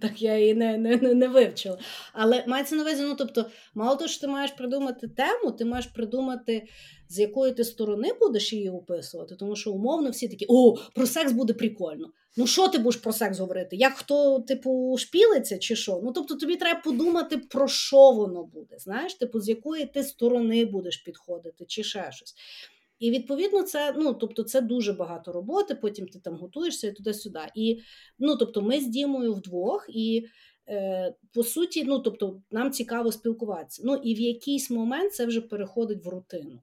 так 0.00 0.22
я 0.22 0.38
її 0.38 0.54
не, 0.54 0.78
не, 0.78 0.96
не, 0.96 1.14
не 1.14 1.28
вивчила. 1.28 1.78
Але 2.12 2.44
мається 2.46 2.76
на 2.76 2.82
увазі, 2.82 3.02
ну 3.02 3.14
тобто, 3.18 3.46
мало 3.74 3.96
того, 3.96 4.08
що 4.08 4.20
ти 4.20 4.26
маєш 4.26 4.50
придумати 4.50 5.08
тему, 5.08 5.52
ти 5.52 5.64
маєш 5.64 5.86
придумати, 5.86 6.68
з 7.08 7.18
якої 7.18 7.52
ти 7.52 7.64
сторони 7.64 8.12
будеш 8.20 8.52
її 8.52 8.70
описувати. 8.70 9.36
Тому 9.36 9.56
що 9.56 9.72
умовно 9.72 10.10
всі 10.10 10.28
такі: 10.28 10.46
о, 10.48 10.76
про 10.94 11.06
секс 11.06 11.32
буде 11.32 11.52
прикольно. 11.52 12.10
Ну, 12.36 12.46
що 12.46 12.68
ти 12.68 12.78
будеш 12.78 13.00
про 13.00 13.12
секс 13.12 13.38
говорити? 13.38 13.76
Як 13.76 13.92
хто, 13.92 14.40
типу, 14.40 14.96
шпілиться 14.98 15.58
чи 15.58 15.76
що? 15.76 16.00
Ну, 16.04 16.12
тобто, 16.12 16.34
тобі 16.34 16.56
треба 16.56 16.80
подумати, 16.80 17.38
про 17.38 17.68
що 17.68 18.10
воно 18.10 18.44
буде. 18.44 18.78
Знаєш, 18.78 19.14
типу, 19.14 19.40
з 19.40 19.48
якої 19.48 19.86
ти 19.86 20.02
сторони 20.02 20.64
будеш 20.64 20.96
підходити, 20.96 21.64
чи 21.64 21.84
ще 21.84 22.12
щось. 22.12 22.34
І 23.00 23.10
відповідно, 23.10 23.62
це 23.62 23.94
ну 23.96 24.14
тобто, 24.14 24.42
це 24.42 24.60
дуже 24.60 24.92
багато 24.92 25.32
роботи. 25.32 25.74
Потім 25.74 26.08
ти 26.08 26.18
там 26.18 26.36
готуєшся 26.36 26.88
і 26.88 26.92
туди-сюди. 26.92 27.40
І 27.54 27.80
ну 28.18 28.36
тобто, 28.36 28.62
ми 28.62 28.80
з 28.80 28.86
Дімою 28.86 29.34
вдвох, 29.34 29.86
і 29.88 30.26
е, 30.68 31.14
по 31.34 31.44
суті, 31.44 31.84
ну 31.84 31.98
тобто, 31.98 32.42
нам 32.50 32.70
цікаво 32.70 33.12
спілкуватися. 33.12 33.82
Ну 33.84 33.94
і 33.94 34.14
в 34.14 34.20
якийсь 34.20 34.70
момент 34.70 35.14
це 35.14 35.26
вже 35.26 35.40
переходить 35.40 36.04
в 36.04 36.08
рутину. 36.08 36.60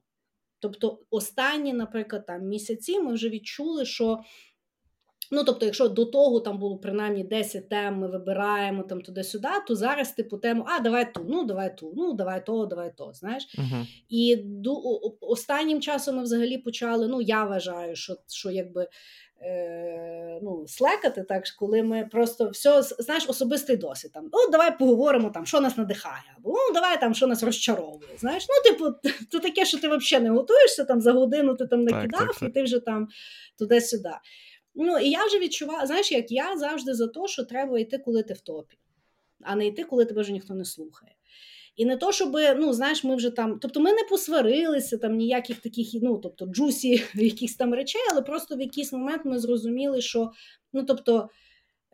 Тобто, 0.59 0.99
останні, 1.09 1.73
наприклад, 1.73 2.25
там 2.25 2.47
місяці 2.47 2.99
ми 2.99 3.13
вже 3.13 3.29
відчули, 3.29 3.85
що. 3.85 4.19
Ну, 5.31 5.43
тобто, 5.43 5.65
якщо 5.65 5.87
до 5.87 6.05
того 6.05 6.39
там 6.39 6.57
було 6.59 6.77
принаймні 6.77 7.23
10 7.23 7.69
тем, 7.69 7.95
ми 7.97 8.07
вибираємо 8.07 8.83
там 8.83 9.01
туди-сюди, 9.01 9.47
то 9.67 9.75
зараз 9.75 10.11
типу 10.11 10.37
тему, 10.37 10.65
а 10.67 10.79
давай 10.79 11.13
ту, 11.13 11.25
ну 11.29 11.43
давай 11.43 11.77
ту, 11.77 11.93
ну 11.97 12.13
давай 12.13 12.45
то, 12.45 12.65
давай 12.65 12.93
то. 12.97 13.11
Знаєш, 13.13 13.47
Угу. 13.57 13.85
і 14.09 14.35
ду, 14.45 14.73
о- 14.85 15.27
останнім 15.31 15.81
часом 15.81 16.15
ми 16.15 16.23
взагалі 16.23 16.57
почали. 16.57 17.07
Ну, 17.07 17.21
я 17.21 17.43
вважаю, 17.43 17.95
що, 17.95 18.15
що 18.27 18.51
якби 18.51 18.87
е, 19.41 20.39
ну, 20.41 20.65
слекати, 20.67 21.23
так 21.23 21.43
коли 21.59 21.83
ми 21.83 22.07
просто 22.11 22.49
все, 22.49 22.81
знаєш, 22.81 23.29
особистий 23.29 23.77
досвід. 23.77 24.11
Там, 24.13 24.29
О, 24.31 24.51
давай 24.51 24.77
поговоримо, 24.77 25.29
там, 25.29 25.45
що 25.45 25.61
нас 25.61 25.77
надихає, 25.77 26.23
або 26.37 26.49
ну, 26.49 26.73
давай 26.73 26.99
там, 26.99 27.13
що 27.13 27.27
нас 27.27 27.43
розчаровує. 27.43 28.09
Знаєш, 28.19 28.45
ну, 28.49 28.71
типу, 28.71 28.85
то 29.31 29.39
таке, 29.39 29.65
що 29.65 29.77
ти 29.79 29.87
взагалі 29.87 30.23
не 30.23 30.29
готуєшся, 30.31 30.83
там 30.83 31.01
за 31.01 31.11
годину 31.13 31.55
ти 31.55 31.67
там 31.67 31.85
Так, 31.85 31.95
накидав, 31.95 32.27
так, 32.27 32.35
так. 32.39 32.49
і 32.49 32.51
ти 32.51 32.63
вже 32.63 32.79
там 32.79 33.07
туди-сюди. 33.59 34.09
Ну, 34.79 34.97
і 34.99 35.09
я 35.09 35.25
вже 35.25 35.39
відчувала, 35.39 35.85
знаєш, 35.85 36.11
як 36.11 36.31
я 36.31 36.57
завжди 36.57 36.93
за 36.93 37.07
те, 37.07 37.27
що 37.27 37.43
треба 37.43 37.79
йти, 37.79 37.97
коли 37.97 38.23
ти 38.23 38.33
в 38.33 38.41
топі, 38.41 38.77
а 39.41 39.55
не 39.55 39.67
йти, 39.67 39.83
коли 39.83 40.05
тебе 40.05 40.21
вже 40.21 40.31
ніхто 40.31 40.53
не 40.53 40.65
слухає. 40.65 41.15
І 41.75 41.85
не 41.85 41.97
то, 41.97 42.11
щоб, 42.11 42.37
ну, 42.57 42.73
знаєш, 42.73 43.03
ми 43.03 43.15
вже 43.15 43.29
там, 43.29 43.59
тобто 43.59 43.79
ми 43.79 43.93
не 43.93 44.03
посварилися, 44.09 44.97
там 44.97 45.15
ніяких 45.15 45.61
таких, 45.61 45.87
ну, 46.01 46.17
тобто, 46.17 46.45
джусі 46.45 46.89
якихось 47.15 47.55
там 47.55 47.73
речей, 47.73 48.01
але 48.11 48.21
просто 48.21 48.55
в 48.55 48.61
якийсь 48.61 48.93
момент 48.93 49.21
ми 49.25 49.39
зрозуміли, 49.39 50.01
що, 50.01 50.31
ну, 50.73 50.83
тобто, 50.83 51.29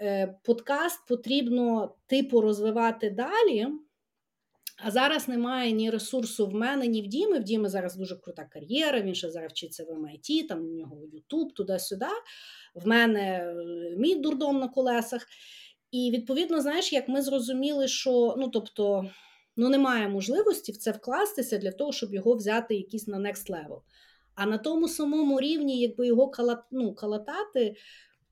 е, 0.02 0.36
подкаст 0.44 1.08
потрібно, 1.08 1.96
типу, 2.08 2.42
розвивати 2.42 3.10
далі. 3.10 3.68
А 4.86 4.92
зараз 4.92 5.28
немає 5.28 5.72
ні 5.72 5.90
ресурсу 5.90 6.48
в 6.48 6.54
мене, 6.54 6.88
ні 6.88 7.02
в 7.02 7.08
Діми. 7.08 7.40
В 7.40 7.44
Діми 7.44 7.70
зараз 7.70 7.96
дуже 7.96 8.16
крута 8.16 8.46
кар'єра, 8.46 9.02
він 9.02 9.16
ще 9.16 9.32
зараз 9.32 9.52
вчиться 9.52 9.84
в 9.84 9.88
MIT, 9.88 10.48
там 10.48 10.66
у 10.66 10.70
нього 10.70 10.98
Ютуб, 11.14 11.54
туди-сюди. 11.54 12.06
В 12.76 12.88
мене 12.88 13.22
е, 13.22 13.56
мій 13.98 14.16
дурдом 14.16 14.60
на 14.60 14.68
колесах. 14.68 15.26
І 15.92 16.12
відповідно, 16.12 16.62
знаєш, 16.62 16.94
як 16.94 17.10
ми 17.10 17.22
зрозуміли, 17.22 17.88
що 17.88 18.36
ну, 18.38 18.48
тобто, 18.48 19.10
ну, 19.58 19.70
немає 19.70 20.08
можливості 20.08 20.72
в 20.72 20.78
це 20.78 20.92
вкластися 20.92 21.58
для 21.58 21.72
того, 21.72 21.92
щоб 21.92 22.14
його 22.14 22.34
взяти 22.34 22.76
якийсь 22.76 23.08
на 23.08 23.18
next 23.18 23.50
level. 23.50 23.82
А 24.36 24.46
на 24.46 24.58
тому 24.58 24.88
самому 24.88 25.40
рівні, 25.40 25.80
якби 25.80 26.08
його 26.08 26.28
кала, 26.30 26.64
ну, 26.72 26.94
калатати, 26.94 27.76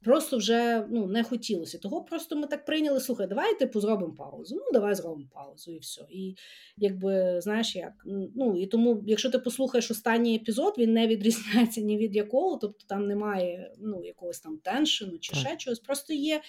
просто 0.03 0.37
вже 0.37 0.85
ну, 0.89 1.07
не 1.07 1.23
хотілося. 1.23 1.77
Того 1.77 2.03
просто 2.03 2.35
ми 2.35 2.47
так 2.47 2.65
прийняли, 2.65 2.99
слухай, 2.99 3.27
давай 3.27 3.59
типу 3.59 3.79
зробимо 3.79 4.13
паузу. 4.13 4.55
Ну, 4.55 4.71
давай 4.73 4.95
зробимо 4.95 5.27
паузу 5.33 5.71
і 5.71 5.79
все. 5.79 6.01
І 6.09 6.35
якби 6.77 7.41
знаєш 7.41 7.75
як. 7.75 7.93
Ну 8.35 8.61
і 8.61 8.67
тому, 8.67 9.03
якщо 9.07 9.29
ти 9.29 9.39
послухаєш 9.39 9.91
останній 9.91 10.35
епізод, 10.35 10.73
він 10.77 10.93
не 10.93 11.07
відрізняється 11.07 11.81
ні 11.81 11.97
від 11.97 12.15
якого, 12.15 12.57
тобто 12.57 12.85
там 12.87 13.07
немає 13.07 13.71
ну, 13.79 14.03
якогось 14.03 14.39
там 14.39 14.57
теншену 14.57 15.17
чи 15.19 15.33
Так. 15.33 15.39
ще 15.39 15.57
чогось. 15.57 15.79
Просто 15.79 16.13
є, 16.13 16.41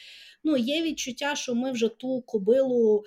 ну, 0.45 0.57
є 0.57 0.83
відчуття, 0.83 1.35
що 1.35 1.55
ми 1.55 1.73
вже 1.73 1.89
ту 1.89 2.23
кобилу, 2.23 3.05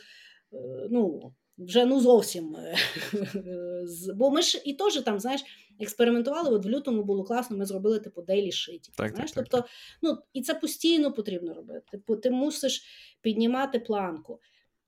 е, 0.54 0.88
ну. 0.92 1.34
Вже 1.58 1.86
ну 1.86 2.00
зовсім 2.00 2.56
е, 2.56 2.76
бо 4.16 4.32
ми 4.32 4.42
ж 4.42 4.62
і 4.66 4.74
теж 4.74 5.02
там, 5.02 5.20
знаєш, 5.20 5.42
експериментували. 5.80 6.56
От 6.56 6.66
в 6.66 6.70
лютому 6.70 7.04
було 7.04 7.24
класно, 7.24 7.58
ми 7.58 7.66
зробили 7.66 8.00
типу 8.00 8.22
дейлі 8.22 8.52
шиті. 8.52 8.92
Так, 8.98 9.12
знаєш, 9.12 9.32
так, 9.32 9.44
так, 9.44 9.52
тобто, 9.52 9.70
ну 10.02 10.24
і 10.34 10.42
це 10.42 10.54
постійно 10.54 11.12
потрібно 11.12 11.54
робити. 11.54 11.82
Типу, 11.92 12.16
ти 12.16 12.32
мусиш 12.32 12.84
піднімати 13.22 13.80
планку. 13.80 14.40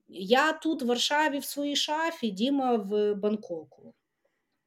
Я 0.08 0.52
тут 0.52 0.82
в 0.82 0.86
Варшаві 0.86 1.38
в 1.38 1.44
своїй 1.44 1.76
шафі, 1.76 2.30
Діма 2.30 2.76
в 2.76 3.14
Бангкоку. 3.14 3.94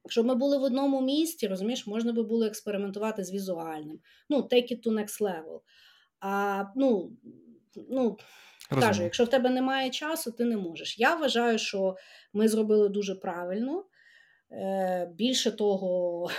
Щоб 0.08 0.26
ми 0.26 0.34
були 0.34 0.58
в 0.58 0.62
одному 0.62 1.00
місті, 1.00 1.48
розумієш, 1.48 1.86
можна 1.86 2.12
би 2.12 2.22
було 2.22 2.46
експериментувати 2.46 3.24
з 3.24 3.32
візуальним. 3.32 4.00
Ну, 4.28 4.36
take 4.36 4.72
it 4.72 4.86
to 4.86 4.92
next 4.92 5.20
level. 5.20 5.60
А 6.20 6.64
ну, 6.76 7.12
ну 7.88 8.18
кажу, 8.68 9.02
якщо 9.02 9.24
в 9.24 9.28
тебе 9.28 9.50
немає 9.50 9.90
часу, 9.90 10.32
ти 10.32 10.44
не 10.44 10.56
можеш. 10.56 10.98
Я 10.98 11.14
вважаю, 11.14 11.58
що 11.58 11.96
ми 12.32 12.48
зробили 12.48 12.88
дуже 12.88 13.14
правильно. 13.14 13.84
Е, 14.52 15.10
більше 15.14 15.50
того, 15.50 16.30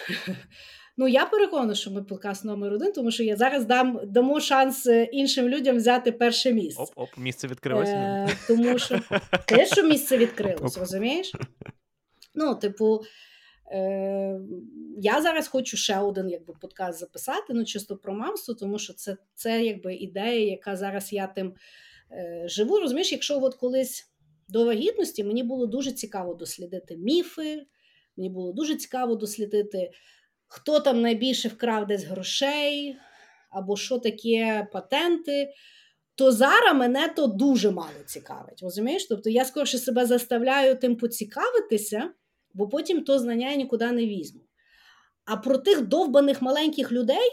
ну 0.98 1.08
я 1.08 1.26
переконана, 1.26 1.76
що 1.76 1.92
ми 1.92 2.04
подкаст 2.04 2.46
номер 2.46 2.74
один, 2.74 2.92
тому 2.92 3.12
що 3.12 3.24
я 3.24 3.36
зараз 3.36 3.66
дам 3.66 4.00
дамо 4.04 4.40
шанс 4.40 4.88
е, 4.88 5.04
іншим 5.04 5.50
людям 5.50 5.78
взяти 5.78 6.12
перше 6.12 6.54
місце. 6.54 6.82
Оп-оп, 6.84 7.18
місце 7.18 7.48
відкрилося. 7.48 7.92
Е, 7.92 8.30
тому 8.48 8.80
що 8.80 9.02
те, 9.48 9.66
що 9.66 9.84
місце 9.84 10.18
відкрилось, 10.18 10.78
розумієш? 10.78 11.32
Ну, 12.36 12.56
типу, 12.56 13.02
е, 13.72 14.40
я 14.98 15.22
зараз 15.22 15.48
хочу 15.48 15.78
ще 15.78 16.00
один 16.00 16.30
якби, 16.30 16.54
подкаст 16.62 17.00
записати, 17.00 17.54
ну, 17.54 17.66
чисто 17.66 17.98
про 17.98 18.14
мамство, 18.14 18.54
тому 18.54 18.80
що 18.80 18.94
це, 18.94 19.18
це 19.36 19.64
якби 19.64 19.96
ідея, 19.96 20.52
яка 20.52 20.76
зараз 20.76 21.14
я 21.14 21.28
тим 21.28 21.54
е, 22.12 22.44
живу. 22.46 22.80
Розумієш, 22.80 23.12
якщо 23.12 23.40
от 23.42 23.56
колись 23.56 24.12
до 24.48 24.66
вагітності 24.66 25.24
мені 25.24 25.44
було 25.44 25.66
дуже 25.66 25.92
цікаво 25.92 26.34
дослідити 26.34 26.98
міфи, 26.98 27.66
мені 28.18 28.30
було 28.30 28.54
дуже 28.54 28.76
цікаво 28.76 29.16
дослідити, 29.16 29.92
хто 30.48 30.80
там 30.80 31.02
найбільше 31.02 31.50
вкрав 31.50 31.88
десь 31.88 32.04
грошей, 32.04 32.98
або 33.50 33.78
що 33.78 34.00
таке 34.00 34.68
патенти 34.74 35.54
то 36.16 36.32
зараз 36.32 36.76
мене 36.76 37.10
то 37.16 37.28
дуже 37.28 37.72
мало 37.72 38.04
цікавить. 38.06 38.62
Розумієш? 38.62 39.06
Тобто 39.10 39.30
я 39.30 39.46
скоріше 39.46 39.78
себе 39.78 40.06
заставляю 40.06 40.76
тим 40.76 40.96
поцікавитися, 40.96 42.12
бо 42.54 42.68
потім 42.68 43.04
то 43.04 43.20
знання 43.20 43.50
я 43.50 43.56
нікуди 43.56 43.92
не 43.92 44.06
візьму. 44.06 44.42
А 45.26 45.38
про 45.38 45.58
тих 45.58 45.82
довбаних 45.82 46.42
маленьких 46.42 46.92
людей 46.92 47.30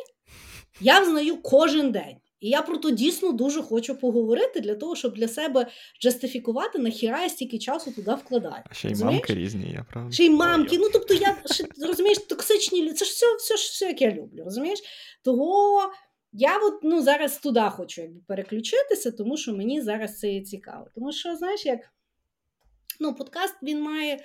я 0.81 1.05
знаю 1.05 1.43
кожен 1.43 1.93
день. 1.93 2.16
І 2.40 2.48
я 2.48 2.62
про 2.62 2.76
то 2.76 2.90
дійсно 2.90 3.32
дуже 3.32 3.62
хочу 3.62 3.94
поговорити 3.94 4.60
для 4.60 4.74
того, 4.74 4.96
щоб 4.96 5.14
для 5.14 5.28
себе 5.28 5.66
джастифікувати, 6.02 6.78
нахіра 6.78 7.22
я 7.22 7.28
стільки 7.28 7.58
часу 7.58 7.92
туди 7.92 8.14
вкладаю. 8.14 8.62
А 8.70 8.74
ще 8.74 8.88
й 8.88 8.90
Розумієш? 8.90 9.20
мамки 9.20 9.34
різні 9.34 9.70
є, 9.70 9.84
правда? 9.90 10.12
Ще 10.12 10.24
й 10.24 10.30
мамки. 10.30 10.78
Ну 10.78 10.88
тобто, 10.92 11.14
я 11.14 11.36
ще, 11.50 11.64
розумієш, 11.86 12.18
токсичні 12.18 12.82
люди. 12.82 12.92
Це 12.92 13.04
ж 13.04 13.10
все, 13.10 13.36
все, 13.36 13.54
все, 13.54 13.86
як 13.86 14.02
я 14.02 14.10
люблю, 14.10 14.44
розумієш? 14.44 14.78
Того 15.24 15.92
я 16.32 16.58
от, 16.58 16.80
ну, 16.82 17.02
зараз 17.02 17.38
туди 17.38 17.60
хочу 17.60 18.02
якби, 18.02 18.20
переключитися, 18.26 19.10
тому 19.10 19.36
що 19.36 19.54
мені 19.54 19.82
зараз 19.82 20.18
це 20.18 20.32
є 20.32 20.40
цікаво. 20.40 20.86
Тому 20.94 21.12
що, 21.12 21.36
знаєш, 21.36 21.66
як 21.66 21.80
ну, 23.00 23.14
подкаст 23.14 23.54
він 23.62 23.82
має, 23.82 24.24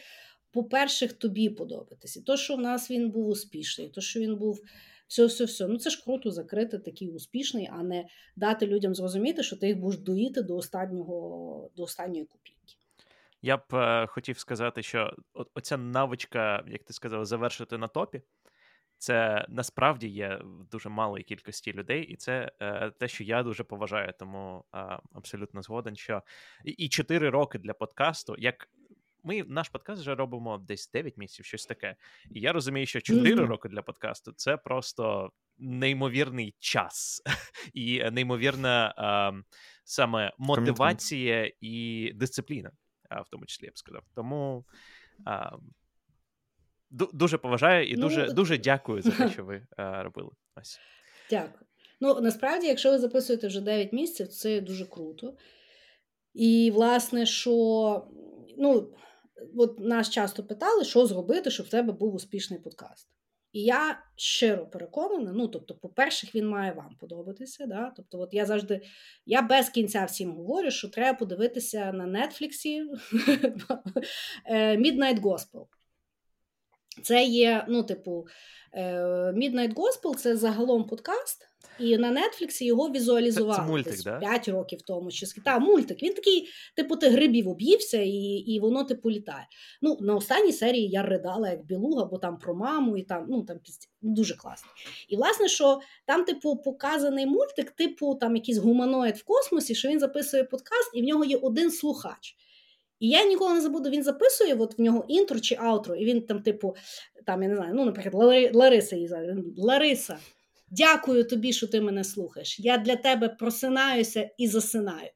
по-перше, 0.52 1.08
тобі 1.08 1.50
подобатися. 1.50 2.22
То, 2.26 2.38
що 2.38 2.56
в 2.56 2.60
нас 2.60 2.92
він 2.92 3.12
був 3.12 3.28
успішний, 3.28 3.90
то, 3.90 4.02
що 4.02 4.20
він 4.20 4.36
був. 4.36 4.60
Все, 5.08 5.26
все, 5.26 5.46
все. 5.46 5.68
Ну 5.68 5.78
це 5.78 5.90
ж 5.90 6.04
круто 6.04 6.32
закрити 6.32 6.80
такий 6.80 7.10
успішний, 7.10 7.70
а 7.72 7.84
не 7.84 8.06
дати 8.36 8.68
людям 8.68 8.96
зрозуміти, 8.96 9.44
що 9.44 9.58
ти 9.58 9.68
їх 9.68 9.78
будеш 9.78 10.00
доїти 10.00 10.42
до 10.42 10.56
останнього, 10.56 11.70
до 11.76 11.84
останньої 11.84 12.26
копійки. 12.26 12.76
Я 13.42 13.58
б 13.58 13.62
е, 13.74 14.08
хотів 14.08 14.40
сказати, 14.40 14.84
що 14.84 15.16
оця 15.54 15.78
навичка, 15.78 16.64
як 16.68 16.84
ти 16.84 16.94
сказав, 16.94 17.26
завершити 17.26 17.78
на 17.78 17.88
топі, 17.88 18.22
це 18.98 19.46
насправді 19.50 20.08
є 20.08 20.42
в 20.44 20.70
дуже 20.72 20.90
малої 20.90 21.24
кількості 21.24 21.74
людей, 21.74 22.04
і 22.04 22.16
це 22.16 22.52
е, 22.62 22.92
те, 23.00 23.08
що 23.08 23.24
я 23.24 23.44
дуже 23.44 23.64
поважаю, 23.64 24.14
тому 24.20 24.66
е, 24.76 25.00
абсолютно 25.14 25.62
згоден, 25.62 25.96
що 25.96 26.24
і, 26.64 26.90
4 26.90 27.30
роки 27.30 27.60
для 27.60 27.74
подкасту, 27.74 28.36
як 28.38 28.70
ми 29.26 29.44
наш 29.48 29.70
подкаст 29.70 30.02
вже 30.02 30.16
робимо 30.16 30.58
десь 30.58 30.92
9 30.92 31.18
місяців, 31.18 31.46
щось 31.46 31.66
таке. 31.66 31.96
І 32.32 32.40
я 32.40 32.54
розумію, 32.54 32.86
що 32.86 33.02
4 33.02 33.36
Мгм. 33.36 33.46
роки 33.46 33.70
для 33.70 33.82
подкасту 33.82 34.32
це 34.36 34.58
просто 34.58 35.30
неймовірний 35.58 36.56
час 36.60 37.22
і 37.74 38.04
неймовірна 38.12 38.94
е, 38.98 39.44
саме 39.84 40.34
мотивація 40.38 41.52
і 41.62 42.12
дисципліна, 42.16 42.72
а, 43.10 43.22
в 43.22 43.30
тому 43.30 43.46
числі 43.46 43.66
я 43.66 43.72
б 43.72 43.78
сказав. 43.78 44.04
Тому 44.16 44.66
а, 45.26 45.52
дуже 46.90 47.38
поважаю 47.38 47.88
і 47.88 47.96
Ну, 47.96 48.02
дуже, 48.02 48.24
от- 48.28 48.34
дуже 48.34 48.58
дякую 48.72 49.02
за 49.02 49.12
те, 49.12 49.30
що 49.30 49.46
ви 49.46 49.68
а, 49.78 50.04
робили. 50.04 50.30
Ось. 50.56 50.80
Дякую. 51.30 51.66
Ну, 52.02 52.22
насправді, 52.22 52.68
якщо 52.68 52.92
ви 52.92 53.00
записуєте 53.00 53.48
вже 53.48 53.62
9 53.62 53.94
місяців, 53.94 54.28
це 54.28 54.62
дуже 54.62 54.86
круто. 54.86 55.38
І, 56.34 56.72
власне, 56.74 57.26
що 57.26 57.52
ну, 58.58 58.94
от 59.58 59.80
нас 59.80 60.10
часто 60.10 60.44
питали, 60.44 60.84
що 60.84 61.06
зробити, 61.06 61.52
щоб 61.52 61.66
в 61.66 61.70
тебе 61.70 61.94
був 61.94 62.16
успішний 62.16 62.60
подкаст. 62.60 63.08
І 63.56 63.64
я 63.64 64.00
щиро 64.16 64.66
переконана, 64.66 65.32
ну, 65.34 65.48
тобто, 65.48 65.76
по-перше, 65.76 66.28
він 66.36 66.48
має 66.48 66.72
вам 66.72 66.96
подобатися. 67.00 67.66
Да? 67.66 67.94
Тобто, 67.96 68.20
от 68.20 68.34
я 68.34 68.46
завжди, 68.46 68.82
я 69.26 69.42
без 69.42 69.70
кінця 69.70 70.06
всім 70.06 70.32
говорю, 70.32 70.72
що 70.72 70.90
треба 70.90 71.18
подивитися 71.18 71.92
на 71.92 72.06
Нетфліксі 72.06 72.84
е, 74.46 74.78
Midnight 74.78 75.22
Gospel. 75.22 75.66
Це 77.04 77.24
є, 77.24 77.66
ну, 77.70 77.84
типу, 77.84 78.28
е, 78.74 78.94
Midnight 79.38 79.74
Gospel 79.74 80.16
це 80.16 80.38
загалом 80.38 80.84
подкаст, 80.84 81.50
і 81.80 81.98
на 81.98 82.12
Нетфліксі 82.12 82.66
його 82.66 82.90
візуалізували 82.90 83.56
Це- 83.56 83.62
це 83.62 83.68
мультик, 83.68 83.94
десь 83.94 84.04
да? 84.04 84.20
5 84.20 84.48
років 84.48 84.82
тому. 84.82 85.12
Чи. 85.12 85.26
Та, 85.46 85.60
мультик. 85.60 86.04
Він 86.04 86.14
такий, 86.14 86.48
типу, 86.76 86.96
ти 86.96 87.10
грибів 87.10 87.48
об'ївся, 87.48 88.02
і, 88.02 88.12
і 88.48 88.60
воно 88.60 88.84
типу 88.84 89.12
літає. 89.12 89.48
Ну, 89.82 89.98
на 90.02 90.16
останній 90.16 90.54
серії 90.54 90.90
я 90.90 91.04
ридала 91.04 91.50
як 91.50 91.66
білуга, 91.66 92.06
бо 92.06 92.18
там 92.18 92.38
про 92.38 92.56
маму, 92.56 92.98
і 92.98 93.04
там, 93.04 93.26
ну, 93.30 93.44
там 93.44 93.58
дуже 94.02 94.36
класно. 94.36 94.70
І 95.10 95.16
власне, 95.16 95.48
що 95.48 95.80
там, 96.06 96.24
типу, 96.26 96.58
показаний 96.58 97.26
мультик, 97.26 97.72
типу, 97.72 98.16
там 98.16 98.36
якийсь 98.36 98.58
гуманоїд 98.58 99.16
в 99.16 99.24
космосі, 99.24 99.76
що 99.76 99.90
він 99.90 100.00
записує 100.00 100.44
подкаст, 100.44 100.92
і 100.94 101.02
в 101.02 101.06
нього 101.06 101.26
є 101.26 101.38
один 101.38 101.72
слухач. 101.72 102.36
І 103.06 103.10
я 103.10 103.26
ніколи 103.26 103.54
не 103.54 103.62
забуду, 103.62 103.90
він 103.90 104.04
записує 104.04 104.56
от 104.56 104.78
в 104.78 104.82
нього 104.82 105.06
інтро 105.08 105.40
чи 105.40 105.56
аутро, 105.56 105.96
і 105.96 106.06
він 106.06 106.22
там, 106.22 106.42
типу, 106.42 106.76
там, 107.26 107.44
я 107.44 107.50
не 107.50 107.56
знаю, 107.56 107.74
ну, 107.76 107.86
наприклад, 107.86 108.14
Лари- 108.14 108.54
Лариса 108.54 108.96
її. 108.96 109.10
Лариса, 109.58 110.18
дякую 110.72 111.24
тобі, 111.24 111.54
що 111.54 111.68
ти 111.68 111.82
мене 111.82 112.04
слухаєш. 112.04 112.60
Я 112.60 112.78
для 112.78 112.96
тебе 112.96 113.30
просинаюся 113.30 114.30
і 114.38 114.48
засинаю. 114.48 115.10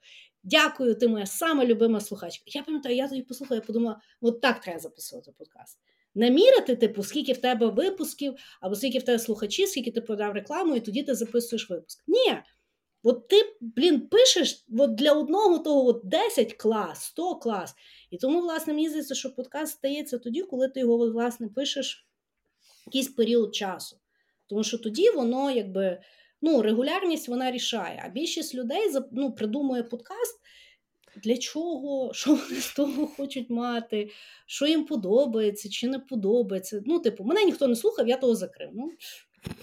Дякую, 0.44 0.96
ти 0.96 1.08
моя 1.08 1.26
сама 1.26 1.66
любима 1.66 2.00
слухачка. 2.00 2.44
Я 2.48 2.64
пам'ятаю, 2.64 2.96
я 2.96 3.08
тоді 3.08 3.22
послухала, 3.22 3.56
я 3.56 3.62
подумала, 3.62 4.00
от 4.22 4.42
так 4.42 4.62
треба 4.62 4.80
записувати 4.80 5.32
подкаст. 5.38 5.80
Не 6.16 6.32
міряти, 6.32 6.76
типу, 6.76 7.04
скільки 7.04 7.34
в 7.34 7.38
тебе 7.38 7.68
випусків, 7.68 8.34
або 8.62 8.76
скільки 8.76 9.00
в 9.00 9.04
тебе 9.04 9.20
слухачів, 9.20 9.68
скільки 9.70 9.92
ти 9.92 10.02
продав 10.02 10.34
рекламу, 10.34 10.76
і 10.76 10.80
тоді 10.80 11.04
ти 11.04 11.16
записуєш 11.16 11.70
випуск. 11.70 12.04
Ні. 12.08 12.38
От 13.04 13.28
ти, 13.28 13.56
блін, 13.62 14.08
пишеш 14.08 14.66
от 14.80 14.96
для 14.96 15.14
одного 15.14 15.60
того 15.60 15.86
от 15.86 16.02
10 16.04 16.54
клас, 16.54 17.04
100 17.04 17.36
клас. 17.36 17.76
І 18.12 18.18
тому, 18.18 18.42
власне, 18.42 18.74
мені 18.74 18.90
здається, 18.90 19.16
що 19.16 19.36
подкаст 19.36 19.74
стається 19.74 20.18
тоді, 20.18 20.42
коли 20.42 20.68
ти 20.68 20.80
його, 20.80 20.98
власне, 21.12 21.48
пишеш 21.48 22.08
якийсь 22.86 23.08
період 23.08 23.56
часу. 23.56 23.98
Тому 24.48 24.64
що 24.64 24.78
тоді 24.78 25.10
воно 25.10 25.52
якби 25.52 26.02
ну, 26.42 26.62
регулярність 26.62 27.28
вона 27.28 27.52
рішає. 27.52 28.04
А 28.06 28.10
більшість 28.10 28.56
людей 28.56 28.92
ну, 29.12 29.32
придумує 29.32 29.84
подкаст. 29.84 30.42
Для 31.24 31.38
чого, 31.38 32.12
що 32.14 32.30
вони 32.30 32.62
з 32.62 32.74
того 32.74 33.08
хочуть 33.08 33.50
мати, 33.50 34.10
що 34.46 34.68
їм 34.68 34.86
подобається 34.86 35.70
чи 35.70 35.88
не 35.88 36.00
подобається. 36.00 36.82
Ну, 36.86 37.00
типу, 37.00 37.24
мене 37.24 37.44
ніхто 37.44 37.68
не 37.68 37.76
слухав, 37.76 38.08
я 38.08 38.18
того 38.18 38.36
закрив. 38.36 38.70
Ну, 38.74 38.92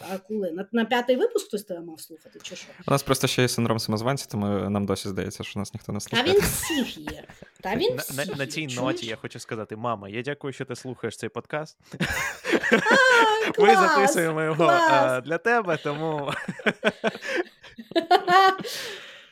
а 0.00 0.18
коли? 0.18 0.52
На, 0.52 0.66
на 0.72 0.84
п'ятий 0.84 1.16
випуск 1.16 1.46
хтось 1.48 1.62
тебе 1.64 1.80
мав 1.80 2.00
слухати, 2.00 2.38
чи 2.42 2.56
що? 2.56 2.66
У 2.86 2.90
нас 2.90 3.02
просто 3.02 3.26
ще 3.26 3.42
є 3.42 3.48
синдром 3.48 3.78
самозванця, 3.78 4.26
тому 4.30 4.46
нам 4.70 4.86
досі 4.86 5.08
здається, 5.08 5.44
що 5.44 5.58
нас 5.60 5.74
ніхто 5.74 5.92
не 5.92 5.98
Та 5.98 6.04
слухає. 6.04 6.32
він 6.32 6.40
всіх 6.42 6.98
є. 6.98 7.24
Та 7.60 7.76
він 7.76 7.94
На, 7.96 8.02
всіх 8.02 8.16
на, 8.28 8.34
на 8.36 8.44
є. 8.44 8.50
цій 8.50 8.60
Чуєш? 8.66 8.76
ноті 8.76 9.06
я 9.06 9.16
хочу 9.16 9.38
сказати: 9.40 9.76
мама, 9.76 10.08
я 10.08 10.22
дякую, 10.22 10.52
що 10.52 10.64
ти 10.64 10.76
слухаєш 10.76 11.16
цей 11.16 11.28
подкаст. 11.28 11.76
А, 11.92 13.46
Ми 13.46 13.52
клас, 13.52 13.78
записуємо 13.90 14.42
його 14.42 14.64
клас. 14.64 14.82
а, 14.90 15.20
для 15.20 15.38
тебе, 15.38 15.76
тому 15.76 16.32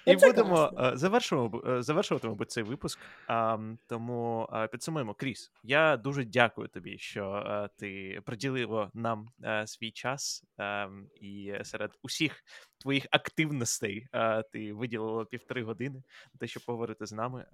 І 0.07 0.15
Оце 0.15 0.27
будемо 0.27 0.71
е, 0.79 0.97
завершуємо, 0.97 1.63
е, 1.67 1.83
завершувати, 1.83 2.29
мабуть, 2.29 2.51
цей 2.51 2.63
випуск. 2.63 2.99
А, 3.29 3.59
тому 3.87 4.49
е, 4.53 4.67
підсумуємо. 4.69 5.15
Кріс, 5.15 5.53
я 5.63 5.97
дуже 5.97 6.25
дякую 6.25 6.69
тобі, 6.69 6.99
що 6.99 7.69
ти 7.79 8.21
приділила 8.25 8.91
нам 8.95 9.29
свій 9.67 9.91
час. 9.91 10.45
е, 10.61 10.89
і 11.21 11.55
серед 11.63 11.99
усіх 12.03 12.43
твоїх 12.79 13.07
активностей 13.11 14.09
ти 14.53 14.73
виділила 14.73 15.25
півтори 15.25 15.63
години 15.63 16.03
на 16.35 16.39
те, 16.39 16.47
щоб 16.47 16.65
поговорити 16.65 17.07
з 17.07 17.13
нами. 17.13 17.47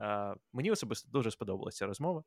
Мені 0.52 0.70
особисто 0.70 1.10
дуже 1.12 1.30
сподобалася 1.30 1.86
розмова. 1.86 2.24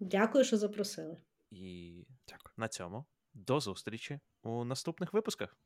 Дякую, 0.00 0.44
що 0.44 0.56
запросили. 0.56 1.16
І 1.50 1.94
Дякую. 2.28 2.52
на 2.56 2.68
цьому 2.68 3.04
до 3.34 3.60
зустрічі 3.60 4.20
у 4.42 4.64
наступних 4.64 5.12
випусках. 5.12 5.56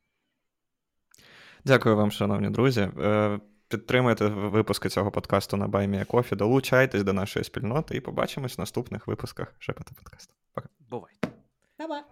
Дякую 1.65 1.97
вам, 1.97 2.11
шановні 2.11 2.51
друзі. 2.51 2.91
Е, 3.75 3.77
Підтримуйте 3.77 4.27
випуски 4.27 4.89
цього 4.89 5.11
подкасту 5.11 5.57
на 5.57 5.69
BuyMeACoffee, 5.69 6.37
долучайтесь 6.37 7.03
до 7.03 7.13
нашої 7.13 7.45
спільноти 7.45 7.97
і 7.97 8.01
побачимось 8.01 8.59
в 8.59 8.61
наступних 8.61 9.07
випусках 9.07 9.55
Шепота 9.59 9.91
подкасту. 9.97 10.35
Пока. 10.55 10.69
Бувай! 10.91 11.13
Па-па. 11.77 12.12